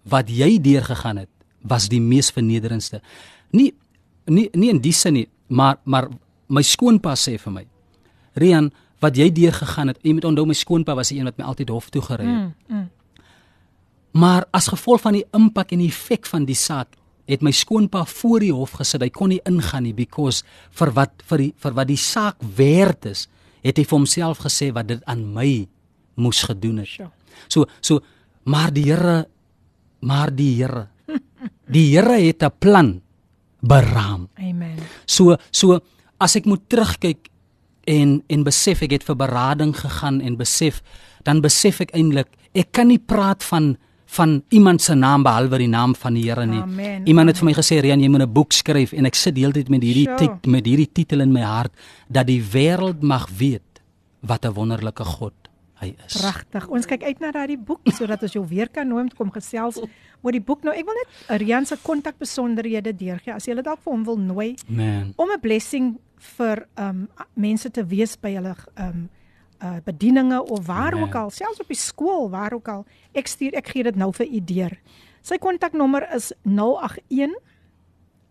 Wat 0.04 0.28
jy 0.28 0.58
deurgegaan 0.60 1.22
het, 1.22 1.32
was 1.64 1.88
die 1.88 2.02
mees 2.04 2.28
vernederendste. 2.36 3.00
Nie 3.56 3.72
nie 4.26 4.50
nie 4.58 4.70
in 4.74 4.82
die 4.82 4.92
sin 4.92 5.16
nie, 5.16 5.26
maar 5.48 5.78
maar 5.84 6.10
my 6.48 6.62
skoonpa 6.62 7.16
sê 7.16 7.38
vir 7.40 7.52
my, 7.52 7.64
Rian, 8.36 8.70
wat 9.00 9.16
jy 9.16 9.30
deurgegaan 9.32 9.88
het, 9.88 9.98
jy 10.04 10.12
moet 10.18 10.28
onthou 10.28 10.44
my 10.46 10.54
skoonpa 10.54 10.94
was 10.94 11.10
die 11.12 11.18
een 11.18 11.30
wat 11.30 11.38
my 11.38 11.48
altyd 11.48 11.72
hof 11.72 11.88
toe 11.90 12.02
gery 12.02 12.26
het. 12.26 12.52
Mm, 12.68 12.76
mm. 12.76 12.86
Maar 14.20 14.46
as 14.52 14.68
gevolg 14.72 15.00
van 15.00 15.16
die 15.18 15.24
impak 15.36 15.72
en 15.72 15.82
die 15.82 15.90
effek 15.92 16.26
van 16.28 16.44
die 16.48 16.56
saak 16.56 16.94
het 17.26 17.42
my 17.42 17.52
skoonpa 17.54 18.04
voor 18.06 18.44
die 18.44 18.52
hof 18.54 18.76
gesit. 18.78 19.02
Hy 19.02 19.10
kon 19.14 19.32
nie 19.34 19.42
ingaan 19.48 19.86
nie 19.86 19.94
because 19.96 20.44
vir 20.78 20.92
wat 20.96 21.22
vir 21.26 21.42
die 21.42 21.52
vir 21.62 21.76
wat 21.78 21.90
die 21.90 22.00
saak 22.00 22.42
werd 22.56 23.08
is, 23.10 23.26
het 23.66 23.78
hy 23.78 23.84
vir 23.84 23.98
homself 23.98 24.42
gesê 24.44 24.70
wat 24.74 24.90
dit 24.92 25.02
aan 25.10 25.24
my 25.34 25.66
moes 26.22 26.44
gedoen 26.46 26.82
het. 26.84 27.10
So 27.48 27.66
so 27.80 28.00
maar 28.46 28.72
die 28.72 28.86
Here 28.86 29.26
maar 30.06 30.30
die 30.30 30.54
Here 30.60 30.86
die 31.66 31.90
Here 31.94 32.18
het 32.22 32.42
'n 32.42 32.52
plan 32.58 33.02
beraam. 33.60 34.28
Amen. 34.38 34.78
So 35.06 35.36
so 35.50 35.80
as 36.18 36.36
ek 36.36 36.46
moet 36.46 36.68
terugkyk 36.68 37.28
en 37.86 38.22
en 38.28 38.44
besef 38.44 38.82
ek 38.82 38.92
het 38.92 39.04
vir 39.04 39.16
berading 39.16 39.74
gegaan 39.74 40.20
en 40.20 40.36
besef 40.36 40.82
dan 41.24 41.40
besef 41.40 41.80
ek 41.80 41.94
eintlik 41.94 42.28
ek 42.54 42.72
kan 42.72 42.88
nie 42.88 42.98
praat 42.98 43.44
van 43.44 43.76
van 44.06 44.42
iemand 44.50 44.80
se 44.82 44.94
naam 44.94 45.22
behalwe 45.22 45.58
die 45.58 45.68
naam 45.68 45.94
van 45.94 46.14
die 46.14 46.22
Here 46.30 46.46
nie. 46.46 46.60
Amen, 46.62 47.06
Iemand 47.06 47.28
het 47.28 47.38
vir 47.38 47.44
my 47.44 47.52
gesê 47.52 47.80
Rian 47.82 48.00
jy 48.00 48.08
moet 48.08 48.22
'n 48.22 48.32
boek 48.32 48.52
skryf 48.52 48.92
en 48.92 49.06
ek 49.06 49.14
sit 49.14 49.34
die 49.34 49.42
hele 49.42 49.52
tyd 49.52 49.68
met 49.68 49.82
hierdie 49.82 50.04
Sure. 50.06 50.16
tit, 50.16 50.46
met 50.46 50.64
hierdie 50.66 50.92
titel 50.92 51.20
in 51.20 51.32
my 51.32 51.40
hart 51.42 51.72
dat 52.08 52.26
die 52.26 52.40
wêreld 52.42 53.02
mag 53.02 53.28
weet 53.38 53.62
wat 54.22 54.44
'n 54.44 54.52
wonderlike 54.54 55.04
God 55.04 55.32
hy 55.80 55.94
is. 56.06 56.16
Pragtig. 56.20 56.68
Ons 56.68 56.86
kyk 56.86 57.02
uit 57.02 57.20
na 57.20 57.30
daardie 57.32 57.58
boek 57.58 57.80
sodat 57.92 58.22
ons 58.22 58.32
jou 58.32 58.46
weer 58.48 58.68
kan 58.68 58.88
nooi 58.88 59.02
om 59.02 59.08
te 59.08 59.16
kom 59.16 59.30
gesels 59.30 59.78
oor 60.22 60.32
die 60.32 60.40
boek. 60.40 60.62
Nou 60.64 60.74
ek 60.74 60.84
wil 60.86 60.94
net 60.94 61.40
Rian 61.40 61.66
se 61.66 61.76
kontakbesonderhede 61.82 62.96
deurgee 62.96 63.34
as 63.34 63.44
jy 63.46 63.52
hulle 63.52 63.62
dalk 63.62 63.80
vir 63.84 63.92
hom 63.92 64.04
wil 64.04 64.16
nooi 64.16 64.54
Man. 64.68 65.12
om 65.16 65.28
'n 65.30 65.40
blessing 65.40 65.98
vir 66.18 66.66
um 66.78 67.08
mense 67.34 67.70
te 67.70 67.84
wees 67.84 68.16
by 68.16 68.34
hulle 68.34 68.54
um 68.78 69.08
uh 69.62 69.76
bedieninge 69.84 70.44
of 70.44 70.66
waar 70.66 70.94
Ja. 70.96 71.02
ook 71.02 71.14
al, 71.14 71.30
selfs 71.30 71.60
op 71.60 71.66
die 71.68 71.76
skool, 71.76 72.30
waar 72.30 72.52
ook 72.52 72.68
al. 72.68 72.84
Ek 73.12 73.26
stuur 73.26 73.54
ek 73.54 73.68
gee 73.68 73.82
dit 73.82 73.96
nou 73.96 74.12
vir 74.12 74.26
u 74.26 74.40
deur. 74.44 74.80
Sy 75.22 75.38
kontaknommer 75.38 76.14
is 76.14 76.32
081 76.42 77.34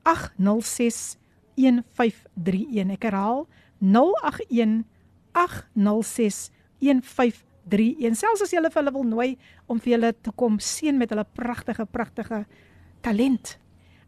806 0.04 1.18
1531. 1.56 2.92
Ek 2.92 3.04
herhaal 3.04 3.48
081 3.80 4.84
806 5.32 6.50
1531. 6.80 8.16
Selfs 8.16 8.42
as 8.46 8.52
jy 8.54 8.62
hulle 8.62 8.92
wil 8.92 9.04
nooi 9.04 9.38
om 9.68 9.80
vir 9.80 9.96
julle 9.96 10.14
te 10.22 10.32
kom 10.36 10.60
seën 10.60 10.98
met 10.98 11.10
hulle 11.10 11.26
pragtige 11.34 11.86
pragtige 11.86 12.46
talent. 13.02 13.58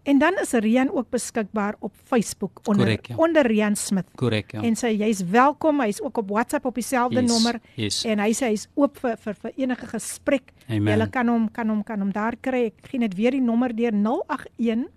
En 0.08 0.18
dan 0.18 0.38
is 0.42 0.52
Rian 0.52 0.92
ook 0.92 1.10
beskikbaar 1.10 1.76
op 1.80 1.94
Facebook 2.04 2.60
onder 2.64 2.86
Korrek, 2.86 3.06
ja. 3.08 3.16
onder 3.16 3.48
Rian 3.48 3.76
Smith. 3.76 4.06
Korrek 4.16 4.52
ja. 4.52 4.62
En 4.62 4.76
sy 4.76 4.94
jy's 4.96 5.20
welkom. 5.30 5.82
Hy's 5.84 6.00
ook 6.02 6.18
op 6.18 6.30
WhatsApp 6.30 6.66
op 6.66 6.76
dieselfde 6.76 7.22
Yes, 7.22 7.32
nommer. 7.32 7.60
yes. 7.76 8.04
En 8.08 8.20
hy 8.24 8.32
sê 8.32 8.54
hy's 8.54 8.68
oop 8.74 8.96
vir 9.04 9.18
vir 9.20 9.36
vir 9.42 9.52
enige 9.56 9.88
gesprek. 9.92 10.54
Jy 10.68 11.10
kan 11.12 11.28
hom 11.28 11.50
kan 11.52 11.68
hom 11.70 11.84
kan 11.84 12.00
hom 12.00 12.12
daar 12.16 12.38
kry. 12.40 12.70
Ek 12.72 12.88
gee 12.88 13.00
net 13.04 13.16
weer 13.20 13.36
die 13.36 13.44
nommer 13.44 13.76
deur 13.76 13.92
081 13.92 14.88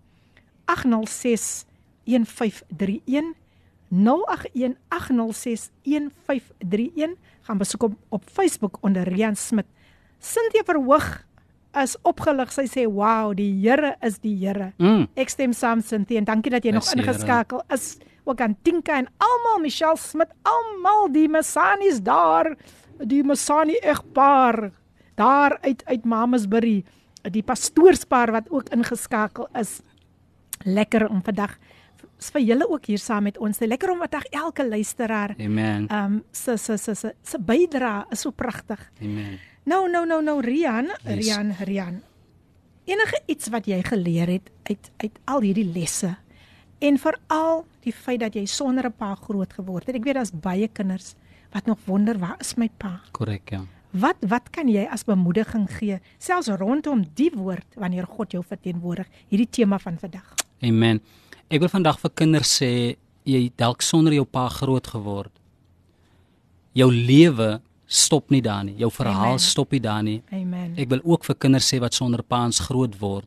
806 0.64 1.66
1531 2.04 3.34
081 3.90 4.78
806 4.88 5.70
1531 5.82 7.18
gaan 7.40 7.58
besoek 7.58 7.82
op, 7.82 7.98
op 8.08 8.22
Facebook 8.30 8.78
onder 8.80 9.02
Rian 9.08 9.36
Smit. 9.36 9.66
Cynthia 10.20 10.62
Verhoog 10.64 11.24
is 11.82 11.96
opgelig. 12.02 12.52
Sy 12.52 12.66
sê, 12.66 12.86
"Wow, 12.86 13.34
die 13.36 13.52
Here 13.62 13.96
is 14.02 14.18
die 14.18 14.36
Here." 14.36 14.72
Mm. 14.78 15.08
Ek 15.16 15.28
stem 15.28 15.52
saam 15.52 15.82
Cynthia 15.82 16.18
en 16.18 16.24
dankie 16.24 16.50
dat 16.50 16.64
jy 16.64 16.72
nog 16.72 16.84
Here. 16.84 17.02
ingeskakel 17.02 17.62
is. 17.72 17.98
Ook 18.24 18.40
aan 18.40 18.56
Tinka 18.62 18.98
en 18.98 19.08
almal 19.18 19.60
Michelle 19.62 19.96
Smit, 19.96 20.28
almal 20.42 21.08
die 21.12 21.28
Masani's 21.28 22.00
daar, 22.02 22.56
die 22.98 23.22
Masani 23.24 23.76
egpaar 23.82 24.72
daar 25.14 25.58
uit 25.60 25.82
uit 25.84 26.04
Mamasbury, 26.04 26.84
die 27.22 27.42
pastoorspaar 27.42 28.32
wat 28.32 28.50
ook 28.50 28.68
ingeskakel 28.68 29.48
is. 29.60 29.80
Lekker 30.64 31.08
om 31.08 31.22
vandag 31.24 31.58
is 32.20 32.30
vir 32.30 32.42
julle 32.44 32.68
ook 32.68 32.84
hier 32.90 32.98
saam 33.00 33.22
met 33.28 33.38
ons. 33.38 33.58
Lekker 33.60 33.90
om 33.90 33.98
vandag 33.98 34.24
elke 34.30 34.68
luisteraar 34.68 35.34
Amen. 35.38 35.88
ehm 35.88 36.04
um, 36.04 36.22
se 36.32 36.56
se 36.56 36.76
se 36.76 36.94
se 36.94 37.14
se 37.22 37.38
bydra 37.38 38.06
is 38.10 38.20
so 38.20 38.30
pragtig. 38.30 38.90
Amen. 39.02 39.38
Nou 39.70 39.84
nou 39.90 40.02
nou 40.06 40.18
nou 40.22 40.40
Rian, 40.42 40.88
Yes. 41.04 41.18
Rian, 41.20 41.52
Rian. 41.62 42.00
Enige 42.90 43.20
iets 43.30 43.48
wat 43.54 43.68
jy 43.70 43.78
geleer 43.86 44.26
het 44.26 44.50
uit 44.66 44.90
uit 44.96 45.18
al 45.30 45.44
hierdie 45.46 45.66
lesse 45.72 46.16
en 46.80 46.98
veral 46.98 47.66
die 47.84 47.92
feit 47.92 48.20
dat 48.20 48.34
jy 48.34 48.46
sonder 48.46 48.86
'n 48.88 48.96
pa 48.98 49.14
groot 49.14 49.52
geword 49.52 49.86
het. 49.86 49.94
Ek 49.96 50.04
weet 50.04 50.14
daar's 50.14 50.32
baie 50.32 50.68
kinders 50.68 51.14
wat 51.52 51.66
nog 51.66 51.78
wonder 51.84 52.18
waar 52.18 52.36
is 52.40 52.54
my 52.56 52.68
pa? 52.78 53.00
Korrek 53.12 53.50
ja. 53.50 53.62
Wat 53.90 54.16
wat 54.20 54.50
kan 54.50 54.68
jy 54.68 54.86
as 54.90 55.04
bemoediging 55.04 55.68
gee 55.78 56.00
selfs 56.18 56.48
rondom 56.48 57.04
die 57.14 57.30
woord 57.34 57.66
wanneer 57.76 58.06
God 58.06 58.32
jou 58.32 58.42
verteenwoordig? 58.44 59.06
Hierdie 59.28 59.50
tema 59.50 59.78
van 59.78 59.98
vandag. 59.98 60.34
Amen. 60.62 61.00
Ek 61.48 61.60
wil 61.60 61.68
vandag 61.68 62.00
vir 62.00 62.10
kinders 62.14 62.62
sê 62.62 62.96
jy 63.24 63.52
dalk 63.56 63.82
sonder 63.82 64.12
jou 64.12 64.24
pa 64.24 64.48
groot 64.48 64.86
geword. 64.86 65.32
Jou 66.72 66.92
lewe 66.92 67.60
stop 67.90 68.30
nie 68.30 68.40
daar 68.44 68.62
nie. 68.64 68.76
Jou 68.78 68.90
verhaal 68.94 69.34
Amen. 69.34 69.42
stop 69.42 69.72
nie 69.74 69.80
daar 69.82 70.02
nie. 70.06 70.20
Amen. 70.32 70.76
Ek 70.78 70.88
wil 70.92 71.00
ook 71.04 71.24
vir 71.26 71.34
kinders 71.42 71.66
sê 71.72 71.80
wat 71.82 71.94
sonder 71.98 72.22
paans 72.22 72.60
groot 72.68 72.94
word. 73.00 73.26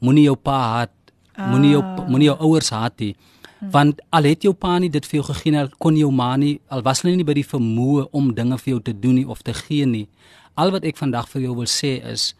Moenie 0.00 0.28
jou 0.28 0.36
pa 0.38 0.58
haat. 0.72 0.92
Moenie 1.38 1.72
jou 1.74 1.82
Ah. 1.82 2.06
moenie 2.08 2.28
jou 2.30 2.36
ouers 2.38 2.70
haat 2.70 2.98
nie. 3.00 3.16
Want 3.60 4.00
al 4.14 4.22
het 4.30 4.42
jou 4.46 4.52
pa 4.54 4.78
nie 4.78 4.88
dit 4.90 5.04
vir 5.06 5.18
jou 5.20 5.24
gegee 5.34 5.50
nie, 5.52 5.58
al 5.60 5.70
kon 5.82 5.96
jou 5.96 6.12
ma 6.14 6.36
nie, 6.36 6.60
al 6.70 6.82
was 6.82 7.02
hulle 7.02 7.16
nie 7.16 7.24
by 7.26 7.34
die 7.34 7.44
vermoë 7.44 8.06
om 8.12 8.32
dinge 8.34 8.58
vir 8.58 8.72
jou 8.74 8.80
te 8.80 8.92
doen 9.00 9.14
nie 9.14 9.26
of 9.26 9.42
te 9.42 9.52
gee 9.52 9.86
nie. 9.86 10.06
Al 10.56 10.70
wat 10.70 10.84
ek 10.84 10.96
vandag 10.96 11.26
vir 11.28 11.42
jou 11.42 11.54
wil 11.56 11.66
sê 11.66 11.98
is 12.06 12.34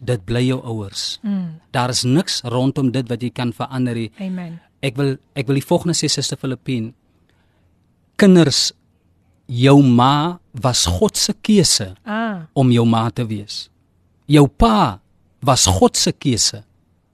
dit 0.00 0.24
bly 0.26 0.44
jou 0.46 0.60
ouers. 0.62 1.18
Mm. 1.22 1.58
Daar 1.72 1.90
is 1.90 2.04
niks 2.04 2.42
rondom 2.44 2.90
dit 2.92 3.08
wat 3.08 3.20
jy 3.22 3.30
kan 3.30 3.52
verander 3.52 3.94
nie. 3.94 4.10
Amen. 4.20 4.60
Ek 4.82 4.96
wil 4.96 5.16
ek 5.34 5.46
wil 5.46 5.54
die 5.58 5.66
volgende 5.66 5.94
sê 5.94 6.08
Suster 6.08 6.36
Filippine. 6.38 6.92
Kinders, 8.16 8.72
jou 9.50 9.80
ma 9.82 10.38
was 10.62 10.84
God 10.86 11.16
se 11.18 11.34
keuse 11.42 11.90
Ah, 12.06 12.46
om 12.54 12.70
jou 12.70 12.84
ma 12.86 13.08
te 13.10 13.24
wees. 13.26 13.68
Jou 14.30 14.46
pa 14.46 15.00
was 15.42 15.66
God 15.66 15.96
se 15.98 16.12
keuse 16.12 16.62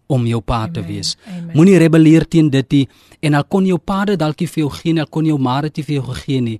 om 0.07 0.27
jou 0.29 0.41
pa 0.41 0.67
te 0.69 0.81
Amen, 0.81 0.93
wees. 0.93 1.17
amen. 1.27 1.55
Moenie 1.57 1.79
rebelleer 1.81 2.27
teen 2.29 2.51
dit 2.51 2.71
nie 2.73 2.89
en 3.23 3.35
al 3.35 3.45
kon 3.45 3.65
jou 3.67 3.79
pa 3.79 4.05
dit 4.05 4.19
dalk 4.21 4.41
nie 4.41 4.47
vir 4.49 4.63
jou 4.67 4.71
gee 4.71 4.93
nie, 4.93 5.01
al 5.01 5.09
kon 5.11 5.27
jou 5.27 5.39
ma 5.39 5.61
dit 5.67 5.77
nie 5.81 5.85
vir 5.89 5.95
jou 5.97 6.05
gegee 6.13 6.41
nie. 6.45 6.59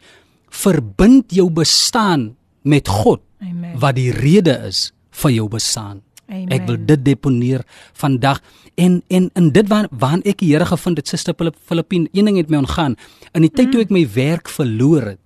Verbind 0.51 1.31
jou 1.37 1.51
bestaan 1.51 2.35
met 2.65 2.89
God 2.89 3.21
Amen. 3.43 3.77
wat 3.79 3.95
die 3.99 4.11
rede 4.11 4.57
is 4.67 4.93
vir 5.11 5.31
jou 5.37 5.49
bestaan. 5.49 6.01
Amen. 6.29 6.49
Ek 6.51 6.65
wil 6.67 6.79
dit 6.89 7.05
deponeer 7.05 7.63
vandag 7.95 8.41
en 8.75 9.03
en 9.09 9.31
in 9.39 9.51
dit 9.55 9.69
waar 9.69 9.87
waar 9.91 10.19
ek 10.25 10.41
die 10.43 10.51
Here 10.55 10.67
gevind 10.67 10.99
het 10.99 11.09
Suster 11.09 11.35
Filippine 11.69 12.09
een 12.13 12.25
ding 12.25 12.37
het 12.41 12.51
my 12.51 12.59
ontgaan 12.65 12.97
in 13.35 13.43
die 13.47 13.51
tyd 13.53 13.71
toe 13.73 13.81
ek 13.85 13.91
my 13.95 14.03
werk 14.15 14.49
verloor 14.49 15.13
het 15.13 15.21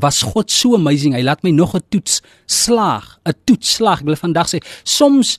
was 0.00 0.22
God 0.22 0.50
so 0.50 0.74
amazing 0.74 1.14
hy 1.14 1.22
laat 1.22 1.42
my 1.42 1.50
nog 1.50 1.74
'n 1.74 1.84
toets 1.90 2.22
slaag 2.46 3.18
'n 3.26 3.34
toets 3.44 3.76
slaag 3.76 4.00
ek 4.00 4.06
wil 4.06 4.16
vandag 4.16 4.48
sê 4.48 4.60
soms 4.84 5.38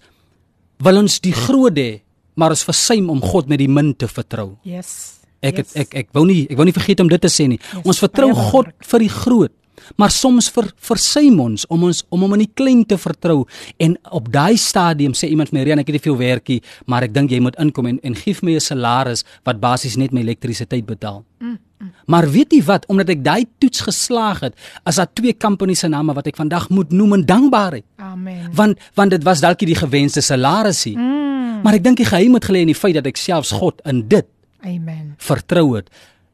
wil 0.80 0.98
ons 0.98 1.20
die 1.20 1.34
groot 1.34 1.76
hê 1.76 2.02
maar 2.36 2.50
ons 2.50 2.64
versuim 2.64 3.10
om 3.10 3.22
God 3.22 3.48
met 3.48 3.60
die 3.60 3.70
min 3.70 3.96
te 3.96 4.08
vertrou 4.08 4.58
Yes. 4.64 5.18
Ek 5.42 5.60
yes. 5.62 5.74
het, 5.74 5.86
ek 5.86 5.96
ek 6.02 6.08
wou 6.18 6.26
nie 6.26 6.46
ek 6.50 6.58
wou 6.58 6.66
nie 6.66 6.76
vergeet 6.76 7.02
om 7.04 7.10
dit 7.12 7.22
te 7.22 7.30
sê 7.30 7.46
nie. 7.50 7.60
Yes, 7.62 7.86
ons 7.86 8.02
vertrou 8.02 8.32
God 8.34 8.72
vir 8.90 9.04
die 9.06 9.12
groot, 9.14 9.54
maar 10.02 10.10
soms 10.14 10.50
ver, 10.54 10.72
versuim 10.90 11.38
ons 11.44 11.68
om 11.74 11.86
ons 11.88 12.02
om 12.14 12.26
hom 12.26 12.34
in 12.40 12.46
die 12.48 12.54
klein 12.58 12.82
te 12.90 12.98
vertrou 12.98 13.44
en 13.84 13.94
op 14.18 14.32
daai 14.34 14.58
stadium 14.58 15.14
sê 15.18 15.30
iemand 15.30 15.54
vir 15.54 15.60
my 15.60 15.68
Rian 15.68 15.84
ek 15.84 15.92
het 15.92 16.00
nie 16.00 16.06
veel 16.08 16.18
werkie, 16.18 16.60
maar 16.90 17.06
ek 17.06 17.14
dink 17.14 17.32
jy 17.34 17.42
moet 17.44 17.58
inkom 17.62 17.92
en 17.94 18.02
en 18.02 18.18
gee 18.18 18.34
vir 18.34 18.50
my 18.50 18.58
'n 18.58 18.66
salaris 18.66 19.24
wat 19.46 19.62
basies 19.62 19.98
net 19.98 20.12
my 20.12 20.26
elektrisiteit 20.26 20.86
betaal. 20.86 21.24
Mm. 21.40 21.60
Maar 22.06 22.30
weet 22.32 22.54
jy 22.56 22.62
wat, 22.66 22.86
omdat 22.90 23.12
ek 23.14 23.24
daai 23.26 23.46
toets 23.62 23.84
geslaag 23.86 24.40
het, 24.48 24.56
as 24.88 24.98
daar 24.98 25.10
twee 25.14 25.36
companies 25.38 25.84
se 25.86 25.90
name 25.92 26.16
wat 26.18 26.28
ek 26.30 26.40
vandag 26.40 26.70
moet 26.74 26.92
noem 26.92 27.20
in 27.20 27.26
dankbaarheid. 27.30 27.86
Amen. 28.02 28.50
Want 28.58 28.82
want 28.98 29.14
dit 29.14 29.24
was 29.28 29.44
dalk 29.44 29.62
nie 29.62 29.74
die 29.74 29.80
gewenste 29.80 30.24
salarisie. 30.26 30.96
Mm. 30.98 31.62
Maar 31.64 31.78
ek 31.78 31.86
dink 31.86 32.02
die 32.02 32.10
geheim 32.10 32.38
het 32.38 32.48
gelê 32.50 32.64
in 32.66 32.72
die 32.72 32.78
feit 32.78 32.98
dat 32.98 33.08
ek 33.10 33.20
selfs 33.22 33.54
God 33.58 33.82
in 33.90 34.04
dit 34.10 34.26
Amen. 34.66 35.14
vertrou 35.22 35.76
het. 35.76 35.90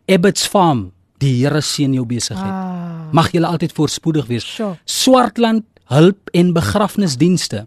Ebbets 0.05 0.47
Farm, 0.47 0.91
die 1.23 1.33
Here 1.41 1.61
seën 1.63 1.93
jou 1.95 2.05
besigheid. 2.07 2.51
Ah. 2.51 3.11
Mag 3.15 3.31
julle 3.31 3.47
altyd 3.47 3.75
voorspoedig 3.75 4.27
wees. 4.31 4.47
Sure. 4.47 4.77
Swartland 4.85 5.65
hulp 5.91 6.31
en 6.33 6.53
begrafnisdienste. 6.55 7.65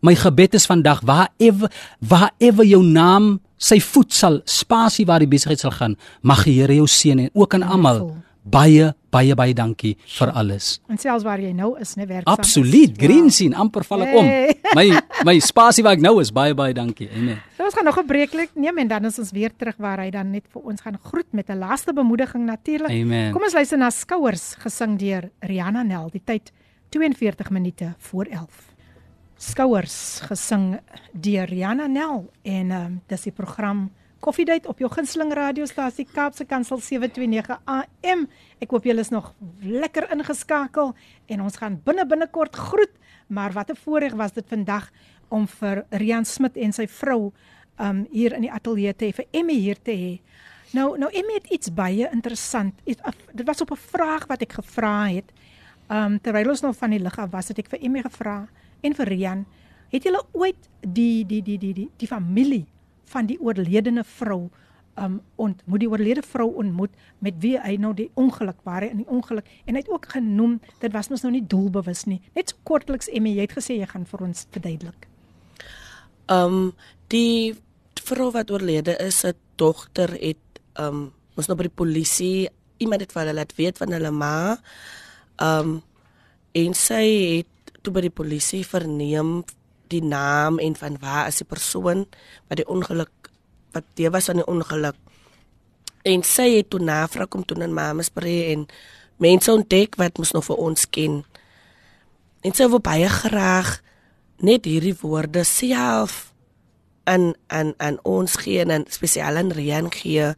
My 0.00 0.14
gebed 0.16 0.56
is 0.56 0.66
vandag 0.68 1.02
waar 1.04 1.28
ewe 1.36 1.68
waar 2.00 2.30
ewe 2.40 2.66
jou 2.68 2.82
naam 2.84 3.38
sy 3.60 3.76
voet 3.84 4.12
sal 4.16 4.40
spasie 4.48 5.04
waar 5.08 5.20
die 5.22 5.28
besigheid 5.30 5.60
sal 5.60 5.74
gaan, 5.76 5.96
mag 6.24 6.44
die 6.48 6.56
Here 6.60 6.74
jou 6.80 6.88
seën 6.88 7.26
en 7.26 7.30
ook 7.36 7.54
aan 7.58 7.62
almal 7.68 8.16
baie 8.50 8.94
baie 9.12 9.34
baie 9.36 9.52
dankie 9.54 9.96
vir 10.18 10.30
alles. 10.32 10.78
En 10.88 10.96
selfs 10.98 11.24
waar 11.26 11.40
jy 11.42 11.50
nou 11.52 11.74
is, 11.78 11.94
né, 11.98 12.06
werksaam. 12.08 12.32
is. 12.32 12.38
Absoluut, 12.38 12.94
green 12.96 13.26
Wow. 13.28 13.30
sien 13.30 13.54
amper 13.54 13.84
val 13.84 14.02
ek 14.02 14.08
Hey. 14.08 14.18
om. 14.18 14.54
My 14.74 15.00
my 15.28 15.38
spasie 15.40 15.84
waar 15.84 15.92
ek 15.92 16.00
nou 16.00 16.20
is, 16.20 16.30
baie 16.32 16.54
baie 16.54 16.72
dankie. 16.72 17.08
Amen. 17.12 17.36
So, 17.56 17.64
ons 17.64 17.74
gaan 17.74 17.84
nog 17.84 17.98
'n 17.98 18.06
breeklik 18.06 18.50
neem 18.54 18.78
en 18.78 18.88
dan 18.88 19.04
is 19.04 19.18
ons 19.18 19.30
weer 19.32 19.50
terug 19.56 19.76
waar 19.78 19.98
hy 19.98 20.10
dan 20.10 20.30
net 20.30 20.44
vir 20.52 20.62
ons 20.62 20.80
gaan 20.80 20.96
groet 21.02 21.32
met 21.32 21.50
'n 21.50 21.58
laaste 21.58 21.92
bemoediging 21.92 22.46
natuurlik. 22.46 22.90
Amen. 22.90 23.32
Kom 23.32 23.42
ons 23.42 23.52
luister 23.52 23.78
na 23.78 23.90
Skouers 23.90 24.54
gesing 24.58 24.98
deur 24.98 25.30
Rihanna 25.40 25.82
Nel. 25.82 26.08
Die 26.10 26.22
tyd 26.24 26.50
42 26.90 27.50
minute 27.50 27.94
voor 27.98 28.24
11 28.24 28.69
Skouers 29.39 30.21
gesing 30.29 30.79
deur 31.11 31.47
Rihanna 31.47 31.87
Nel 31.87 32.31
en 32.43 32.71
ehm 32.71 32.85
um, 32.85 33.01
dis 33.07 33.27
die 33.27 33.35
program 33.35 33.89
Koffiedייט 34.25 34.65
op 34.65 34.79
jou 34.81 34.87
gunsteling 34.89 35.33
radiostasie 35.37 36.07
Kaapse 36.09 36.47
Kansel 36.49 36.79
729 36.81 37.59
AM. 37.69 38.23
Ek 38.57 38.71
hoop 38.73 38.87
julle 38.87 39.03
is 39.03 39.11
nog 39.13 39.27
lekker 39.61 40.07
ingeskakel 40.15 40.95
en 41.29 41.43
ons 41.45 41.59
gaan 41.61 41.75
binne 41.85 42.07
binnekort 42.09 42.55
groet, 42.55 42.95
maar 43.27 43.53
wat 43.53 43.69
'n 43.69 43.77
voorreg 43.83 44.15
was 44.17 44.33
dit 44.33 44.47
vandag 44.49 44.89
om 45.29 45.47
vir 45.47 45.85
Rian 45.89 46.25
Smit 46.25 46.57
en 46.57 46.73
sy 46.73 46.87
vrou 46.87 47.33
um 47.79 48.07
hier 48.11 48.33
in 48.33 48.41
die 48.41 48.51
ateljee 48.51 48.95
te 48.95 49.05
hê 49.05 49.13
vir 49.13 49.25
Emmy 49.31 49.53
hier 49.53 49.81
te 49.81 49.91
hê. 49.91 50.19
Nou 50.73 50.97
nou 50.97 51.09
Emmy 51.13 51.33
het 51.33 51.51
iets 51.51 51.73
baie 51.73 52.09
interessant. 52.11 52.73
Dit 53.33 53.45
was 53.45 53.61
op 53.61 53.71
'n 53.71 53.75
vraag 53.91 54.27
wat 54.27 54.41
ek 54.41 54.53
gevra 54.53 55.07
het. 55.07 55.31
Um 55.89 56.19
terwyl 56.19 56.49
ons 56.49 56.61
nog 56.61 56.75
van 56.75 56.89
die 56.89 56.99
lig 56.99 57.19
af 57.19 57.29
was, 57.31 57.47
het 57.47 57.59
ek 57.59 57.69
vir 57.69 57.79
Emmy 57.81 58.01
gevra 58.01 58.47
en 58.80 58.94
vir 58.94 59.06
Rian, 59.06 59.46
het 59.90 60.06
julle 60.06 60.22
ooit 60.32 60.68
die 60.80 61.24
die 61.26 61.42
die 61.42 61.58
die 61.58 61.74
die 61.74 61.88
die 61.96 62.08
familie 62.08 62.66
van 63.10 63.26
die 63.26 63.38
oorledene 63.40 64.04
vrou 64.04 64.48
um 65.00 65.20
ontmoet? 65.36 65.80
Die 65.80 65.88
oorlede 65.88 66.22
vrou 66.26 66.50
ontmoet 66.62 66.94
met 67.18 67.38
wie 67.42 67.56
hy 67.60 67.76
nou 67.80 67.92
die 67.96 68.10
ongeluk 68.20 68.60
waar 68.66 68.84
hy 68.84 68.90
in 68.94 69.02
die 69.02 69.10
ongeluk 69.10 69.48
en 69.64 69.74
hy 69.74 69.82
het 69.82 69.90
ook 69.90 70.10
genoem 70.14 70.58
dit 70.82 70.92
was 70.94 71.10
mos 71.10 71.24
nou 71.26 71.32
nie 71.34 71.44
doelbewus 71.46 72.06
nie. 72.10 72.20
Net 72.36 72.52
so 72.52 72.62
kortliks 72.68 73.10
Emmy 73.12 73.34
jy 73.36 73.46
het 73.48 73.56
gesê 73.58 73.78
jy 73.80 73.88
gaan 73.90 74.06
vir 74.06 74.26
ons 74.28 74.46
verduidelik. 74.54 75.08
Um 76.30 76.72
die 77.10 77.56
vrou 78.00 78.30
wat 78.34 78.50
oorlede 78.50 78.96
is 79.02 79.24
'n 79.24 79.34
dogter 79.56 80.10
het 80.20 80.62
um 80.78 81.12
mos 81.36 81.48
nou 81.48 81.56
by 81.56 81.68
die 81.68 81.78
polisie 81.82 82.48
iemand 82.78 83.00
het 83.00 83.12
vir 83.12 83.22
hulle 83.22 83.38
laat 83.38 83.54
weet 83.56 83.78
van 83.78 83.92
hulle 83.92 84.10
ma. 84.10 84.58
Um 85.38 85.82
en 86.52 86.74
sy 86.74 87.04
het 87.38 87.46
toe 87.82 87.92
by 87.92 88.04
die 88.06 88.14
polisie 88.14 88.62
verneem 88.66 89.40
die 89.90 90.02
naam 90.02 90.58
en 90.62 90.76
van 90.78 90.98
waar 91.02 91.28
is 91.30 91.40
die 91.42 91.48
persoon 91.48 92.06
wat 92.48 92.60
die 92.60 92.68
ongeluk 92.68 93.30
wat 93.74 93.86
deur 93.94 94.10
was 94.10 94.28
aan 94.28 94.40
die 94.42 94.50
ongeluk. 94.50 94.96
En 96.02 96.24
sy 96.26 96.48
het 96.56 96.70
toe 96.72 96.80
navraag 96.82 97.28
kom 97.30 97.44
toe 97.44 97.58
in 97.62 98.04
spree 98.04 98.52
en 98.52 98.66
mense 99.16 99.52
ontdek 99.52 99.96
wat 99.96 100.18
mos 100.18 100.32
nog 100.32 100.44
vir 100.44 100.56
ons 100.56 100.88
ken. 100.90 101.24
En 102.42 102.54
sy 102.54 102.66
wou 102.66 102.80
baie 102.80 103.08
graag 103.08 103.80
net 104.40 104.64
hierdie 104.64 104.96
woorde 105.02 105.44
self 105.44 106.32
aan 107.04 107.34
aan 107.46 107.74
aan 107.76 107.98
ons 108.02 108.36
gee 108.36 108.64
en 108.64 108.84
spesiaal 108.88 109.36
aan 109.36 109.52
Rian 109.52 109.90
gee 109.92 110.34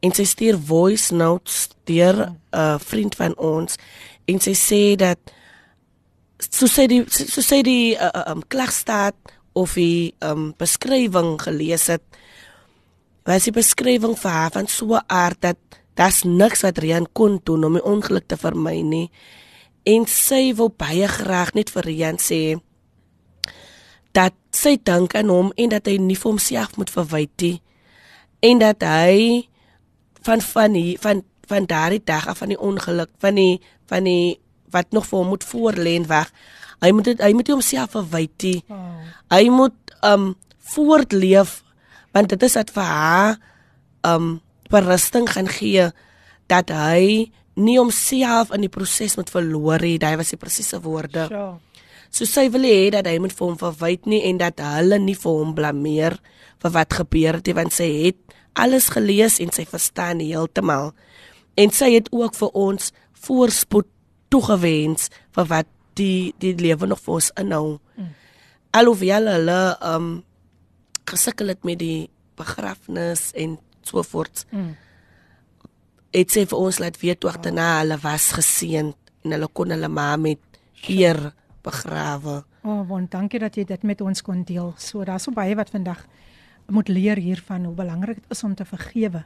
en 0.00 0.12
sy 0.12 0.24
stuur 0.24 0.58
voice 0.58 1.14
notes 1.14 1.68
deur 1.84 2.16
'n 2.26 2.36
uh, 2.50 2.78
vriend 2.78 3.14
van 3.14 3.36
ons 3.38 3.76
en 4.24 4.40
sy 4.40 4.54
sê 4.54 4.96
dat 4.96 5.18
so 6.50 6.66
sê 6.66 6.86
die 6.90 7.04
so 7.08 7.40
sê 7.40 7.62
die 7.62 7.94
uh, 7.96 8.10
uh, 8.10 8.24
um, 8.32 8.42
klagstaat 8.48 9.16
of 9.54 9.74
die 9.74 10.14
um, 10.20 10.52
beskrywing 10.58 11.38
gelees 11.42 11.86
het 11.92 12.02
was 13.24 13.46
die 13.48 13.54
beskrywing 13.54 14.16
vir 14.20 14.30
haar 14.30 14.52
van 14.52 14.66
so 14.68 14.94
'n 14.94 15.04
aard 15.08 15.40
dat 15.40 15.58
daar's 15.94 16.24
niks 16.24 16.62
wat 16.62 16.78
Rian 16.78 17.06
kon 17.12 17.40
doen 17.44 17.64
om 17.64 17.72
die 17.72 17.84
ongeluk 17.84 18.26
te 18.26 18.36
vermy 18.36 18.80
nie. 18.82 19.10
En 19.84 20.06
sy 20.06 20.54
wil 20.54 20.72
baie 20.76 21.08
graag 21.08 21.54
net 21.54 21.70
vir 21.70 21.82
Rian 21.82 22.18
sê 22.18 22.60
dat 24.12 24.34
sy 24.50 24.76
dink 24.82 25.14
aan 25.14 25.28
hom 25.28 25.52
en 25.56 25.68
dat 25.68 25.86
hy 25.86 25.96
nie 25.98 26.16
vir 26.16 26.30
homself 26.30 26.76
moet 26.76 26.90
verwyd 26.90 27.30
nie. 27.40 27.62
En 28.40 28.58
dat 28.58 28.82
hy 28.82 29.48
van 30.22 30.40
van 30.40 30.72
die, 30.72 30.98
van 30.98 31.22
van 31.46 31.66
daardie 31.66 32.04
dag 32.04 32.26
af 32.28 32.38
van 32.38 32.48
die 32.48 32.60
ongeluk 32.60 33.10
van 33.20 33.34
die 33.34 33.60
van 33.86 34.04
die 34.04 34.40
wat 34.74 34.90
nog 34.92 35.06
vir 35.08 35.20
hom 35.20 35.32
moet 35.34 35.46
voorlê 35.46 35.96
en 36.00 36.08
weg. 36.10 36.30
Hy 36.84 36.90
moet 36.92 37.12
dit 37.12 37.22
hy 37.22 37.32
moet 37.36 37.52
homself 37.54 37.94
verwyte. 37.96 38.56
Oh. 38.68 39.02
Hy 39.32 39.44
moet 39.52 39.94
um 40.04 40.32
voortleef 40.74 41.60
want 42.14 42.30
dit 42.30 42.42
is 42.46 42.56
wat 42.58 42.72
vir 42.74 42.88
haar 42.88 43.38
um 44.06 44.38
berusting 44.70 45.28
gaan 45.30 45.48
gee 45.50 45.88
dat 46.50 46.70
hy 46.74 47.30
nie 47.54 47.78
homself 47.78 48.50
in 48.54 48.66
die 48.66 48.72
proses 48.72 49.16
moet 49.16 49.30
verloor 49.30 49.82
nie. 49.82 49.98
Daai 50.02 50.16
was 50.20 50.34
die 50.34 50.40
presiese 50.40 50.80
woorde. 50.82 51.28
Sure. 51.30 51.54
So 52.14 52.26
sy 52.30 52.46
wil 52.54 52.66
hê 52.66 52.92
dat 52.94 53.08
hy 53.10 53.16
moet 53.22 53.34
vir 53.34 53.48
hom 53.48 53.58
verwyd 53.58 54.06
nie 54.10 54.22
en 54.28 54.38
dat 54.38 54.60
hulle 54.62 55.00
nie 55.02 55.16
vir 55.18 55.38
hom 55.40 55.54
blameer 55.56 56.18
vir 56.62 56.74
wat 56.76 56.94
gebeur 57.00 57.40
het 57.40 57.48
nie 57.50 57.56
want 57.58 57.74
sy 57.74 57.88
het 58.04 58.36
alles 58.54 58.86
gelees 58.94 59.40
en 59.42 59.50
sy 59.54 59.64
verstaan 59.66 60.22
heeltemal. 60.22 60.92
En 61.58 61.74
sy 61.74 61.90
het 61.96 62.10
ook 62.14 62.36
vir 62.38 62.54
ons 62.54 62.92
voorspoed 63.26 63.88
toegewens 64.34 65.10
vir 65.36 65.50
wat 65.52 65.70
die 65.98 66.34
die 66.42 66.54
lewe 66.58 66.88
nog 66.90 67.02
vir 67.04 67.18
ons 67.18 67.30
inhou. 67.40 67.76
Mm. 67.96 68.14
Alhoewel 68.74 69.30
hulle 69.30 69.60
um 69.94 70.08
gesukkel 71.06 71.52
het 71.52 71.62
met 71.68 71.78
die 71.78 72.08
begrafnis 72.38 73.30
en 73.38 73.58
so 73.86 74.02
voort. 74.02 74.46
Mm. 74.50 74.72
Dit 76.14 76.34
sê 76.34 76.44
vir 76.48 76.58
ons 76.58 76.80
laat 76.82 76.98
weet 77.02 77.20
toe 77.22 77.30
agterna 77.30 77.68
oh. 77.74 77.78
hulle 77.82 77.98
was 78.02 78.32
geseënd 78.38 79.14
en 79.24 79.36
hulle 79.36 79.48
kon 79.52 79.70
hulle 79.74 79.90
ma 79.90 80.14
met 80.20 80.60
eer 80.90 81.20
begrawe. 81.64 82.42
O, 82.64 82.72
oh, 82.72 82.82
want 82.88 83.12
dankie 83.12 83.40
dat 83.40 83.56
jy 83.56 83.64
dit 83.68 83.86
met 83.86 84.00
ons 84.04 84.22
kon 84.24 84.42
deel. 84.44 84.72
So 84.80 85.04
daar's 85.04 85.28
so 85.28 85.36
baie 85.36 85.54
wat 85.56 85.72
vandag 85.72 86.04
moet 86.72 86.88
leer 86.88 87.20
hiervan 87.20 87.66
hoe 87.68 87.74
belangrik 87.76 88.22
dit 88.22 88.30
is 88.32 88.44
om 88.44 88.54
te 88.56 88.64
vergewe. 88.64 89.24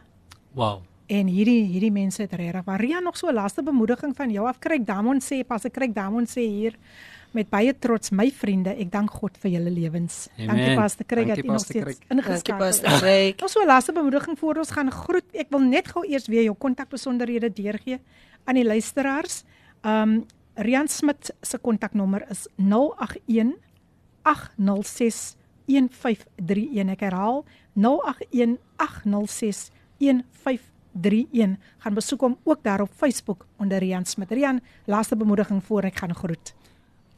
Wow. 0.59 0.82
En 1.09 1.26
hierdie 1.26 1.62
hierdie 1.64 1.93
mense 1.93 2.20
het 2.22 2.32
regtig. 2.36 2.66
Maria 2.66 3.01
nog 3.01 3.16
so 3.16 3.32
laaste 3.32 3.62
bemoediging 3.64 4.12
van 4.16 4.30
jou 4.30 4.47
af 4.48 4.59
kry. 4.60 4.76
Damon 4.85 5.22
sê 5.24 5.40
pas 5.47 5.64
ek 5.64 5.72
kry 5.72 5.89
Damon 5.93 6.26
sê 6.28 6.44
hier 6.44 6.76
met 7.36 7.48
baie 7.52 7.72
trots 7.76 8.10
my 8.16 8.30
vriende, 8.32 8.72
ek 8.80 8.90
dank 8.93 9.10
God 9.20 9.36
vir 9.40 9.51
julle 9.56 9.70
lewens. 9.72 10.28
Dankie 10.36 10.76
pas 10.76 10.94
te 10.97 11.05
kry 11.05 11.24
dat 11.28 11.40
jy 11.40 11.44
nog 11.47 11.60
steeds 11.60 12.01
ingeskakel 12.12 12.64
het. 12.66 13.40
Nog 13.40 13.51
so 13.51 13.60
'n 13.60 13.66
laaste 13.66 13.93
bemoediging 13.93 14.39
voor 14.39 14.56
ons 14.56 14.70
gaan 14.70 14.90
groet. 14.90 15.24
Ek 15.32 15.48
wil 15.51 15.60
net 15.60 15.89
gou 15.89 16.05
eers 16.06 16.26
weer 16.26 16.43
jou 16.44 16.55
kontakbesonderhede 16.56 17.52
deurgee 17.52 18.01
aan 18.44 18.55
die 18.55 18.64
luisteraars. 18.64 19.44
Um 19.85 20.24
Rian 20.55 20.89
Smit 20.89 21.35
se 21.43 21.59
kontaknommer 21.59 22.26
is 22.30 22.48
081 22.56 23.56
806 24.22 25.36
1531. 25.66 26.90
Ek 26.90 27.01
herhaal 27.01 27.44
081 27.74 28.59
806 28.76 29.70
1531. 29.98 30.78
31 31.01 31.57
gaan 31.79 31.95
besoek 31.95 32.20
hom 32.20 32.37
ook 32.45 32.62
daar 32.62 32.81
op 32.81 32.91
Facebook 32.97 33.47
onder 33.59 33.79
Rian 33.79 34.05
Smit. 34.05 34.31
Rian, 34.31 34.61
laaste 34.85 35.16
bemoediging 35.16 35.65
voor 35.65 35.83
ek 35.83 35.99
gaan 35.99 36.15
groet. 36.15 36.55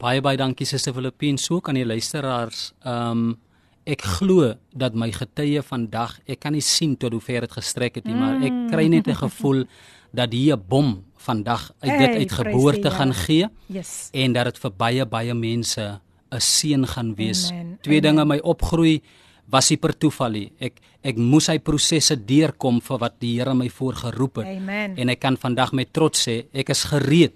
Baie 0.01 0.21
baie 0.21 0.37
dankie 0.37 0.65
Suster 0.65 0.93
Filippine, 0.93 1.37
so 1.37 1.59
kan 1.59 1.77
die 1.77 1.85
luisteraars 1.85 2.71
ehm 2.83 3.11
um, 3.11 3.39
ek 3.83 4.03
glo 4.05 4.53
dat 4.77 4.93
my 4.93 5.07
getuie 5.11 5.61
vandag, 5.65 6.19
ek 6.29 6.43
kan 6.43 6.53
nie 6.53 6.61
sien 6.61 6.93
tot 7.01 7.15
hoe 7.15 7.21
ver 7.21 7.41
dit 7.41 7.51
gestrek 7.51 7.95
het 7.97 8.05
nie, 8.05 8.13
mm. 8.13 8.19
maar 8.21 8.43
ek 8.45 8.59
kry 8.69 8.85
net 8.87 9.07
'n 9.07 9.17
gevoel 9.17 9.65
dat 10.19 10.31
hier 10.31 10.55
'n 10.55 10.63
bom 10.67 11.03
vandag 11.17 11.71
uit 11.79 11.97
dit 11.97 12.15
uit 12.21 12.31
geboorte 12.31 12.87
hey, 12.89 12.97
gaan 12.97 13.13
gee. 13.13 13.47
Yes. 13.65 14.09
En 14.11 14.33
dat 14.33 14.45
dit 14.45 14.57
vir 14.59 14.71
baie 14.77 15.05
baie 15.05 15.33
mense 15.33 15.99
'n 16.31 16.39
seën 16.39 16.87
gaan 16.87 17.15
wees. 17.15 17.51
Amen. 17.51 17.77
Twee 17.81 17.99
Amen. 17.99 18.15
dinge 18.15 18.25
my 18.25 18.39
opgroei 18.43 19.01
was 19.51 19.69
nie 19.71 19.77
per 19.81 19.93
toeval 19.97 20.37
nie. 20.37 20.47
Ek 20.59 20.79
ek 21.01 21.17
moes 21.17 21.47
hy 21.49 21.57
prosesse 21.57 22.15
deurkom 22.15 22.77
vir 22.85 22.99
wat 23.01 23.15
die 23.23 23.33
Here 23.39 23.55
my 23.57 23.69
voorgeroep 23.73 24.43
het. 24.43 24.49
Amen. 24.57 24.97
En 25.01 25.09
ek 25.09 25.21
kan 25.23 25.37
vandag 25.37 25.73
met 25.73 25.89
trots 25.93 26.27
sê 26.27 26.43
ek 26.53 26.69
is 26.69 26.83
gereed 26.91 27.33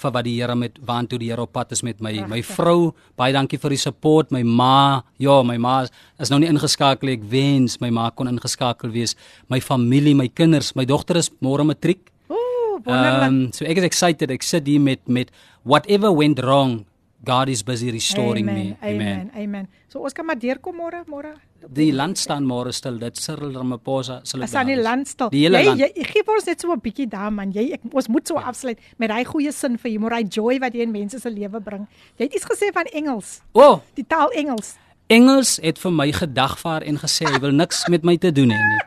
vir 0.00 0.12
wat 0.14 0.24
die 0.24 0.36
Here 0.38 0.54
met 0.56 0.78
waantoe 0.86 1.18
die 1.20 1.30
Here 1.32 1.44
op 1.44 1.52
pad 1.52 1.74
is 1.74 1.82
met 1.82 2.00
my. 2.00 2.12
Prachtig. 2.14 2.30
My 2.30 2.40
vrou, 2.46 2.92
baie 3.18 3.34
dankie 3.36 3.60
vir 3.60 3.74
die 3.74 3.80
support. 3.82 4.30
My 4.32 4.42
ma, 4.46 5.02
ja, 5.20 5.40
my 5.42 5.58
ma 5.60 5.80
is 6.20 6.32
nou 6.32 6.40
nie 6.40 6.50
ingeskakel 6.50 7.12
ek 7.16 7.26
wens 7.30 7.80
my 7.82 7.90
ma 7.90 8.08
kon 8.14 8.30
ingeskakel 8.30 8.92
wees. 8.94 9.16
My 9.52 9.60
familie, 9.60 10.14
my 10.14 10.28
kinders, 10.28 10.74
my 10.78 10.86
dogter 10.88 11.20
is 11.20 11.32
môre 11.42 11.66
matriek. 11.66 12.12
Ooh, 12.30 12.78
wonderlik. 12.84 13.26
Um, 13.26 13.40
so 13.56 13.66
ek 13.66 13.82
is 13.82 13.90
excited. 13.90 14.30
Ek 14.30 14.46
sit 14.46 14.70
hier 14.70 14.80
met 14.80 15.02
met 15.08 15.34
whatever 15.64 16.14
went 16.14 16.40
wrong 16.40 16.84
God 17.24 17.48
is 17.48 17.62
busy 17.62 17.90
restoring 17.90 18.48
amen, 18.48 18.54
me. 18.54 18.76
Amen. 18.80 19.00
Amen. 19.00 19.30
Amen. 19.34 19.68
So 19.92 20.00
ons 20.00 20.14
kan 20.16 20.24
maar 20.24 20.38
deurkom 20.40 20.78
môre, 20.80 21.02
môre. 21.04 21.34
Die 21.68 21.90
land 21.92 22.16
staan 22.16 22.46
môre 22.48 22.72
stil. 22.72 22.96
Dit 22.96 23.18
Cyril 23.20 23.52
Ramaphosa 23.52 24.20
sal 24.24 24.40
dit. 24.40 24.48
As 24.48 24.54
aan 24.56 24.70
die 24.70 24.78
land 24.80 25.10
stil. 25.10 25.28
Die 25.34 25.42
hele 25.44 25.60
jy, 25.60 25.66
land. 25.68 25.82
Jy, 25.82 25.88
jy 26.00 26.06
gee 26.08 26.24
ons 26.32 26.48
net 26.48 26.64
so 26.64 26.72
'n 26.72 26.80
bietjie 26.80 27.08
daar 27.12 27.32
man. 27.32 27.52
Jy 27.52 27.76
ek, 27.76 27.82
ons 27.92 28.08
moet 28.08 28.26
so 28.26 28.40
ja. 28.40 28.48
afsluit 28.48 28.78
met 28.96 29.12
hy 29.12 29.24
goeie 29.24 29.52
sin 29.52 29.76
vir 29.76 29.90
humor, 29.90 30.16
hy 30.16 30.24
joy 30.24 30.58
wat 30.60 30.72
jy 30.72 30.86
in 30.88 30.92
mense 30.92 31.20
se 31.20 31.30
lewe 31.30 31.60
bring. 31.60 31.86
Jy 32.16 32.24
het 32.24 32.34
iets 32.34 32.48
gesê 32.48 32.72
van 32.72 32.88
Engels. 32.92 33.42
O, 33.52 33.60
oh, 33.60 33.80
die 33.94 34.06
taal 34.06 34.32
Engels. 34.32 34.78
Engels 35.08 35.58
het 35.62 35.78
vir 35.78 35.92
my 35.92 36.08
gedagvaar 36.12 36.82
en 36.82 36.96
gesê 36.96 37.28
hy 37.28 37.40
wil 37.40 37.52
niks 37.52 37.84
met 37.88 38.02
my 38.02 38.16
te 38.16 38.32
doen 38.32 38.48
hê 38.48 38.56
nie. 38.56 38.80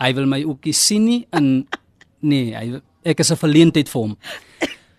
Hy 0.00 0.12
wil 0.12 0.26
my 0.26 0.44
ook 0.44 0.64
nie 0.64 0.76
sien 0.76 1.04
nie 1.04 1.26
in 1.32 1.66
nee, 2.20 2.52
hy 2.52 2.80
ek 3.04 3.20
is 3.20 3.32
'n 3.32 3.40
verleentheid 3.40 3.88
vir 3.88 4.00
hom. 4.02 4.16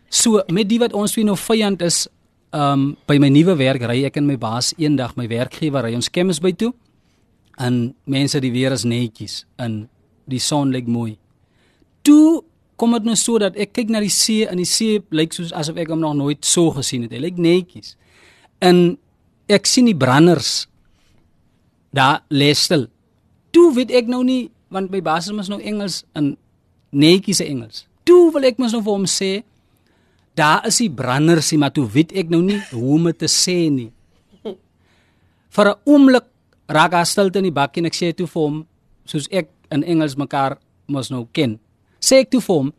So 0.09 0.41
met 0.49 0.67
die 0.67 0.79
wat 0.79 0.93
ons 0.93 1.15
weer 1.15 1.25
nou 1.25 1.37
vyand 1.37 1.81
is, 1.81 2.07
um 2.51 2.97
by 3.07 3.17
my 3.19 3.29
nuwe 3.31 3.55
werk 3.57 3.83
ry 3.87 4.03
ek 4.07 4.19
in 4.19 4.27
my 4.27 4.35
baas 4.35 4.73
eendag 4.77 5.15
my 5.15 5.27
werkgewer 5.31 5.85
ry 5.87 5.95
ons 5.95 6.11
kemis 6.11 6.41
by 6.43 6.51
toe. 6.51 6.73
En 7.59 7.93
mense 8.05 8.39
die 8.41 8.51
weer 8.51 8.71
is 8.75 8.85
netjies 8.87 9.45
in 9.59 9.85
die 10.29 10.39
son 10.39 10.71
lyk 10.71 10.87
mooi. 10.87 11.17
Toe 12.03 12.41
kom 12.75 12.95
dit 12.97 13.05
nou 13.05 13.15
so 13.19 13.37
dat 13.41 13.57
ek 13.59 13.75
kyk 13.77 13.91
na 13.93 14.01
die 14.01 14.11
see 14.11 14.47
en 14.49 14.57
die 14.57 14.67
see 14.67 15.01
lyk 15.13 15.35
soos 15.35 15.53
asof 15.53 15.77
ek 15.81 15.91
hom 15.93 16.01
nog 16.01 16.15
nooit 16.17 16.45
so 16.45 16.73
gesien 16.75 17.05
het. 17.05 17.13
Hy 17.13 17.21
lyk 17.21 17.37
netjies. 17.41 17.95
En 18.61 18.97
ek 19.51 19.67
sien 19.69 19.87
die 19.89 19.97
branders 19.97 20.65
daar 21.95 22.23
lê 22.31 22.51
stil. 22.55 22.87
Toe 23.51 23.69
weet 23.75 23.91
ek 24.01 24.09
nou 24.11 24.23
nie 24.25 24.49
want 24.71 24.91
by 24.91 25.01
basis 25.03 25.35
mos 25.35 25.49
nou 25.51 25.59
Engels 25.59 26.01
in 26.15 26.35
netjie 26.95 27.35
se 27.35 27.45
Engels. 27.45 27.85
Toe 28.07 28.31
wil 28.33 28.47
ek 28.47 28.59
mos 28.61 28.73
nou 28.75 28.81
vir 28.83 28.95
hom 28.95 29.07
sê 29.09 29.31
daar 30.35 30.65
is 30.67 30.77
die 30.77 30.89
branders, 30.89 31.51
maar 31.59 31.71
toe 31.71 31.87
weet 31.89 32.13
ek 32.17 32.29
nou 32.31 32.41
nie 32.41 32.59
hoe 32.71 32.95
om 32.95 33.09
dit 33.09 33.19
te 33.19 33.29
sê 33.31 33.69
nie. 33.69 33.91
Vir 35.51 35.67
'n 35.67 35.79
oomblik 35.85 36.25
raak 36.67 36.91
daar 36.91 37.05
stilte 37.05 37.37
in 37.39 37.49
die 37.49 37.51
bakkie 37.51 37.81
en 37.81 37.85
ek 37.85 37.95
sê 37.95 38.13
toe 38.15 38.27
vir 38.27 38.41
hom 38.41 38.65
soos 39.05 39.27
ek 39.31 39.49
in 39.71 39.83
Engels 39.83 40.15
mekaar 40.15 40.57
mos 40.87 41.09
nou 41.09 41.27
ken. 41.33 41.59
Sê 41.99 42.21
ek 42.23 42.31
toe 42.31 42.41
vir 42.41 42.55
hom, 42.55 42.73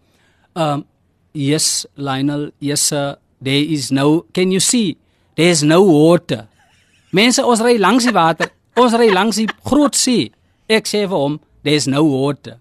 um 0.54 0.84
yes 1.32 1.86
Lionel, 1.96 2.50
yes 2.60 2.80
sir, 2.80 3.16
there 3.40 3.64
is 3.64 3.90
no 3.90 4.24
can 4.32 4.50
you 4.50 4.60
see? 4.60 4.96
There's 5.36 5.62
no 5.62 5.82
water. 5.84 6.48
Mense 7.12 7.44
ons 7.44 7.60
ry 7.60 7.78
langs 7.78 8.04
die 8.04 8.12
water. 8.12 8.50
Ons 8.76 8.94
ry 8.94 9.10
langs 9.12 9.36
die 9.36 9.48
groot 9.64 9.96
see. 9.96 10.32
Ek 10.68 10.86
sê 10.86 11.06
vir 11.08 11.16
hom, 11.16 11.40
there's 11.62 11.86
no 11.86 12.04
water. 12.04 12.58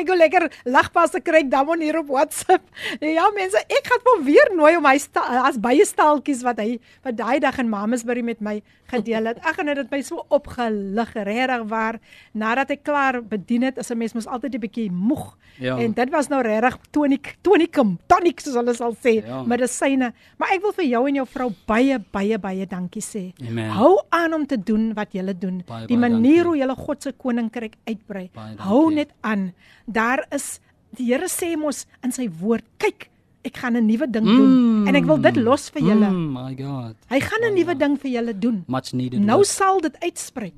Kyk 0.00 0.08
hoe 0.08 0.16
lekker 0.16 0.44
lagpas 0.64 1.10
te 1.12 1.20
kry 1.20 1.42
dan 1.52 1.68
hier 1.80 1.98
op 2.00 2.08
WhatsApp. 2.08 2.64
Ja 3.04 3.26
mense, 3.36 3.60
ek 3.68 3.84
gaan 3.90 4.00
hom 4.08 4.22
weer 4.24 4.48
nooi 4.56 4.72
om 4.78 4.86
hy 4.88 4.96
as 5.44 5.58
baie 5.60 5.84
staaltjies 5.84 6.40
wat 6.46 6.60
hy 6.62 6.78
wat 7.04 7.18
daai 7.18 7.36
dag 7.42 7.58
in 7.60 7.68
Mamasbury 7.68 8.22
met 8.24 8.40
my 8.40 8.62
gedeel 8.90 9.28
het. 9.30 9.40
Ag 9.46 9.60
en 9.60 9.68
dit 9.70 9.76
het 9.82 9.90
my 9.92 10.00
so 10.02 10.24
opgelig 10.32 11.12
regtig 11.14 11.66
waar 11.70 11.98
nadat 12.32 12.72
ek 12.74 12.82
klaar 12.88 13.20
bedien 13.22 13.62
het, 13.68 13.76
is 13.78 13.90
'n 13.92 13.98
mens 13.98 14.14
mos 14.16 14.26
altyd 14.26 14.54
'n 14.56 14.60
bietjie 14.64 14.90
moeg. 14.90 15.36
Ja. 15.60 15.76
En 15.78 15.92
dit 15.92 16.10
was 16.10 16.28
nou 16.28 16.40
regtig 16.42 16.78
tonic 16.90 17.36
tonicum, 17.42 17.98
tonic 18.06 18.40
soos 18.40 18.54
hulle 18.54 18.74
sal 18.74 18.94
sê, 18.96 19.20
Ja. 19.26 19.42
medisyne. 19.44 20.12
Maar 20.38 20.48
ek 20.54 20.62
wil 20.62 20.72
vir 20.72 20.84
jou 20.84 21.06
en 21.08 21.14
jou 21.14 21.26
vrou 21.26 21.52
baie 21.66 21.98
baie 22.12 22.38
baie 22.38 22.66
dankie 22.66 23.02
sê. 23.02 23.32
Amen. 23.48 23.70
Hou 23.70 24.00
aan 24.08 24.32
om 24.34 24.46
te 24.46 24.56
doen 24.56 24.94
wat 24.94 25.12
jy 25.12 25.22
doen. 25.38 25.62
Baie, 25.66 25.86
Die 25.86 25.96
baie 25.98 26.10
manier 26.10 26.44
dankie. 26.44 26.44
hoe 26.44 26.56
jy 26.56 26.74
God 26.74 27.02
se 27.02 27.12
koninkryk 27.12 27.74
uitbrei. 27.86 28.30
Baie 28.34 28.56
dankie. 28.56 28.66
Hou 28.66 28.90
net 28.92 29.10
aan. 29.20 29.52
Daar 29.90 30.24
is 30.30 30.60
die 30.96 31.10
Here 31.10 31.28
sê 31.30 31.56
mos 31.58 31.86
in 32.02 32.12
sy 32.14 32.28
woord, 32.40 32.64
kyk, 32.78 33.08
ek 33.46 33.56
gaan 33.56 33.76
'n 33.76 33.86
nuwe 33.86 34.06
ding 34.10 34.26
doen 34.26 34.86
en 34.88 34.96
ek 34.96 35.06
wil 35.08 35.16
dit 35.18 35.36
los 35.36 35.70
vir 35.70 35.82
julle. 35.82 36.10
Mm, 36.10 36.32
my 36.32 36.52
god. 36.54 36.96
Hy 37.08 37.20
gaan 37.20 37.44
'n 37.48 37.54
nuwe 37.54 37.74
ding 37.74 37.96
vir 37.96 38.10
julle 38.10 38.34
doen. 38.38 38.64
Much 38.68 38.92
needed. 38.92 39.20
Nou 39.20 39.40
word. 39.40 39.46
sal 39.46 39.80
dit 39.80 39.96
uitspreek. 40.00 40.54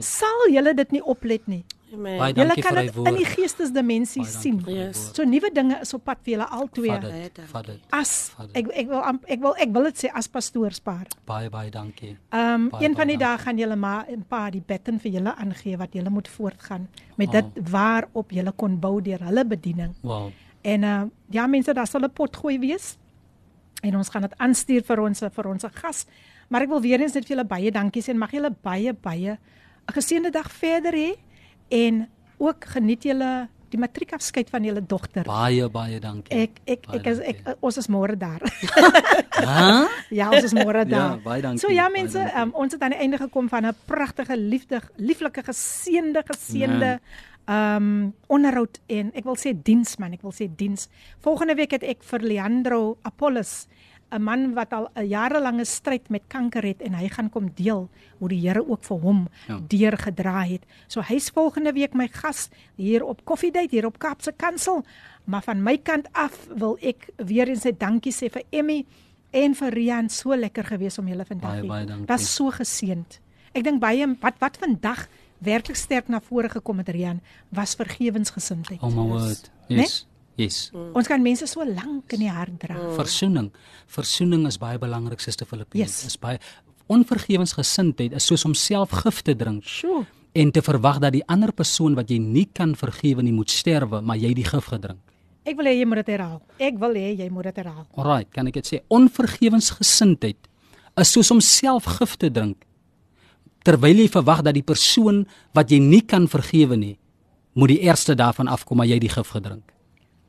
Sal 0.00 0.48
julle 0.50 0.74
dit 0.74 0.90
nie 0.92 1.02
oplet 1.02 1.46
nie. 1.48 1.64
Amen. 1.92 2.18
Baie 2.18 2.32
Julle 2.34 2.46
dankie 2.54 2.62
kan 2.62 2.74
vir 2.76 2.82
dit 2.86 3.06
in 3.10 3.16
die 3.18 3.24
geestesdimensie 3.26 4.24
sien. 4.24 4.60
Yes. 4.66 5.10
So 5.16 5.24
nuwe 5.24 5.50
dinge 5.52 5.80
is 5.80 5.94
op 5.94 6.04
pad 6.04 6.18
vir 6.22 6.32
julle 6.36 6.46
albei. 6.50 6.88
Vat 6.90 7.02
dit. 7.02 7.40
Vat 7.50 7.66
dit. 7.66 7.80
As 7.90 8.12
Vader. 8.36 8.56
ek 8.60 8.66
ek 8.82 8.86
wil 8.88 9.02
ek 9.26 9.40
wil 9.40 9.54
ek 9.66 9.72
wil 9.74 9.84
dit 9.90 9.96
sê 10.04 10.10
as 10.14 10.28
pastoorspaar. 10.28 11.06
Baie 11.26 11.50
baie 11.50 11.70
dankie. 11.70 12.16
Ehm 12.30 12.54
um, 12.54 12.68
Baie, 12.70 12.84
een 12.86 12.94
van 12.94 13.06
die 13.06 13.16
dae 13.18 13.38
gaan 13.38 13.58
julle 13.58 13.76
maar 13.76 14.06
'n 14.10 14.24
paar 14.28 14.50
die 14.50 14.62
baton 14.66 14.98
vir 15.00 15.10
julle 15.12 15.34
aangee 15.34 15.76
wat 15.76 15.92
julle 15.92 16.10
moet 16.10 16.28
voortgaan 16.28 16.88
met 17.16 17.28
Oh. 17.28 17.32
dit 17.32 17.70
waarop 17.70 18.30
julle 18.30 18.52
kon 18.52 18.78
bou 18.80 19.00
deur 19.02 19.20
hulle 19.20 19.44
bediening. 19.44 19.94
Wow. 20.02 20.30
En 20.62 20.82
uh 20.82 21.02
ja 21.30 21.46
mense, 21.46 21.72
daar 21.74 21.86
sal 21.86 22.00
'n 22.04 22.10
pot 22.12 22.36
gooi 22.36 22.58
wees. 22.58 22.96
En 23.82 23.96
ons 23.96 24.08
gaan 24.08 24.22
dit 24.22 24.34
aanstuur 24.38 24.82
vir 24.82 25.00
ons 25.00 25.18
vir 25.32 25.46
ons 25.46 25.64
gas. 25.72 26.06
Maar 26.48 26.62
ek 26.62 26.68
wil 26.68 26.80
weer 26.80 27.00
eens 27.00 27.14
net 27.14 27.24
vir 27.26 27.36
julle 27.36 27.46
baie 27.48 27.70
dankie 27.70 28.02
sê 28.02 28.08
en 28.10 28.18
mag 28.18 28.30
julle 28.30 28.50
baie 28.62 28.92
baie 28.92 29.38
'n 29.88 29.92
geseënde 29.92 30.30
dag 30.30 30.50
verder 30.50 30.92
hê 30.92 31.16
en 31.70 32.08
ook 32.38 32.64
geniet 32.74 33.02
julle 33.04 33.48
die 33.70 33.78
matriekafskeid 33.78 34.48
van 34.50 34.64
julle 34.66 34.80
dogter. 34.82 35.22
Baie 35.24 35.68
baie 35.70 36.00
dankie. 36.02 36.34
Ek 36.34 36.56
ek 36.66 36.86
Baie 36.88 36.98
ek 37.00 37.06
is 37.06 37.18
ek 37.22 37.44
dankie. 37.44 37.54
ons 37.62 37.76
is 37.78 37.86
môre 37.88 38.16
daar. 38.18 38.40
Hæ? 39.30 39.86
Ja, 40.10 40.30
ons 40.34 40.42
is 40.48 40.54
môre 40.56 40.82
Ja, 40.82 40.84
daar. 40.90 41.20
baie 41.22 41.42
dankie, 41.42 41.60
So 41.62 41.70
ja 41.72 41.88
mense, 41.88 42.18
um, 42.36 42.50
ons 42.54 42.72
het 42.72 42.82
aan 42.82 42.90
die 42.96 42.98
einde 42.98 43.18
gekom 43.18 43.48
van 43.48 43.66
'n 43.66 43.74
pragtige 43.86 44.36
liefde 44.36 44.80
lieflike 44.96 45.42
geseënde 45.42 46.22
geseënde 46.26 46.98
um 47.50 48.12
onderhoud 48.30 48.78
en 48.86 49.10
ek 49.14 49.24
wil 49.24 49.34
sê 49.36 49.50
diens 49.62 49.96
man, 49.98 50.12
ek 50.12 50.22
wil 50.22 50.32
sê 50.32 50.46
diens. 50.56 50.88
Volgende 51.20 51.54
week 51.54 51.70
het 51.72 51.82
ek 51.82 52.02
vir 52.02 52.20
Leandro 52.20 52.98
Apollos 53.02 53.66
'n 54.12 54.22
man 54.22 54.54
wat 54.54 54.72
al 54.72 54.88
'n 54.96 55.06
jarelange 55.08 55.64
stryd 55.64 56.08
met 56.08 56.22
kanker 56.28 56.62
het 56.62 56.82
en 56.82 56.94
hy 56.94 57.08
gaan 57.08 57.30
kom 57.30 57.50
deel 57.54 57.88
hoe 58.18 58.28
die 58.28 58.40
Here 58.48 58.68
ook 58.68 58.84
vir 58.84 58.98
hom 58.98 59.28
Ja. 59.48 59.60
deurgedra 59.68 60.42
het. 60.44 60.62
So 60.88 61.00
hy's 61.00 61.30
volgende 61.30 61.72
week 61.72 61.94
my 61.94 62.08
gas 62.08 62.48
hier 62.76 63.04
op 63.04 63.24
Coffee 63.24 63.50
Date 63.52 63.68
hier 63.70 63.86
op 63.86 63.98
Kaapse 63.98 64.32
Kansel. 64.36 64.84
Maar 65.24 65.42
van 65.42 65.62
my 65.62 65.78
kant 65.78 66.08
af 66.12 66.46
wil 66.56 66.76
ek 66.80 67.08
weer 67.16 67.48
eens 67.48 67.64
'n 67.64 67.74
dankie 67.78 68.12
sê 68.12 68.30
vir 68.30 68.42
Emmy 68.50 68.84
en 69.32 69.54
vir 69.54 69.70
Rian 69.72 70.08
so 70.08 70.34
lekker 70.36 70.64
gewees 70.64 70.98
om 70.98 71.06
julle 71.08 71.24
vandag 71.24 71.60
hier. 71.60 71.86
dankie. 71.86 72.06
Was 72.06 72.34
so 72.34 72.50
geseënd. 72.50 73.20
Ek 73.52 73.64
dink 73.64 73.80
baie 73.80 74.16
wat 74.20 74.34
wat 74.38 74.56
vandag 74.56 75.08
werklik 75.38 75.76
sterk 75.76 76.08
na 76.08 76.20
vore 76.20 76.48
gekom 76.48 76.78
het 76.78 76.88
Rian 76.88 77.20
was 77.50 77.74
vergewensgesindheid. 77.74 78.82
Oh 78.82 78.90
my 78.94 79.02
word. 79.20 79.50
Yes. 79.68 80.06
Yes. 80.40 80.70
Ons 80.96 81.08
kan 81.10 81.20
mense 81.22 81.46
so 81.50 81.64
lank 81.66 82.14
in 82.16 82.24
die 82.24 82.32
hart 82.32 82.56
dra. 82.62 82.78
Versoening. 82.96 83.50
Versoening 83.92 84.46
is 84.48 84.56
baie 84.60 84.78
belangrik, 84.80 85.20
Suster 85.20 85.46
Filippine. 85.48 85.84
Yes. 85.84 86.00
Is 86.08 86.16
baie 86.20 86.38
onvergewensgesindheid 86.90 88.16
is 88.18 88.26
soos 88.26 88.44
om 88.48 88.54
self 88.58 88.90
gif 89.04 89.20
te 89.22 89.34
drink 89.38 89.62
Sjoe. 89.68 90.02
en 90.34 90.50
te 90.50 90.62
verwag 90.62 90.98
dat 91.02 91.14
die 91.14 91.22
ander 91.30 91.52
persoon 91.54 91.94
wat 91.94 92.10
jy 92.10 92.18
nie 92.18 92.48
kan 92.52 92.74
vergewe 92.74 93.22
nie 93.22 93.34
moet 93.34 93.50
sterwe, 93.50 94.00
maar 94.02 94.18
jy 94.18 94.32
die 94.34 94.46
gif 94.46 94.70
gedrink. 94.72 94.98
Ek 95.46 95.56
wil 95.56 95.70
hê 95.70 95.76
jy 95.78 95.86
moet 95.88 96.02
dit 96.02 96.10
herhaal. 96.16 96.40
Ek 96.58 96.78
wil 96.78 96.96
hê 96.98 97.12
jy 97.16 97.28
moet 97.32 97.48
dit 97.48 97.60
herhaal. 97.62 97.86
Alright, 97.96 98.30
kan 98.34 98.46
ek 98.50 98.58
dit 98.60 98.66
sê? 98.66 98.80
Onvergewensgesindheid 98.92 100.48
is 101.00 101.12
soos 101.14 101.30
om 101.30 101.40
self 101.40 101.86
gif 101.98 102.16
te 102.20 102.30
drink 102.30 102.66
terwyl 103.64 103.98
jy 104.00 104.08
verwag 104.08 104.40
dat 104.42 104.56
die 104.56 104.64
persoon 104.64 105.26
wat 105.54 105.70
jy 105.70 105.78
nie 105.84 106.00
kan 106.00 106.24
vergewe 106.32 106.78
nie, 106.80 106.94
moet 107.52 107.74
die 107.74 107.82
eerste 107.84 108.14
daarvan 108.16 108.48
afkom 108.48 108.80
maar 108.80 108.88
jy 108.88 108.98
die 109.02 109.10
gif 109.12 109.34
gedrink. 109.36 109.66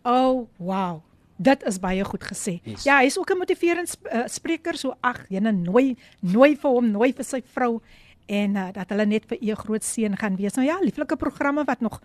Oh, 0.04 0.48
wow. 0.58 1.02
Dit 1.42 1.64
is 1.66 1.80
baie 1.82 2.04
goed 2.06 2.24
gesê. 2.24 2.60
Yes. 2.64 2.84
Ja, 2.86 3.00
hy's 3.02 3.18
ook 3.18 3.32
'n 3.32 3.38
motiverende 3.38 3.90
sp 3.90 4.06
uh, 4.06 4.28
spreker 4.28 4.78
so 4.78 4.94
ag, 5.02 5.26
jene 5.30 5.52
nooi 5.52 5.98
nooi 6.20 6.56
vir 6.56 6.70
hom, 6.70 6.92
nooi 6.92 7.14
vir 7.14 7.26
sy 7.26 7.42
vrou 7.42 7.82
en 8.28 8.56
uh, 8.56 8.70
dat 8.72 8.90
hulle 8.90 9.06
net 9.06 9.26
vir 9.26 9.38
u 9.42 9.56
groot 9.56 9.84
seën 9.84 10.18
gaan 10.18 10.36
wees. 10.36 10.54
Nou 10.54 10.68
ja, 10.68 10.78
lieflike 10.80 11.16
programme 11.16 11.64
wat 11.64 11.82
nog 11.82 12.02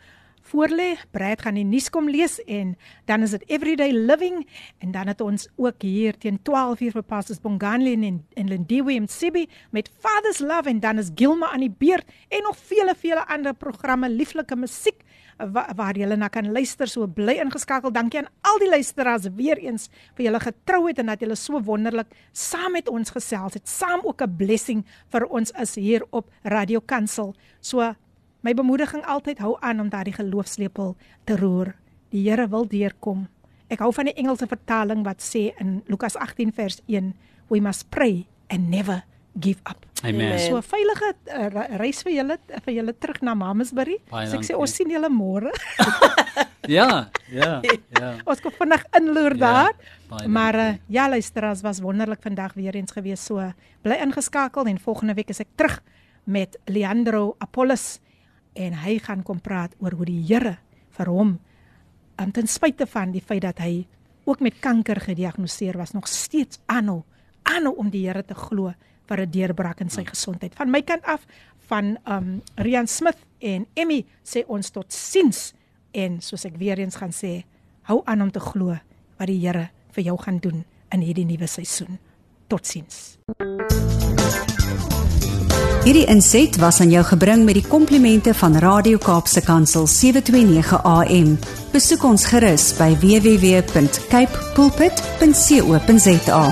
voorlê. 0.46 0.96
Brad 1.10 1.42
gaan 1.42 1.58
die 1.58 1.64
nuus 1.66 1.88
kom 1.90 2.08
lees 2.08 2.38
en 2.44 2.76
dan 3.04 3.22
is 3.22 3.34
dit 3.34 3.44
everyday 3.50 3.92
living 3.92 4.46
en 4.78 4.92
dan 4.94 5.10
het 5.10 5.20
ons 5.20 5.48
ook 5.56 5.82
hier 5.82 6.18
teen 6.18 6.38
12 6.42 6.80
uur 6.80 6.96
vir 6.98 7.02
Pastors 7.02 7.40
Bonganli 7.42 7.94
en 7.94 8.24
en 8.34 8.48
Lindiwe 8.48 8.94
en 8.94 9.08
Sibi 9.08 9.46
met 9.70 9.90
Father's 10.00 10.38
Love 10.38 10.70
en 10.70 10.80
dan 10.80 10.98
is 10.98 11.10
Gilma 11.14 11.50
aan 11.52 11.66
die 11.66 11.74
beurt 11.78 12.06
en 12.28 12.42
nog 12.42 12.56
vele 12.56 12.94
vele 12.94 13.26
ander 13.26 13.54
programme, 13.54 14.08
lieflike 14.08 14.56
musiek 14.56 15.02
wa 15.38 15.66
waar 15.76 15.96
jy 15.96 16.06
na 16.16 16.28
kan 16.28 16.52
luister. 16.52 16.88
So 16.88 17.06
bly 17.06 17.38
ingeskakel. 17.42 17.92
Dankie 17.92 18.20
aan 18.20 18.30
al 18.42 18.58
die 18.58 18.70
luisteraars 18.70 19.28
weer 19.36 19.58
eens 19.58 19.88
vir 20.16 20.28
julle 20.28 20.40
getrouheid 20.40 20.98
en 20.98 21.06
dat 21.12 21.20
julle 21.20 21.36
so 21.36 21.60
wonderlik 21.60 22.12
saam 22.32 22.72
met 22.72 22.88
ons 22.88 23.10
gesels 23.10 23.54
het. 23.54 23.68
Saam 23.68 24.00
ook 24.04 24.22
'n 24.22 24.36
blessing 24.36 24.84
vir 25.10 25.26
ons 25.26 25.50
is 25.50 25.74
hier 25.74 26.02
op 26.10 26.30
Radio 26.42 26.80
Kansel. 26.80 27.34
So 27.60 27.94
my 28.40 28.54
bemoediging 28.54 29.04
altyd 29.04 29.38
hou 29.38 29.56
aan 29.60 29.80
om 29.80 29.88
daardie 29.88 30.14
geloofslepel 30.14 30.96
te 31.24 31.36
roer. 31.36 31.74
Die 32.10 32.30
Here 32.30 32.48
wil 32.48 32.66
deurkom. 32.68 33.28
Ek 33.68 33.78
hou 33.78 33.92
van 33.92 34.04
die 34.04 34.14
Engelse 34.14 34.46
vertaling 34.46 35.04
wat 35.04 35.20
sê 35.20 35.52
in 35.58 35.82
Lukas 35.86 36.16
18 36.16 36.52
vers 36.52 36.80
1, 36.86 37.14
we 37.48 37.60
must 37.60 37.90
pray 37.90 38.26
and 38.48 38.70
never 38.70 39.02
give 39.40 39.60
up. 39.68 39.84
Amen. 40.04 40.38
So 40.38 40.56
'n 40.56 40.62
veilige 40.62 41.08
uh, 41.28 41.48
re- 41.48 41.76
reis 41.78 42.02
vir 42.02 42.12
julle 42.12 42.38
vir 42.64 42.74
julle 42.74 42.92
terug 42.98 43.22
na 43.22 43.34
Mamasbury. 43.34 43.98
So 44.10 44.36
ek 44.38 44.44
sê 44.44 44.54
ons 44.54 44.70
sien 44.74 44.90
julle 44.90 45.08
môre. 45.08 45.50
Ja, 46.68 47.08
ja, 47.30 47.62
ja. 47.94 48.08
ons 48.26 48.40
kom 48.42 48.50
vinnig 48.58 48.82
inloer 48.98 49.36
Ja, 49.38 49.38
daar. 49.38 49.74
maar 50.26 50.54
uh, 50.54 50.74
ja, 50.90 51.08
luisteraars 51.08 51.62
was 51.62 51.78
wonderlik 51.80 52.22
vandag 52.22 52.54
weer 52.54 52.74
eens 52.74 52.90
gewees. 52.92 53.22
So 53.24 53.52
bly 53.82 53.94
ingeskakel 54.02 54.66
en 54.66 54.78
volgende 54.82 55.14
week 55.14 55.30
is 55.30 55.40
ek 55.40 55.48
terug 55.54 55.78
met 56.24 56.58
Leandro 56.66 57.36
Apollos 57.38 58.00
en 58.54 58.74
hy 58.82 58.98
gaan 58.98 59.22
kom 59.22 59.38
praat 59.40 59.74
oor 59.78 59.92
hoe 59.94 60.04
die 60.06 60.24
Here 60.26 60.56
vir 60.98 61.06
hom 61.06 61.38
um, 62.18 62.32
ten 62.32 62.46
spyte 62.50 62.86
van 62.86 63.12
die 63.12 63.22
feit 63.22 63.42
dat 63.46 63.58
hy 63.62 63.86
ook 64.26 64.40
met 64.40 64.58
kanker 64.60 64.98
gediagnoseer 65.00 65.78
was, 65.78 65.92
nog 65.94 66.08
steeds 66.08 66.58
aanhou 66.66 67.04
aanhou 67.44 67.76
om 67.78 67.90
die 67.90 68.08
Here 68.08 68.24
te 68.24 68.34
glo 68.34 68.74
vir 69.06 69.20
'n 69.20 69.30
deurbraak 69.30 69.80
in 69.80 69.90
sy 69.90 70.04
gesondheid. 70.04 70.54
Van 70.54 70.70
my 70.70 70.82
kant 70.82 71.04
af 71.04 71.26
van 71.68 71.98
um 72.06 72.42
Rian 72.54 72.86
Smith 72.86 73.18
en 73.38 73.66
Emmy 73.74 74.04
sê 74.24 74.44
ons 74.46 74.70
tot 74.70 74.92
siens 74.92 75.52
en 75.92 76.20
soos 76.20 76.44
ek 76.44 76.56
weer 76.56 76.78
eens 76.78 76.96
gaan 76.96 77.12
sê, 77.12 77.44
hou 77.82 78.02
aan 78.04 78.22
om 78.22 78.30
te 78.30 78.40
glo 78.40 78.76
wat 79.18 79.26
die 79.26 79.40
Here 79.40 79.70
vir 79.92 80.04
jou 80.04 80.16
gaan 80.18 80.38
doen 80.38 80.64
in 80.92 81.00
hierdie 81.00 81.26
nuwe 81.26 81.46
seisoen. 81.46 81.98
Totsiens. 82.48 83.18
Hierdie 85.86 86.06
inset 86.10 86.56
was 86.58 86.80
aan 86.82 86.90
jou 86.90 87.04
gebring 87.06 87.44
met 87.46 87.54
die 87.60 87.66
komplimente 87.66 88.34
van 88.34 88.58
Radio 88.58 88.98
Kaapse 88.98 89.42
Kansel 89.46 89.86
729 89.86 90.82
AM. 90.82 91.36
Besoek 91.70 92.02
ons 92.08 92.26
gerus 92.26 92.72
by 92.78 92.90
www.cape 93.04 94.50
pulpit.co.za. 94.58 96.42